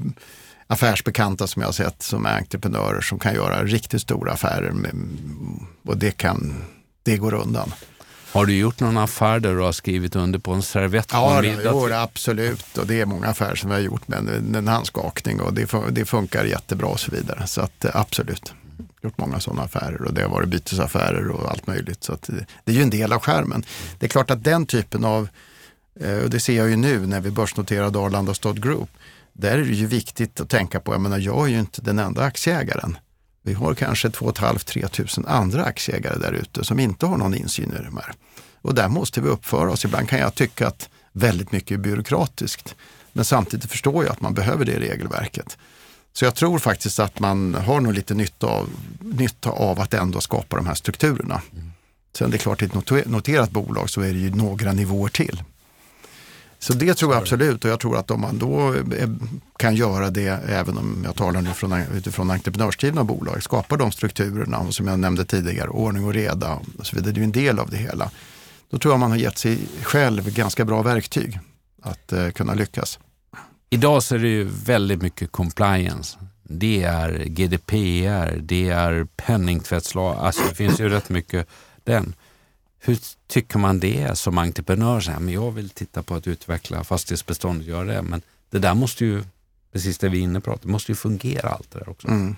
affärsbekanta 0.67 1.47
som 1.47 1.61
jag 1.61 1.67
har 1.67 1.73
sett 1.73 2.01
som 2.01 2.25
är 2.25 2.37
entreprenörer 2.37 3.01
som 3.01 3.19
kan 3.19 3.33
göra 3.33 3.63
riktigt 3.63 4.01
stora 4.01 4.31
affärer 4.31 4.71
med, 4.71 4.95
och 5.85 5.97
det 5.97 6.11
kan, 6.11 6.63
det 7.03 7.17
går 7.17 7.33
undan. 7.33 7.73
Har 8.33 8.45
du 8.45 8.55
gjort 8.55 8.79
någon 8.79 8.97
affär 8.97 9.39
där 9.39 9.55
du 9.55 9.61
har 9.61 9.71
skrivit 9.71 10.15
under 10.15 10.39
på 10.39 10.53
en 10.53 10.61
servett 10.61 11.09
Ja, 11.11 11.41
det, 11.41 11.55
det, 11.89 12.01
absolut. 12.01 12.77
Och 12.77 12.87
det 12.87 13.01
är 13.01 13.05
många 13.05 13.27
affärer 13.27 13.55
som 13.55 13.69
vi 13.69 13.75
har 13.75 13.81
gjort 13.81 14.07
med 14.07 14.55
en, 14.55 14.67
handskakning 14.67 15.41
och 15.41 15.53
det, 15.53 15.71
det 15.91 16.05
funkar 16.05 16.45
jättebra 16.45 16.87
och 16.87 16.99
så 16.99 17.11
vidare. 17.11 17.47
Så 17.47 17.61
att, 17.61 17.85
eh, 17.85 17.91
absolut, 17.93 18.53
gjort 19.01 19.17
många 19.17 19.39
sådana 19.39 19.61
affärer 19.63 20.01
och 20.01 20.13
det 20.13 20.21
har 20.21 20.29
varit 20.29 20.49
bytesaffärer 20.49 21.27
och 21.27 21.51
allt 21.51 21.67
möjligt. 21.67 22.03
Så 22.03 22.13
att, 22.13 22.29
det 22.63 22.71
är 22.71 22.75
ju 22.75 22.81
en 22.81 22.89
del 22.89 23.13
av 23.13 23.19
skärmen. 23.19 23.65
Det 23.99 24.05
är 24.05 24.09
klart 24.09 24.31
att 24.31 24.43
den 24.43 24.65
typen 24.65 25.05
av, 25.05 25.27
eh, 25.99 26.17
och 26.17 26.29
det 26.29 26.39
ser 26.39 26.57
jag 26.57 26.69
ju 26.69 26.75
nu 26.75 27.07
när 27.07 27.21
vi 27.21 27.31
börsnoterade 27.31 27.99
Arlanda 27.99 28.33
Stad 28.33 28.63
Group, 28.63 28.89
där 29.33 29.51
är 29.51 29.65
det 29.65 29.73
ju 29.73 29.85
viktigt 29.85 30.39
att 30.39 30.49
tänka 30.49 30.79
på, 30.79 30.93
jag 30.93 31.01
menar 31.01 31.17
jag 31.17 31.45
är 31.45 31.51
ju 31.51 31.59
inte 31.59 31.81
den 31.81 31.99
enda 31.99 32.23
aktieägaren. 32.23 32.97
Vi 33.41 33.53
har 33.53 33.73
kanske 33.73 34.09
2 34.09 34.31
500-3 34.31 34.87
tusen 34.87 35.25
andra 35.25 35.63
aktieägare 35.63 36.19
där 36.19 36.31
ute 36.31 36.63
som 36.63 36.79
inte 36.79 37.05
har 37.05 37.17
någon 37.17 37.35
insyn 37.35 37.73
i 37.73 37.83
de 37.83 37.97
här. 37.97 38.13
Och 38.61 38.73
där 38.73 38.89
måste 38.89 39.21
vi 39.21 39.29
uppföra 39.29 39.71
oss. 39.71 39.85
Ibland 39.85 40.09
kan 40.09 40.19
jag 40.19 40.35
tycka 40.35 40.67
att 40.67 40.89
väldigt 41.11 41.51
mycket 41.51 41.71
är 41.71 41.77
byråkratiskt. 41.77 42.75
Men 43.13 43.25
samtidigt 43.25 43.71
förstår 43.71 44.03
jag 44.03 44.11
att 44.11 44.21
man 44.21 44.33
behöver 44.33 44.65
det 44.65 44.79
regelverket. 44.79 45.57
Så 46.13 46.25
jag 46.25 46.35
tror 46.35 46.59
faktiskt 46.59 46.99
att 46.99 47.19
man 47.19 47.53
har 47.53 47.81
nog 47.81 47.93
lite 47.93 48.13
nytta 48.13 48.47
av, 48.47 48.69
nytta 48.99 49.49
av 49.49 49.79
att 49.79 49.93
ändå 49.93 50.21
skapa 50.21 50.55
de 50.55 50.65
här 50.65 50.73
strukturerna. 50.73 51.41
Mm. 51.51 51.71
Sen 52.17 52.31
det 52.31 52.37
är 52.37 52.39
klart, 52.39 52.61
i 52.61 52.65
ett 52.65 53.05
noterat 53.05 53.51
bolag 53.51 53.89
så 53.89 54.01
är 54.01 54.13
det 54.13 54.19
ju 54.19 54.35
några 54.35 54.73
nivåer 54.73 55.09
till. 55.09 55.43
Så 56.63 56.73
det 56.73 56.93
tror 56.93 57.13
jag 57.13 57.21
absolut 57.21 57.65
och 57.65 57.71
jag 57.71 57.79
tror 57.79 57.97
att 57.97 58.11
om 58.11 58.21
man 58.21 58.37
då 58.37 58.75
kan 59.57 59.75
göra 59.75 60.09
det, 60.09 60.39
även 60.47 60.77
om 60.77 61.01
jag 61.05 61.15
talar 61.15 61.41
nu 61.41 61.49
från, 61.49 61.73
utifrån 61.73 62.31
entreprenörsdrivna 62.31 63.03
bolag, 63.03 63.43
skapa 63.43 63.77
de 63.77 63.91
strukturerna 63.91 64.57
och 64.57 64.73
som 64.73 64.87
jag 64.87 64.99
nämnde 64.99 65.25
tidigare, 65.25 65.69
ordning 65.69 66.05
och 66.05 66.13
reda 66.13 66.59
och 66.77 66.87
så 66.87 66.95
vidare, 66.95 67.11
det 67.11 67.17
är 67.17 67.19
ju 67.19 67.23
en 67.23 67.31
del 67.31 67.59
av 67.59 67.69
det 67.69 67.77
hela. 67.77 68.11
Då 68.69 68.77
tror 68.77 68.93
jag 68.93 68.99
man 68.99 69.11
har 69.11 69.17
gett 69.17 69.37
sig 69.37 69.59
själv 69.81 70.33
ganska 70.33 70.65
bra 70.65 70.81
verktyg 70.81 71.39
att 71.81 72.13
uh, 72.13 72.29
kunna 72.29 72.53
lyckas. 72.53 72.99
Idag 73.69 74.03
så 74.03 74.15
är 74.15 74.19
det 74.19 74.27
ju 74.27 74.43
väldigt 74.65 75.01
mycket 75.01 75.31
compliance. 75.31 76.17
Det 76.43 76.83
är 76.83 77.23
GDPR, 77.25 78.37
det 78.41 78.69
är 78.69 79.07
penningtvättslag, 79.15 80.17
alltså 80.19 80.43
det 80.49 80.55
finns 80.55 80.79
ju 80.79 80.89
rätt 80.89 81.09
mycket 81.09 81.47
den. 81.83 82.15
Hur 82.85 82.97
tycker 83.27 83.59
man 83.59 83.79
det 83.79 84.01
är 84.01 84.13
som 84.13 84.37
entreprenör? 84.37 84.99
Så 84.99 85.11
här, 85.11 85.19
men 85.19 85.33
jag 85.33 85.51
vill 85.51 85.69
titta 85.69 86.03
på 86.03 86.15
att 86.15 86.27
utveckla 86.27 86.83
fastighetsbestånd 86.83 87.61
och 87.61 87.67
göra 87.67 87.83
det, 87.83 88.01
men 88.01 88.21
det 88.49 88.59
där 88.59 88.73
måste 88.73 89.05
ju, 89.05 89.23
precis 89.73 89.97
det 89.97 90.09
vi 90.09 90.19
är 90.19 90.23
inne 90.23 90.41
på, 90.41 90.59
det 90.61 90.67
måste 90.67 90.91
ju 90.91 90.95
fungera 90.95 91.49
allt 91.49 91.71
det 91.71 91.79
där 91.79 91.89
också. 91.89 92.07
Mm. 92.07 92.35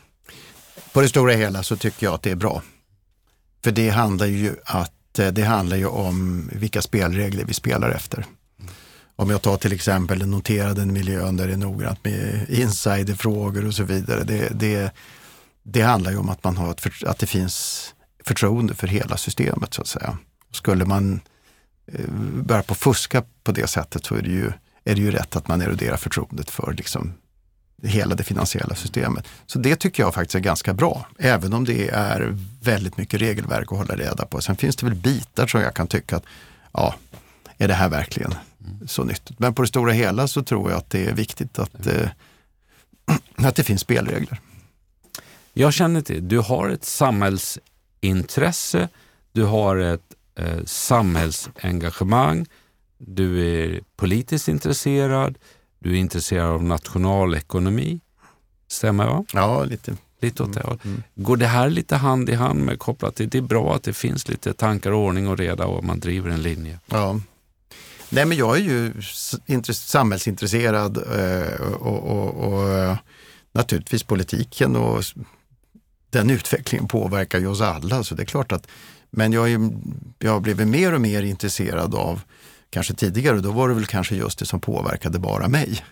På 0.93 1.01
det 1.01 1.09
stora 1.09 1.33
hela 1.33 1.63
så 1.63 1.75
tycker 1.75 2.05
jag 2.05 2.13
att 2.13 2.21
det 2.21 2.31
är 2.31 2.35
bra. 2.35 2.61
För 3.63 3.71
det 3.71 3.89
handlar 3.89 4.25
ju, 4.25 4.55
att, 4.65 5.19
eh, 5.19 5.27
det 5.27 5.43
handlar 5.43 5.77
ju 5.77 5.85
om 5.85 6.49
vilka 6.53 6.81
spelregler 6.81 7.45
vi 7.45 7.53
spelar 7.53 7.89
efter. 7.89 8.25
Om 9.15 9.29
jag 9.29 9.41
tar 9.41 9.57
till 9.57 9.73
exempel 9.73 10.19
den 10.19 10.31
noterade 10.31 10.85
miljön 10.85 11.37
där 11.37 11.47
det 11.47 11.53
är 11.53 11.57
noggrant 11.57 12.05
med 12.05 12.45
insiderfrågor 12.49 13.67
och 13.67 13.73
så 13.73 13.83
vidare. 13.83 14.23
Det, 14.23 14.49
det, 14.49 14.91
det 15.63 15.81
handlar 15.81 16.11
ju 16.11 16.17
om 16.17 16.29
att, 16.29 16.43
man 16.43 16.57
har 16.57 16.71
ett, 16.71 17.03
att 17.03 17.17
det 17.17 17.27
finns 17.27 17.85
förtroende 18.25 18.73
för 18.73 18.87
hela 18.87 19.17
systemet 19.17 19.73
så 19.73 19.81
att 19.81 19.87
säga. 19.87 20.17
Skulle 20.55 20.85
man 20.85 21.19
eh, 21.87 22.09
börja 22.43 22.63
på 22.63 22.75
fuska 22.75 23.23
på 23.43 23.51
det 23.51 23.67
sättet 23.67 24.05
så 24.05 24.15
är 24.15 24.21
det 24.21 24.29
ju, 24.29 24.51
är 24.83 24.95
det 24.95 25.01
ju 25.01 25.11
rätt 25.11 25.35
att 25.35 25.47
man 25.47 25.61
eroderar 25.61 25.97
förtroendet 25.97 26.51
för 26.51 26.73
liksom 26.77 27.13
hela 27.83 28.15
det 28.15 28.23
finansiella 28.23 28.75
systemet. 28.75 29.27
Så 29.45 29.59
det 29.59 29.75
tycker 29.75 30.03
jag 30.03 30.13
faktiskt 30.13 30.35
är 30.35 30.39
ganska 30.39 30.73
bra, 30.73 31.07
även 31.19 31.53
om 31.53 31.65
det 31.65 31.89
är 31.89 32.37
väldigt 32.61 32.97
mycket 32.97 33.21
regelverk 33.21 33.71
att 33.71 33.77
hålla 33.77 33.95
reda 33.95 34.25
på. 34.25 34.41
Sen 34.41 34.55
finns 34.55 34.75
det 34.75 34.85
väl 34.85 34.95
bitar 34.95 35.47
som 35.47 35.61
jag 35.61 35.73
kan 35.73 35.87
tycka 35.87 36.17
att, 36.17 36.25
ja, 36.71 36.95
är 37.57 37.67
det 37.67 37.73
här 37.73 37.89
verkligen 37.89 38.35
så 38.87 39.03
nyttigt? 39.03 39.39
Men 39.39 39.53
på 39.53 39.61
det 39.61 39.67
stora 39.67 39.91
hela 39.91 40.27
så 40.27 40.43
tror 40.43 40.71
jag 40.71 40.77
att 40.77 40.89
det 40.89 41.05
är 41.05 41.13
viktigt 41.13 41.59
att, 41.59 41.87
eh, 41.87 42.09
att 43.35 43.55
det 43.55 43.63
finns 43.63 43.81
spelregler. 43.81 44.39
Jag 45.53 45.73
känner 45.73 46.01
till, 46.01 46.27
du 46.27 46.39
har 46.39 46.69
ett 46.69 46.85
samhällsintresse, 46.85 48.89
du 49.31 49.43
har 49.43 49.77
ett 49.77 50.14
eh, 50.35 50.63
samhällsengagemang, 50.65 52.45
du 52.97 53.47
är 53.47 53.81
politiskt 53.95 54.47
intresserad, 54.47 55.37
du 55.79 55.91
är 55.91 55.95
intresserad 55.95 56.49
av 56.49 56.63
nationalekonomi. 56.63 57.99
Stämmer 58.67 59.05
va? 59.05 59.25
Ja, 59.33 59.63
lite. 59.63 59.97
Lite 60.21 60.43
åt 60.43 60.53
det 60.53 60.59
mm. 60.59 60.79
mm. 60.83 61.03
Går 61.15 61.37
det 61.37 61.47
här 61.47 61.69
lite 61.69 61.95
hand 61.95 62.29
i 62.29 62.33
hand 62.33 62.59
med 62.59 62.79
kopplat 62.79 63.15
till, 63.15 63.29
det 63.29 63.37
är 63.37 63.41
bra 63.41 63.75
att 63.75 63.83
det 63.83 63.93
finns 63.93 64.27
lite 64.27 64.53
tankar, 64.53 64.91
ordning 64.91 65.27
och 65.27 65.37
reda 65.37 65.65
och 65.65 65.83
man 65.83 65.99
driver 65.99 66.29
en 66.29 66.41
linje? 66.41 66.79
Ja. 66.87 67.19
Nej 68.09 68.25
men 68.25 68.37
jag 68.37 68.57
är 68.57 68.61
ju 68.61 68.93
samhällsintresserad 69.73 70.97
eh, 70.97 71.61
och, 71.61 72.03
och, 72.03 72.53
och 72.53 72.97
naturligtvis 73.51 74.03
politiken 74.03 74.75
och 74.75 75.03
den 76.09 76.29
utvecklingen 76.29 76.87
påverkar 76.87 77.39
ju 77.39 77.47
oss 77.47 77.61
alla. 77.61 78.03
Så 78.03 78.15
det 78.15 78.23
är 78.23 78.25
klart 78.25 78.51
att 78.51 78.67
men 79.15 79.33
jag, 79.33 79.51
är, 79.51 79.69
jag 80.19 80.31
har 80.31 80.39
blivit 80.39 80.67
mer 80.67 80.93
och 80.93 81.01
mer 81.01 81.23
intresserad 81.23 81.95
av, 81.95 82.21
kanske 82.69 82.93
tidigare, 82.93 83.39
då 83.39 83.51
var 83.51 83.69
det 83.69 83.75
väl 83.75 83.85
kanske 83.85 84.15
just 84.15 84.39
det 84.39 84.45
som 84.45 84.59
påverkade 84.59 85.19
bara 85.19 85.47
mig 85.47 85.83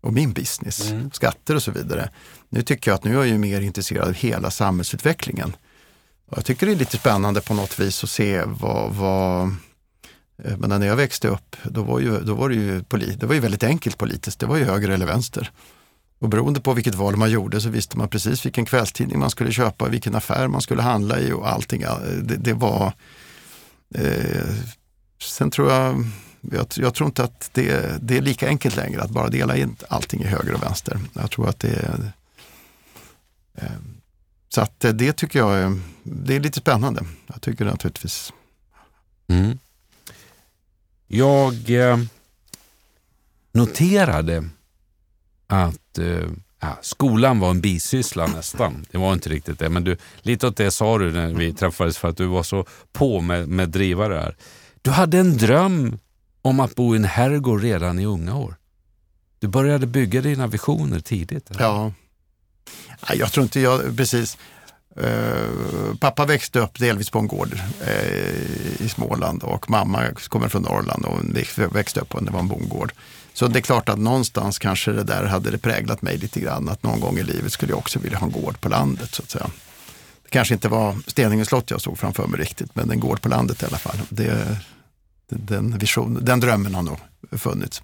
och 0.00 0.12
min 0.12 0.32
business, 0.32 0.90
mm. 0.90 1.10
skatter 1.10 1.54
och 1.54 1.62
så 1.62 1.70
vidare. 1.70 2.10
Nu 2.48 2.62
tycker 2.62 2.90
jag 2.90 2.94
att 2.96 3.04
nu 3.04 3.10
är 3.10 3.16
jag 3.16 3.26
ju 3.26 3.38
mer 3.38 3.60
intresserad 3.60 4.08
av 4.08 4.14
hela 4.14 4.50
samhällsutvecklingen. 4.50 5.56
Och 6.26 6.38
jag 6.38 6.44
tycker 6.44 6.66
det 6.66 6.72
är 6.72 6.76
lite 6.76 6.96
spännande 6.96 7.40
på 7.40 7.54
något 7.54 7.80
vis 7.80 8.04
att 8.04 8.10
se 8.10 8.42
vad, 8.46 8.94
vad 8.94 9.42
eh, 10.44 10.56
men 10.58 10.80
när 10.80 10.86
jag 10.86 10.96
växte 10.96 11.28
upp, 11.28 11.56
då 11.64 11.82
var, 11.82 12.00
ju, 12.00 12.20
då 12.20 12.34
var 12.34 12.48
det 12.48 12.54
ju 12.54 12.84
det 13.16 13.26
var 13.26 13.34
ju 13.34 13.40
väldigt 13.40 13.64
enkelt 13.64 13.98
politiskt. 13.98 14.40
Det 14.40 14.46
var 14.46 14.56
ju 14.56 14.64
höger 14.64 14.88
eller 14.88 15.06
vänster. 15.06 15.50
Och 16.20 16.28
beroende 16.28 16.60
på 16.60 16.74
vilket 16.74 16.94
val 16.94 17.16
man 17.16 17.30
gjorde 17.30 17.60
så 17.60 17.68
visste 17.68 17.98
man 17.98 18.08
precis 18.08 18.46
vilken 18.46 18.64
kvällstidning 18.64 19.18
man 19.18 19.30
skulle 19.30 19.52
köpa, 19.52 19.88
vilken 19.88 20.14
affär 20.14 20.48
man 20.48 20.60
skulle 20.60 20.82
handla 20.82 21.20
i 21.20 21.32
och 21.32 21.50
allting. 21.50 21.84
Det, 22.22 22.36
det 22.36 22.52
var... 22.52 22.92
Eh, 23.94 24.54
sen 25.22 25.50
tror 25.50 25.70
jag, 25.70 26.04
jag, 26.40 26.66
jag, 26.74 26.94
tror 26.94 27.06
inte 27.06 27.24
att 27.24 27.50
det, 27.52 27.98
det, 28.02 28.16
är 28.16 28.22
lika 28.22 28.48
enkelt 28.48 28.76
längre 28.76 29.02
att 29.02 29.10
bara 29.10 29.28
dela 29.28 29.56
in 29.56 29.76
allting 29.88 30.20
i 30.22 30.26
höger 30.26 30.54
och 30.54 30.62
vänster. 30.62 31.00
Jag 31.12 31.30
tror 31.30 31.48
att 31.48 31.60
det 31.60 31.72
är... 31.72 32.12
Eh, 33.54 33.70
så 34.48 34.60
att 34.60 34.80
det 34.80 35.12
tycker 35.12 35.38
jag 35.38 35.58
är, 35.58 35.80
det 36.02 36.36
är 36.36 36.40
lite 36.40 36.60
spännande. 36.60 37.04
Jag 37.26 37.42
tycker 37.42 37.64
det 37.64 37.70
naturligtvis. 37.70 38.32
Mm. 39.28 39.58
Jag 41.08 41.70
eh, 41.70 41.98
noterade 43.52 44.48
att 45.50 45.98
eh, 45.98 46.28
ja, 46.60 46.78
skolan 46.82 47.40
var 47.40 47.50
en 47.50 47.60
bisyssla 47.60 48.26
nästan. 48.26 48.86
Det 48.90 48.98
var 48.98 49.12
inte 49.12 49.28
riktigt 49.28 49.58
det, 49.58 49.68
men 49.68 49.84
du, 49.84 49.96
lite 50.22 50.46
åt 50.46 50.56
det 50.56 50.70
sa 50.70 50.98
du 50.98 51.12
när 51.12 51.34
vi 51.34 51.52
träffades 51.52 51.98
för 51.98 52.08
att 52.08 52.16
du 52.16 52.26
var 52.26 52.42
så 52.42 52.66
på 52.92 53.20
med, 53.20 53.48
med 53.48 53.68
drivare 53.68 54.14
här. 54.14 54.36
Du 54.82 54.90
hade 54.90 55.18
en 55.18 55.36
dröm 55.36 55.98
om 56.42 56.60
att 56.60 56.74
bo 56.74 56.94
i 56.94 56.96
en 56.96 57.04
herrgård 57.04 57.62
redan 57.62 57.98
i 57.98 58.06
unga 58.06 58.36
år. 58.36 58.54
Du 59.38 59.48
började 59.48 59.86
bygga 59.86 60.20
dina 60.20 60.46
visioner 60.46 61.00
tidigt. 61.00 61.50
Eller? 61.50 61.62
Ja, 61.62 61.92
jag 63.14 63.32
tror 63.32 63.42
inte 63.42 63.60
jag, 63.60 63.96
precis. 63.96 64.38
Uh, 64.98 65.94
pappa 66.00 66.26
växte 66.26 66.60
upp 66.60 66.78
delvis 66.78 67.10
på 67.10 67.18
en 67.18 67.26
gård 67.26 67.52
uh, 67.52 68.82
i 68.82 68.88
Småland 68.88 69.42
och 69.42 69.70
mamma 69.70 70.02
kommer 70.28 70.48
från 70.48 70.62
Norrland 70.62 71.04
och 71.04 71.76
växte 71.76 72.00
upp 72.00 72.08
på 72.08 72.20
det 72.20 72.30
var 72.30 72.40
en 72.40 72.48
bondgård. 72.48 72.92
Så 73.32 73.46
det 73.46 73.58
är 73.58 73.60
klart 73.60 73.88
att 73.88 73.98
någonstans 73.98 74.58
kanske 74.58 74.92
det 74.92 75.04
där 75.04 75.24
hade 75.24 75.50
det 75.50 75.58
präglat 75.58 76.02
mig 76.02 76.18
lite 76.18 76.40
grann. 76.40 76.68
Att 76.68 76.82
någon 76.82 77.00
gång 77.00 77.18
i 77.18 77.22
livet 77.22 77.52
skulle 77.52 77.72
jag 77.72 77.78
också 77.78 77.98
vilja 77.98 78.18
ha 78.18 78.26
en 78.26 78.32
gård 78.32 78.60
på 78.60 78.68
landet 78.68 79.14
så 79.14 79.22
att 79.22 79.30
säga. 79.30 79.50
Det 80.22 80.30
kanske 80.30 80.54
inte 80.54 80.68
var 80.68 80.98
Steninge 81.06 81.44
slott 81.44 81.70
jag 81.70 81.80
såg 81.80 81.98
framför 81.98 82.26
mig 82.26 82.40
riktigt, 82.40 82.74
men 82.74 82.90
en 82.90 83.00
gård 83.00 83.22
på 83.22 83.28
landet 83.28 83.62
i 83.62 83.66
alla 83.66 83.78
fall. 83.78 83.96
Det, 84.08 84.58
den, 85.28 85.78
vision, 85.78 86.18
den 86.24 86.40
drömmen 86.40 86.74
har 86.74 86.82
nog 86.82 86.98
funnits. 87.32 87.82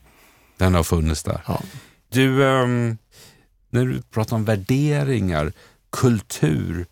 Den 0.56 0.74
har 0.74 0.82
funnits 0.82 1.22
där. 1.22 1.40
Ja. 1.46 1.60
Du, 2.08 2.42
um, 2.42 2.98
när 3.70 3.84
du 3.84 4.02
pratar 4.02 4.36
om 4.36 4.44
värderingar, 4.44 5.52
kultur, 5.92 6.86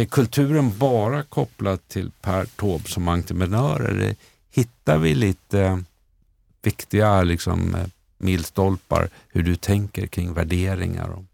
är 0.00 0.04
kulturen 0.04 0.78
bara 0.78 1.22
kopplad 1.22 1.88
till 1.88 2.10
Per 2.20 2.44
Taube 2.44 2.88
som 2.88 3.08
entreprenör 3.08 3.80
eller 3.80 4.16
hittar 4.50 4.98
vi 4.98 5.14
lite 5.14 5.84
viktiga 6.62 7.22
liksom, 7.22 7.74
eh, 7.74 7.86
milstolpar 8.18 9.08
hur 9.28 9.42
du 9.42 9.56
tänker 9.56 10.06
kring 10.06 10.34
värderingar? 10.34 11.24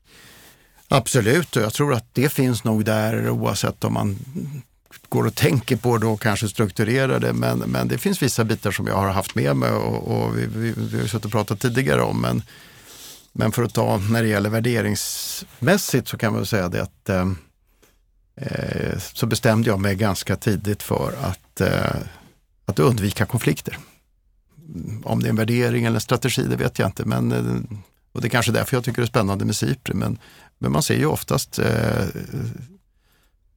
Absolut, 0.89 1.57
och 1.57 1.63
jag 1.63 1.73
tror 1.73 1.95
att 1.95 2.15
det 2.15 2.33
finns 2.33 2.65
nog 2.65 2.85
där 2.85 3.31
oavsett 3.31 3.85
om 3.85 3.93
man 3.93 4.19
går 5.09 5.27
och 5.27 5.35
tänker 5.35 5.77
på 5.77 5.99
det 5.99 6.07
och 6.07 6.21
kanske 6.21 6.49
strukturerar 6.49 7.21
det. 7.21 7.33
Men, 7.33 7.59
men 7.59 7.89
det 7.89 7.99
finns 7.99 8.23
vissa 8.23 8.45
bitar 8.45 8.71
som 8.71 8.87
jag 8.87 8.95
har 8.95 9.09
haft 9.09 9.35
med 9.35 9.57
mig 9.57 9.71
och, 9.71 10.09
och 10.09 10.39
vi, 10.39 10.47
vi, 10.47 10.75
vi 10.77 11.01
har 11.01 11.07
suttit 11.07 11.25
och 11.25 11.33
pratat 11.33 11.61
tidigare 11.61 12.03
om. 12.03 12.21
Men, 12.21 12.43
men 13.33 13.53
för 13.53 13.63
att 13.63 13.75
ta 13.75 13.97
när 13.97 14.23
det 14.23 14.29
gäller 14.29 14.51
värderingsmässigt 14.51 16.09
så 16.09 16.19
kan 16.19 16.33
man 16.33 16.47
säga 16.47 16.69
det 16.69 16.83
att 16.83 17.09
eh, 17.09 17.33
eh, 18.37 18.99
så 18.99 19.27
bestämde 19.27 19.71
jag 19.71 19.81
mig 19.81 19.95
ganska 19.95 20.37
tidigt 20.37 20.83
för 20.83 21.13
att, 21.23 21.61
eh, 21.61 21.97
att 22.67 22.79
undvika 22.79 23.27
konflikter 23.27 23.79
om 25.05 25.23
det 25.23 25.29
är 25.29 25.31
en 25.31 25.37
värdering 25.37 25.85
eller 25.85 25.95
en 25.95 26.01
strategi, 26.01 26.43
det 26.43 26.57
vet 26.57 26.79
jag 26.79 26.89
inte. 26.89 27.05
Men, 27.05 27.33
eh, 27.33 27.79
och 28.13 28.21
det 28.21 28.27
är 28.27 28.31
kanske 28.31 28.53
därför 28.53 28.77
jag 28.77 28.85
tycker 28.85 29.03
det 29.03 29.07
är 29.07 29.09
spännande 29.09 29.45
med 29.45 29.57
SIPRI. 29.57 29.95
Men, 29.95 30.19
men 30.59 30.73
man 30.73 30.83
ser 30.83 30.97
ju 30.97 31.07
oftast 31.07 31.59
eh, 31.59 32.07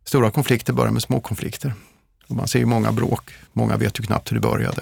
stora 0.05 0.32
konflikter 0.32 0.74
börjar 0.74 0.91
med 0.91 1.01
små 1.01 1.19
konflikter. 1.19 1.74
Och 2.28 2.36
man 2.36 2.47
ser 2.47 2.59
ju 2.59 2.65
många 2.65 2.91
bråk, 2.91 3.34
många 3.53 3.78
vet 3.78 3.99
ju 3.99 4.03
knappt 4.03 4.32
hur 4.32 4.36
det 4.36 4.41
började. 4.41 4.82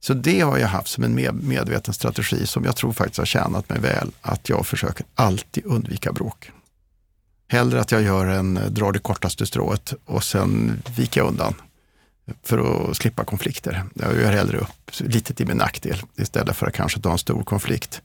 Så 0.00 0.14
det 0.14 0.40
har 0.40 0.58
jag 0.58 0.68
haft 0.68 0.88
som 0.88 1.04
en 1.04 1.14
medveten 1.48 1.94
strategi 1.94 2.46
som 2.46 2.64
jag 2.64 2.76
tror 2.76 2.92
faktiskt 2.92 3.18
har 3.18 3.26
tjänat 3.26 3.68
mig 3.68 3.80
väl, 3.80 4.10
att 4.20 4.48
jag 4.48 4.66
försöker 4.66 5.06
alltid 5.14 5.66
undvika 5.66 6.12
bråk. 6.12 6.50
Hellre 7.48 7.80
att 7.80 7.92
jag 7.92 8.02
gör 8.02 8.26
en, 8.26 8.60
drar 8.68 8.92
det 8.92 8.98
kortaste 8.98 9.46
strået 9.46 9.94
och 10.04 10.24
sen 10.24 10.82
viker 10.96 11.20
jag 11.20 11.28
undan 11.28 11.54
för 12.42 12.90
att 12.90 12.96
slippa 12.96 13.24
konflikter. 13.24 13.84
Jag 13.94 14.16
gör 14.16 14.32
hellre 14.32 14.58
upp 14.58 14.90
lite 15.00 15.34
till 15.34 15.46
min 15.46 15.56
nackdel 15.56 16.02
istället 16.16 16.56
för 16.56 16.66
att 16.66 16.74
kanske 16.74 17.00
ta 17.00 17.12
en 17.12 17.18
stor 17.18 17.42
konflikt 17.42 18.02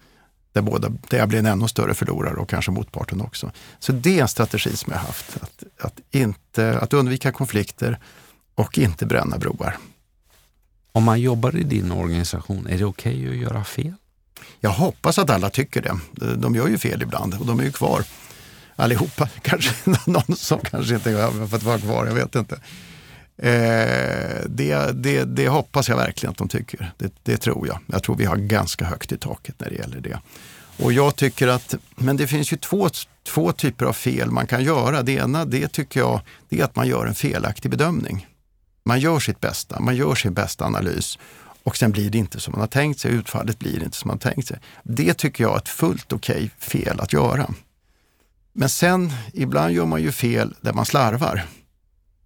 där, 0.53 0.61
båda, 0.61 0.89
där 1.09 1.17
jag 1.17 1.29
blir 1.29 1.39
en 1.39 1.45
ännu 1.45 1.67
större 1.67 1.93
förlorare 1.93 2.35
och 2.35 2.49
kanske 2.49 2.71
motparten 2.71 3.21
också. 3.21 3.51
Så 3.79 3.91
det 3.91 4.17
är 4.17 4.21
en 4.21 4.27
strategi 4.27 4.77
som 4.77 4.91
jag 4.91 4.99
har 4.99 5.07
haft, 5.07 5.37
att, 5.41 5.63
att, 5.79 5.99
inte, 6.11 6.79
att 6.79 6.93
undvika 6.93 7.31
konflikter 7.31 7.99
och 8.55 8.77
inte 8.77 9.05
bränna 9.05 9.37
broar. 9.37 9.77
Om 10.91 11.03
man 11.03 11.21
jobbar 11.21 11.55
i 11.55 11.63
din 11.63 11.91
organisation, 11.91 12.67
är 12.67 12.77
det 12.77 12.85
okej 12.85 13.21
okay 13.21 13.29
att 13.29 13.43
göra 13.43 13.63
fel? 13.63 13.93
Jag 14.59 14.69
hoppas 14.69 15.19
att 15.19 15.29
alla 15.29 15.49
tycker 15.49 15.81
det. 15.81 15.99
De 16.35 16.55
gör 16.55 16.67
ju 16.67 16.77
fel 16.77 17.01
ibland 17.01 17.33
och 17.33 17.45
de 17.45 17.59
är 17.59 17.63
ju 17.63 17.71
kvar 17.71 18.03
allihopa. 18.75 19.29
Kanske 19.41 19.73
någon 20.05 20.35
som 20.35 20.59
kanske 20.59 20.95
inte 20.95 21.11
har 21.11 21.47
fått 21.47 21.63
vara 21.63 21.79
kvar, 21.79 22.05
jag 22.05 22.13
vet 22.13 22.35
inte. 22.35 22.55
Eh, 23.37 24.45
det, 24.45 24.91
det, 24.93 25.23
det, 25.23 25.47
hoppas 25.47 25.89
jag 25.89 25.95
verkligen 25.95 26.31
att 26.31 26.37
de 26.37 26.47
tycker. 26.47 26.93
Det, 26.97 27.13
det, 27.23 27.37
tror 27.37 27.67
jag. 27.67 27.79
Jag 27.87 28.03
tror 28.03 28.15
vi 28.15 28.25
har 28.25 28.35
ganska 28.35 28.85
högt 28.85 29.11
i 29.11 29.17
taket 29.17 29.55
när 29.57 29.69
det 29.69 29.75
gäller 29.75 29.99
det. 29.99 30.19
Och 30.77 30.93
jag 30.93 31.15
tycker 31.15 31.47
att, 31.47 31.75
men 31.95 32.17
det 32.17 32.27
finns 32.27 32.53
ju 32.53 32.57
två, 32.57 32.89
två 33.23 33.51
typer 33.51 33.85
av 33.85 33.93
fel 33.93 34.31
man 34.31 34.47
kan 34.47 34.63
göra. 34.63 35.01
Det 35.01 35.11
ena, 35.11 35.45
det 35.45 35.67
tycker 35.67 35.99
jag, 35.99 36.21
det 36.49 36.59
är 36.59 36.63
att 36.63 36.75
man 36.75 36.87
gör 36.87 37.05
en 37.05 37.15
felaktig 37.15 37.71
bedömning. 37.71 38.27
Man 38.85 38.99
gör 38.99 39.19
sitt 39.19 39.39
bästa, 39.39 39.79
man 39.79 39.95
gör 39.95 40.15
sin 40.15 40.33
bästa 40.33 40.65
analys 40.65 41.19
och 41.63 41.77
sen 41.77 41.91
blir 41.91 42.09
det 42.09 42.17
inte 42.17 42.39
som 42.39 42.51
man 42.51 42.59
har 42.59 42.67
tänkt 42.67 42.99
sig, 42.99 43.11
utfallet 43.11 43.59
blir 43.59 43.83
inte 43.83 43.97
som 43.97 44.07
man 44.07 44.19
har 44.23 44.31
tänkt 44.31 44.47
sig. 44.47 44.59
Det 44.83 45.13
tycker 45.13 45.43
jag 45.43 45.53
är 45.53 45.57
ett 45.57 45.69
fullt 45.69 46.13
okej 46.13 46.35
okay 46.35 46.49
fel 46.57 46.99
att 46.99 47.13
göra. 47.13 47.49
Men 48.53 48.69
sen, 48.69 49.13
ibland 49.33 49.73
gör 49.73 49.85
man 49.85 50.01
ju 50.01 50.11
fel 50.11 50.55
där 50.61 50.73
man 50.73 50.85
slarvar. 50.85 51.45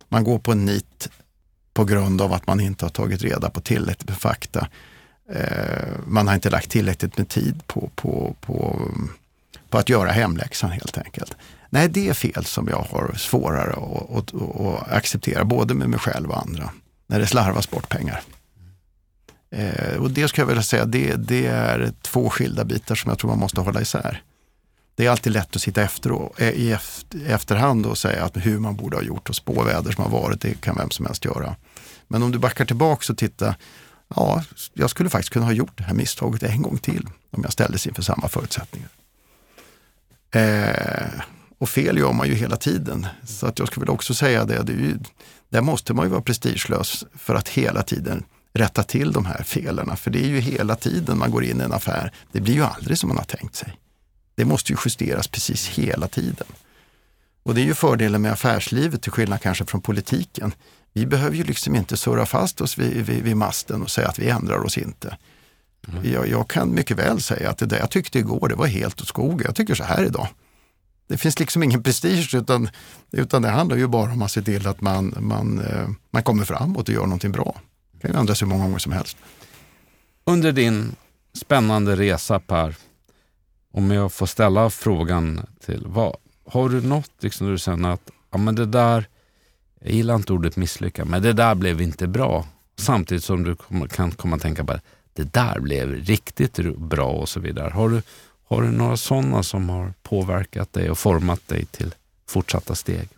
Man 0.10 0.24
går 0.24 0.40
på 0.40 0.52
en 0.52 0.66
nit 0.66 1.10
på 1.74 1.86
grund 1.86 2.22
av 2.22 2.34
att 2.34 2.48
man 2.48 2.60
inte 2.60 2.86
har 2.86 2.90
tagit 2.90 3.22
reda 3.22 3.50
på 3.50 3.62
tillräckligt 3.62 4.10
med 4.10 4.18
fakta. 4.18 4.68
Eh, 5.32 5.88
man 6.08 6.28
har 6.28 6.36
inte 6.36 6.50
lagt 6.50 6.70
tillräckligt 6.70 7.18
med 7.18 7.30
tid 7.30 7.68
på, 7.68 7.90
på, 7.96 8.36
på, 8.42 8.82
på 9.70 9.78
att 9.78 9.90
göra 9.90 10.12
hemläxan 10.12 10.72
helt 10.72 10.98
enkelt. 10.98 11.36
Nej, 11.70 11.90
det 11.90 12.10
är 12.10 12.14
fel 12.14 12.46
som 12.46 12.68
jag 12.68 12.86
har 12.90 13.14
svårare 13.18 13.72
att, 13.72 14.18
att, 14.18 14.42
att 14.62 14.92
acceptera, 14.92 15.46
både 15.46 15.74
med 15.74 15.90
mig 15.90 16.00
själv 16.00 16.30
och 16.30 16.42
andra, 16.42 16.70
när 17.08 17.20
det 17.20 17.28
slarvas 17.28 17.70
bort 17.70 17.90
pengar. 17.90 18.22
Eh, 19.52 19.98
och 19.98 20.12
det 20.12 20.28
ska 20.28 20.42
jag 20.42 20.48
vilja 20.48 20.64
säga, 20.64 20.86
det, 20.86 21.16
det 21.16 21.46
är 21.46 21.92
två 22.02 22.30
skilda 22.30 22.64
bitar 22.64 22.96
som 22.96 23.10
jag 23.10 23.20
tror 23.20 23.30
man 23.30 23.40
måste 23.40 23.62
hålla 23.62 23.82
isär. 23.82 24.22
Det 24.98 25.06
är 25.06 25.10
alltid 25.10 25.34
lätt 25.34 25.56
att 25.56 25.62
sitta 25.62 25.82
efter 25.82 26.12
och, 26.12 26.42
eh, 26.42 26.50
i 26.50 26.78
efterhand 27.28 27.86
och 27.86 27.98
säga 27.98 28.26
att 28.26 28.38
hur 28.38 28.60
man 28.60 28.76
borde 28.76 28.98
ha 28.98 29.04
gjort 29.04 29.30
och 29.30 29.36
spå 29.36 29.64
väder 29.64 29.92
som 29.92 30.04
har 30.04 30.12
varit, 30.12 30.42
det 30.42 30.62
kan 30.62 30.76
vem 30.76 30.90
som 30.90 31.06
helst 31.06 31.26
göra. 31.26 31.56
Men 32.08 32.24
om 32.24 32.32
du 32.32 32.40
backar 32.40 32.66
tillbaka 32.66 33.14
och 33.14 33.18
tittar, 33.18 33.56
ja, 34.16 34.44
jag 34.74 34.90
skulle 34.90 35.10
faktiskt 35.10 35.34
kunna 35.34 35.46
ha 35.46 35.52
gjort 35.52 35.78
det 35.78 35.84
här 35.84 35.94
misstaget 35.94 36.44
en 36.44 36.62
gång 36.62 36.78
till 36.78 37.08
om 37.32 37.44
jag 37.44 37.54
ställdes 37.54 37.88
inför 37.88 38.02
samma 38.02 38.28
förutsättningar. 38.28 38.90
Eh, 40.32 41.22
och 41.58 41.70
fel 41.70 41.98
gör 41.98 42.14
man 42.14 42.28
ju 42.28 42.34
hela 42.34 42.58
tiden. 42.58 43.08
Så 43.26 43.48
att 43.48 43.60
jag 43.60 43.68
skulle 43.68 43.92
också 43.92 44.14
säga 44.14 44.46
det, 44.46 44.64
det 44.64 44.74
ju, 44.74 44.98
där 45.50 45.62
måste 45.62 45.94
man 45.94 46.06
ju 46.06 46.10
vara 46.12 46.22
prestigelös 46.22 47.06
för 47.16 47.36
att 47.36 47.50
hela 47.50 47.84
tiden 47.84 48.24
rätta 48.54 48.84
till 48.84 49.12
de 49.12 49.26
här 49.26 49.44
felen. 49.44 49.98
För 49.98 50.12
det 50.12 50.20
är 50.20 50.28
ju 50.28 50.40
hela 50.40 50.76
tiden 50.76 51.18
man 51.18 51.32
går 51.32 51.44
in 51.44 51.62
i 51.62 51.64
en 51.64 51.74
affär. 51.74 52.12
Det 52.32 52.42
blir 52.42 52.54
ju 52.54 52.64
aldrig 52.64 52.98
som 52.98 53.10
man 53.10 53.18
har 53.18 53.26
tänkt 53.26 53.56
sig. 53.56 53.78
Det 54.38 54.46
måste 54.46 54.72
ju 54.72 54.78
justeras 54.86 55.28
precis 55.28 55.68
hela 55.68 56.08
tiden. 56.08 56.48
Och 57.44 57.56
det 57.56 57.62
är 57.62 57.66
ju 57.66 57.74
fördelen 57.74 58.22
med 58.22 58.32
affärslivet 58.32 59.02
till 59.02 59.12
skillnad 59.12 59.42
kanske 59.42 59.66
från 59.66 59.82
politiken. 59.82 60.54
Vi 60.94 61.06
behöver 61.06 61.36
ju 61.36 61.44
liksom 61.44 61.76
inte 61.76 61.98
surra 61.98 62.26
fast 62.26 62.62
oss 62.62 62.78
vid, 62.78 63.06
vid, 63.06 63.24
vid 63.24 63.38
masten 63.38 63.82
och 63.82 63.92
säga 63.92 64.08
att 64.08 64.20
vi 64.20 64.30
ändrar 64.30 64.66
oss 64.66 64.78
inte. 64.78 65.18
Mm. 65.88 66.12
Jag, 66.14 66.28
jag, 66.28 66.48
kan 66.50 66.74
mycket 66.74 66.98
väl 66.98 67.22
säga 67.22 67.50
att 67.50 67.58
det 67.58 67.66
där 67.66 67.80
jag 67.80 67.92
tyckte 67.92 68.20
igår, 68.20 68.50
det 68.50 68.56
var 68.56 68.68
helt 68.68 69.02
åt 69.02 69.08
skogen. 69.08 69.42
Jag 69.46 69.56
tycker 69.56 69.76
så 69.76 69.84
här 69.84 70.04
idag. 70.04 70.28
Det 71.08 71.18
finns 71.18 71.40
liksom 71.40 71.64
ingen 71.64 71.84
prestige 71.84 72.36
utan, 72.36 72.70
utan 73.12 73.42
det 73.42 73.50
handlar 73.50 73.78
ju 73.78 73.88
bara 73.88 74.12
om 74.12 74.22
att 74.22 74.32
se 74.32 74.42
till 74.42 74.68
att 74.68 74.82
man, 74.82 75.16
man, 75.20 75.60
eh, 75.60 75.90
man 76.12 76.24
kommer 76.24 76.46
framåt 76.46 76.90
och 76.90 76.94
gör 76.94 77.04
någonting 77.04 77.32
bra. 77.32 77.62
Det 77.92 78.00
kan 78.00 78.12
ju 78.12 78.20
ändras 78.20 78.42
hur 78.42 78.48
många 78.48 78.64
gånger 78.64 78.80
som 78.80 78.92
helst. 78.92 79.18
Under 80.26 80.52
din 80.52 80.96
spännande 81.34 81.96
resa 81.96 82.40
Per, 82.40 82.76
om 83.72 83.92
jag 83.92 84.12
får 84.12 84.26
ställa 84.26 84.70
frågan 84.70 85.46
till, 85.66 85.84
vad, 85.86 86.16
har 86.46 86.70
du 86.70 86.82
något 86.82 87.12
liksom, 87.20 87.48
där 87.48 87.52
du 87.52 87.60
känner 87.60 87.90
att 87.90 88.12
ja, 88.32 88.38
men 88.38 88.56
det 88.56 88.66
där, 88.66 89.08
jag 89.80 89.94
gillar 89.94 90.16
inte 90.16 90.34
ordet 90.34 90.56
misslyckande, 90.56 91.12
men 91.12 91.22
det 91.22 91.34
där 91.34 91.56
blev 91.56 91.82
inte 91.82 92.08
bra. 92.08 92.46
Samtidigt 92.80 93.24
som 93.24 93.44
du 93.44 93.56
kan 93.88 94.12
komma 94.12 94.36
att 94.36 94.42
tänka 94.42 94.64
på 94.64 94.80
det 95.18 95.34
där 95.34 95.60
blev 95.60 95.94
riktigt 95.94 96.78
bra 96.78 97.10
och 97.10 97.30
så 97.30 97.40
vidare. 97.40 97.70
Har 97.70 97.90
du, 97.90 98.02
har 98.48 98.62
du 98.62 98.72
några 98.72 98.98
sådana 98.98 99.44
som 99.44 99.70
har 99.70 99.94
påverkat 100.04 100.74
dig 100.74 100.90
och 100.90 100.98
format 100.98 101.48
dig 101.48 101.66
till 101.66 101.96
fortsatta 102.28 102.76
steg? 102.76 103.10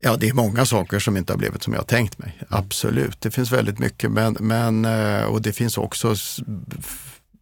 Ja, 0.00 0.16
det 0.16 0.28
är 0.28 0.32
många 0.32 0.66
saker 0.66 0.98
som 0.98 1.16
inte 1.16 1.32
har 1.32 1.38
blivit 1.38 1.62
som 1.62 1.74
jag 1.74 1.86
tänkt 1.86 2.18
mig. 2.18 2.38
Absolut, 2.48 3.20
det 3.20 3.30
finns 3.30 3.52
väldigt 3.52 3.78
mycket. 3.78 4.10
Men, 4.10 4.36
men, 4.40 4.84
eh, 4.84 5.24
och 5.24 5.42
det 5.42 5.52
finns 5.52 5.78
också, 5.78 6.14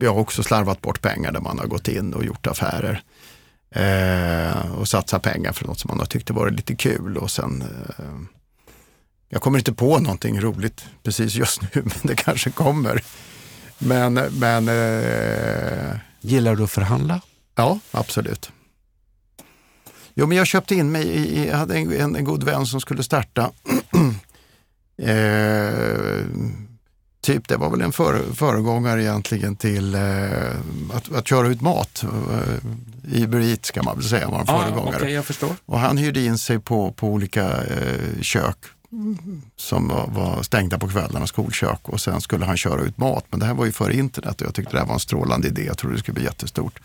vi 0.03 0.09
har 0.09 0.19
också 0.19 0.43
slarvat 0.43 0.81
bort 0.81 1.03
pengar 1.03 1.33
där 1.33 1.41
man 1.41 1.59
har 1.59 1.67
gått 1.67 1.89
in 1.89 2.15
och 2.15 2.25
gjort 2.25 2.47
affärer. 2.47 3.03
Eh, 3.71 4.73
och 4.73 4.89
satsat 4.89 5.23
pengar 5.23 5.53
för 5.53 5.67
något 5.67 5.79
som 5.79 5.89
man 5.89 5.99
har 5.99 6.07
tyckt 6.07 6.31
varit 6.31 6.55
lite 6.55 6.75
kul 6.75 7.17
och 7.17 7.31
sen 7.31 7.63
eh, 7.63 8.05
jag 9.29 9.43
kommer 9.43 9.59
inte 9.59 9.73
på 9.73 9.99
någonting 9.99 10.41
roligt 10.41 10.85
precis 11.03 11.35
just 11.35 11.63
nu, 11.63 11.69
men 11.75 11.95
det 12.03 12.17
kanske 12.17 12.51
kommer. 12.51 13.03
Men, 13.79 14.15
men 14.15 14.69
eh, 14.69 15.97
Gillar 16.21 16.57
du 16.57 16.65
att 16.65 16.71
förhandla? 16.71 17.21
Ja, 17.55 17.79
absolut. 17.91 18.51
Jo, 20.15 20.27
men 20.27 20.37
jag 20.37 20.47
köpte 20.47 20.75
in 20.75 20.93
mig 20.93 21.07
i, 21.07 21.49
jag 21.49 21.57
hade 21.57 21.79
en, 21.79 21.93
en, 21.93 22.17
en 22.17 22.25
god 22.25 22.43
vän 22.43 22.67
som 22.67 22.81
skulle 22.81 23.03
starta 23.03 23.51
eh, 25.03 26.27
typ, 27.23 27.49
det 27.49 27.57
var 27.57 27.71
väl 27.71 27.81
en 27.81 27.93
för, 27.93 28.33
föregångare 28.35 29.03
egentligen 29.03 29.57
till 29.57 29.95
eh, 29.95 30.01
att, 30.93 31.13
att 31.13 31.29
köra 31.29 31.49
ut 31.49 31.61
mat. 31.61 32.05
Eh, 32.05 33.23
Uber 33.23 33.41
Eats 33.41 33.71
kan 33.71 33.85
man 33.85 33.97
väl 33.97 34.05
säga 34.05 34.29
var 34.29 34.41
en 34.41 34.45
ah, 34.49 34.63
föregångare. 34.63 34.97
Okay, 34.97 35.13
jag 35.13 35.25
förstår. 35.25 35.51
Och 35.67 35.79
han 35.79 35.97
hyrde 35.97 36.21
in 36.21 36.39
sig 36.39 36.59
på, 36.59 36.93
på 36.93 37.09
olika 37.09 37.65
eh, 37.65 38.21
kök 38.21 38.57
som 39.57 39.89
var, 39.89 40.07
var, 40.07 40.43
stängda 40.43 40.79
på 40.79 40.89
kvällarna, 40.89 41.27
skolkök 41.27 41.89
och 41.89 42.01
sen 42.01 42.21
skulle 42.21 42.45
han 42.45 42.57
köra 42.57 42.83
ut 42.83 42.99
mat. 42.99 43.25
Men 43.31 43.41
det 43.41 43.47
här 43.47 43.55
var 43.55 43.65
ju 43.65 43.73
före 43.73 43.95
internet 43.95 44.41
och 44.41 44.47
jag 44.47 44.55
tyckte 44.55 44.73
det 44.73 44.79
här 44.79 44.87
var 44.87 44.95
en 44.95 45.01
strålande 45.01 45.49
idé. 45.49 45.63
Jag 45.67 45.79
trodde 45.79 45.97
det 45.97 46.01
skulle 46.01 46.15
bli 46.15 46.25
jättestort. 46.25 46.81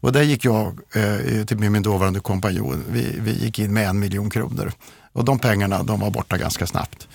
Och 0.00 0.12
där 0.12 0.22
gick 0.22 0.44
jag 0.44 0.78
eh, 0.92 1.44
till 1.44 1.58
min 1.58 1.82
dåvarande 1.82 2.20
kompanjon. 2.20 2.84
Vi, 2.90 3.16
vi 3.20 3.32
gick 3.32 3.58
in 3.58 3.72
med 3.72 3.88
en 3.88 3.98
miljon 3.98 4.30
kronor 4.30 4.72
och 5.12 5.24
de 5.24 5.38
pengarna 5.38 5.82
de 5.82 6.00
var 6.00 6.10
borta 6.10 6.38
ganska 6.38 6.66
snabbt. 6.66 7.08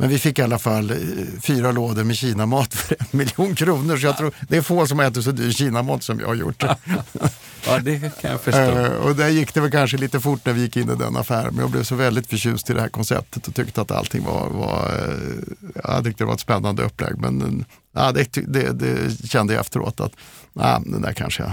Men 0.00 0.08
vi 0.08 0.18
fick 0.18 0.38
i 0.38 0.42
alla 0.42 0.58
fall 0.58 0.90
eh, 0.90 0.96
fyra 1.42 1.72
lådor 1.72 2.04
med 2.04 2.16
kinamat 2.16 2.74
för 2.74 2.96
en 2.98 3.06
miljon 3.10 3.54
kronor. 3.54 3.96
Så 3.96 4.06
jag 4.06 4.16
tror 4.16 4.32
det 4.48 4.56
är 4.56 4.62
få 4.62 4.86
som 4.86 5.00
äter 5.00 5.20
så 5.20 5.32
dyr 5.32 5.52
kinamat 5.52 6.02
som 6.02 6.20
jag 6.20 6.26
har 6.26 6.34
gjort. 6.34 6.62
ja, 7.66 7.78
det 7.78 8.20
kan 8.20 8.30
jag 8.30 8.40
förstå. 8.40 8.60
Eh, 8.60 8.90
och 8.90 9.16
där 9.16 9.28
gick 9.28 9.54
det 9.54 9.60
väl 9.60 9.70
kanske 9.70 9.96
lite 9.96 10.20
fort 10.20 10.40
när 10.44 10.52
vi 10.52 10.60
gick 10.60 10.76
in 10.76 10.90
i 10.90 10.94
den 10.94 11.16
affären. 11.16 11.54
Men 11.54 11.60
jag 11.60 11.70
blev 11.70 11.82
så 11.82 11.94
väldigt 11.94 12.26
förtjust 12.26 12.70
i 12.70 12.72
det 12.72 12.80
här 12.80 12.88
konceptet 12.88 13.48
och 13.48 13.54
tyckte 13.54 13.80
att 13.80 13.90
allting 13.90 14.24
var, 14.24 14.48
var 14.48 14.92
eh, 14.98 15.82
jag 15.84 16.04
tyckte 16.04 16.24
det 16.24 16.26
var 16.26 16.34
ett 16.34 16.40
spännande 16.40 16.82
upplägg. 16.82 17.18
Men 17.18 17.64
ja, 17.92 18.12
det, 18.12 18.32
det, 18.32 18.72
det 18.72 19.28
kände 19.28 19.52
jag 19.54 19.60
efteråt 19.60 20.00
att 20.00 20.12
ja, 20.52 20.82
den 20.86 21.02
där 21.02 21.12
kanske 21.12 21.42
jag 21.42 21.52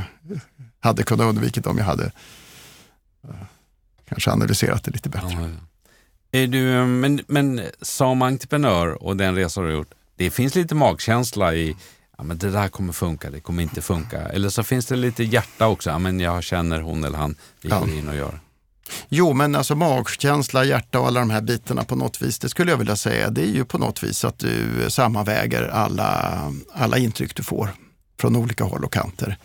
hade 0.79 1.03
kunnat 1.03 1.25
undvika 1.25 1.69
om 1.69 1.77
jag 1.77 1.85
hade 1.85 2.11
kanske 4.09 4.31
analyserat 4.31 4.83
det 4.83 4.91
lite 4.91 5.09
bättre. 5.09 5.31
Ja, 5.31 5.74
är 6.37 6.47
du, 6.47 6.85
men, 6.85 7.21
men 7.27 7.61
som 7.81 8.21
entreprenör 8.21 9.03
och 9.03 9.17
den 9.17 9.35
resa 9.35 9.61
du 9.61 9.67
har 9.67 9.73
gjort, 9.73 9.93
det 10.15 10.31
finns 10.31 10.55
lite 10.55 10.75
magkänsla 10.75 11.55
i 11.55 11.75
ja, 12.17 12.23
men 12.23 12.37
det 12.37 12.51
där 12.51 12.67
kommer 12.67 12.93
funka, 12.93 13.29
det 13.29 13.39
kommer 13.39 13.63
inte 13.63 13.81
funka. 13.81 14.17
Eller 14.17 14.49
så 14.49 14.63
finns 14.63 14.85
det 14.85 14.95
lite 14.95 15.23
hjärta 15.23 15.67
också, 15.67 15.89
ja, 15.89 15.99
men 15.99 16.19
jag 16.19 16.43
känner 16.43 16.81
hon 16.81 17.03
eller 17.03 17.17
han, 17.17 17.35
vi 17.61 17.69
går 17.69 17.89
ja. 17.89 17.95
in 17.95 18.09
och 18.09 18.15
gör. 18.15 18.39
Jo, 19.09 19.33
men 19.33 19.55
alltså 19.55 19.75
magkänsla, 19.75 20.63
hjärta 20.63 20.99
och 20.99 21.07
alla 21.07 21.19
de 21.19 21.29
här 21.29 21.41
bitarna 21.41 21.83
på 21.83 21.95
något 21.95 22.21
vis, 22.21 22.39
det 22.39 22.49
skulle 22.49 22.71
jag 22.71 22.77
vilja 22.77 22.95
säga, 22.95 23.29
det 23.29 23.41
är 23.41 23.51
ju 23.51 23.65
på 23.65 23.77
något 23.77 24.03
vis 24.03 24.25
att 24.25 24.39
du 24.39 24.85
sammanväger 24.89 25.67
alla, 25.67 26.41
alla 26.73 26.97
intryck 26.97 27.35
du 27.35 27.43
får 27.43 27.69
från 28.19 28.35
olika 28.35 28.63
håll 28.63 28.83
och 28.83 28.93
kanter. 28.93 29.37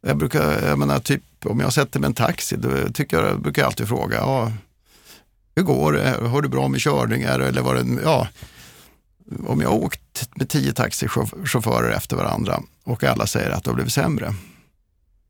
Jag 0.00 0.16
brukar, 0.16 0.68
jag 0.68 0.78
menar, 0.78 0.98
typ 0.98 1.22
om 1.44 1.60
jag 1.60 1.72
sätter 1.72 2.00
mig 2.00 2.06
en 2.06 2.14
taxi, 2.14 2.56
då 2.56 2.70
tycker 2.94 3.22
jag, 3.22 3.40
brukar 3.40 3.62
jag 3.62 3.66
alltid 3.66 3.88
fråga, 3.88 4.16
ja, 4.16 4.52
hur 5.56 5.62
går 5.62 5.92
det? 5.92 6.28
Har 6.28 6.42
du 6.42 6.48
bra 6.48 6.68
med 6.68 6.80
körningar? 6.80 7.40
Eller 7.40 7.62
var 7.62 7.74
det, 7.74 8.02
ja, 8.04 8.28
om 9.46 9.60
jag 9.60 9.72
åkt 9.72 10.28
med 10.34 10.48
tio 10.48 10.72
taxichaufförer 10.72 11.90
efter 11.90 12.16
varandra 12.16 12.62
och 12.84 13.04
alla 13.04 13.26
säger 13.26 13.50
att 13.50 13.64
det 13.64 13.70
har 13.70 13.74
blivit 13.74 13.92
sämre. 13.92 14.34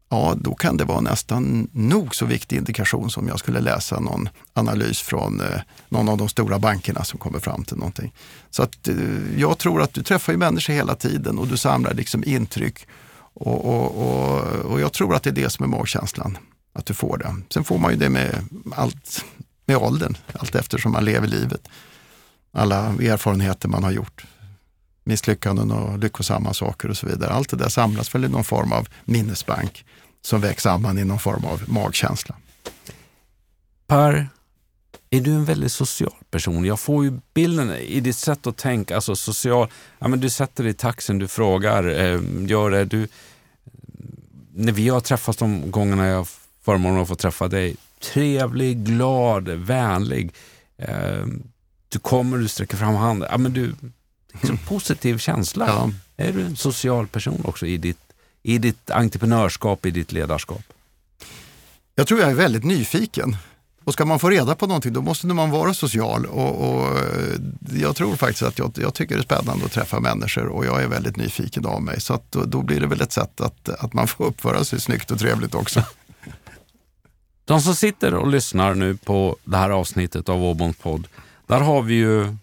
Ja, 0.08 0.34
då 0.40 0.54
kan 0.54 0.76
det 0.76 0.84
vara 0.84 1.00
nästan 1.00 1.68
nog 1.72 2.14
så 2.14 2.26
viktig 2.26 2.56
indikation 2.56 3.10
som 3.10 3.28
jag 3.28 3.38
skulle 3.38 3.60
läsa 3.60 4.00
någon 4.00 4.28
analys 4.52 5.00
från 5.00 5.40
eh, 5.40 5.60
någon 5.88 6.08
av 6.08 6.18
de 6.18 6.28
stora 6.28 6.58
bankerna 6.58 7.04
som 7.04 7.18
kommer 7.18 7.38
fram 7.38 7.64
till 7.64 7.76
någonting. 7.76 8.12
Så 8.50 8.62
att, 8.62 8.88
eh, 8.88 8.94
jag 9.36 9.58
tror 9.58 9.82
att 9.82 9.94
du 9.94 10.02
träffar 10.02 10.32
ju 10.32 10.38
människor 10.38 10.72
hela 10.72 10.94
tiden 10.94 11.38
och 11.38 11.48
du 11.48 11.56
samlar 11.56 11.94
liksom 11.94 12.24
intryck. 12.24 12.86
Och, 13.34 13.64
och, 13.64 13.96
och, 13.96 14.40
och 14.72 14.80
jag 14.80 14.92
tror 14.92 15.14
att 15.14 15.22
det 15.22 15.30
är 15.30 15.34
det 15.34 15.50
som 15.50 15.64
är 15.64 15.78
magkänslan, 15.78 16.38
att 16.72 16.86
du 16.86 16.94
får 16.94 17.18
det. 17.18 17.36
Sen 17.50 17.64
får 17.64 17.78
man 17.78 17.92
ju 17.92 17.98
det 17.98 18.08
med 18.08 18.44
allt 18.72 19.24
med 19.66 19.76
åldern, 19.76 20.16
allt 20.32 20.54
eftersom 20.54 20.92
man 20.92 21.04
lever 21.04 21.28
livet. 21.28 21.68
Alla 22.52 22.76
erfarenheter 22.86 23.68
man 23.68 23.84
har 23.84 23.90
gjort, 23.90 24.24
misslyckanden 25.04 25.70
och 25.70 25.98
lyckosamma 25.98 26.54
saker 26.54 26.88
och 26.88 26.96
så 26.96 27.06
vidare. 27.06 27.30
Allt 27.30 27.50
det 27.50 27.56
där 27.56 27.68
samlas 27.68 28.14
väl 28.14 28.24
i 28.24 28.28
någon 28.28 28.44
form 28.44 28.72
av 28.72 28.88
minnesbank 29.04 29.84
som 30.22 30.40
vägs 30.40 30.62
samman 30.62 30.98
i 30.98 31.04
någon 31.04 31.18
form 31.18 31.44
av 31.44 31.62
magkänsla. 31.66 32.36
Per, 33.86 34.28
är 35.10 35.20
du 35.20 35.32
en 35.32 35.44
väldigt 35.44 35.72
social 35.72 36.14
person? 36.30 36.64
Jag 36.64 36.80
får 36.80 37.04
ju 37.04 37.20
bilden 37.34 37.70
i 37.70 38.00
ditt 38.00 38.16
sätt 38.16 38.46
att 38.46 38.56
tänka, 38.56 38.94
alltså 38.94 39.16
social, 39.16 39.68
ja 39.98 40.08
men 40.08 40.20
du 40.20 40.30
sätter 40.30 40.62
dig 40.62 40.70
i 40.70 40.74
taxin, 40.74 41.18
du 41.18 41.28
frågar, 41.28 41.84
eh, 41.84 42.20
gör 42.46 42.70
det, 42.70 42.84
du, 42.84 43.08
när 44.54 44.72
vi 44.72 44.88
har 44.88 45.00
träffats 45.00 45.38
de 45.38 45.70
gångerna 45.70 46.06
jag 46.06 46.16
har 46.16 46.28
förmånen 46.62 47.02
att 47.02 47.08
få 47.08 47.14
träffa 47.14 47.48
dig, 47.48 47.76
trevlig, 48.00 48.84
glad, 48.84 49.48
vänlig. 49.48 50.34
Eh, 50.78 51.26
du 51.88 51.98
kommer, 51.98 52.38
du 52.38 52.48
sträcker 52.48 52.76
fram 52.76 52.94
handen. 52.94 53.28
Ja, 53.32 53.38
men 53.38 53.52
du, 53.52 53.74
liksom 54.32 54.58
positiv 54.58 55.18
känsla. 55.18 55.66
Ja. 55.66 55.90
Är 56.16 56.32
du 56.32 56.42
en 56.42 56.56
social 56.56 57.06
person 57.06 57.42
också 57.44 57.66
i 57.66 57.76
ditt, 57.76 58.12
i 58.42 58.58
ditt 58.58 58.90
entreprenörskap, 58.90 59.86
i 59.86 59.90
ditt 59.90 60.12
ledarskap? 60.12 60.62
Jag 61.94 62.06
tror 62.06 62.20
jag 62.20 62.30
är 62.30 62.34
väldigt 62.34 62.64
nyfiken. 62.64 63.36
Och 63.84 63.92
ska 63.92 64.04
man 64.04 64.18
få 64.18 64.30
reda 64.30 64.54
på 64.54 64.66
någonting 64.66 64.92
då 64.92 65.02
måste 65.02 65.26
man 65.26 65.50
vara 65.50 65.74
social. 65.74 66.26
Och, 66.26 66.70
och 66.70 67.00
jag 67.74 67.96
tror 67.96 68.16
faktiskt 68.16 68.42
att 68.42 68.58
jag, 68.58 68.72
jag, 68.74 68.94
tycker 68.94 69.14
det 69.14 69.20
är 69.20 69.24
spännande 69.24 69.64
att 69.64 69.72
träffa 69.72 70.00
människor 70.00 70.46
och 70.46 70.66
jag 70.66 70.82
är 70.82 70.88
väldigt 70.88 71.16
nyfiken 71.16 71.66
av 71.66 71.82
mig. 71.82 72.00
Så 72.00 72.20
då, 72.30 72.44
då 72.44 72.62
blir 72.62 72.80
det 72.80 72.86
väl 72.86 73.00
ett 73.00 73.12
sätt 73.12 73.40
att, 73.40 73.68
att 73.68 73.92
man 73.92 74.08
får 74.08 74.24
uppföra 74.24 74.64
sig 74.64 74.80
snyggt 74.80 75.10
och 75.10 75.18
trevligt 75.18 75.54
också. 75.54 75.82
De 77.46 77.60
som 77.60 77.74
sitter 77.74 78.14
och 78.14 78.26
lyssnar 78.26 78.74
nu 78.74 78.96
på 78.96 79.36
det 79.44 79.56
här 79.56 79.70
avsnittet 79.70 80.28
av 80.28 80.44
Åboms 80.44 80.76
podd, 80.76 81.06
där 81.46 81.60
har 81.60 81.82
vi 81.82 81.94
ju 81.94 82.36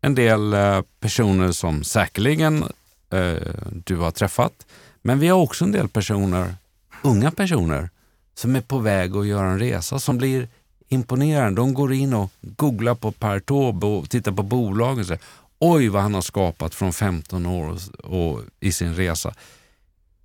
en 0.00 0.14
del 0.14 0.52
eh, 0.52 0.82
personer 1.00 1.52
som 1.52 1.84
säkerligen 1.84 2.62
eh, 3.10 3.36
du 3.70 3.96
har 3.96 4.10
träffat. 4.10 4.66
Men 5.02 5.18
vi 5.18 5.28
har 5.28 5.38
också 5.38 5.64
en 5.64 5.72
del 5.72 5.88
personer, 5.88 6.54
unga 7.02 7.30
personer, 7.30 7.90
som 8.34 8.56
är 8.56 8.60
på 8.60 8.78
väg 8.78 9.16
att 9.16 9.26
göra 9.26 9.50
en 9.50 9.58
resa 9.58 9.98
som 9.98 10.18
blir 10.18 10.48
imponerande. 10.88 11.60
De 11.60 11.74
går 11.74 11.92
in 11.92 12.14
och 12.14 12.30
googlar 12.40 12.94
på 12.94 13.12
Per 13.12 13.40
Taube 13.40 13.86
och 13.86 14.10
tittar 14.10 14.32
på 14.32 14.42
bolagen 14.42 15.00
och 15.00 15.06
säger 15.06 15.22
oj 15.58 15.88
vad 15.88 16.02
han 16.02 16.14
har 16.14 16.22
skapat 16.22 16.74
från 16.74 16.92
15 16.92 17.46
år 17.46 17.70
och, 17.70 18.10
och 18.14 18.40
i 18.60 18.72
sin 18.72 18.94
resa. 18.94 19.34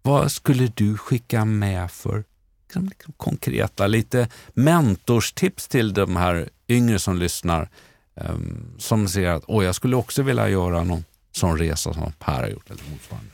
Vad 0.02 0.32
skulle 0.32 0.72
du 0.76 0.98
skicka 0.98 1.46
med 1.46 1.92
för 1.92 2.24
Liksom 2.76 3.14
konkreta, 3.18 3.88
lite 3.88 4.28
mentorstips 4.54 5.68
till 5.68 5.94
de 5.94 6.16
här 6.16 6.50
yngre 6.68 7.00
som 7.00 7.18
lyssnar 7.18 7.70
um, 8.16 8.76
som 8.78 9.08
ser 9.08 9.30
att 9.30 9.44
Åh, 9.48 9.66
jag 9.66 9.76
skulle 9.76 9.96
också 9.96 10.22
vilja 10.22 10.50
göra 10.50 10.84
någon 10.84 11.04
sån 11.32 11.58
resa 11.58 11.94
som 11.94 12.12
Per 12.20 12.34
har 12.34 12.48
gjort 12.48 12.70
eller 12.70 12.84
motsvarande. 12.92 13.30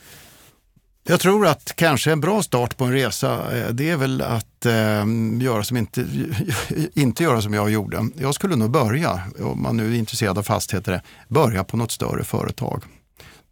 Jag 1.07 1.19
tror 1.19 1.47
att 1.47 1.75
kanske 1.75 2.11
en 2.11 2.21
bra 2.21 2.43
start 2.43 2.77
på 2.77 2.85
en 2.85 2.91
resa, 2.91 3.57
eh, 3.57 3.69
det 3.69 3.89
är 3.89 3.97
väl 3.97 4.21
att 4.21 4.65
eh, 4.65 5.05
göra 5.41 5.63
som 5.63 5.77
inte, 5.77 6.05
inte 6.93 7.23
göra 7.23 7.41
som 7.41 7.53
jag 7.53 7.71
gjorde. 7.71 8.09
Jag 8.15 8.35
skulle 8.35 8.55
nog 8.55 8.71
börja, 8.71 9.21
om 9.39 9.61
man 9.61 9.77
nu 9.77 9.93
är 9.93 9.97
intresserad 9.97 10.37
av 10.37 10.43
fastigheter, 10.43 11.01
börja 11.27 11.63
på 11.63 11.77
något 11.77 11.91
större 11.91 12.23
företag. 12.23 12.83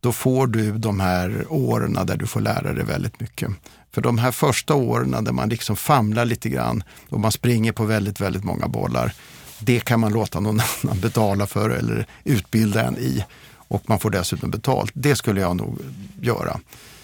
Då 0.04 0.12
får 0.12 0.47
du 0.47 0.72
de 0.72 0.99
här 0.99 1.45
åren 1.49 1.93
där 2.06 2.18
du 2.18 2.28
får 2.28 2.41
lära 2.41 2.74
dig 2.74 2.84
väldigt 2.84 3.20
mycket. 3.20 3.51
För 3.91 4.01
de 4.01 4.18
här 4.18 4.32
första 4.32 4.74
åren 4.74 5.24
där 5.24 5.32
man 5.32 5.49
liksom 5.49 5.76
famlar 5.76 6.26
lite 6.26 6.49
grann 6.49 6.84
och 7.10 7.20
man 7.20 7.32
springer 7.32 7.72
på 7.72 7.86
väldigt, 7.86 8.22
väldigt 8.22 8.43
många 8.43 8.68
bollar, 8.68 9.14
det 9.60 9.80
kan 9.80 9.99
man 9.99 10.14
låta 10.14 10.39
någon 10.39 10.62
annan 10.84 10.99
betala 10.99 11.47
för 11.47 11.70
eller 11.70 12.08
utbilda 12.24 12.84
en 12.84 12.97
i 12.97 13.26
och 13.51 13.89
man 13.89 13.99
får 13.99 14.10
dessutom 14.10 14.51
betalt. 14.51 14.91
Det 14.93 15.16
skulle 15.16 15.41
jag 15.41 15.56
nog 15.56 15.80
göra. 16.22 16.60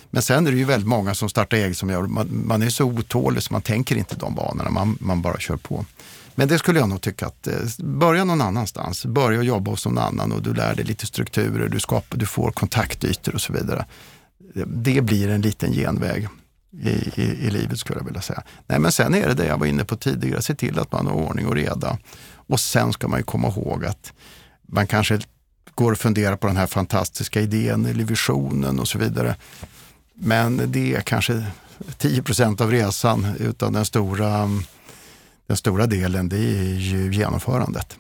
Men 0.10 0.22
sen 0.22 0.48
är 0.48 0.52
det 0.52 0.58
ju 0.58 0.66
väldigt 0.66 0.90
många 0.90 1.16
som 1.16 1.30
startar 1.30 1.58
eget 1.58 1.78
som 1.78 1.90
gör, 1.90 2.02
man, 2.02 2.42
man 2.46 2.62
är 2.62 2.70
så 2.70 2.86
otålig 2.86 3.44
så 3.44 3.54
man 3.54 3.62
tänker 3.62 3.96
inte 3.96 4.16
de 4.16 4.36
banorna, 4.36 4.70
man, 4.70 4.98
man 5.02 5.22
bara 5.22 5.38
kör 5.38 5.58
på. 5.58 5.86
Men 6.36 6.48
det 6.48 6.60
skulle 6.60 6.80
jag 6.80 6.90
nog 6.90 7.02
tycka 7.02 7.28
att, 7.28 7.48
eh, 7.48 7.56
börja 7.78 8.24
någon 8.24 8.42
annanstans. 8.42 9.06
Börja 9.06 9.42
jobba 9.42 9.72
hos 9.72 9.86
någon 9.86 9.98
annan 9.98 10.32
och 10.32 10.42
du 10.42 10.54
lär 10.54 10.76
dig 10.76 10.86
lite 10.86 11.06
strukturer, 11.06 11.70
du, 11.70 11.80
skapar, 11.80 12.18
du 12.18 12.26
får 12.26 12.52
kontaktytor 12.52 13.36
och 13.36 13.42
så 13.42 13.54
vidare. 13.54 13.86
Det 14.66 15.02
blir 15.02 15.30
en 15.30 15.42
liten 15.42 15.72
genväg 15.72 16.28
i, 16.72 16.90
i, 16.90 17.22
i, 17.22 17.50
livet 17.50 17.80
skulle 17.80 18.00
jag 18.00 18.06
vilja 18.06 18.22
säga. 18.22 18.44
Nej, 18.68 18.80
men 18.80 18.92
sen 18.92 19.16
är 19.16 19.28
det 19.28 19.34
det 19.34 19.46
jag 19.46 19.58
var 19.58 19.66
inne 19.66 19.86
på 19.86 19.96
tidigare, 19.96 20.42
se 20.42 20.56
till 20.56 20.80
att 20.80 20.92
man 20.92 21.08
har 21.08 21.14
ordning 21.14 21.48
och 21.48 21.56
reda. 21.56 21.98
Och 22.36 22.60
sen 22.60 22.94
ska 22.94 23.08
man 23.08 23.20
ju 23.20 23.24
komma 23.24 23.48
ihåg 23.48 23.86
att 23.86 24.14
man 24.68 24.88
kanske 24.88 25.20
går 25.76 25.92
och 25.92 25.98
funderar 25.98 26.36
på 26.36 26.48
den 26.48 26.58
här 26.58 26.68
fantastiska 26.68 27.42
idén 27.42 27.86
eller 27.86 28.04
visionen 28.04 28.80
och 28.80 28.88
så 28.88 28.98
vidare. 28.98 29.36
Men 30.14 30.62
det 30.72 30.96
är 30.96 31.02
kanske 31.02 31.46
10 31.98 32.24
procent 32.24 32.62
av 32.62 32.72
resan, 32.72 33.28
utan 33.40 33.74
den 33.74 33.86
stora, 33.86 34.50
den 35.50 35.58
stora 35.58 35.88
delen 35.88 36.30
det 36.30 36.38
är 36.38 36.74
ju 36.74 37.14
genomförandet. 37.14 37.98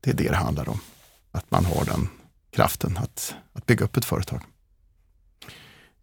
Det 0.00 0.10
är 0.10 0.14
det 0.14 0.28
det 0.28 0.36
handlar 0.36 0.68
om. 0.68 0.80
Att 1.32 1.50
man 1.50 1.64
har 1.64 1.84
den 1.84 2.08
kraften 2.50 2.98
att, 3.02 3.34
att 3.52 3.66
bygga 3.66 3.84
upp 3.84 3.96
ett 3.96 4.04
företag. 4.04 4.40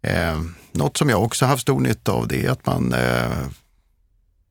Eh, 0.02 0.42
något 0.72 0.96
som 0.96 1.08
jag 1.08 1.22
också 1.22 1.46
haft 1.46 1.62
stor 1.62 1.80
nytta 1.80 2.12
av 2.12 2.28
det 2.28 2.46
är 2.46 2.50
att 2.50 2.66
man 2.66 2.92
eh, 2.92 3.46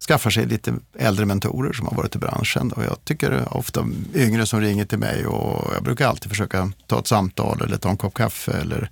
skaffar 0.08 0.30
sig 0.30 0.46
lite 0.46 0.74
äldre 0.98 1.26
mentorer 1.26 1.74
som 1.74 1.88
har 1.88 1.96
varit 1.96 2.16
i 2.16 2.20
branschen. 2.20 2.72
Och 2.72 2.84
jag 2.84 3.06
tycker 3.06 3.58
ofta 3.58 3.88
yngre 4.16 4.46
som 4.46 4.62
ringer 4.62 4.86
till 4.86 5.00
mig 5.00 5.26
och 5.26 5.74
jag 5.74 5.84
brukar 5.84 6.08
alltid 6.08 6.30
försöka 6.30 6.72
ta 6.88 7.00
ett 7.00 7.08
samtal 7.08 7.62
eller 7.62 7.78
ta 7.78 7.90
en 7.90 7.98
kopp 7.98 8.14
kaffe 8.14 8.52
eller, 8.52 8.92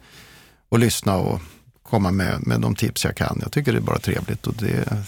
och 0.70 0.80
lyssna 0.80 1.18
och 1.18 1.42
komma 1.84 2.12
med, 2.12 2.48
med 2.48 2.62
de 2.62 2.76
tips 2.76 3.06
jag 3.06 3.16
kan. 3.18 3.40
Jag 3.42 3.52
tycker 3.52 3.72
det 3.72 3.78
är 3.78 3.82
bara 3.82 4.00
trevligt. 4.00 4.48
Och 4.48 4.54
det, 4.54 5.06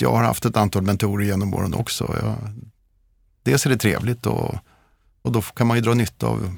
jag 0.00 0.12
har 0.12 0.22
haft 0.22 0.44
ett 0.44 0.56
antal 0.56 0.82
mentorer 0.82 1.24
genom 1.24 1.54
åren 1.54 1.74
också. 1.74 2.16
Jag, 2.22 2.34
dels 3.42 3.66
är 3.66 3.70
det 3.70 3.76
trevligt 3.76 4.26
och, 4.26 4.54
och 5.22 5.32
då 5.32 5.42
kan 5.42 5.66
man 5.66 5.76
ju 5.76 5.82
dra 5.82 5.94
nytta 5.94 6.26
av 6.26 6.56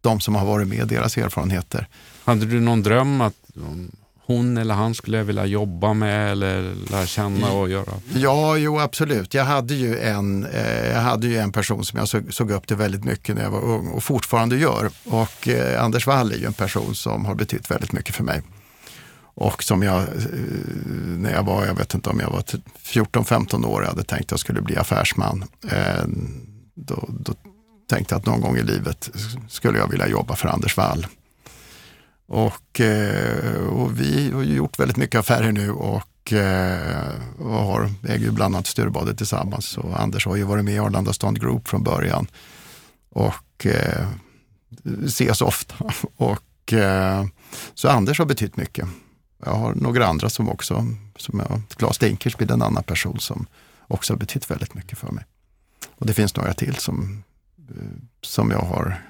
de 0.00 0.20
som 0.20 0.34
har 0.34 0.46
varit 0.46 0.68
med, 0.68 0.88
deras 0.88 1.18
erfarenheter. 1.18 1.88
Hade 2.24 2.46
du 2.46 2.60
någon 2.60 2.82
dröm 2.82 3.20
att 3.20 3.34
hon 4.28 4.56
eller 4.56 4.74
han 4.74 4.94
skulle 4.94 5.16
jag 5.16 5.24
vilja 5.24 5.46
jobba 5.46 5.92
med 5.94 6.32
eller 6.32 6.74
lära 6.90 7.06
känna 7.06 7.50
och 7.52 7.68
göra? 7.68 7.92
Ja, 8.14 8.56
jo 8.56 8.80
absolut. 8.80 9.34
Jag 9.34 9.44
hade 9.44 9.74
ju 9.74 9.98
en, 9.98 10.46
eh, 10.46 10.86
jag 10.88 11.00
hade 11.00 11.26
ju 11.26 11.38
en 11.38 11.52
person 11.52 11.84
som 11.84 11.98
jag 11.98 12.08
såg, 12.08 12.34
såg 12.34 12.50
upp 12.50 12.66
till 12.66 12.76
väldigt 12.76 13.04
mycket 13.04 13.34
när 13.34 13.42
jag 13.42 13.50
var 13.50 13.64
ung 13.64 13.88
och 13.88 14.02
fortfarande 14.02 14.56
gör. 14.56 14.90
Och 15.04 15.48
eh, 15.48 15.84
Anders 15.84 16.06
Wall 16.06 16.32
är 16.32 16.36
ju 16.36 16.46
en 16.46 16.52
person 16.52 16.94
som 16.94 17.24
har 17.24 17.34
betytt 17.34 17.70
väldigt 17.70 17.92
mycket 17.92 18.14
för 18.14 18.24
mig. 18.24 18.42
Och 19.40 19.62
som 19.62 19.82
jag, 19.82 20.00
eh, 20.00 20.06
när 21.18 21.32
jag 21.32 21.42
var, 21.42 21.66
jag 21.66 21.74
vet 21.74 21.94
inte 21.94 22.10
om 22.10 22.20
jag 22.20 22.30
var 22.30 22.40
typ 22.40 22.60
14-15 22.82 23.66
år, 23.66 23.82
jag 23.82 23.88
hade 23.88 24.04
tänkt 24.04 24.24
att 24.24 24.30
jag 24.30 24.40
skulle 24.40 24.62
bli 24.62 24.76
affärsman. 24.76 25.44
Eh, 25.70 26.04
då, 26.74 27.08
då 27.08 27.32
tänkte 27.88 28.14
jag 28.14 28.18
att 28.20 28.26
någon 28.26 28.40
gång 28.40 28.56
i 28.56 28.62
livet 28.62 29.10
skulle 29.48 29.78
jag 29.78 29.90
vilja 29.90 30.08
jobba 30.08 30.36
för 30.36 30.48
Anders 30.48 30.76
Wall. 30.76 31.06
Och, 32.28 32.80
eh, 32.80 33.66
och 33.66 34.00
vi 34.00 34.30
har 34.30 34.42
gjort 34.42 34.78
väldigt 34.78 34.96
mycket 34.96 35.20
affärer 35.20 35.52
nu 35.52 35.70
och, 35.70 36.32
och 37.38 37.52
har, 37.52 37.90
äger 38.08 38.24
ju 38.24 38.30
bland 38.30 38.54
annat 38.54 38.66
Sturebadet 38.66 39.18
tillsammans. 39.18 39.78
Och 39.78 40.00
Anders 40.00 40.26
har 40.26 40.36
ju 40.36 40.42
varit 40.42 40.64
med 40.64 40.74
i 40.74 40.78
Arlanda 40.78 41.12
Stond 41.12 41.40
Group 41.40 41.68
från 41.68 41.82
början 41.82 42.26
och 43.10 43.66
ses 45.04 45.40
ofta. 45.40 45.74
Och, 46.16 46.74
så 47.74 47.88
Anders 47.88 48.18
har 48.18 48.26
betytt 48.26 48.56
mycket. 48.56 48.88
Jag 49.44 49.54
har 49.54 49.74
några 49.74 50.06
andra 50.06 50.30
som 50.30 50.48
också, 50.48 50.86
som 51.16 51.38
jag, 51.38 51.62
Claes 51.76 51.98
Dinkelspiel, 51.98 52.50
en 52.50 52.62
annan 52.62 52.82
person 52.82 53.20
som 53.20 53.46
också 53.86 54.12
har 54.12 54.18
betytt 54.18 54.50
väldigt 54.50 54.74
mycket 54.74 54.98
för 54.98 55.12
mig. 55.12 55.24
Och 55.94 56.06
det 56.06 56.14
finns 56.14 56.36
några 56.36 56.54
till 56.54 56.76
som, 56.76 57.22
som 58.22 58.50
jag 58.50 58.60
har 58.60 59.02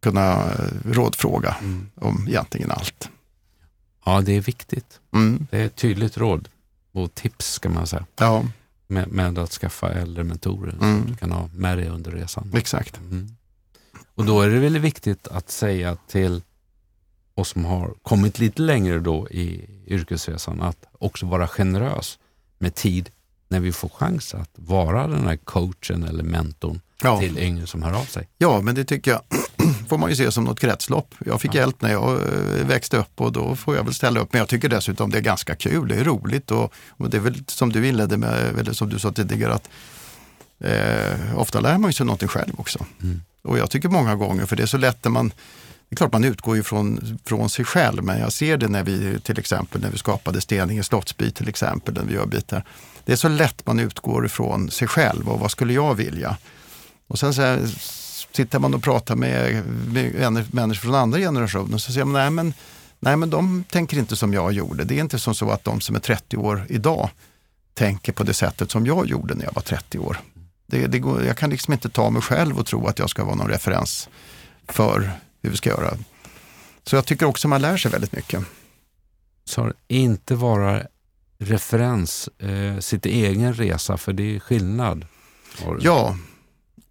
kunna 0.00 0.50
rådfråga 0.84 1.56
mm. 1.60 1.90
om 1.94 2.24
egentligen 2.28 2.70
allt. 2.70 3.10
Ja, 4.04 4.20
det 4.20 4.32
är 4.32 4.40
viktigt. 4.40 5.00
Mm. 5.12 5.46
Det 5.50 5.58
är 5.58 5.66
ett 5.66 5.76
tydligt 5.76 6.18
råd 6.18 6.48
och 6.92 7.14
tips 7.14 7.52
ska 7.52 7.68
man 7.68 7.86
säga. 7.86 8.06
Ja. 8.16 8.44
Med, 8.86 9.08
med 9.08 9.38
att 9.38 9.50
skaffa 9.50 9.92
äldre 9.92 10.24
mentorer 10.24 10.72
mm. 10.72 11.02
som 11.02 11.10
du 11.10 11.16
kan 11.16 11.32
ha 11.32 11.48
med 11.54 11.78
dig 11.78 11.88
under 11.88 12.10
resan. 12.10 12.52
Exakt. 12.54 12.98
Mm. 12.98 13.36
Och 14.14 14.24
då 14.24 14.40
är 14.40 14.48
det 14.48 14.58
väldigt 14.58 14.82
viktigt 14.82 15.28
att 15.28 15.50
säga 15.50 15.96
till 16.08 16.42
och 17.40 17.46
som 17.46 17.64
har 17.64 17.94
kommit 18.02 18.38
lite 18.38 18.62
längre 18.62 19.00
då 19.00 19.28
i 19.28 19.64
yrkesresan 19.86 20.62
att 20.62 20.84
också 20.98 21.26
vara 21.26 21.48
generös 21.48 22.18
med 22.58 22.74
tid 22.74 23.10
när 23.48 23.60
vi 23.60 23.72
får 23.72 23.88
chans 23.88 24.34
att 24.34 24.50
vara 24.54 25.06
den 25.06 25.26
här 25.26 25.36
coachen 25.36 26.02
eller 26.02 26.24
mentorn 26.24 26.80
ja. 27.02 27.20
till 27.20 27.38
yngre 27.38 27.66
som 27.66 27.82
hör 27.82 27.92
av 27.92 28.04
sig. 28.04 28.28
Ja, 28.38 28.60
men 28.60 28.74
det 28.74 28.84
tycker 28.84 29.10
jag 29.10 29.22
får 29.88 29.98
man 29.98 30.10
ju 30.10 30.16
se 30.16 30.32
som 30.32 30.44
något 30.44 30.60
kretslopp. 30.60 31.14
Jag 31.26 31.40
fick 31.40 31.54
ja. 31.54 31.58
hjälp 31.58 31.82
när 31.82 31.92
jag 31.92 32.12
eh, 32.12 32.66
växte 32.66 32.96
upp 32.96 33.20
och 33.20 33.32
då 33.32 33.56
får 33.56 33.76
jag 33.76 33.84
väl 33.84 33.94
ställa 33.94 34.20
upp. 34.20 34.32
Men 34.32 34.38
jag 34.38 34.48
tycker 34.48 34.68
dessutom 34.68 35.10
det 35.10 35.18
är 35.18 35.22
ganska 35.22 35.54
kul, 35.54 35.88
det 35.88 35.94
är 35.94 36.04
roligt 36.04 36.50
och, 36.50 36.72
och 36.88 37.10
det 37.10 37.16
är 37.16 37.20
väl 37.20 37.44
som 37.46 37.72
du 37.72 37.88
inledde 37.88 38.16
med, 38.16 38.58
eller 38.58 38.72
som 38.72 38.88
du 38.88 38.98
sa 38.98 39.12
tidigare, 39.12 39.54
att 39.54 39.68
eh, 40.58 41.38
ofta 41.38 41.60
lär 41.60 41.78
man 41.78 41.92
sig 41.92 42.06
någonting 42.06 42.28
själv 42.28 42.52
också. 42.56 42.86
Mm. 43.02 43.20
Och 43.42 43.58
jag 43.58 43.70
tycker 43.70 43.88
många 43.88 44.16
gånger, 44.16 44.46
för 44.46 44.56
det 44.56 44.62
är 44.62 44.66
så 44.66 44.78
lätt 44.78 45.04
när 45.04 45.10
man 45.10 45.32
det 45.90 45.94
är 45.94 45.96
klart 45.96 46.12
man 46.12 46.24
utgår 46.24 46.56
ju 46.56 46.62
från, 46.62 47.18
från 47.24 47.50
sig 47.50 47.64
själv, 47.64 48.04
men 48.04 48.20
jag 48.20 48.32
ser 48.32 48.56
det 48.56 48.68
när 48.68 48.82
vi 48.82 49.20
till 49.20 49.38
exempel 49.38 49.80
när 49.80 49.90
vi 49.90 49.98
skapade 49.98 50.40
Steninge 50.40 50.82
slottsby 50.82 51.30
till 51.30 51.48
exempel, 51.48 51.94
när 51.94 52.04
vi 52.04 52.14
gör 52.14 52.26
bitar. 52.26 52.64
Det 53.04 53.12
är 53.12 53.16
så 53.16 53.28
lätt 53.28 53.66
man 53.66 53.80
utgår 53.80 54.26
ifrån 54.26 54.70
sig 54.70 54.88
själv 54.88 55.28
och 55.28 55.40
vad 55.40 55.50
skulle 55.50 55.72
jag 55.72 55.94
vilja? 55.94 56.36
Och 57.06 57.18
sen 57.18 57.34
så 57.34 57.42
här, 57.42 57.68
sitter 58.32 58.58
man 58.58 58.74
och 58.74 58.82
pratar 58.82 59.16
med, 59.16 59.62
med 59.92 60.54
människor 60.54 60.80
från 60.80 60.94
andra 60.94 61.18
generationer 61.18 61.78
så 61.78 61.92
säger 61.92 62.04
man 62.04 62.12
nej 62.12 62.30
men, 62.30 62.54
nej 62.98 63.16
men 63.16 63.30
de 63.30 63.64
tänker 63.70 63.98
inte 63.98 64.16
som 64.16 64.34
jag 64.34 64.52
gjorde. 64.52 64.84
Det 64.84 64.94
är 64.94 65.00
inte 65.00 65.18
som 65.18 65.34
så 65.34 65.50
att 65.50 65.64
de 65.64 65.80
som 65.80 65.96
är 65.96 66.00
30 66.00 66.36
år 66.36 66.66
idag 66.68 67.10
tänker 67.74 68.12
på 68.12 68.22
det 68.22 68.34
sättet 68.34 68.70
som 68.70 68.86
jag 68.86 69.06
gjorde 69.06 69.34
när 69.34 69.44
jag 69.44 69.54
var 69.54 69.62
30 69.62 69.98
år. 69.98 70.20
Det, 70.66 70.86
det 70.86 70.98
går, 70.98 71.24
jag 71.24 71.36
kan 71.36 71.50
liksom 71.50 71.72
inte 71.72 71.88
ta 71.88 72.10
mig 72.10 72.22
själv 72.22 72.58
och 72.58 72.66
tro 72.66 72.86
att 72.86 72.98
jag 72.98 73.10
ska 73.10 73.24
vara 73.24 73.34
någon 73.34 73.48
referens 73.48 74.08
för 74.68 75.10
hur 75.42 75.50
vi 75.50 75.56
ska 75.56 75.70
göra. 75.70 75.96
Så 76.84 76.96
jag 76.96 77.06
tycker 77.06 77.26
också 77.26 77.48
man 77.48 77.62
lär 77.62 77.76
sig 77.76 77.90
väldigt 77.90 78.12
mycket. 78.12 78.44
Så 79.44 79.72
inte 79.88 80.34
vara 80.34 80.82
referens, 81.38 82.28
eh, 82.38 82.78
sitt 82.78 83.06
egen 83.06 83.54
resa, 83.54 83.96
för 83.96 84.12
det 84.12 84.36
är 84.36 84.40
skillnad. 84.40 85.06
Ja, 85.80 86.16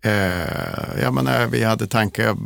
eh, 0.02 1.02
jag 1.02 1.14
menar, 1.14 1.48
vi 1.48 1.64
hade 1.64 1.88
tankar, 1.88 2.38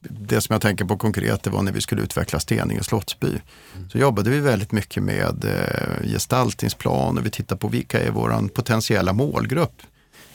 det 0.00 0.40
som 0.40 0.52
jag 0.52 0.62
tänker 0.62 0.84
på 0.84 0.96
konkret 0.96 1.42
det 1.42 1.50
var 1.50 1.62
när 1.62 1.72
vi 1.72 1.80
skulle 1.80 2.02
utveckla 2.02 2.40
Steninge 2.40 2.82
slottsby. 2.82 3.26
Mm. 3.26 3.90
Så 3.90 3.98
jobbade 3.98 4.30
vi 4.30 4.40
väldigt 4.40 4.72
mycket 4.72 5.02
med 5.02 5.44
eh, 5.44 6.08
gestaltningsplan 6.12 7.18
och 7.18 7.26
vi 7.26 7.30
tittade 7.30 7.58
på 7.58 7.68
vilka 7.68 8.00
är 8.00 8.10
vår 8.10 8.48
potentiella 8.48 9.12
målgrupp. 9.12 9.82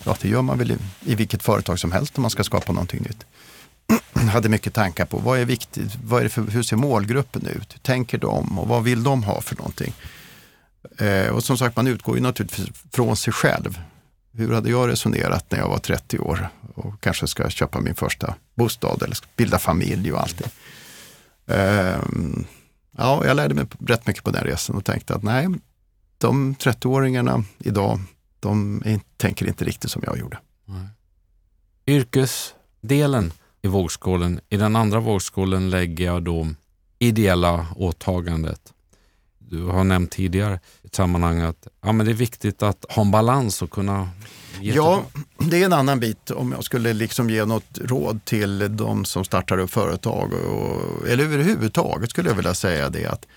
Ja, 0.03 0.17
det 0.21 0.29
gör 0.29 0.41
man 0.41 0.57
väl 0.57 0.71
i, 0.71 0.77
i 1.05 1.15
vilket 1.15 1.43
företag 1.43 1.79
som 1.79 1.91
helst 1.91 2.17
om 2.17 2.21
man 2.21 2.31
ska 2.31 2.43
skapa 2.43 2.71
någonting 2.71 3.01
nytt. 3.01 3.25
hade 4.13 4.49
mycket 4.49 4.73
tankar 4.73 5.05
på 5.05 5.17
vad 5.17 5.39
är 5.39 5.45
viktigt, 5.45 5.97
vad 6.03 6.19
är 6.19 6.23
det 6.23 6.29
för, 6.29 6.41
hur 6.41 6.63
ser 6.63 6.75
målgruppen 6.75 7.45
ut, 7.45 7.73
hur 7.73 7.79
tänker 7.79 8.17
de 8.17 8.59
och 8.59 8.67
vad 8.67 8.83
vill 8.83 9.03
de 9.03 9.23
ha 9.23 9.41
för 9.41 9.55
någonting? 9.55 9.93
Eh, 10.97 11.27
och 11.27 11.43
som 11.43 11.57
sagt, 11.57 11.75
man 11.75 11.87
utgår 11.87 12.15
ju 12.15 12.21
naturligtvis 12.21 12.69
från 12.91 13.17
sig 13.17 13.33
själv. 13.33 13.79
Hur 14.31 14.53
hade 14.53 14.69
jag 14.69 14.89
resonerat 14.89 15.51
när 15.51 15.59
jag 15.59 15.69
var 15.69 15.77
30 15.77 16.19
år 16.19 16.49
och 16.75 17.01
kanske 17.01 17.27
ska 17.27 17.49
köpa 17.49 17.79
min 17.79 17.95
första 17.95 18.35
bostad 18.55 19.03
eller 19.03 19.17
bilda 19.35 19.59
familj 19.59 20.11
och 20.13 20.21
allt 20.21 20.37
det. 20.37 20.49
Eh, 21.55 22.01
ja, 22.97 23.25
jag 23.25 23.35
lärde 23.35 23.55
mig 23.55 23.65
rätt 23.87 24.07
mycket 24.07 24.23
på 24.23 24.31
den 24.31 24.43
resan 24.43 24.75
och 24.75 24.85
tänkte 24.85 25.15
att 25.15 25.23
nej, 25.23 25.47
de 26.17 26.55
30-åringarna 26.55 27.43
idag, 27.59 27.99
de 28.39 28.81
är, 28.85 28.99
tänker 29.17 29.47
inte 29.47 29.65
riktigt 29.65 29.91
som 29.91 30.03
jag 30.05 30.17
gjorde. 30.17 30.37
Nej. 30.65 30.87
Yrkesdelen 31.87 33.31
i 33.67 33.69
vågskålen. 33.69 34.39
I 34.49 34.57
den 34.57 34.75
andra 34.75 34.99
vågskålen 34.99 35.69
lägger 35.69 36.05
jag 36.05 36.23
då 36.23 36.47
ideella 36.99 37.67
åtagandet. 37.75 38.73
Du 39.39 39.63
har 39.63 39.83
nämnt 39.83 40.11
tidigare 40.11 40.59
i 40.83 40.87
ett 40.87 40.95
sammanhang 40.95 41.41
att 41.41 41.67
ja, 41.81 41.91
men 41.91 42.05
det 42.05 42.11
är 42.11 42.13
viktigt 42.13 42.63
att 42.63 42.85
ha 42.89 43.01
en 43.01 43.11
balans 43.11 43.61
och 43.61 43.71
kunna 43.71 44.09
Ja, 44.61 45.03
det 45.37 45.61
är 45.61 45.65
en 45.65 45.73
annan 45.73 45.99
bit 45.99 46.31
om 46.31 46.51
jag 46.51 46.63
skulle 46.63 46.93
liksom 46.93 47.29
ge 47.29 47.45
något 47.45 47.77
råd 47.81 48.25
till 48.25 48.77
de 48.77 49.05
som 49.05 49.23
startar 49.23 49.57
upp 49.57 49.71
företag. 49.71 50.33
Och, 50.33 51.07
eller 51.07 51.23
överhuvudtaget 51.23 52.09
skulle 52.09 52.29
jag 52.29 52.35
vilja 52.35 52.53
säga 52.53 52.89
det 52.89 53.05
att, 53.05 53.27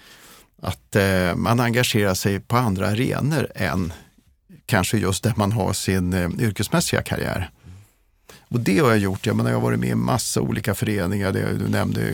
att 0.63 0.97
eh, 0.97 1.35
man 1.37 1.61
engagerar 1.61 2.15
sig 2.15 2.41
på 2.41 2.57
andra 2.57 2.89
arenor 2.89 3.49
än 3.55 3.93
kanske 4.67 4.99
just 4.99 5.23
där 5.23 5.35
man 5.37 5.53
har 5.53 5.73
sin 5.73 6.13
eh, 6.13 6.31
yrkesmässiga 6.39 7.03
karriär. 7.03 7.51
Och 8.51 8.61
det 8.61 8.79
har 8.79 8.89
jag 8.89 8.99
gjort. 8.99 9.27
Jag, 9.27 9.37
menar, 9.37 9.51
jag 9.51 9.57
har 9.57 9.63
varit 9.63 9.79
med 9.79 9.89
i 9.89 9.95
massa 9.95 10.41
olika 10.41 10.75
föreningar. 10.75 11.33
Det, 11.33 11.59
du 11.59 11.69
nämnde 11.69 12.13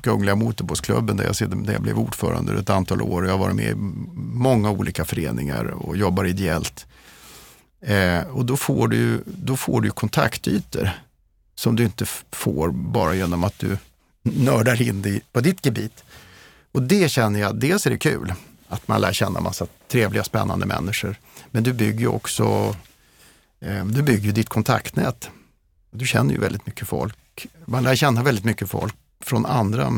Kungliga 0.00 0.34
Motorbåtsklubben 0.34 1.16
där 1.16 1.24
jag, 1.24 1.64
där 1.64 1.72
jag 1.72 1.82
blev 1.82 1.98
ordförande 1.98 2.58
ett 2.58 2.70
antal 2.70 3.02
år. 3.02 3.24
Jag 3.24 3.32
har 3.32 3.38
varit 3.38 3.56
med 3.56 3.70
i 3.70 3.74
många 4.16 4.70
olika 4.70 5.04
föreningar 5.04 5.64
och 5.64 5.96
jobbar 5.96 6.24
ideellt. 6.24 6.86
Eh, 7.80 8.20
och 8.20 8.44
då 8.44 8.56
får, 8.56 8.88
du, 8.88 9.22
då 9.26 9.56
får 9.56 9.80
du 9.80 9.90
kontaktytor 9.90 10.90
som 11.54 11.76
du 11.76 11.84
inte 11.84 12.06
får 12.30 12.68
bara 12.70 13.14
genom 13.14 13.44
att 13.44 13.58
du 13.58 13.78
nördar 14.22 14.82
in 14.82 15.02
dig 15.02 15.22
på 15.32 15.40
ditt 15.40 15.66
gebit. 15.66 16.04
Och 16.72 16.82
det 16.82 17.08
känner 17.08 17.40
jag, 17.40 17.56
dels 17.56 17.86
är 17.86 17.90
det 17.90 17.98
kul 17.98 18.34
att 18.68 18.88
man 18.88 19.00
lär 19.00 19.12
känna 19.12 19.40
massa 19.40 19.66
trevliga, 19.88 20.24
spännande 20.24 20.66
människor. 20.66 21.16
Men 21.50 21.62
du 21.62 21.72
bygger 21.72 22.06
också 22.06 22.76
eh, 23.60 23.84
du 23.84 24.02
bygger 24.02 24.32
ditt 24.32 24.48
kontaktnät 24.48 25.30
du 25.92 26.06
känner 26.06 26.34
ju 26.34 26.40
väldigt 26.40 26.66
mycket 26.66 26.88
folk. 26.88 27.46
Man 27.64 27.82
lär 27.82 27.94
känna 27.94 28.22
väldigt 28.22 28.44
mycket 28.44 28.70
folk 28.70 28.94
från 29.20 29.46
andra 29.46 29.92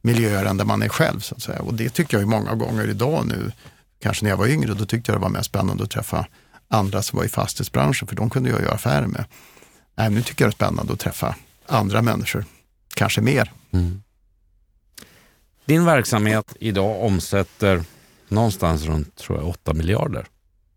miljöer 0.00 0.44
än 0.44 0.56
där 0.56 0.64
man 0.64 0.82
är 0.82 0.88
själv. 0.88 1.20
så 1.20 1.34
att 1.34 1.42
säga. 1.42 1.62
Och 1.62 1.74
det 1.74 1.88
tycker 1.88 2.14
jag 2.14 2.20
ju 2.20 2.26
många 2.26 2.54
gånger 2.54 2.88
idag 2.88 3.26
nu, 3.26 3.52
kanske 4.00 4.24
när 4.24 4.30
jag 4.30 4.36
var 4.36 4.46
yngre, 4.46 4.74
då 4.74 4.86
tyckte 4.86 5.12
jag 5.12 5.20
det 5.20 5.22
var 5.22 5.28
mer 5.28 5.42
spännande 5.42 5.84
att 5.84 5.90
träffa 5.90 6.26
andra 6.68 7.02
som 7.02 7.16
var 7.16 7.24
i 7.24 7.28
fastighetsbranschen, 7.28 8.08
för 8.08 8.16
de 8.16 8.30
kunde 8.30 8.50
jag 8.50 8.60
göra 8.60 8.74
affärer 8.74 9.06
med. 9.06 9.24
Nej, 9.94 10.10
nu 10.10 10.22
tycker 10.22 10.44
jag 10.44 10.50
det 10.50 10.54
är 10.54 10.66
spännande 10.66 10.92
att 10.92 11.00
träffa 11.00 11.36
andra 11.66 12.02
människor, 12.02 12.44
kanske 12.94 13.20
mer. 13.20 13.52
Mm. 13.70 14.02
Din 15.64 15.84
verksamhet 15.84 16.56
idag 16.60 17.02
omsätter 17.02 17.84
någonstans 18.28 18.84
runt 18.84 19.16
tror 19.16 19.38
jag, 19.38 19.48
8 19.48 19.74
miljarder. 19.74 20.26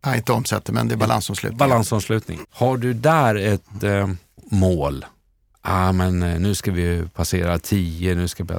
Nej, 0.06 0.18
inte 0.18 0.32
omsätter, 0.32 0.74
men 0.74 0.88
det 0.88 0.96
är 0.96 0.98
balansomslutning. 0.98 1.58
Balansomslutning. 1.58 2.40
Har 2.50 2.78
du 2.78 2.94
där 2.94 3.36
ett 3.36 3.84
eh, 3.84 4.08
mål. 4.50 5.06
Ah, 5.62 5.92
men 5.92 6.24
eh, 6.24 6.40
nu 6.40 6.56
ska 6.56 6.72
vi 6.72 7.04
passera 7.14 7.60
10, 7.60 8.16
nu 8.16 8.28
ska 8.28 8.44
vi... 8.44 8.54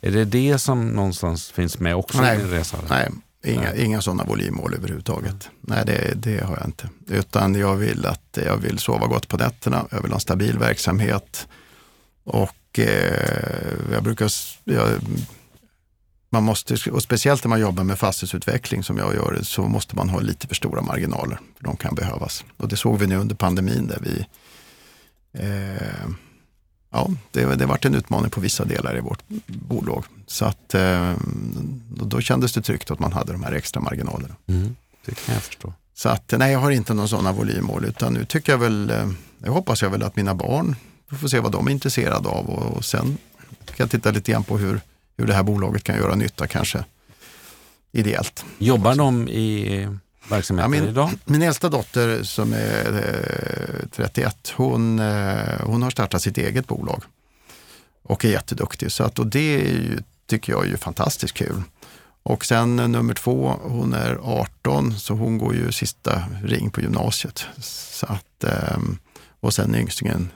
Är 0.00 0.10
det 0.10 0.24
det 0.24 0.58
som 0.58 0.88
någonstans 0.88 1.50
finns 1.50 1.78
med 1.78 1.96
också 1.96 2.20
nej, 2.20 2.38
i 2.38 2.40
din 2.40 2.50
resa? 2.50 2.78
Nej, 2.88 3.08
inga, 3.44 3.60
nej. 3.60 3.84
inga 3.84 4.02
sådana 4.02 4.24
volymmål 4.24 4.74
överhuvudtaget. 4.74 5.50
Nej, 5.60 5.84
det, 5.86 6.14
det 6.16 6.44
har 6.44 6.56
jag 6.56 6.66
inte. 6.66 6.88
Utan 7.06 7.54
jag 7.54 7.76
vill 7.76 8.06
att 8.06 8.38
jag 8.46 8.56
vill 8.56 8.78
sova 8.78 9.06
gott 9.06 9.28
på 9.28 9.36
nätterna, 9.36 9.86
jag 9.90 10.02
vill 10.02 10.10
ha 10.10 10.16
en 10.16 10.20
stabil 10.20 10.58
verksamhet 10.58 11.48
och 12.24 12.78
eh, 12.78 13.92
jag 13.92 14.02
brukar... 14.02 14.30
Jag, 14.64 14.88
man 16.32 16.42
måste, 16.42 16.90
och 16.90 17.02
speciellt 17.02 17.44
när 17.44 17.48
man 17.48 17.60
jobbar 17.60 17.84
med 17.84 17.98
fastighetsutveckling 17.98 18.84
som 18.84 18.96
jag 18.98 19.14
gör, 19.14 19.38
så 19.42 19.62
måste 19.62 19.96
man 19.96 20.08
ha 20.08 20.20
lite 20.20 20.46
för 20.46 20.54
stora 20.54 20.82
marginaler. 20.82 21.40
För 21.56 21.64
de 21.64 21.76
kan 21.76 21.94
behövas. 21.94 22.44
Och 22.56 22.68
det 22.68 22.76
såg 22.76 22.98
vi 22.98 23.06
nu 23.06 23.16
under 23.16 23.34
pandemin 23.34 23.86
där 23.86 23.98
vi 24.02 24.26
Eh, 25.32 26.08
ja, 26.90 27.10
det, 27.30 27.44
det 27.54 27.66
varit 27.66 27.84
en 27.84 27.94
utmaning 27.94 28.30
på 28.30 28.40
vissa 28.40 28.64
delar 28.64 28.96
i 28.96 29.00
vårt 29.00 29.22
bolag. 29.46 30.04
Så 30.26 30.44
att 30.44 30.74
eh, 30.74 31.14
då 31.88 32.20
kändes 32.20 32.52
det 32.52 32.62
tryggt 32.62 32.90
att 32.90 32.98
man 32.98 33.12
hade 33.12 33.32
de 33.32 33.42
här 33.42 33.52
extra 33.52 33.80
marginalerna. 33.80 34.36
Mm, 34.46 34.76
det 35.04 35.14
kan 35.14 35.34
jag 35.34 35.42
förstå. 35.42 35.72
Så 35.94 36.08
att 36.08 36.34
nej, 36.38 36.52
jag 36.52 36.58
har 36.58 36.70
inte 36.70 36.94
några 36.94 37.08
sådana 37.08 37.32
volymmål 37.32 37.84
utan 37.84 38.14
nu 38.14 38.24
tycker 38.24 38.52
jag 38.52 38.58
väl, 38.58 38.90
eh, 38.90 39.10
jag 39.38 39.52
hoppas 39.52 39.82
jag 39.82 39.90
väl 39.90 40.02
att 40.02 40.16
mina 40.16 40.34
barn 40.34 40.76
får 41.20 41.28
se 41.28 41.40
vad 41.40 41.52
de 41.52 41.66
är 41.66 41.70
intresserade 41.70 42.28
av 42.28 42.50
och, 42.50 42.76
och 42.76 42.84
sen 42.84 43.18
kan 43.64 43.74
jag 43.76 43.90
titta 43.90 44.10
lite 44.10 44.32
grann 44.32 44.44
på 44.44 44.58
hur, 44.58 44.80
hur 45.16 45.26
det 45.26 45.34
här 45.34 45.42
bolaget 45.42 45.84
kan 45.84 45.96
göra 45.96 46.14
nytta 46.14 46.46
kanske 46.46 46.84
ideellt. 47.92 48.44
Jobbar 48.58 48.94
de 48.94 49.28
i 49.28 49.88
verksamheten 50.30 50.72
ja, 50.72 50.80
min, 50.80 50.90
idag? 50.90 51.10
Min 51.24 51.42
äldsta 51.42 51.68
dotter 51.68 52.22
som 52.22 52.52
är 52.52 52.92
eh, 53.82 53.88
31, 53.96 54.52
hon, 54.56 54.98
eh, 54.98 55.60
hon 55.62 55.82
har 55.82 55.90
startat 55.90 56.22
sitt 56.22 56.38
eget 56.38 56.66
bolag 56.66 57.02
och 58.02 58.24
är 58.24 58.28
jätteduktig. 58.28 58.92
Så 58.92 59.04
att, 59.04 59.18
och 59.18 59.26
det 59.26 59.54
ju, 59.58 59.98
tycker 60.26 60.52
jag 60.52 60.64
är 60.64 60.68
ju 60.68 60.76
fantastiskt 60.76 61.34
kul. 61.34 61.62
Och 62.22 62.44
sen 62.44 62.78
eh, 62.78 62.88
nummer 62.88 63.14
två, 63.14 63.56
hon 63.62 63.92
är 63.92 64.18
18 64.22 64.94
så 64.94 65.14
hon 65.14 65.38
går 65.38 65.54
ju 65.54 65.72
sista 65.72 66.24
ring 66.42 66.70
på 66.70 66.80
gymnasiet. 66.80 67.46
Så 67.60 68.06
att, 68.06 68.44
eh, 68.44 68.78
och 69.40 69.54
sen 69.54 69.74
yngstingen, 69.74 70.32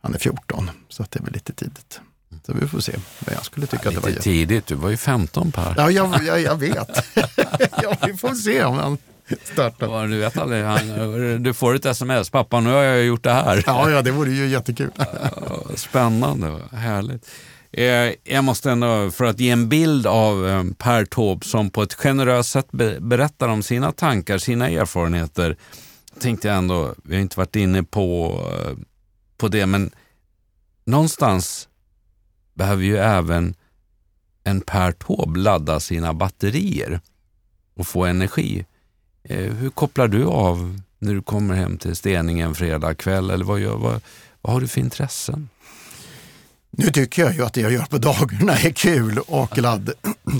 han 0.00 0.14
är 0.14 0.18
14 0.18 0.70
så 0.88 1.02
att 1.02 1.10
det 1.10 1.20
är 1.20 1.24
väl 1.24 1.32
lite 1.32 1.52
tidigt. 1.52 2.00
Så 2.46 2.52
vi 2.52 2.68
får 2.68 2.80
se. 2.80 2.92
Men 3.18 3.34
jag 3.34 3.44
skulle 3.44 3.66
tycka 3.66 3.82
ja, 3.84 3.98
att 3.98 4.04
det 4.04 4.12
var... 4.12 4.20
tidigt, 4.20 4.66
du 4.66 4.74
var 4.74 4.90
ju 4.90 4.96
15 4.96 5.52
Per. 5.52 5.74
Ja, 5.76 5.90
jag, 5.90 6.24
jag, 6.24 6.40
jag 6.40 6.56
vet. 6.56 7.04
ja, 7.82 7.96
vi 8.06 8.14
får 8.14 8.34
se 8.34 8.64
om 8.64 8.76
han 8.76 8.98
startar. 9.52 10.06
Du 10.06 10.18
vet 10.18 10.36
aldrig, 10.36 10.64
han, 10.64 11.42
du 11.42 11.54
får 11.54 11.74
ett 11.74 11.84
sms, 11.84 12.30
pappa 12.30 12.60
nu 12.60 12.70
har 12.70 12.82
jag 12.82 13.04
gjort 13.04 13.22
det 13.22 13.32
här. 13.32 13.62
ja, 13.66 13.90
ja, 13.90 14.02
det 14.02 14.10
vore 14.10 14.30
ju 14.30 14.46
jättekul. 14.46 14.90
Spännande, 15.74 16.60
härligt. 16.72 17.30
Eh, 17.76 18.12
jag 18.24 18.44
måste 18.44 18.70
ändå, 18.70 19.10
för 19.10 19.24
att 19.24 19.40
ge 19.40 19.50
en 19.50 19.68
bild 19.68 20.06
av 20.06 20.48
eh, 20.48 20.64
Per 20.78 21.04
Taube 21.04 21.46
som 21.46 21.70
på 21.70 21.82
ett 21.82 21.94
generöst 21.94 22.50
sätt 22.50 22.68
be 22.70 23.00
berättar 23.00 23.48
om 23.48 23.62
sina 23.62 23.92
tankar, 23.92 24.38
sina 24.38 24.68
erfarenheter, 24.68 25.56
tänkte 26.20 26.48
jag 26.48 26.56
ändå, 26.56 26.94
vi 27.04 27.14
har 27.14 27.22
inte 27.22 27.38
varit 27.38 27.56
inne 27.56 27.82
på, 27.82 28.40
eh, 28.52 28.76
på 29.36 29.48
det, 29.48 29.66
men 29.66 29.90
någonstans 30.84 31.68
behöver 32.54 32.82
ju 32.82 32.96
även 32.96 33.54
en 34.44 34.60
Per 34.60 34.92
Taube 34.92 35.40
ladda 35.40 35.80
sina 35.80 36.14
batterier 36.14 37.00
och 37.74 37.86
få 37.86 38.04
energi. 38.04 38.66
Eh, 39.22 39.52
hur 39.52 39.70
kopplar 39.70 40.08
du 40.08 40.24
av 40.24 40.80
när 40.98 41.14
du 41.14 41.22
kommer 41.22 41.54
hem 41.54 41.78
till 41.78 41.96
Steningen 41.96 42.48
en 42.48 42.54
fredag 42.54 42.94
kväll? 42.94 43.30
Eller 43.30 43.44
vad, 43.44 43.60
gör, 43.60 43.76
vad, 43.76 44.00
vad 44.40 44.52
har 44.52 44.60
du 44.60 44.68
för 44.68 44.80
intressen? 44.80 45.48
Nu 46.76 46.90
tycker 46.90 47.22
jag 47.22 47.34
ju 47.34 47.44
att 47.44 47.52
det 47.52 47.60
jag 47.60 47.72
gör 47.72 47.84
på 47.84 47.98
dagarna 47.98 48.52
är 48.52 48.70
kul 48.70 49.18
och 49.18 49.58
ladd. 49.58 49.90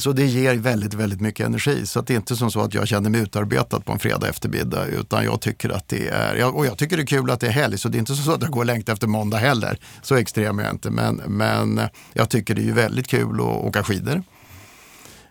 Så 0.01 0.13
det 0.13 0.27
ger 0.27 0.55
väldigt, 0.55 0.95
väldigt 0.95 1.21
mycket 1.21 1.47
energi. 1.47 1.87
Så 1.87 2.01
det 2.01 2.13
är 2.13 2.17
inte 2.17 2.37
som 2.37 2.51
så 2.51 2.61
att 2.61 2.75
jag 2.75 2.89
känner 2.89 3.11
mig 3.11 3.21
utarbetad 3.21 3.81
på 3.81 3.93
en 3.93 3.99
fredag 3.99 4.29
eftermiddag. 4.29 4.87
Utan 4.87 5.25
jag 5.25 5.41
tycker 5.41 5.71
att 5.71 5.89
det 5.89 6.09
är, 6.09 6.55
och 6.57 6.67
jag 6.67 6.79
tycker 6.79 6.97
det 6.97 7.03
är 7.03 7.07
kul 7.07 7.31
att 7.31 7.41
det 7.41 7.47
är 7.47 7.51
helg. 7.51 7.79
Så 7.79 7.89
det 7.89 7.97
är 7.97 8.01
inte 8.01 8.15
så 8.15 8.33
att 8.33 8.43
jag 8.43 8.51
går 8.51 8.61
och 8.61 8.67
längtar 8.67 8.93
efter 8.93 9.07
måndag 9.07 9.39
heller. 9.39 9.79
Så 10.03 10.15
extrem 10.15 10.59
är 10.59 10.63
jag 10.63 10.73
inte. 10.73 10.91
Men, 10.91 11.17
men 11.27 11.81
jag 12.13 12.29
tycker 12.29 12.55
det 12.55 12.69
är 12.69 12.73
väldigt 12.73 13.07
kul 13.07 13.35
att 13.35 13.47
åka 13.47 13.85
skidor. 13.85 14.23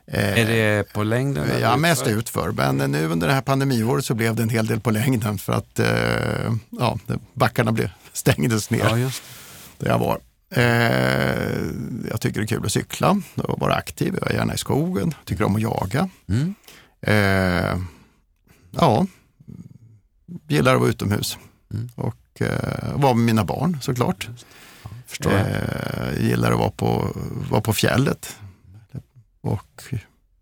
Är 0.08 0.46
det 0.46 0.94
på 0.94 1.04
längden? 1.04 1.48
Ja, 1.50 1.56
utför? 1.56 1.78
mest 1.78 2.08
utför. 2.08 2.52
Men 2.52 2.92
nu 2.92 3.08
under 3.08 3.28
det 3.28 3.34
här 3.34 3.42
pandemiåret 3.42 4.06
så 4.06 4.14
blev 4.14 4.36
det 4.36 4.44
en 4.44 4.50
hel 4.50 4.68
del 4.68 4.80
på 4.80 4.92
längden 4.92 5.38
för 5.38 5.54
att 5.54 5.80
eh, 5.80 5.88
ja, 6.70 7.00
backarna 7.34 7.72
blev, 7.72 7.90
stängdes 8.14 8.70
ner 8.70 8.80
ja, 8.80 9.12
där 9.78 9.90
jag 9.90 10.00
var. 10.00 10.20
Eh, 10.56 11.64
jag 12.10 12.22
tycker 12.22 12.40
det 12.40 12.44
är 12.44 12.48
kul 12.48 12.66
att 12.66 12.72
cykla 12.72 13.22
och 13.36 13.60
vara 13.60 13.76
aktiv. 13.76 14.18
Jag 14.22 14.32
är 14.32 14.36
gärna 14.36 14.54
i 14.54 14.58
skogen, 14.58 15.14
tycker 15.26 15.44
om 15.44 15.56
att 15.56 15.62
jaga. 15.62 16.10
Mm. 16.28 16.56
Eh, 17.02 17.82
ja, 18.72 19.08
gillar 20.48 20.76
att 20.76 20.82
vara 20.82 20.90
utomhus 20.90 21.38
mm. 21.74 21.90
och 21.96 22.42
eh, 22.42 22.96
vara 22.96 23.14
med 23.14 23.26
mina 23.26 23.44
barn 23.44 23.78
såklart. 23.82 24.30
Ja, 24.84 24.90
förstår 25.08 25.34
jag. 25.34 25.48
Eh, 25.48 26.28
gillar 26.28 26.52
att 26.52 26.60
vara 26.60 26.72
på, 26.72 27.12
vara 27.50 27.62
på 27.62 27.74
fjället 27.74 28.36
och 29.42 29.84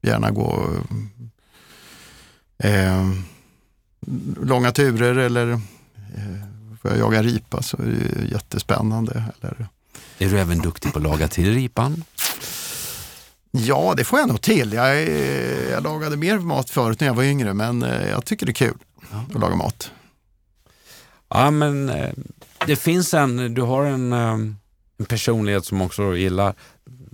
gärna 0.02 0.32
gå 0.32 0.70
eh, 2.58 3.12
långa 4.42 4.72
turer 4.72 5.18
eller 5.18 5.52
eh, 5.52 5.60
får 6.82 6.92
jag 6.92 7.00
jaga 7.00 7.24
ripa 7.24 7.62
så 7.62 7.78
är 7.78 7.86
det 7.86 8.26
jättespännande. 8.32 9.24
Eller, 9.42 9.68
är 10.20 10.30
du 10.30 10.40
även 10.40 10.60
duktig 10.60 10.94
på 10.94 11.00
att 11.00 11.04
laga 11.04 11.28
till 11.28 11.54
ripan? 11.54 12.04
Ja, 13.52 13.94
det 13.98 14.04
får 14.04 14.20
jag 14.20 14.28
nog 14.28 14.42
till. 14.42 14.74
Jag, 14.74 15.10
jag 15.72 15.84
lagade 15.84 16.18
mer 16.18 16.40
mat 16.40 16.70
förut 16.70 17.00
när 17.00 17.08
jag 17.08 17.14
var 17.14 17.24
yngre, 17.24 17.54
men 17.54 17.84
eh, 17.84 18.10
jag 18.10 18.26
tycker 18.26 18.46
det 18.46 18.52
är 18.52 18.54
kul 18.54 18.78
ja. 19.12 19.26
att 19.36 19.42
laga 19.42 19.56
mat. 19.56 19.92
Ja, 21.30 21.52
men 21.52 21.90
eh, 21.90 22.10
det 22.68 22.76
finns 22.76 23.14
en, 23.14 23.54
du 23.54 23.62
har 23.62 23.86
en, 23.86 24.14
eh, 24.14 24.34
en 24.98 25.06
personlighet 25.08 25.66
som 25.66 25.82
också 25.82 26.16
gillar 26.16 26.56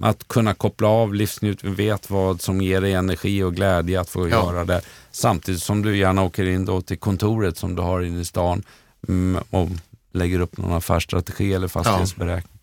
att 0.02 0.28
kunna 0.28 0.54
koppla 0.54 0.88
av 0.88 1.14
livsnjutning, 1.14 1.76
vet 1.76 2.10
vad 2.10 2.42
som 2.42 2.62
ger 2.62 2.82
dig 2.82 2.94
energi 2.94 3.44
och 3.44 3.56
glädje 3.56 4.02
att 4.02 4.10
få 4.10 4.30
ja. 4.30 4.36
göra 4.36 4.66
det. 4.66 4.82
Samtidigt 5.12 5.64
som 5.64 5.82
du 5.82 5.98
gärna 5.98 6.24
åker 6.24 6.46
in 6.46 6.66
då 6.66 6.82
till 6.82 6.98
kontoret 6.98 7.58
som 7.58 7.76
du 7.76 7.82
har 7.82 8.02
inne 8.02 8.20
i 8.20 8.26
stan 8.26 8.64
mm, 9.08 9.44
och 9.50 9.70
lägger 10.14 10.40
upp 10.40 10.58
någon 10.58 10.74
affärsstrategi 10.74 11.54
eller 11.54 11.68
fastighetsberäkning. 11.68 12.57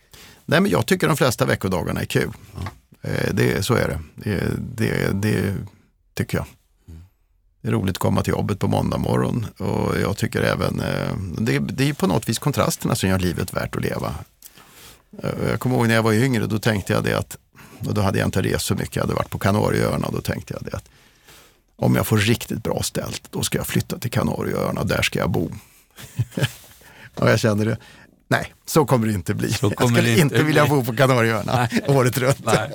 Nej, 0.47 0.61
men 0.61 0.71
jag 0.71 0.87
tycker 0.87 1.07
de 1.07 1.17
flesta 1.17 1.45
veckodagarna 1.45 2.01
är 2.01 2.05
kul. 2.05 2.31
Ja. 2.55 2.61
Eh, 3.11 3.35
det, 3.35 3.63
så 3.63 3.75
är 3.75 3.89
det. 3.89 4.01
Det, 4.15 4.51
det, 4.59 5.13
det 5.13 5.55
tycker 6.15 6.39
jag. 6.39 6.47
Det 7.61 7.69
är 7.69 7.73
roligt 7.73 7.97
att 7.97 7.99
komma 7.99 8.23
till 8.23 8.31
jobbet 8.31 8.59
på 8.59 8.69
måndag 8.69 8.99
morgon 8.99 9.47
och 9.59 10.01
jag 10.01 10.17
tycker 10.17 10.43
även, 10.43 10.81
eh, 10.81 11.17
det, 11.39 11.59
det 11.59 11.89
är 11.89 11.95
på 11.95 12.07
något 12.07 12.29
vis 12.29 12.39
kontrasterna 12.39 12.95
som 12.95 13.09
gör 13.09 13.19
livet 13.19 13.55
värt 13.55 13.77
att 13.77 13.83
leva. 13.83 14.15
Eh, 15.23 15.49
jag 15.51 15.61
kommer 15.61 15.77
ihåg 15.77 15.89
när 15.89 15.95
jag 15.95 16.03
var 16.03 16.13
yngre, 16.13 16.47
då 16.47 16.59
tänkte 16.59 16.93
jag 16.93 17.05
det 17.05 17.19
att, 17.19 17.37
och 17.87 17.95
då 17.95 18.01
hade 18.01 18.19
jag 18.19 18.27
inte 18.27 18.43
rest 18.43 18.67
så 18.67 18.75
mycket, 18.75 18.97
jag 18.97 19.03
hade 19.03 19.15
varit 19.15 19.31
på 19.31 19.39
Kanarieöarna 19.39 20.11
då 20.13 20.21
tänkte 20.21 20.55
jag 20.55 20.63
det 20.71 20.77
att 20.77 20.89
om 21.77 21.95
jag 21.97 22.07
får 22.07 22.19
riktigt 22.19 22.63
bra 22.63 22.83
ställt, 22.83 23.33
då 23.33 23.43
ska 23.43 23.59
jag 23.59 23.67
flytta 23.67 23.99
till 23.99 24.11
Kanarieöarna 24.11 24.85
där 24.85 25.03
ska 25.03 25.19
jag 25.19 25.31
bo. 25.31 25.51
och 27.15 27.31
jag 27.31 27.41
kände 27.41 27.65
det, 27.65 27.77
Nej, 28.29 28.55
så 28.67 28.87
kommer 28.87 29.07
det 29.07 29.13
inte 29.13 29.35
bli. 29.35 29.53
Så 29.53 29.73
jag 29.79 29.89
skulle 29.89 30.19
inte 30.19 30.35
bli. 30.35 30.45
vilja 30.45 30.67
bo 30.67 30.85
på 30.85 30.97
Kanarieöarna 30.97 31.69
året 31.87 32.19
runt. 32.19 32.45
Nej. 32.45 32.71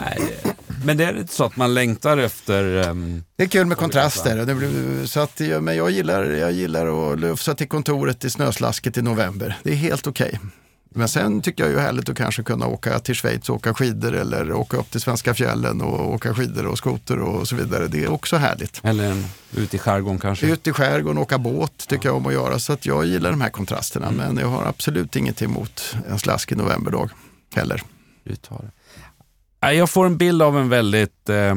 Nej. 0.00 0.36
Men 0.84 0.96
det 0.96 1.04
är 1.04 1.18
inte 1.18 1.34
så 1.34 1.44
att 1.44 1.56
man 1.56 1.74
längtar 1.74 2.18
efter... 2.18 2.88
Um, 2.88 3.24
det 3.36 3.42
är 3.42 3.48
kul 3.48 3.66
med 3.66 3.76
kontraster. 3.76 5.06
Så 5.06 5.20
att, 5.20 5.40
men 5.62 5.76
jag 5.76 5.90
gillar, 5.90 6.24
jag 6.24 6.52
gillar 6.52 7.12
att 7.12 7.20
lufsa 7.20 7.54
till 7.54 7.68
kontoret 7.68 8.24
i 8.24 8.30
snöslasket 8.30 8.96
i 8.96 9.02
november. 9.02 9.58
Det 9.62 9.70
är 9.70 9.74
helt 9.74 10.06
okej. 10.06 10.28
Okay. 10.28 10.50
Men 10.90 11.08
sen 11.08 11.42
tycker 11.42 11.64
jag 11.64 11.72
ju 11.72 11.78
härligt 11.78 12.08
att 12.08 12.16
kanske 12.16 12.42
kunna 12.42 12.66
åka 12.66 12.98
till 12.98 13.14
Schweiz 13.14 13.48
och 13.48 13.56
åka 13.56 13.74
skidor 13.74 14.14
eller 14.14 14.52
åka 14.52 14.76
upp 14.76 14.90
till 14.90 15.00
svenska 15.00 15.34
fjällen 15.34 15.80
och 15.80 16.14
åka 16.14 16.34
skidor 16.34 16.66
och 16.66 16.78
skoter 16.78 17.18
och 17.18 17.48
så 17.48 17.56
vidare. 17.56 17.88
Det 17.88 18.04
är 18.04 18.12
också 18.12 18.36
härligt. 18.36 18.80
Eller 18.84 19.24
ut 19.56 19.74
i 19.74 19.78
skärgården 19.78 20.18
kanske? 20.18 20.46
Ut 20.46 20.66
i 20.66 20.72
skärgården, 20.72 21.18
åka 21.18 21.38
båt 21.38 21.88
tycker 21.88 22.08
ja. 22.08 22.10
jag 22.10 22.16
om 22.16 22.26
att 22.26 22.32
göra. 22.32 22.58
Så 22.58 22.72
att 22.72 22.86
jag 22.86 23.06
gillar 23.06 23.30
de 23.30 23.40
här 23.40 23.50
kontrasterna. 23.50 24.06
Mm. 24.06 24.16
Men 24.16 24.36
jag 24.36 24.48
har 24.48 24.64
absolut 24.64 25.16
inget 25.16 25.42
emot 25.42 25.96
en 26.08 26.18
slaskig 26.18 26.56
novemberdag 26.56 27.10
heller. 27.54 27.82
Du 28.24 28.36
tar 28.36 28.62
det. 28.62 29.72
Jag 29.72 29.90
får 29.90 30.06
en 30.06 30.16
bild 30.16 30.42
av 30.42 30.58
en 30.58 30.68
väldigt 30.68 31.28
eh, 31.28 31.54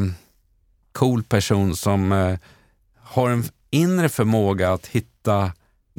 cool 0.92 1.24
person 1.24 1.76
som 1.76 2.12
eh, 2.12 2.38
har 3.04 3.30
en 3.30 3.44
inre 3.70 4.10
förmåga 4.10 4.74
att 4.74 4.88
hitta 4.88 5.52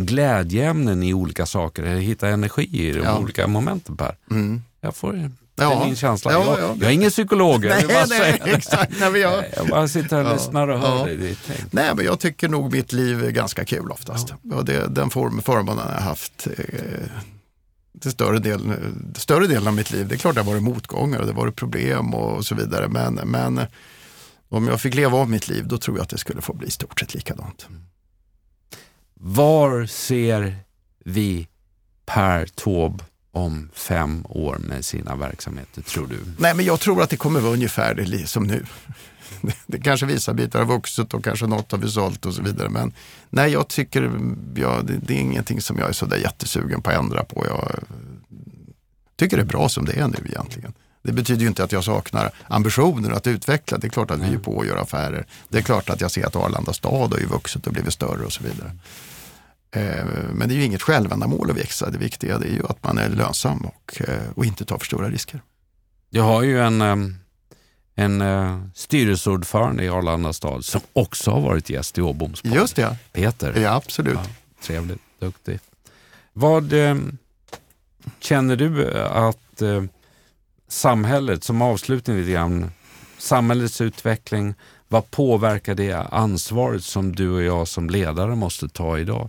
glädjeämnen 0.07 1.03
i 1.03 1.15
olika 1.15 1.47
saker, 1.47 1.83
eller 1.83 2.01
hitta 2.01 2.29
energi 2.29 2.69
i 2.73 2.93
de 2.93 2.99
ja. 2.99 3.19
olika 3.19 3.47
momenten 3.47 3.97
Per. 3.97 4.17
Mm. 4.31 4.63
Jag 4.81 4.97
får 4.97 5.31
det 5.61 5.75
är 5.75 5.85
min 5.85 5.97
känsla. 5.97 6.33
Ja, 6.33 6.45
jag, 6.45 6.61
ja. 6.61 6.77
jag 6.81 6.89
är 6.89 6.95
ingen 6.95 7.11
psykolog. 7.11 7.65
Nej, 7.65 7.87
jag, 7.89 8.09
nej, 8.09 8.43
exakt, 8.45 8.93
nej, 9.01 9.21
jag, 9.21 9.45
jag 9.57 9.69
bara 9.69 9.89
sitter 9.89 10.17
här 10.17 10.25
och 10.25 10.33
lyssnar 10.33 10.69
och 10.69 10.79
hör 10.79 11.09
ja. 11.09 11.15
dig. 11.15 11.37
Nej, 11.71 11.95
men 11.95 12.05
jag 12.05 12.21
tycker 12.21 12.49
nog 12.49 12.73
mitt 12.73 12.93
liv 12.93 13.25
är 13.25 13.31
ganska 13.31 13.65
kul 13.65 13.91
oftast. 13.91 14.35
Ja. 14.43 14.63
det, 14.63 14.87
den 14.87 15.11
form, 15.11 15.43
jag 15.47 15.75
har 15.75 16.01
haft 16.01 16.47
eh, 16.47 16.55
till 18.01 18.11
större, 18.11 18.39
del, 18.39 18.61
större 19.15 19.47
delen 19.47 19.67
av 19.67 19.75
mitt 19.75 19.91
liv. 19.91 20.09
Det 20.09 20.15
är 20.15 20.19
klart 20.19 20.35
det 20.35 20.41
har 20.41 20.51
varit 20.51 20.63
motgångar 20.63 21.19
och 21.19 21.27
det 21.27 21.33
har 21.33 21.41
varit 21.41 21.57
problem 21.57 22.15
och 22.15 22.47
så 22.47 22.55
vidare. 22.55 22.89
Men, 22.89 23.15
men 23.15 23.61
om 24.49 24.69
jag 24.69 24.81
fick 24.81 24.95
leva 24.95 25.19
av 25.19 25.31
mitt 25.31 25.49
liv, 25.49 25.69
då 25.69 25.79
tror 25.79 25.97
jag 25.97 26.03
att 26.03 26.11
det 26.11 26.19
skulle 26.19 26.41
få 26.41 26.53
bli 26.53 26.71
stort 26.71 27.01
sett 27.01 27.15
likadant. 27.15 27.67
Mm. 27.69 27.83
Var 29.23 29.87
ser 29.87 30.57
vi 31.05 31.49
Per 32.07 32.47
Taube 32.47 33.05
om 33.33 33.71
fem 33.75 34.27
år 34.29 34.59
med 34.59 34.85
sina 34.85 35.17
verksamheter, 35.17 35.83
tror 35.83 36.07
du? 36.07 36.19
Nej, 36.39 36.55
men 36.55 36.65
jag 36.65 36.81
tror 36.81 37.03
att 37.03 37.11
det 37.11 37.17
kommer 37.17 37.41
vara 37.41 37.53
ungefär 37.53 37.95
det 37.95 38.29
som 38.29 38.45
nu. 38.45 38.65
Det 39.67 39.79
kanske 39.79 40.07
vissa 40.07 40.35
bitar 40.35 40.59
har 40.59 40.67
vuxit 40.67 41.15
och 41.15 41.25
kanske 41.25 41.47
något 41.47 41.73
har 41.73 41.79
vi 41.79 41.89
sålt 41.91 42.27
och 42.27 42.35
så 42.35 42.43
vidare. 42.43 42.69
Men 42.69 42.93
nej, 43.31 43.53
jag 43.53 43.69
tycker 43.69 44.11
ja, 44.55 44.83
det, 44.83 44.97
det 45.03 45.15
är 45.15 45.19
ingenting 45.19 45.61
som 45.61 45.79
jag 45.79 45.89
är 45.89 45.93
sådär 45.93 46.17
jättesugen 46.17 46.83
på 46.83 46.91
att 46.91 46.97
ändra 46.97 47.25
på. 47.25 47.47
Jag 47.49 47.85
tycker 49.17 49.37
det 49.37 49.43
är 49.43 49.47
bra 49.47 49.69
som 49.69 49.85
det 49.85 49.93
är 49.93 50.09
nu 50.09 50.19
egentligen. 50.25 50.73
Det 51.03 51.13
betyder 51.13 51.43
ju 51.43 51.49
inte 51.49 51.65
att 51.65 51.73
jag 51.73 51.85
saknar 51.85 52.31
ambitioner 52.49 53.11
att 53.11 53.27
utveckla. 53.27 53.79
Det 53.79 53.87
är 53.87 53.91
klart 53.91 54.11
att 54.11 54.21
vi 54.21 54.35
är 54.35 54.39
på 54.39 54.61
att 54.61 54.67
göra 54.67 54.81
affärer. 54.81 55.27
Det 55.49 55.59
är 55.59 55.63
klart 55.63 55.91
att 55.91 56.01
jag 56.01 56.11
ser 56.11 56.27
att 56.27 56.37
Arlanda 56.37 56.73
stad 56.73 57.13
har 57.13 57.19
ju 57.19 57.27
vuxit 57.27 57.67
och 57.67 57.73
blivit 57.73 57.93
större 57.93 58.25
och 58.25 58.33
så 58.33 58.43
vidare. 58.43 58.73
Eh, 59.73 60.05
men 60.33 60.49
det 60.49 60.55
är 60.55 60.57
ju 60.57 60.65
inget 60.65 60.83
självändamål 60.83 61.51
att 61.51 61.57
växa. 61.57 61.91
Det 61.91 61.99
viktiga 61.99 62.35
är 62.35 62.45
ju 62.45 62.67
att 62.69 62.85
man 62.85 62.99
är 62.99 63.09
lönsam 63.09 63.59
och, 63.59 64.01
eh, 64.09 64.31
och 64.35 64.45
inte 64.45 64.65
tar 64.65 64.79
för 64.79 64.87
stora 64.87 65.09
risker. 65.09 65.41
Jag 66.11 66.23
har 66.23 66.43
ju 66.43 66.61
en, 66.61 66.81
en 67.95 68.23
uh, 68.23 68.63
styrelseordförande 68.75 69.85
i 69.85 69.89
Arlanda 69.89 70.33
stad 70.33 70.65
som 70.65 70.81
också 70.93 71.31
har 71.31 71.41
varit 71.41 71.71
gäst 71.71 71.99
i 71.99 72.01
Åboms 72.01 72.45
Just 72.45 72.77
det. 72.77 72.97
Peter. 73.13 73.61
Ja, 73.61 73.75
absolut. 73.75 74.15
Ja, 74.15 74.31
trevligt, 74.63 75.01
duktig. 75.19 75.61
Vad 76.33 76.73
känner 78.21 78.57
du 78.57 78.93
att 79.03 79.63
samhället, 80.69 81.45
som 81.45 81.63
avslutning 81.63 82.17
lite 82.17 82.31
grann, 82.31 82.71
samhällets 83.19 83.81
utveckling, 83.81 84.55
vad 84.89 85.11
påverkar 85.11 85.75
det 85.75 85.93
ansvaret 85.93 86.85
som 86.85 87.15
du 87.15 87.31
och 87.31 87.43
jag 87.43 87.69
som 87.69 87.91
ledare 87.91 88.35
måste 88.35 88.69
ta 88.69 88.99
idag? 88.99 89.29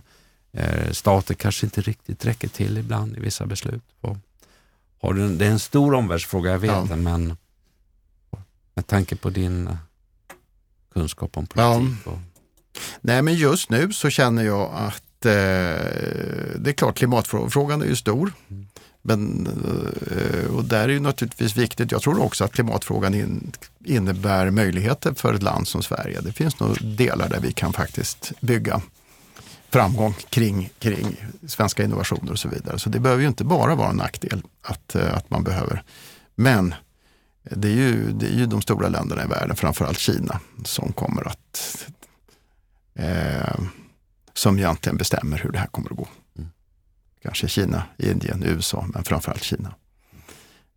Eh, 0.56 0.90
staten 0.92 1.36
kanske 1.36 1.66
inte 1.66 1.80
riktigt 1.80 2.24
räcker 2.24 2.48
till 2.48 2.78
ibland 2.78 3.16
i 3.16 3.20
vissa 3.20 3.46
beslut. 3.46 3.84
Och 4.00 4.16
har 5.00 5.14
du, 5.14 5.36
det 5.36 5.46
är 5.46 5.50
en 5.50 5.58
stor 5.58 5.94
omvärldsfråga, 5.94 6.50
jag 6.50 6.58
vet 6.58 6.90
ja. 6.90 6.96
men 6.96 7.36
med 8.74 8.86
tanke 8.86 9.16
på 9.16 9.30
din 9.30 9.68
eh, 9.68 9.74
kunskap 10.92 11.36
om 11.36 11.46
politik. 11.46 11.98
Ja. 12.04 12.10
Och... 12.10 12.18
Nej, 13.00 13.22
men 13.22 13.34
just 13.34 13.70
nu 13.70 13.92
så 13.92 14.10
känner 14.10 14.44
jag 14.44 14.70
att 14.74 15.26
eh, 15.26 15.32
det 16.56 16.70
är 16.70 16.72
klart 16.72 16.96
klimatfrågan 16.96 17.82
är 17.82 17.86
ju 17.86 17.96
stor. 17.96 18.32
Mm. 18.48 18.66
Men, 19.02 19.46
eh, 20.10 20.54
och 20.54 20.64
där 20.64 20.88
är 20.88 20.92
ju 20.92 21.00
naturligtvis 21.00 21.56
viktigt, 21.56 21.92
jag 21.92 22.02
tror 22.02 22.22
också 22.22 22.44
att 22.44 22.52
klimatfrågan 22.52 23.14
in, 23.14 23.52
innebär 23.84 24.50
möjligheter 24.50 25.14
för 25.14 25.34
ett 25.34 25.42
land 25.42 25.68
som 25.68 25.82
Sverige. 25.82 26.20
Det 26.20 26.32
finns 26.32 26.60
nog 26.60 26.96
delar 26.96 27.28
där 27.28 27.40
vi 27.40 27.52
kan 27.52 27.72
faktiskt 27.72 28.32
bygga 28.40 28.82
framgång 29.72 30.14
kring, 30.30 30.70
kring 30.78 31.16
svenska 31.46 31.84
innovationer 31.84 32.32
och 32.32 32.38
så 32.38 32.48
vidare. 32.48 32.78
Så 32.78 32.88
det 32.88 33.00
behöver 33.00 33.22
ju 33.22 33.28
inte 33.28 33.44
bara 33.44 33.74
vara 33.74 33.90
en 33.90 33.96
nackdel 33.96 34.42
att, 34.62 34.94
eh, 34.94 35.16
att 35.16 35.30
man 35.30 35.44
behöver. 35.44 35.82
Men 36.34 36.74
det 37.42 37.68
är, 37.68 37.76
ju, 37.76 38.12
det 38.12 38.26
är 38.26 38.36
ju 38.36 38.46
de 38.46 38.62
stora 38.62 38.88
länderna 38.88 39.24
i 39.24 39.26
världen, 39.26 39.56
framförallt 39.56 39.98
Kina, 39.98 40.40
som 40.64 40.92
kommer 40.92 41.28
att 41.28 41.86
eh, 42.94 43.60
som 44.34 44.58
egentligen 44.58 44.96
bestämmer 44.96 45.38
hur 45.38 45.52
det 45.52 45.58
här 45.58 45.66
kommer 45.66 45.90
att 45.90 45.96
gå. 45.96 46.08
Mm. 46.38 46.50
Kanske 47.22 47.48
Kina, 47.48 47.82
Indien, 47.96 48.42
USA, 48.42 48.86
men 48.94 49.04
framförallt 49.04 49.42
Kina. 49.42 49.74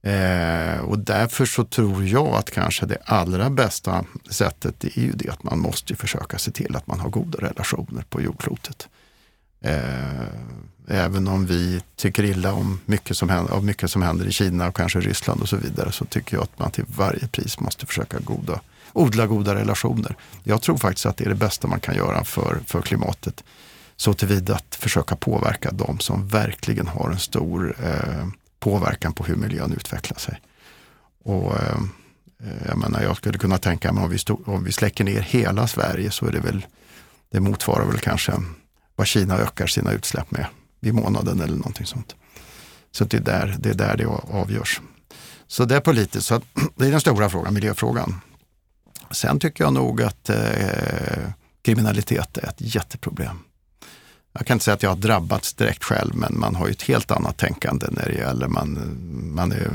Eh, 0.05 0.79
och 0.79 0.99
därför 0.99 1.45
så 1.45 1.63
tror 1.63 2.05
jag 2.05 2.27
att 2.27 2.51
kanske 2.51 2.85
det 2.85 2.97
allra 3.05 3.49
bästa 3.49 4.05
sättet 4.29 4.83
är 4.83 5.01
ju 5.01 5.11
det 5.11 5.29
att 5.29 5.43
man 5.43 5.59
måste 5.59 5.95
försöka 5.95 6.37
se 6.37 6.51
till 6.51 6.75
att 6.75 6.87
man 6.87 6.99
har 6.99 7.09
goda 7.09 7.37
relationer 7.37 8.03
på 8.09 8.21
jordklotet. 8.21 8.87
Eh, 9.61 10.27
även 10.87 11.27
om 11.27 11.45
vi 11.45 11.81
tycker 11.95 12.23
illa 12.23 12.53
om 12.53 12.79
mycket, 12.85 13.17
som 13.17 13.29
händer, 13.29 13.53
om 13.53 13.65
mycket 13.65 13.91
som 13.91 14.01
händer 14.01 14.25
i 14.25 14.31
Kina 14.31 14.67
och 14.67 14.75
kanske 14.75 14.99
Ryssland 14.99 15.41
och 15.41 15.49
så 15.49 15.57
vidare 15.57 15.91
så 15.91 16.05
tycker 16.05 16.37
jag 16.37 16.43
att 16.43 16.59
man 16.59 16.71
till 16.71 16.85
varje 16.87 17.27
pris 17.27 17.59
måste 17.59 17.85
försöka 17.85 18.19
goda, 18.19 18.59
odla 18.93 19.27
goda 19.27 19.55
relationer. 19.55 20.15
Jag 20.43 20.61
tror 20.61 20.77
faktiskt 20.77 21.05
att 21.05 21.17
det 21.17 21.25
är 21.25 21.29
det 21.29 21.35
bästa 21.35 21.67
man 21.67 21.79
kan 21.79 21.95
göra 21.95 22.23
för, 22.23 22.59
för 22.65 22.81
klimatet. 22.81 23.43
Så 23.95 24.13
tillvida 24.13 24.55
att 24.55 24.75
försöka 24.75 25.15
påverka 25.15 25.71
de 25.71 25.99
som 25.99 26.27
verkligen 26.27 26.87
har 26.87 27.09
en 27.09 27.19
stor 27.19 27.75
eh, 27.83 28.27
påverkan 28.59 29.13
på 29.13 29.23
hur 29.23 29.35
miljön 29.35 29.73
utvecklar 29.73 30.17
sig. 30.17 30.41
Och 31.23 31.55
eh, 31.55 31.77
eh, 32.43 32.67
jag 32.67 32.77
menar, 32.77 33.01
jag 33.01 33.17
skulle 33.17 33.37
kunna 33.37 33.57
tänka 33.57 33.91
mig 33.91 34.03
om 34.03 34.09
vi, 34.09 34.17
stod, 34.17 34.47
om 34.47 34.63
vi 34.63 34.71
släcker 34.71 35.03
ner 35.03 35.21
hela 35.21 35.67
Sverige 35.67 36.11
så 36.11 36.27
är 36.27 36.31
det 36.31 36.39
väl, 36.39 36.65
det 37.31 37.39
motsvarar 37.39 37.85
väl 37.85 37.99
kanske 37.99 38.33
vad 38.95 39.07
Kina 39.07 39.37
ökar 39.37 39.67
sina 39.67 39.91
utsläpp 39.91 40.31
med 40.31 40.45
i 40.81 40.91
månaden 40.91 41.41
eller 41.41 41.55
någonting 41.55 41.85
sånt. 41.85 42.15
Så 42.91 43.05
det 43.05 43.17
är 43.17 43.21
där 43.21 43.55
det, 43.59 43.69
är 43.69 43.73
där 43.73 43.97
det 43.97 44.05
avgörs. 44.05 44.81
Så 45.47 45.65
det 45.65 45.75
är 45.75 45.79
politiskt, 45.79 46.27
så 46.27 46.41
det 46.75 46.87
är 46.87 46.91
den 46.91 47.01
stora 47.01 47.29
frågan, 47.29 47.53
miljöfrågan. 47.53 48.21
Sen 49.11 49.39
tycker 49.39 49.63
jag 49.63 49.73
nog 49.73 50.01
att 50.01 50.29
eh, 50.29 51.29
kriminalitet 51.61 52.37
är 52.37 52.49
ett 52.49 52.75
jätteproblem. 52.75 53.39
Jag 54.37 54.47
kan 54.47 54.55
inte 54.55 54.65
säga 54.65 54.75
att 54.75 54.83
jag 54.83 54.89
har 54.89 54.97
drabbats 54.97 55.53
direkt 55.53 55.83
själv, 55.83 56.15
men 56.15 56.39
man 56.39 56.55
har 56.55 56.67
ju 56.67 56.71
ett 56.71 56.81
helt 56.81 57.11
annat 57.11 57.37
tänkande 57.37 57.87
när 57.91 58.05
det 58.05 58.13
gäller 58.13 58.47
man, 58.47 58.97
man 59.35 59.51
är, 59.51 59.71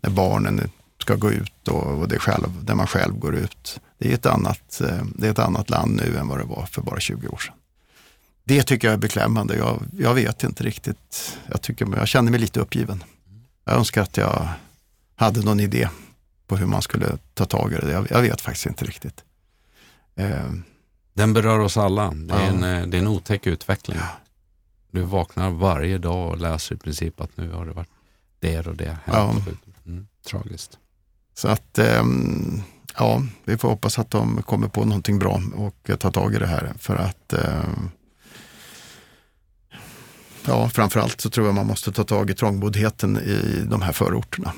när 0.00 0.10
barnen 0.10 0.70
ska 0.98 1.14
gå 1.14 1.30
ut 1.30 1.68
och, 1.68 1.98
och 1.98 2.08
det 2.08 2.18
själv, 2.18 2.64
när 2.66 2.74
man 2.74 2.86
själv 2.86 3.18
går 3.18 3.34
ut. 3.34 3.80
Det 3.98 4.10
är, 4.10 4.14
ett 4.14 4.26
annat, 4.26 4.80
eh, 4.80 5.04
det 5.16 5.26
är 5.26 5.30
ett 5.30 5.38
annat 5.38 5.70
land 5.70 5.96
nu 5.96 6.16
än 6.16 6.28
vad 6.28 6.38
det 6.38 6.44
var 6.44 6.66
för 6.66 6.82
bara 6.82 7.00
20 7.00 7.28
år 7.28 7.36
sedan. 7.36 7.54
Det 8.44 8.62
tycker 8.62 8.88
jag 8.88 8.94
är 8.94 8.98
beklämmande. 8.98 9.56
Jag, 9.56 9.82
jag 9.98 10.14
vet 10.14 10.44
inte 10.44 10.64
riktigt. 10.64 11.38
Jag, 11.46 11.62
tycker, 11.62 11.96
jag 11.96 12.08
känner 12.08 12.30
mig 12.30 12.40
lite 12.40 12.60
uppgiven. 12.60 13.04
Jag 13.64 13.76
önskar 13.76 14.02
att 14.02 14.16
jag 14.16 14.48
hade 15.16 15.40
någon 15.40 15.60
idé 15.60 15.88
på 16.46 16.56
hur 16.56 16.66
man 16.66 16.82
skulle 16.82 17.06
ta 17.34 17.44
tag 17.44 17.72
i 17.72 17.76
det. 17.76 17.92
Jag, 17.92 18.10
jag 18.10 18.22
vet 18.22 18.40
faktiskt 18.40 18.66
inte 18.66 18.84
riktigt. 18.84 19.24
Eh, 20.16 20.52
Eh, 21.14 21.18
den 21.18 21.32
berör 21.32 21.58
oss 21.58 21.76
alla. 21.76 22.10
Det 22.10 22.34
är, 22.34 22.40
ja. 22.40 22.46
en, 22.46 22.64
eh, 22.64 22.86
det 22.86 22.96
är 22.96 23.00
en 23.00 23.08
otäck 23.08 23.46
utveckling. 23.46 23.98
Ja. 24.00 24.08
Du 24.90 25.02
vaknar 25.02 25.50
varje 25.50 25.98
dag 25.98 26.30
och 26.30 26.38
läser 26.38 26.74
i 26.74 26.78
princip 26.78 27.20
att 27.20 27.36
nu 27.36 27.52
har 27.52 27.66
det 27.66 27.72
varit 27.72 27.88
det 28.40 28.66
och 28.66 28.76
det 28.76 28.98
Ja. 29.04 29.34
Mm, 29.86 30.06
tragiskt. 30.26 30.78
Så 31.34 31.48
att, 31.48 31.78
ähm, 31.78 32.62
ja, 32.98 33.22
vi 33.44 33.58
får 33.58 33.68
hoppas 33.68 33.98
att 33.98 34.10
de 34.10 34.42
kommer 34.42 34.68
på 34.68 34.84
någonting 34.84 35.18
bra 35.18 35.40
och 35.56 35.90
tar 35.98 36.10
tag 36.10 36.34
i 36.34 36.38
det 36.38 36.46
här. 36.46 36.72
För 36.78 36.96
att 36.96 37.32
ähm, 37.32 37.90
Ja, 40.46 40.68
framförallt 40.68 41.20
så 41.20 41.30
tror 41.30 41.46
jag 41.46 41.54
man 41.54 41.66
måste 41.66 41.92
ta 41.92 42.04
tag 42.04 42.30
i 42.30 42.34
trångboddheten 42.34 43.18
i 43.18 43.64
de 43.70 43.82
här 43.82 43.92
förorterna. 43.92 44.52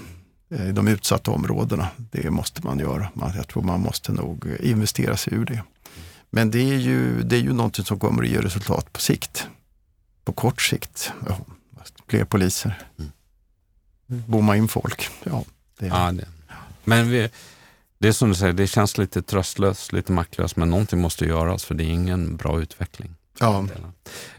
I 0.51 0.73
de 0.73 0.89
utsatta 0.89 1.31
områdena. 1.31 1.89
Det 1.97 2.31
måste 2.31 2.67
man 2.67 2.79
göra. 2.79 3.09
Jag 3.37 3.49
tror 3.49 3.63
man 3.63 3.81
måste 3.81 4.13
nog 4.13 4.47
investera 4.61 5.17
sig 5.17 5.35
ur 5.35 5.45
det. 5.45 5.63
Men 6.35 6.51
det 6.51 6.59
är 6.59 6.79
ju, 6.79 7.23
det 7.23 7.37
är 7.37 7.41
ju 7.41 7.53
någonting 7.53 7.85
som 7.85 7.99
kommer 7.99 8.23
att 8.23 8.29
ge 8.29 8.41
resultat 8.41 8.93
på 8.93 9.01
sikt. 9.01 9.47
På 10.25 10.33
kort 10.33 10.63
sikt. 10.63 11.13
Ja, 11.27 11.39
fler 12.09 12.25
poliser. 12.25 12.83
Mm. 12.99 13.13
Bomma 14.27 14.57
in 14.57 14.69
folk. 14.69 15.09
Ja, 15.25 15.45
det. 15.79 15.87
Ja, 15.87 16.13
det. 16.13 16.29
Men 16.85 17.11
vi, 17.11 17.31
det 17.99 18.09
är 18.09 18.13
som 18.13 18.29
du 18.29 18.35
säger, 18.35 18.53
det 18.53 18.67
känns 18.67 18.99
lite 18.99 19.23
tröstlöst, 19.23 19.93
lite 19.93 20.13
maktlöst, 20.13 20.57
men 20.57 20.71
någonting 20.71 21.01
måste 21.01 21.25
göras 21.25 21.65
för 21.65 21.75
det 21.75 21.85
är 21.85 21.89
ingen 21.89 22.37
bra 22.37 22.61
utveckling. 22.61 23.15
Ja. 23.41 23.67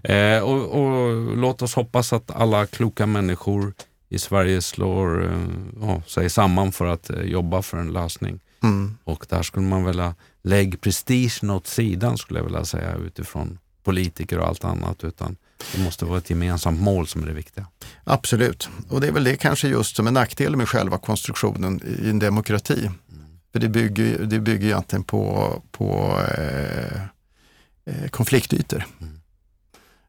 Eh, 0.03 0.39
och, 0.39 0.65
och, 0.65 1.37
låt 1.37 1.61
oss 1.61 1.75
hoppas 1.75 2.13
att 2.13 2.31
alla 2.31 2.65
kloka 2.65 3.05
människor 3.05 3.73
i 4.09 4.19
Sverige 4.19 4.61
slår 4.61 5.25
eh, 5.81 6.01
sig 6.07 6.29
samman 6.29 6.71
för 6.71 6.85
att 6.85 7.09
eh, 7.09 7.21
jobba 7.21 7.61
för 7.61 7.77
en 7.77 7.93
lösning. 7.93 8.39
Mm. 8.63 8.97
Och 9.03 9.25
där 9.29 9.43
skulle 9.43 9.65
man 9.65 9.85
vilja 9.85 10.15
lägg 10.45 10.81
prestigen 10.81 11.49
åt 11.49 11.67
sidan 11.67 12.17
skulle 12.17 12.39
jag 12.39 12.43
vilja 12.43 12.65
säga 12.65 12.95
utifrån 12.95 13.59
politiker 13.83 14.39
och 14.39 14.47
allt 14.47 14.63
annat. 14.63 15.03
Utan 15.03 15.35
det 15.75 15.83
måste 15.83 16.05
vara 16.05 16.17
ett 16.17 16.29
gemensamt 16.29 16.79
mål 16.79 17.07
som 17.07 17.23
är 17.23 17.27
det 17.27 17.33
viktiga. 17.33 17.67
Absolut, 18.03 18.69
och 18.89 19.01
det 19.01 19.07
är 19.07 19.11
väl 19.11 19.23
det 19.23 19.37
kanske 19.37 19.67
just 19.67 19.95
som 19.95 20.07
är 20.07 20.11
nackdelen 20.11 20.57
med 20.57 20.69
själva 20.69 20.97
konstruktionen 20.97 21.81
i 22.03 22.09
en 22.09 22.19
demokrati. 22.19 22.79
Mm. 22.79 22.93
För 23.51 23.59
det 23.59 23.69
bygger, 23.69 24.19
det 24.19 24.39
bygger 24.39 24.67
egentligen 24.67 25.03
på, 25.03 25.53
på 25.71 26.19
eh, 26.37 27.01
eh, 27.85 28.09
konfliktytor. 28.09 28.85
Mm. 29.01 29.19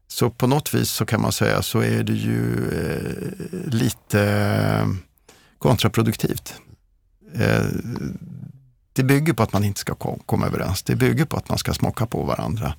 Så 0.07 0.29
på 0.29 0.47
något 0.47 0.73
vis 0.73 0.89
så 0.89 1.05
kan 1.05 1.21
man 1.21 1.31
säga 1.31 1.61
så 1.61 1.79
är 1.79 2.03
det 2.03 2.13
ju 2.13 2.69
eh, 2.71 3.71
lite 3.73 4.21
eh, 4.21 4.87
kontraproduktivt. 5.57 6.53
Eh, 7.33 7.65
det 8.97 9.03
bygger 9.03 9.33
på 9.33 9.43
att 9.43 9.53
man 9.53 9.63
inte 9.63 9.79
ska 9.79 9.95
komma 10.25 10.45
överens. 10.45 10.83
Det 10.83 10.95
bygger 10.95 11.25
på 11.25 11.37
att 11.37 11.49
man 11.49 11.57
ska 11.57 11.73
smaka 11.73 12.05
på 12.05 12.23
varandra. 12.23 12.73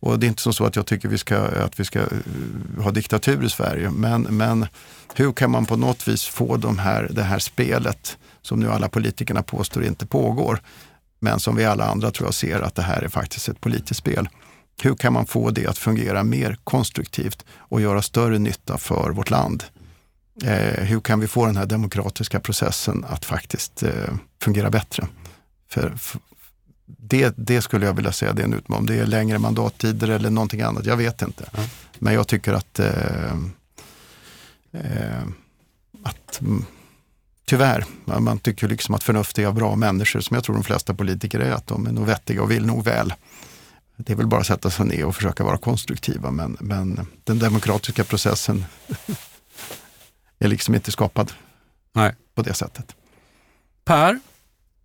Och 0.00 0.18
det 0.18 0.26
är 0.26 0.28
inte 0.28 0.52
så 0.52 0.64
att 0.64 0.76
jag 0.76 0.86
tycker 0.86 1.08
vi 1.08 1.18
ska, 1.18 1.38
att 1.38 1.80
vi 1.80 1.84
ska 1.84 1.98
eh, 1.98 2.82
ha 2.82 2.90
diktatur 2.90 3.44
i 3.44 3.50
Sverige, 3.50 3.90
men, 3.90 4.22
men 4.22 4.66
hur 5.14 5.32
kan 5.32 5.50
man 5.50 5.66
på 5.66 5.76
något 5.76 6.08
vis 6.08 6.24
få 6.24 6.56
de 6.56 6.78
här, 6.78 7.08
det 7.10 7.22
här 7.22 7.38
spelet 7.38 8.18
som 8.42 8.60
nu 8.60 8.70
alla 8.70 8.88
politikerna 8.88 9.42
påstår 9.42 9.84
inte 9.84 10.06
pågår, 10.06 10.60
men 11.20 11.40
som 11.40 11.56
vi 11.56 11.64
alla 11.64 11.84
andra 11.84 12.10
tror 12.10 12.26
jag 12.26 12.34
ser 12.34 12.60
att 12.60 12.74
det 12.74 12.82
här 12.82 13.02
är 13.02 13.08
faktiskt 13.08 13.48
ett 13.48 13.60
politiskt 13.60 14.00
spel. 14.00 14.28
Hur 14.82 14.94
kan 14.94 15.12
man 15.12 15.26
få 15.26 15.50
det 15.50 15.66
att 15.66 15.78
fungera 15.78 16.22
mer 16.22 16.56
konstruktivt 16.64 17.44
och 17.52 17.80
göra 17.80 18.02
större 18.02 18.38
nytta 18.38 18.78
för 18.78 19.10
vårt 19.10 19.30
land? 19.30 19.64
Eh, 20.44 20.84
hur 20.84 21.00
kan 21.00 21.20
vi 21.20 21.26
få 21.26 21.46
den 21.46 21.56
här 21.56 21.66
demokratiska 21.66 22.40
processen 22.40 23.04
att 23.08 23.24
faktiskt 23.24 23.82
eh, 23.82 24.14
fungera 24.42 24.70
bättre? 24.70 25.06
För, 25.70 25.90
för, 25.90 26.20
det, 26.86 27.34
det 27.36 27.62
skulle 27.62 27.86
jag 27.86 27.94
vilja 27.94 28.12
säga 28.12 28.32
det 28.32 28.42
är 28.42 28.46
en 28.46 28.54
utmaning. 28.54 28.80
Om 28.80 28.86
det 28.86 29.02
är 29.02 29.06
längre 29.06 29.38
mandattider 29.38 30.08
eller 30.08 30.30
någonting 30.30 30.60
annat, 30.60 30.86
jag 30.86 30.96
vet 30.96 31.22
inte. 31.22 31.44
Mm. 31.52 31.66
Men 31.98 32.14
jag 32.14 32.28
tycker 32.28 32.52
att, 32.52 32.78
eh, 32.78 33.32
eh 34.72 35.22
att 36.02 36.40
mm, 36.40 36.64
tyvärr, 37.44 37.84
man 38.04 38.38
tycker 38.38 38.68
liksom 38.68 38.94
att 38.94 39.02
förnuftiga 39.02 39.48
och 39.48 39.54
bra 39.54 39.76
människor, 39.76 40.20
som 40.20 40.34
jag 40.34 40.44
tror 40.44 40.54
de 40.54 40.64
flesta 40.64 40.94
politiker 40.94 41.40
är, 41.40 41.52
att 41.52 41.66
de 41.66 41.86
är 41.86 41.92
nog 41.92 42.06
vettiga 42.06 42.42
och 42.42 42.50
vill 42.50 42.66
nog 42.66 42.84
väl. 42.84 43.14
Det 43.96 44.12
är 44.12 44.16
väl 44.16 44.26
bara 44.26 44.40
att 44.40 44.46
sätta 44.46 44.70
sig 44.70 44.86
ner 44.86 45.04
och 45.04 45.16
försöka 45.16 45.44
vara 45.44 45.58
konstruktiva, 45.58 46.30
men, 46.30 46.56
men 46.60 47.06
den 47.24 47.38
demokratiska 47.38 48.04
processen 48.04 48.64
är 50.38 50.48
liksom 50.48 50.74
inte 50.74 50.92
skapad 50.92 51.32
Nej. 51.92 52.14
på 52.34 52.42
det 52.42 52.54
sättet. 52.54 52.94
Per, 53.84 54.20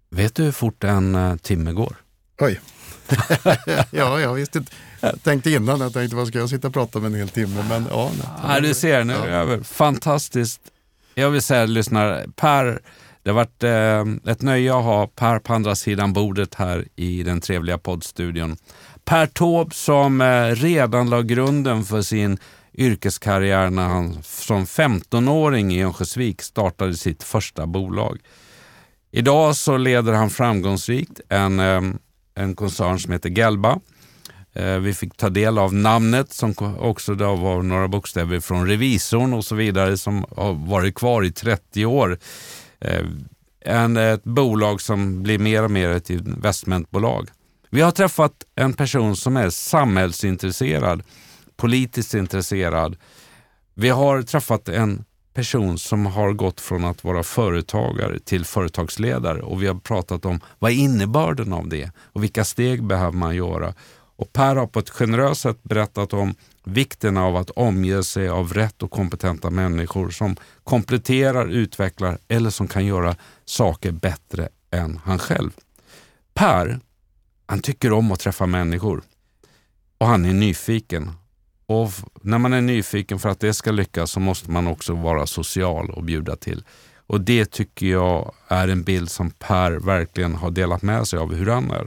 vet 0.10 0.36
du 0.36 0.43
hur 0.43 0.51
fort 0.51 0.84
en 0.84 1.16
uh, 1.16 1.38
timme 1.38 1.72
går? 1.72 1.95
Oj. 2.39 2.60
ja, 3.91 4.20
jag 4.20 4.34
visste 4.34 4.58
inte. 4.58 4.72
Jag 4.99 5.24
tänkte 5.24 5.51
innan, 5.51 5.80
jag 5.80 5.93
tänkte 5.93 6.16
vad 6.16 6.28
ska 6.28 6.38
jag 6.38 6.49
sitta 6.49 6.68
och 6.68 6.74
prata 6.74 6.99
med 6.99 7.08
en 7.08 7.16
hel 7.20 7.30
timme? 7.30 7.66
Men 7.70 7.88
ja. 7.89 8.12
Nej, 8.47 8.62
du 8.62 8.74
ser, 8.74 9.03
nu 9.03 9.14
är 9.14 9.28
det 9.28 9.34
över. 9.34 9.64
Fantastiskt. 9.64 10.62
Jag 11.14 11.30
vill 11.30 11.41
säga 11.41 11.66
lyssnare, 11.66 12.26
Per, 12.36 12.82
det 13.24 13.30
har 13.30 13.36
varit 13.36 13.64
eh, 13.64 14.32
ett 14.32 14.41
nöje 14.41 14.78
att 14.78 14.84
ha 14.84 15.08
Per 15.08 15.39
på 15.39 15.53
andra 15.53 15.76
sidan 15.76 16.14
bordet 16.14 16.56
här 16.56 16.88
i 16.95 17.24
den 17.24 17.41
trevliga 17.41 17.78
poddstudion. 17.78 18.58
Per 19.06 19.26
Taube 19.28 19.76
som 19.76 20.22
eh, 20.22 20.47
redan 20.47 21.10
la 21.10 21.22
grunden 21.22 21.84
för 21.84 22.01
sin 22.01 22.38
yrkeskarriär 22.74 23.70
när 23.70 23.88
han 23.88 24.24
som 24.24 24.66
15-åring 24.66 25.74
i 25.74 25.84
Örnsköldsvik 25.84 26.41
startade 26.41 26.93
sitt 26.93 27.24
första 27.24 27.68
bolag. 27.68 28.20
Idag 29.18 29.55
så 29.55 29.78
leder 29.78 30.13
han 30.13 30.30
framgångsrikt 30.30 31.22
en, 31.30 31.59
ehm, 31.59 31.97
en 32.36 32.55
koncern 32.55 32.99
som 32.99 33.13
heter 33.13 33.30
Gelba 33.30 33.80
eh, 34.53 34.78
vi 34.78 34.93
fick 34.93 35.18
ta 35.18 35.30
del 35.30 35.57
av 35.57 35.74
namnet 35.74 36.34
som 36.34 36.53
också 36.80 37.16
då 37.16 37.36
var 37.36 37.61
några 37.61 37.88
bokstäver 37.88 38.39
från 38.39 38.68
revisorn 38.68 39.34
och 39.34 39.45
så 39.45 39.55
vidare 39.55 39.97
som 39.97 40.26
har 40.36 40.53
varit 40.53 40.95
kvar 40.95 41.24
i 41.24 41.32
30 41.32 41.86
år. 41.86 42.20
Eh, 42.80 43.05
en, 43.59 43.97
ett 43.97 44.24
bolag 44.24 44.82
som 44.82 45.24
blir 45.24 45.39
mer 45.39 45.63
och 45.63 45.72
mer 45.72 45.89
ett 45.89 46.09
investmentbolag. 46.09 47.30
Vi 47.70 47.82
har 47.82 47.91
träffat 47.91 48.34
en 48.55 48.74
person 48.74 49.16
som 49.16 49.38
är 49.38 49.49
samhällsintresserad, 49.49 51.03
politiskt 51.57 52.13
intresserad. 52.13 52.97
Vi 53.74 53.89
har 53.89 54.22
träffat 54.22 54.70
en 54.70 55.05
person 55.36 55.77
som 55.77 56.05
har 56.05 56.33
gått 56.33 56.61
från 56.61 56.86
att 56.86 57.03
vara 57.03 57.23
företagare 57.23 58.19
till 58.19 58.45
företagsledare 58.45 59.41
och 59.41 59.63
vi 59.63 59.67
har 59.67 59.75
pratat 59.75 60.25
om 60.25 60.39
vad 60.59 60.71
är 60.71 60.75
innebörden 60.75 61.53
av 61.53 61.67
det 61.67 61.91
och 61.97 62.23
vilka 62.23 62.43
steg 62.43 62.83
behöver 62.83 63.17
man 63.17 63.36
göra. 63.36 63.73
Och 64.17 64.33
Per 64.33 64.55
har 64.55 64.67
på 64.67 64.79
ett 64.79 64.89
generöst 64.89 65.41
sätt 65.41 65.63
berättat 65.63 66.13
om 66.13 66.36
vikten 66.63 67.17
av 67.17 67.36
att 67.36 67.49
omge 67.49 68.03
sig 68.03 68.29
av 68.29 68.53
rätt 68.53 68.83
och 68.83 68.91
kompetenta 68.91 69.49
människor 69.49 70.09
som 70.09 70.36
kompletterar, 70.63 71.47
utvecklar 71.47 72.17
eller 72.27 72.49
som 72.49 72.67
kan 72.67 72.86
göra 72.86 73.15
saker 73.45 73.91
bättre 73.91 74.49
än 74.71 74.99
han 75.03 75.19
själv. 75.19 75.51
Per, 76.33 76.79
han 77.45 77.59
tycker 77.59 77.93
om 77.93 78.11
att 78.11 78.19
träffa 78.19 78.45
människor 78.45 79.01
och 79.97 80.07
han 80.07 80.25
är 80.25 80.33
nyfiken. 80.33 81.11
Och 81.68 81.91
när 82.22 82.38
man 82.38 82.53
är 82.53 82.61
nyfiken 82.61 83.20
för 83.20 83.30
att 83.30 83.39
det 83.39 83.53
ska 83.53 83.72
lyckas 83.72 84.11
så 84.11 84.20
måste 84.20 84.51
man 84.51 84.68
också 84.68 84.93
vara 84.93 85.26
social 85.26 85.89
och 85.89 86.03
bjuda 86.03 86.36
till. 86.36 86.63
Och 87.07 87.22
det 87.22 87.51
tycker 87.51 87.86
jag 87.86 88.34
är 88.47 88.68
en 88.68 88.84
bild 88.84 89.11
som 89.11 89.32
Per 89.32 89.72
verkligen 89.72 90.36
har 90.36 90.51
delat 90.51 90.82
med 90.82 91.07
sig 91.07 91.20
av 91.20 91.36
hur 91.36 91.47
han 91.47 91.72
är. 91.72 91.86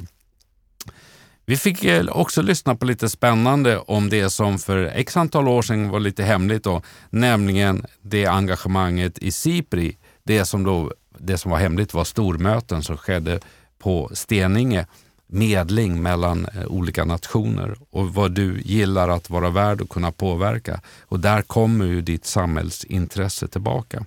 Vi 1.48 1.56
fick 1.56 1.84
eh, 1.84 2.06
också 2.08 2.42
lyssna 2.42 2.74
på 2.74 2.86
lite 2.86 3.08
spännande 3.08 3.78
om 3.78 4.08
det 4.08 4.30
som 4.30 4.58
för 4.58 4.84
x 4.84 5.16
antal 5.16 5.48
år 5.48 5.62
sedan 5.62 5.88
var 5.88 6.00
lite 6.00 6.22
hemligt, 6.22 6.64
då, 6.64 6.82
nämligen 7.10 7.86
det 8.02 8.26
engagemanget 8.26 9.18
i 9.18 9.32
SIPRI. 9.32 9.96
Det 10.22 10.44
som, 10.44 10.64
då, 10.64 10.92
det 11.18 11.38
som 11.38 11.50
var 11.50 11.58
hemligt 11.58 11.94
var 11.94 12.04
stormöten 12.04 12.82
som 12.82 12.96
skedde 12.96 13.40
på 13.78 14.10
Steninge 14.12 14.86
medling 15.28 16.02
mellan 16.02 16.46
eh, 16.46 16.66
olika 16.66 17.04
nationer 17.04 17.76
och 17.90 18.14
vad 18.14 18.32
du 18.32 18.60
gillar 18.60 19.08
att 19.08 19.30
vara 19.30 19.50
värd 19.50 19.80
och 19.80 19.88
kunna 19.88 20.12
påverka. 20.12 20.80
Och 21.00 21.20
där 21.20 21.42
kommer 21.42 21.84
ju 21.84 22.00
ditt 22.00 22.26
samhällsintresse 22.26 23.48
tillbaka. 23.48 24.04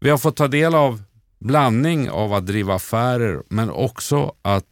Vi 0.00 0.10
har 0.10 0.18
fått 0.18 0.36
ta 0.36 0.48
del 0.48 0.74
av 0.74 1.02
blandning 1.38 2.10
av 2.10 2.32
att 2.32 2.46
driva 2.46 2.74
affärer 2.74 3.42
men 3.48 3.70
också 3.70 4.34
att 4.42 4.66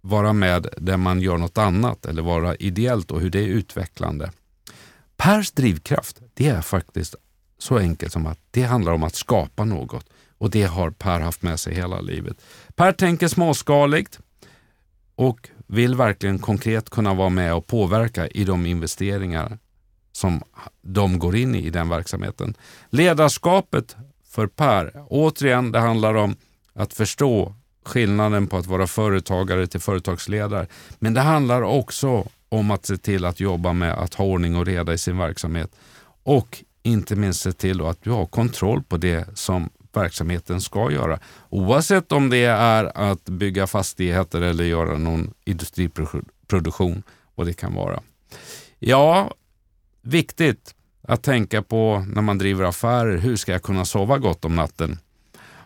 vara 0.00 0.32
med 0.32 0.66
där 0.76 0.96
man 0.96 1.20
gör 1.20 1.38
något 1.38 1.58
annat 1.58 2.06
eller 2.06 2.22
vara 2.22 2.56
ideellt 2.56 3.10
och 3.10 3.20
hur 3.20 3.30
det 3.30 3.40
är 3.40 3.46
utvecklande. 3.46 4.30
Pers 5.16 5.50
drivkraft, 5.50 6.20
det 6.34 6.48
är 6.48 6.62
faktiskt 6.62 7.14
så 7.58 7.78
enkelt 7.78 8.12
som 8.12 8.26
att 8.26 8.38
det 8.50 8.62
handlar 8.62 8.92
om 8.92 9.02
att 9.02 9.14
skapa 9.14 9.64
något 9.64 10.06
och 10.38 10.50
det 10.50 10.62
har 10.62 10.90
Per 10.90 11.20
haft 11.20 11.42
med 11.42 11.60
sig 11.60 11.74
hela 11.74 12.00
livet. 12.00 12.36
Per 12.74 12.92
tänker 12.92 13.28
småskaligt 13.28 14.18
och 15.14 15.48
vill 15.66 15.94
verkligen 15.94 16.38
konkret 16.38 16.90
kunna 16.90 17.14
vara 17.14 17.28
med 17.28 17.54
och 17.54 17.66
påverka 17.66 18.26
i 18.26 18.44
de 18.44 18.66
investeringar 18.66 19.58
som 20.12 20.42
de 20.82 21.18
går 21.18 21.36
in 21.36 21.54
i 21.54 21.66
i 21.66 21.70
den 21.70 21.88
verksamheten. 21.88 22.54
Ledarskapet 22.90 23.96
för 24.28 24.46
Per, 24.46 24.92
återigen, 25.08 25.72
det 25.72 25.78
handlar 25.78 26.14
om 26.14 26.36
att 26.74 26.94
förstå 26.94 27.54
skillnaden 27.84 28.46
på 28.46 28.56
att 28.56 28.66
vara 28.66 28.86
företagare 28.86 29.66
till 29.66 29.80
företagsledare. 29.80 30.66
Men 30.98 31.14
det 31.14 31.20
handlar 31.20 31.62
också 31.62 32.26
om 32.48 32.70
att 32.70 32.86
se 32.86 32.96
till 32.96 33.24
att 33.24 33.40
jobba 33.40 33.72
med 33.72 33.92
att 33.92 34.14
ha 34.14 34.24
ordning 34.24 34.56
och 34.56 34.66
reda 34.66 34.92
i 34.92 34.98
sin 34.98 35.18
verksamhet 35.18 35.70
och 36.22 36.64
inte 36.82 37.16
minst 37.16 37.40
se 37.40 37.52
till 37.52 37.80
att 37.80 38.02
du 38.02 38.10
har 38.10 38.26
kontroll 38.26 38.82
på 38.82 38.96
det 38.96 39.38
som 39.38 39.70
verksamheten 39.96 40.60
ska 40.60 40.90
göra. 40.90 41.18
Oavsett 41.50 42.12
om 42.12 42.30
det 42.30 42.44
är 42.44 43.12
att 43.12 43.24
bygga 43.24 43.66
fastigheter 43.66 44.40
eller 44.40 44.64
göra 44.64 44.98
någon 44.98 45.34
industriproduktion, 45.44 47.02
vad 47.34 47.46
det 47.46 47.52
kan 47.52 47.74
vara. 47.74 48.00
Ja, 48.78 49.34
viktigt 50.02 50.74
att 51.08 51.22
tänka 51.22 51.62
på 51.62 52.06
när 52.08 52.22
man 52.22 52.38
driver 52.38 52.64
affärer. 52.64 53.18
Hur 53.18 53.36
ska 53.36 53.52
jag 53.52 53.62
kunna 53.62 53.84
sova 53.84 54.18
gott 54.18 54.44
om 54.44 54.56
natten? 54.56 54.98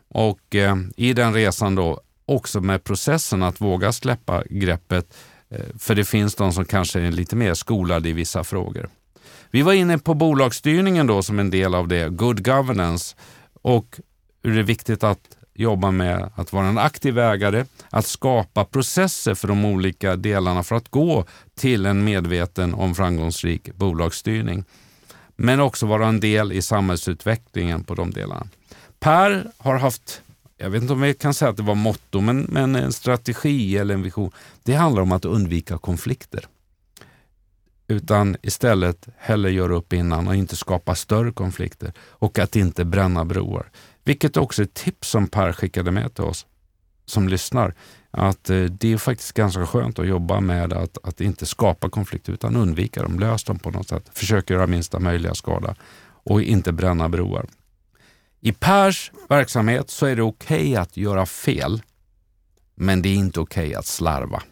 Och 0.08 0.54
eh, 0.54 0.76
i 0.96 1.12
den 1.12 1.34
resan 1.34 1.74
då 1.74 2.00
också 2.26 2.60
med 2.60 2.84
processen 2.84 3.42
att 3.42 3.60
våga 3.60 3.92
släppa 3.92 4.44
greppet. 4.50 5.16
Eh, 5.48 5.60
för 5.78 5.94
det 5.94 6.04
finns 6.04 6.34
de 6.34 6.52
som 6.52 6.64
kanske 6.64 7.00
är 7.00 7.10
lite 7.10 7.36
mer 7.36 7.54
skolade 7.54 8.08
i 8.08 8.12
vissa 8.12 8.44
frågor. 8.44 8.88
Vi 9.50 9.62
var 9.62 9.72
inne 9.72 9.98
på 9.98 10.14
bolagsstyrningen 10.14 11.06
då 11.06 11.22
som 11.22 11.38
en 11.38 11.50
del 11.50 11.74
av 11.74 11.88
det, 11.88 12.08
good 12.08 12.44
governance 12.44 13.16
och 13.62 14.00
hur 14.46 14.54
det 14.54 14.60
är 14.60 14.64
viktigt 14.64 15.04
att 15.04 15.36
jobba 15.54 15.90
med 15.90 16.30
att 16.34 16.52
vara 16.52 16.66
en 16.66 16.78
aktiv 16.78 17.18
ägare, 17.18 17.64
att 17.90 18.06
skapa 18.06 18.64
processer 18.64 19.34
för 19.34 19.48
de 19.48 19.64
olika 19.64 20.16
delarna 20.16 20.62
för 20.62 20.76
att 20.76 20.88
gå 20.88 21.24
till 21.54 21.86
en 21.86 22.04
medveten 22.04 22.74
om 22.74 22.94
framgångsrik 22.94 23.74
bolagsstyrning. 23.74 24.64
Men 25.36 25.60
också 25.60 25.86
vara 25.86 26.06
en 26.06 26.20
del 26.20 26.52
i 26.52 26.62
samhällsutvecklingen 26.62 27.84
på 27.84 27.94
de 27.94 28.10
delarna. 28.10 28.46
Per 28.98 29.46
har 29.58 29.78
haft 29.78 30.22
jag 30.58 30.70
vet 30.70 30.82
inte 30.82 30.92
om 30.92 31.00
vi 31.00 31.14
kan 31.14 31.34
säga 31.34 31.50
att 31.50 31.56
det 31.56 31.62
var 31.62 31.74
motto, 31.74 32.20
men, 32.20 32.46
men 32.48 32.76
en 32.76 32.92
strategi 32.92 33.76
eller 33.76 33.94
en 33.94 34.02
vision. 34.02 34.30
Det 34.62 34.74
handlar 34.74 35.02
om 35.02 35.12
att 35.12 35.24
undvika 35.24 35.78
konflikter. 35.78 36.46
Utan 37.88 38.36
istället 38.42 39.08
hellre 39.18 39.52
göra 39.52 39.74
upp 39.74 39.92
innan 39.92 40.28
och 40.28 40.34
inte 40.34 40.56
skapa 40.56 40.94
större 40.94 41.32
konflikter 41.32 41.92
och 41.98 42.38
att 42.38 42.56
inte 42.56 42.84
bränna 42.84 43.24
broar. 43.24 43.70
Vilket 44.06 44.36
också 44.36 44.62
är 44.62 44.66
ett 44.66 44.74
tips 44.74 45.08
som 45.08 45.28
Per 45.28 45.52
skickade 45.52 45.90
med 45.90 46.14
till 46.14 46.24
oss 46.24 46.46
som 47.04 47.28
lyssnar. 47.28 47.74
Att 48.10 48.50
eh, 48.50 48.62
det 48.62 48.92
är 48.92 48.98
faktiskt 48.98 49.32
ganska 49.32 49.66
skönt 49.66 49.98
att 49.98 50.06
jobba 50.06 50.40
med 50.40 50.72
att, 50.72 50.98
att 51.02 51.20
inte 51.20 51.46
skapa 51.46 51.90
konflikter 51.90 52.32
utan 52.32 52.56
undvika 52.56 53.02
dem, 53.02 53.18
lös 53.18 53.44
dem 53.44 53.58
på 53.58 53.70
något 53.70 53.88
sätt. 53.88 54.10
Försök 54.12 54.50
göra 54.50 54.66
minsta 54.66 54.98
möjliga 54.98 55.34
skada 55.34 55.74
och 56.24 56.42
inte 56.42 56.72
bränna 56.72 57.08
broar. 57.08 57.46
I 58.40 58.52
Pers 58.52 59.12
verksamhet 59.28 59.90
så 59.90 60.06
är 60.06 60.16
det 60.16 60.22
okej 60.22 60.56
okay 60.56 60.76
att 60.76 60.96
göra 60.96 61.26
fel, 61.26 61.82
men 62.74 63.02
det 63.02 63.08
är 63.08 63.14
inte 63.14 63.40
okej 63.40 63.66
okay 63.66 63.74
att 63.74 63.86
slarva. 63.86 64.42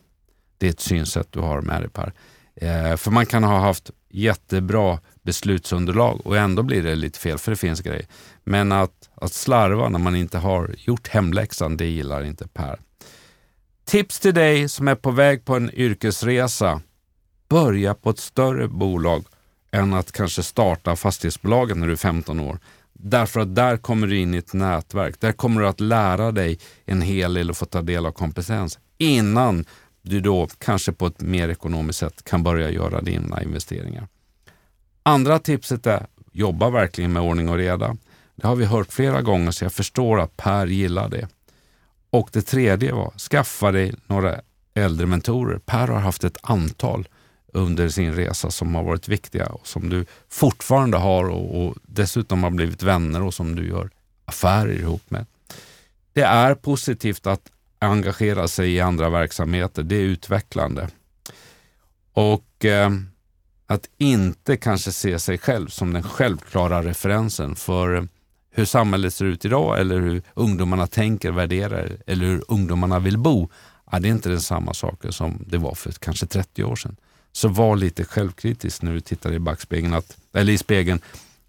Det 0.58 0.66
är 0.66 0.70
ett 0.70 0.80
synsätt 0.80 1.32
du 1.32 1.40
har 1.40 1.60
med 1.60 1.82
dig 1.82 1.90
Per. 1.90 2.12
Eh, 2.56 2.96
för 2.96 3.10
man 3.10 3.26
kan 3.26 3.44
ha 3.44 3.58
haft 3.58 3.90
jättebra 4.08 5.00
beslutsunderlag 5.24 6.20
och 6.24 6.36
ändå 6.36 6.62
blir 6.62 6.82
det 6.82 6.94
lite 6.94 7.18
fel, 7.18 7.38
för 7.38 7.50
det 7.50 7.56
finns 7.56 7.80
grejer. 7.80 8.06
Men 8.44 8.72
att, 8.72 9.10
att 9.14 9.32
slarva 9.32 9.88
när 9.88 9.98
man 9.98 10.16
inte 10.16 10.38
har 10.38 10.74
gjort 10.78 11.08
hemläxan, 11.08 11.76
det 11.76 11.86
gillar 11.86 12.24
inte 12.24 12.48
Per. 12.48 12.78
Tips 13.84 14.20
till 14.20 14.34
dig 14.34 14.68
som 14.68 14.88
är 14.88 14.94
på 14.94 15.10
väg 15.10 15.44
på 15.44 15.56
en 15.56 15.70
yrkesresa. 15.74 16.80
Börja 17.48 17.94
på 17.94 18.10
ett 18.10 18.18
större 18.18 18.68
bolag 18.68 19.24
än 19.70 19.94
att 19.94 20.12
kanske 20.12 20.42
starta 20.42 20.96
fastighetsbolaget 20.96 21.76
när 21.76 21.86
du 21.86 21.92
är 21.92 21.96
15 21.96 22.40
år. 22.40 22.58
Därför 22.92 23.40
att 23.40 23.54
där 23.54 23.76
kommer 23.76 24.06
du 24.06 24.18
in 24.18 24.34
i 24.34 24.36
ett 24.36 24.52
nätverk. 24.52 25.20
Där 25.20 25.32
kommer 25.32 25.60
du 25.60 25.68
att 25.68 25.80
lära 25.80 26.32
dig 26.32 26.58
en 26.84 27.02
hel 27.02 27.34
del 27.34 27.50
och 27.50 27.56
få 27.56 27.64
ta 27.64 27.82
del 27.82 28.06
av 28.06 28.12
kompetens 28.12 28.78
innan 28.98 29.64
du 30.02 30.20
då 30.20 30.48
kanske 30.58 30.92
på 30.92 31.06
ett 31.06 31.20
mer 31.20 31.48
ekonomiskt 31.48 31.98
sätt 31.98 32.24
kan 32.24 32.42
börja 32.42 32.70
göra 32.70 33.00
dina 33.00 33.42
investeringar. 33.42 34.08
Andra 35.06 35.38
tipset 35.38 35.86
är 35.86 36.06
jobba 36.32 36.70
verkligen 36.70 37.12
med 37.12 37.22
ordning 37.22 37.48
och 37.48 37.56
reda. 37.56 37.96
Det 38.36 38.46
har 38.46 38.56
vi 38.56 38.64
hört 38.64 38.92
flera 38.92 39.22
gånger 39.22 39.50
så 39.50 39.64
jag 39.64 39.72
förstår 39.72 40.20
att 40.20 40.36
Per 40.36 40.66
gillar 40.66 41.08
det. 41.08 41.28
Och 42.10 42.28
det 42.32 42.42
tredje 42.42 42.92
var 42.92 43.10
skaffa 43.18 43.72
dig 43.72 43.94
några 44.06 44.40
äldre 44.74 45.06
mentorer. 45.06 45.58
Per 45.58 45.88
har 45.88 46.00
haft 46.00 46.24
ett 46.24 46.38
antal 46.42 47.08
under 47.52 47.88
sin 47.88 48.14
resa 48.14 48.50
som 48.50 48.74
har 48.74 48.82
varit 48.82 49.08
viktiga 49.08 49.46
och 49.46 49.66
som 49.66 49.88
du 49.88 50.06
fortfarande 50.28 50.96
har 50.96 51.24
och, 51.24 51.66
och 51.66 51.76
dessutom 51.82 52.42
har 52.42 52.50
blivit 52.50 52.82
vänner 52.82 53.22
och 53.22 53.34
som 53.34 53.54
du 53.54 53.68
gör 53.68 53.90
affärer 54.24 54.72
ihop 54.72 55.10
med. 55.10 55.26
Det 56.12 56.22
är 56.22 56.54
positivt 56.54 57.26
att 57.26 57.50
engagera 57.78 58.48
sig 58.48 58.74
i 58.74 58.80
andra 58.80 59.10
verksamheter. 59.10 59.82
Det 59.82 59.96
är 59.96 60.00
utvecklande. 60.00 60.88
Och 62.12 62.64
eh, 62.64 62.90
att 63.74 63.88
inte 63.98 64.56
kanske 64.56 64.92
se 64.92 65.18
sig 65.18 65.38
själv 65.38 65.68
som 65.68 65.92
den 65.92 66.02
självklara 66.02 66.82
referensen 66.82 67.56
för 67.56 68.08
hur 68.50 68.64
samhället 68.64 69.14
ser 69.14 69.24
ut 69.24 69.44
idag 69.44 69.80
eller 69.80 70.00
hur 70.00 70.22
ungdomarna 70.34 70.86
tänker, 70.86 71.30
värderar 71.32 71.96
eller 72.06 72.26
hur 72.26 72.44
ungdomarna 72.48 72.98
vill 72.98 73.18
bo. 73.18 73.48
Ja, 73.90 74.00
det 74.00 74.08
är 74.08 74.10
inte 74.10 74.28
den 74.28 74.40
samma 74.40 74.74
saker 74.74 75.10
som 75.10 75.44
det 75.46 75.58
var 75.58 75.74
för 75.74 75.92
kanske 75.92 76.26
30 76.26 76.64
år 76.64 76.76
sedan. 76.76 76.96
Så 77.32 77.48
var 77.48 77.76
lite 77.76 78.04
självkritisk 78.04 78.82
när 78.82 78.92
du 78.92 79.00
tittar 79.00 79.32
i 79.32 79.38
backspegeln, 79.38 79.94
att, 79.94 80.16
eller 80.32 80.52
i 80.52 80.58
spegeln. 80.58 81.00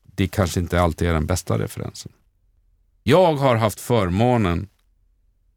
Det 0.03 0.27
kanske 0.27 0.59
inte 0.59 0.81
alltid 0.81 1.07
är 1.07 1.13
den 1.13 1.25
bästa 1.25 1.59
referensen. 1.59 2.11
Jag 3.03 3.35
har 3.35 3.55
haft 3.55 3.79
förmånen 3.79 4.67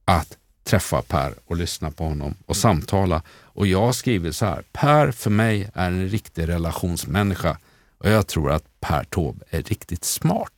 att 0.05 0.39
träffa 0.69 1.03
Per 1.03 1.35
och 1.47 1.57
lyssna 1.57 1.91
på 1.91 2.05
honom 2.05 2.35
och 2.47 2.57
samtala. 2.57 3.23
Och 3.29 3.67
jag 3.67 3.81
har 3.81 3.93
skrivit 3.93 4.37
så 4.37 4.47
här, 4.47 4.65
Per 4.73 5.11
för 5.11 5.31
mig 5.31 5.71
är 5.75 5.87
en 5.87 6.09
riktig 6.09 6.49
relationsmänniska 6.49 7.59
och 7.99 8.11
jag 8.11 8.27
tror 8.27 8.53
att 8.53 8.65
Per 8.81 9.05
Taube 9.05 9.45
är 9.51 9.63
riktigt 9.63 10.05
smart. 10.05 10.53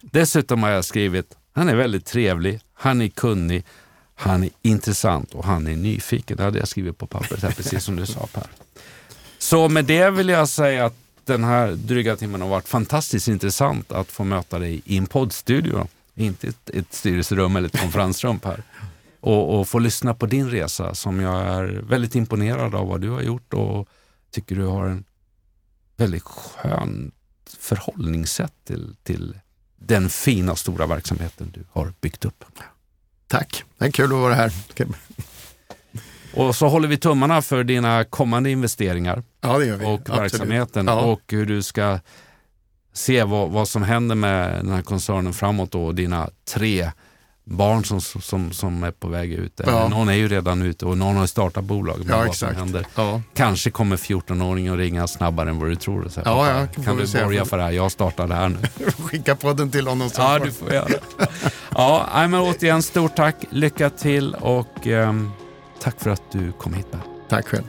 Dessutom 0.00 0.62
har 0.62 0.70
jag 0.70 0.84
skrivit, 0.84 1.36
han 1.52 1.68
är 1.68 1.74
väldigt 1.74 2.06
trevlig, 2.06 2.60
han 2.74 3.02
är 3.02 3.08
kunnig, 3.08 3.64
han 4.14 4.44
är 4.44 4.50
intressant 4.62 5.34
och 5.34 5.44
han 5.44 5.66
är 5.66 5.76
nyfiken. 5.76 6.36
Det 6.36 6.42
hade 6.42 6.58
jag 6.58 6.68
skrivit 6.68 6.98
på 6.98 7.06
pappret 7.06 7.42
här, 7.42 7.50
precis 7.50 7.84
som 7.84 7.96
du 7.96 8.06
sa 8.06 8.26
Per. 8.32 8.46
Så 9.38 9.68
med 9.68 9.84
det 9.84 10.10
vill 10.10 10.28
jag 10.28 10.48
säga 10.48 10.86
att 10.86 10.96
den 11.24 11.44
här 11.44 11.72
dryga 11.72 12.16
timmen 12.16 12.40
har 12.40 12.48
varit 12.48 12.68
fantastiskt 12.68 13.28
intressant 13.28 13.92
att 13.92 14.08
få 14.08 14.24
möta 14.24 14.58
dig 14.58 14.82
i 14.84 14.96
en 14.96 15.06
poddstudio. 15.06 15.88
Inte 16.14 16.48
ett, 16.48 16.70
ett 16.70 16.94
styrelserum 16.94 17.56
eller 17.56 17.68
ett 17.68 17.80
konferensrum 17.80 18.38
Per. 18.38 18.62
Och, 19.26 19.58
och 19.60 19.68
få 19.68 19.78
lyssna 19.78 20.14
på 20.14 20.26
din 20.26 20.50
resa 20.50 20.94
som 20.94 21.20
jag 21.20 21.40
är 21.40 21.64
väldigt 21.64 22.14
imponerad 22.14 22.74
av 22.74 22.88
vad 22.88 23.00
du 23.00 23.10
har 23.10 23.22
gjort 23.22 23.54
och 23.54 23.88
tycker 24.30 24.56
du 24.56 24.64
har 24.64 24.86
en 24.86 25.04
väldigt 25.96 26.22
skön 26.22 27.12
förhållningssätt 27.58 28.52
till, 28.66 28.96
till 29.02 29.38
den 29.76 30.10
fina 30.10 30.56
stora 30.56 30.86
verksamheten 30.86 31.50
du 31.54 31.64
har 31.72 31.92
byggt 32.00 32.24
upp. 32.24 32.44
Tack, 33.26 33.64
det 33.78 33.84
är 33.84 33.90
kul 33.90 34.04
att 34.04 34.10
vara 34.10 34.34
här. 34.34 34.52
Och 36.34 36.56
så 36.56 36.68
håller 36.68 36.88
vi 36.88 36.96
tummarna 36.96 37.42
för 37.42 37.64
dina 37.64 38.04
kommande 38.04 38.50
investeringar 38.50 39.22
ja, 39.40 39.58
det 39.58 39.66
gör 39.66 39.76
vi. 39.76 39.84
och 39.86 39.92
Absolut. 39.94 40.20
verksamheten 40.20 40.86
Ja. 40.86 41.00
och 41.00 41.22
hur 41.28 41.46
du 41.46 41.62
ska 41.62 41.98
se 42.92 43.24
vad, 43.24 43.50
vad 43.50 43.68
som 43.68 43.82
händer 43.82 44.14
med 44.14 44.64
den 44.64 44.72
här 44.72 44.82
koncernen 44.82 45.32
framåt 45.32 45.70
då, 45.70 45.84
och 45.84 45.94
dina 45.94 46.30
tre 46.54 46.90
barn 47.48 47.84
som, 47.84 48.00
som, 48.00 48.52
som 48.52 48.82
är 48.82 48.90
på 48.90 49.08
väg 49.08 49.32
ut. 49.32 49.60
Ja. 49.66 49.88
Någon 49.88 50.08
är 50.08 50.12
ju 50.14 50.28
redan 50.28 50.62
ute 50.62 50.86
och 50.86 50.98
någon 50.98 51.16
har 51.16 51.26
startat 51.26 51.64
bolag. 51.64 51.98
Men 51.98 52.08
Ja, 52.08 52.16
vad 52.16 52.26
exakt. 52.26 52.58
Ja. 52.94 53.20
Kanske 53.34 53.70
kommer 53.70 53.96
14-åringen 53.96 54.72
att 54.72 54.78
ringa 54.78 55.06
snabbare 55.06 55.50
än 55.50 55.58
vad 55.58 55.68
du 55.68 55.76
tror. 55.76 56.04
Och 56.04 56.12
säga, 56.12 56.24
Ja, 56.26 56.34
"Pappa, 56.46 56.68
ja, 56.76 56.82
kan 56.84 56.96
du 56.96 57.06
se. 57.06 57.24
borga 57.24 57.44
för 57.44 57.56
det 57.56 57.62
här? 57.62 57.70
Jag 57.70 57.92
startar 57.92 58.26
det 58.26 58.34
här 58.34 58.48
nu. 58.48 58.58
Skicka 59.04 59.36
podden 59.36 59.70
till 59.70 59.86
honom. 59.86 60.10
så 60.10 60.20
ja, 60.20 60.36
får- 60.38 60.44
du 60.46 60.52
får 60.52 60.72
göra 60.72 60.86
det. 60.88 61.00
Ja, 61.74 62.06
men 62.12 62.34
återigen 62.34 62.82
stort 62.82 63.16
tack, 63.16 63.36
lycka 63.50 63.90
till 63.90 64.34
och 64.34 64.86
ehm, 64.86 65.30
tack 65.82 66.00
för 66.00 66.10
att 66.10 66.22
du 66.32 66.52
kom 66.52 66.74
hit. 66.74 66.90
Per. 66.90 67.00
Tack 67.28 67.48
själv. 67.48 67.64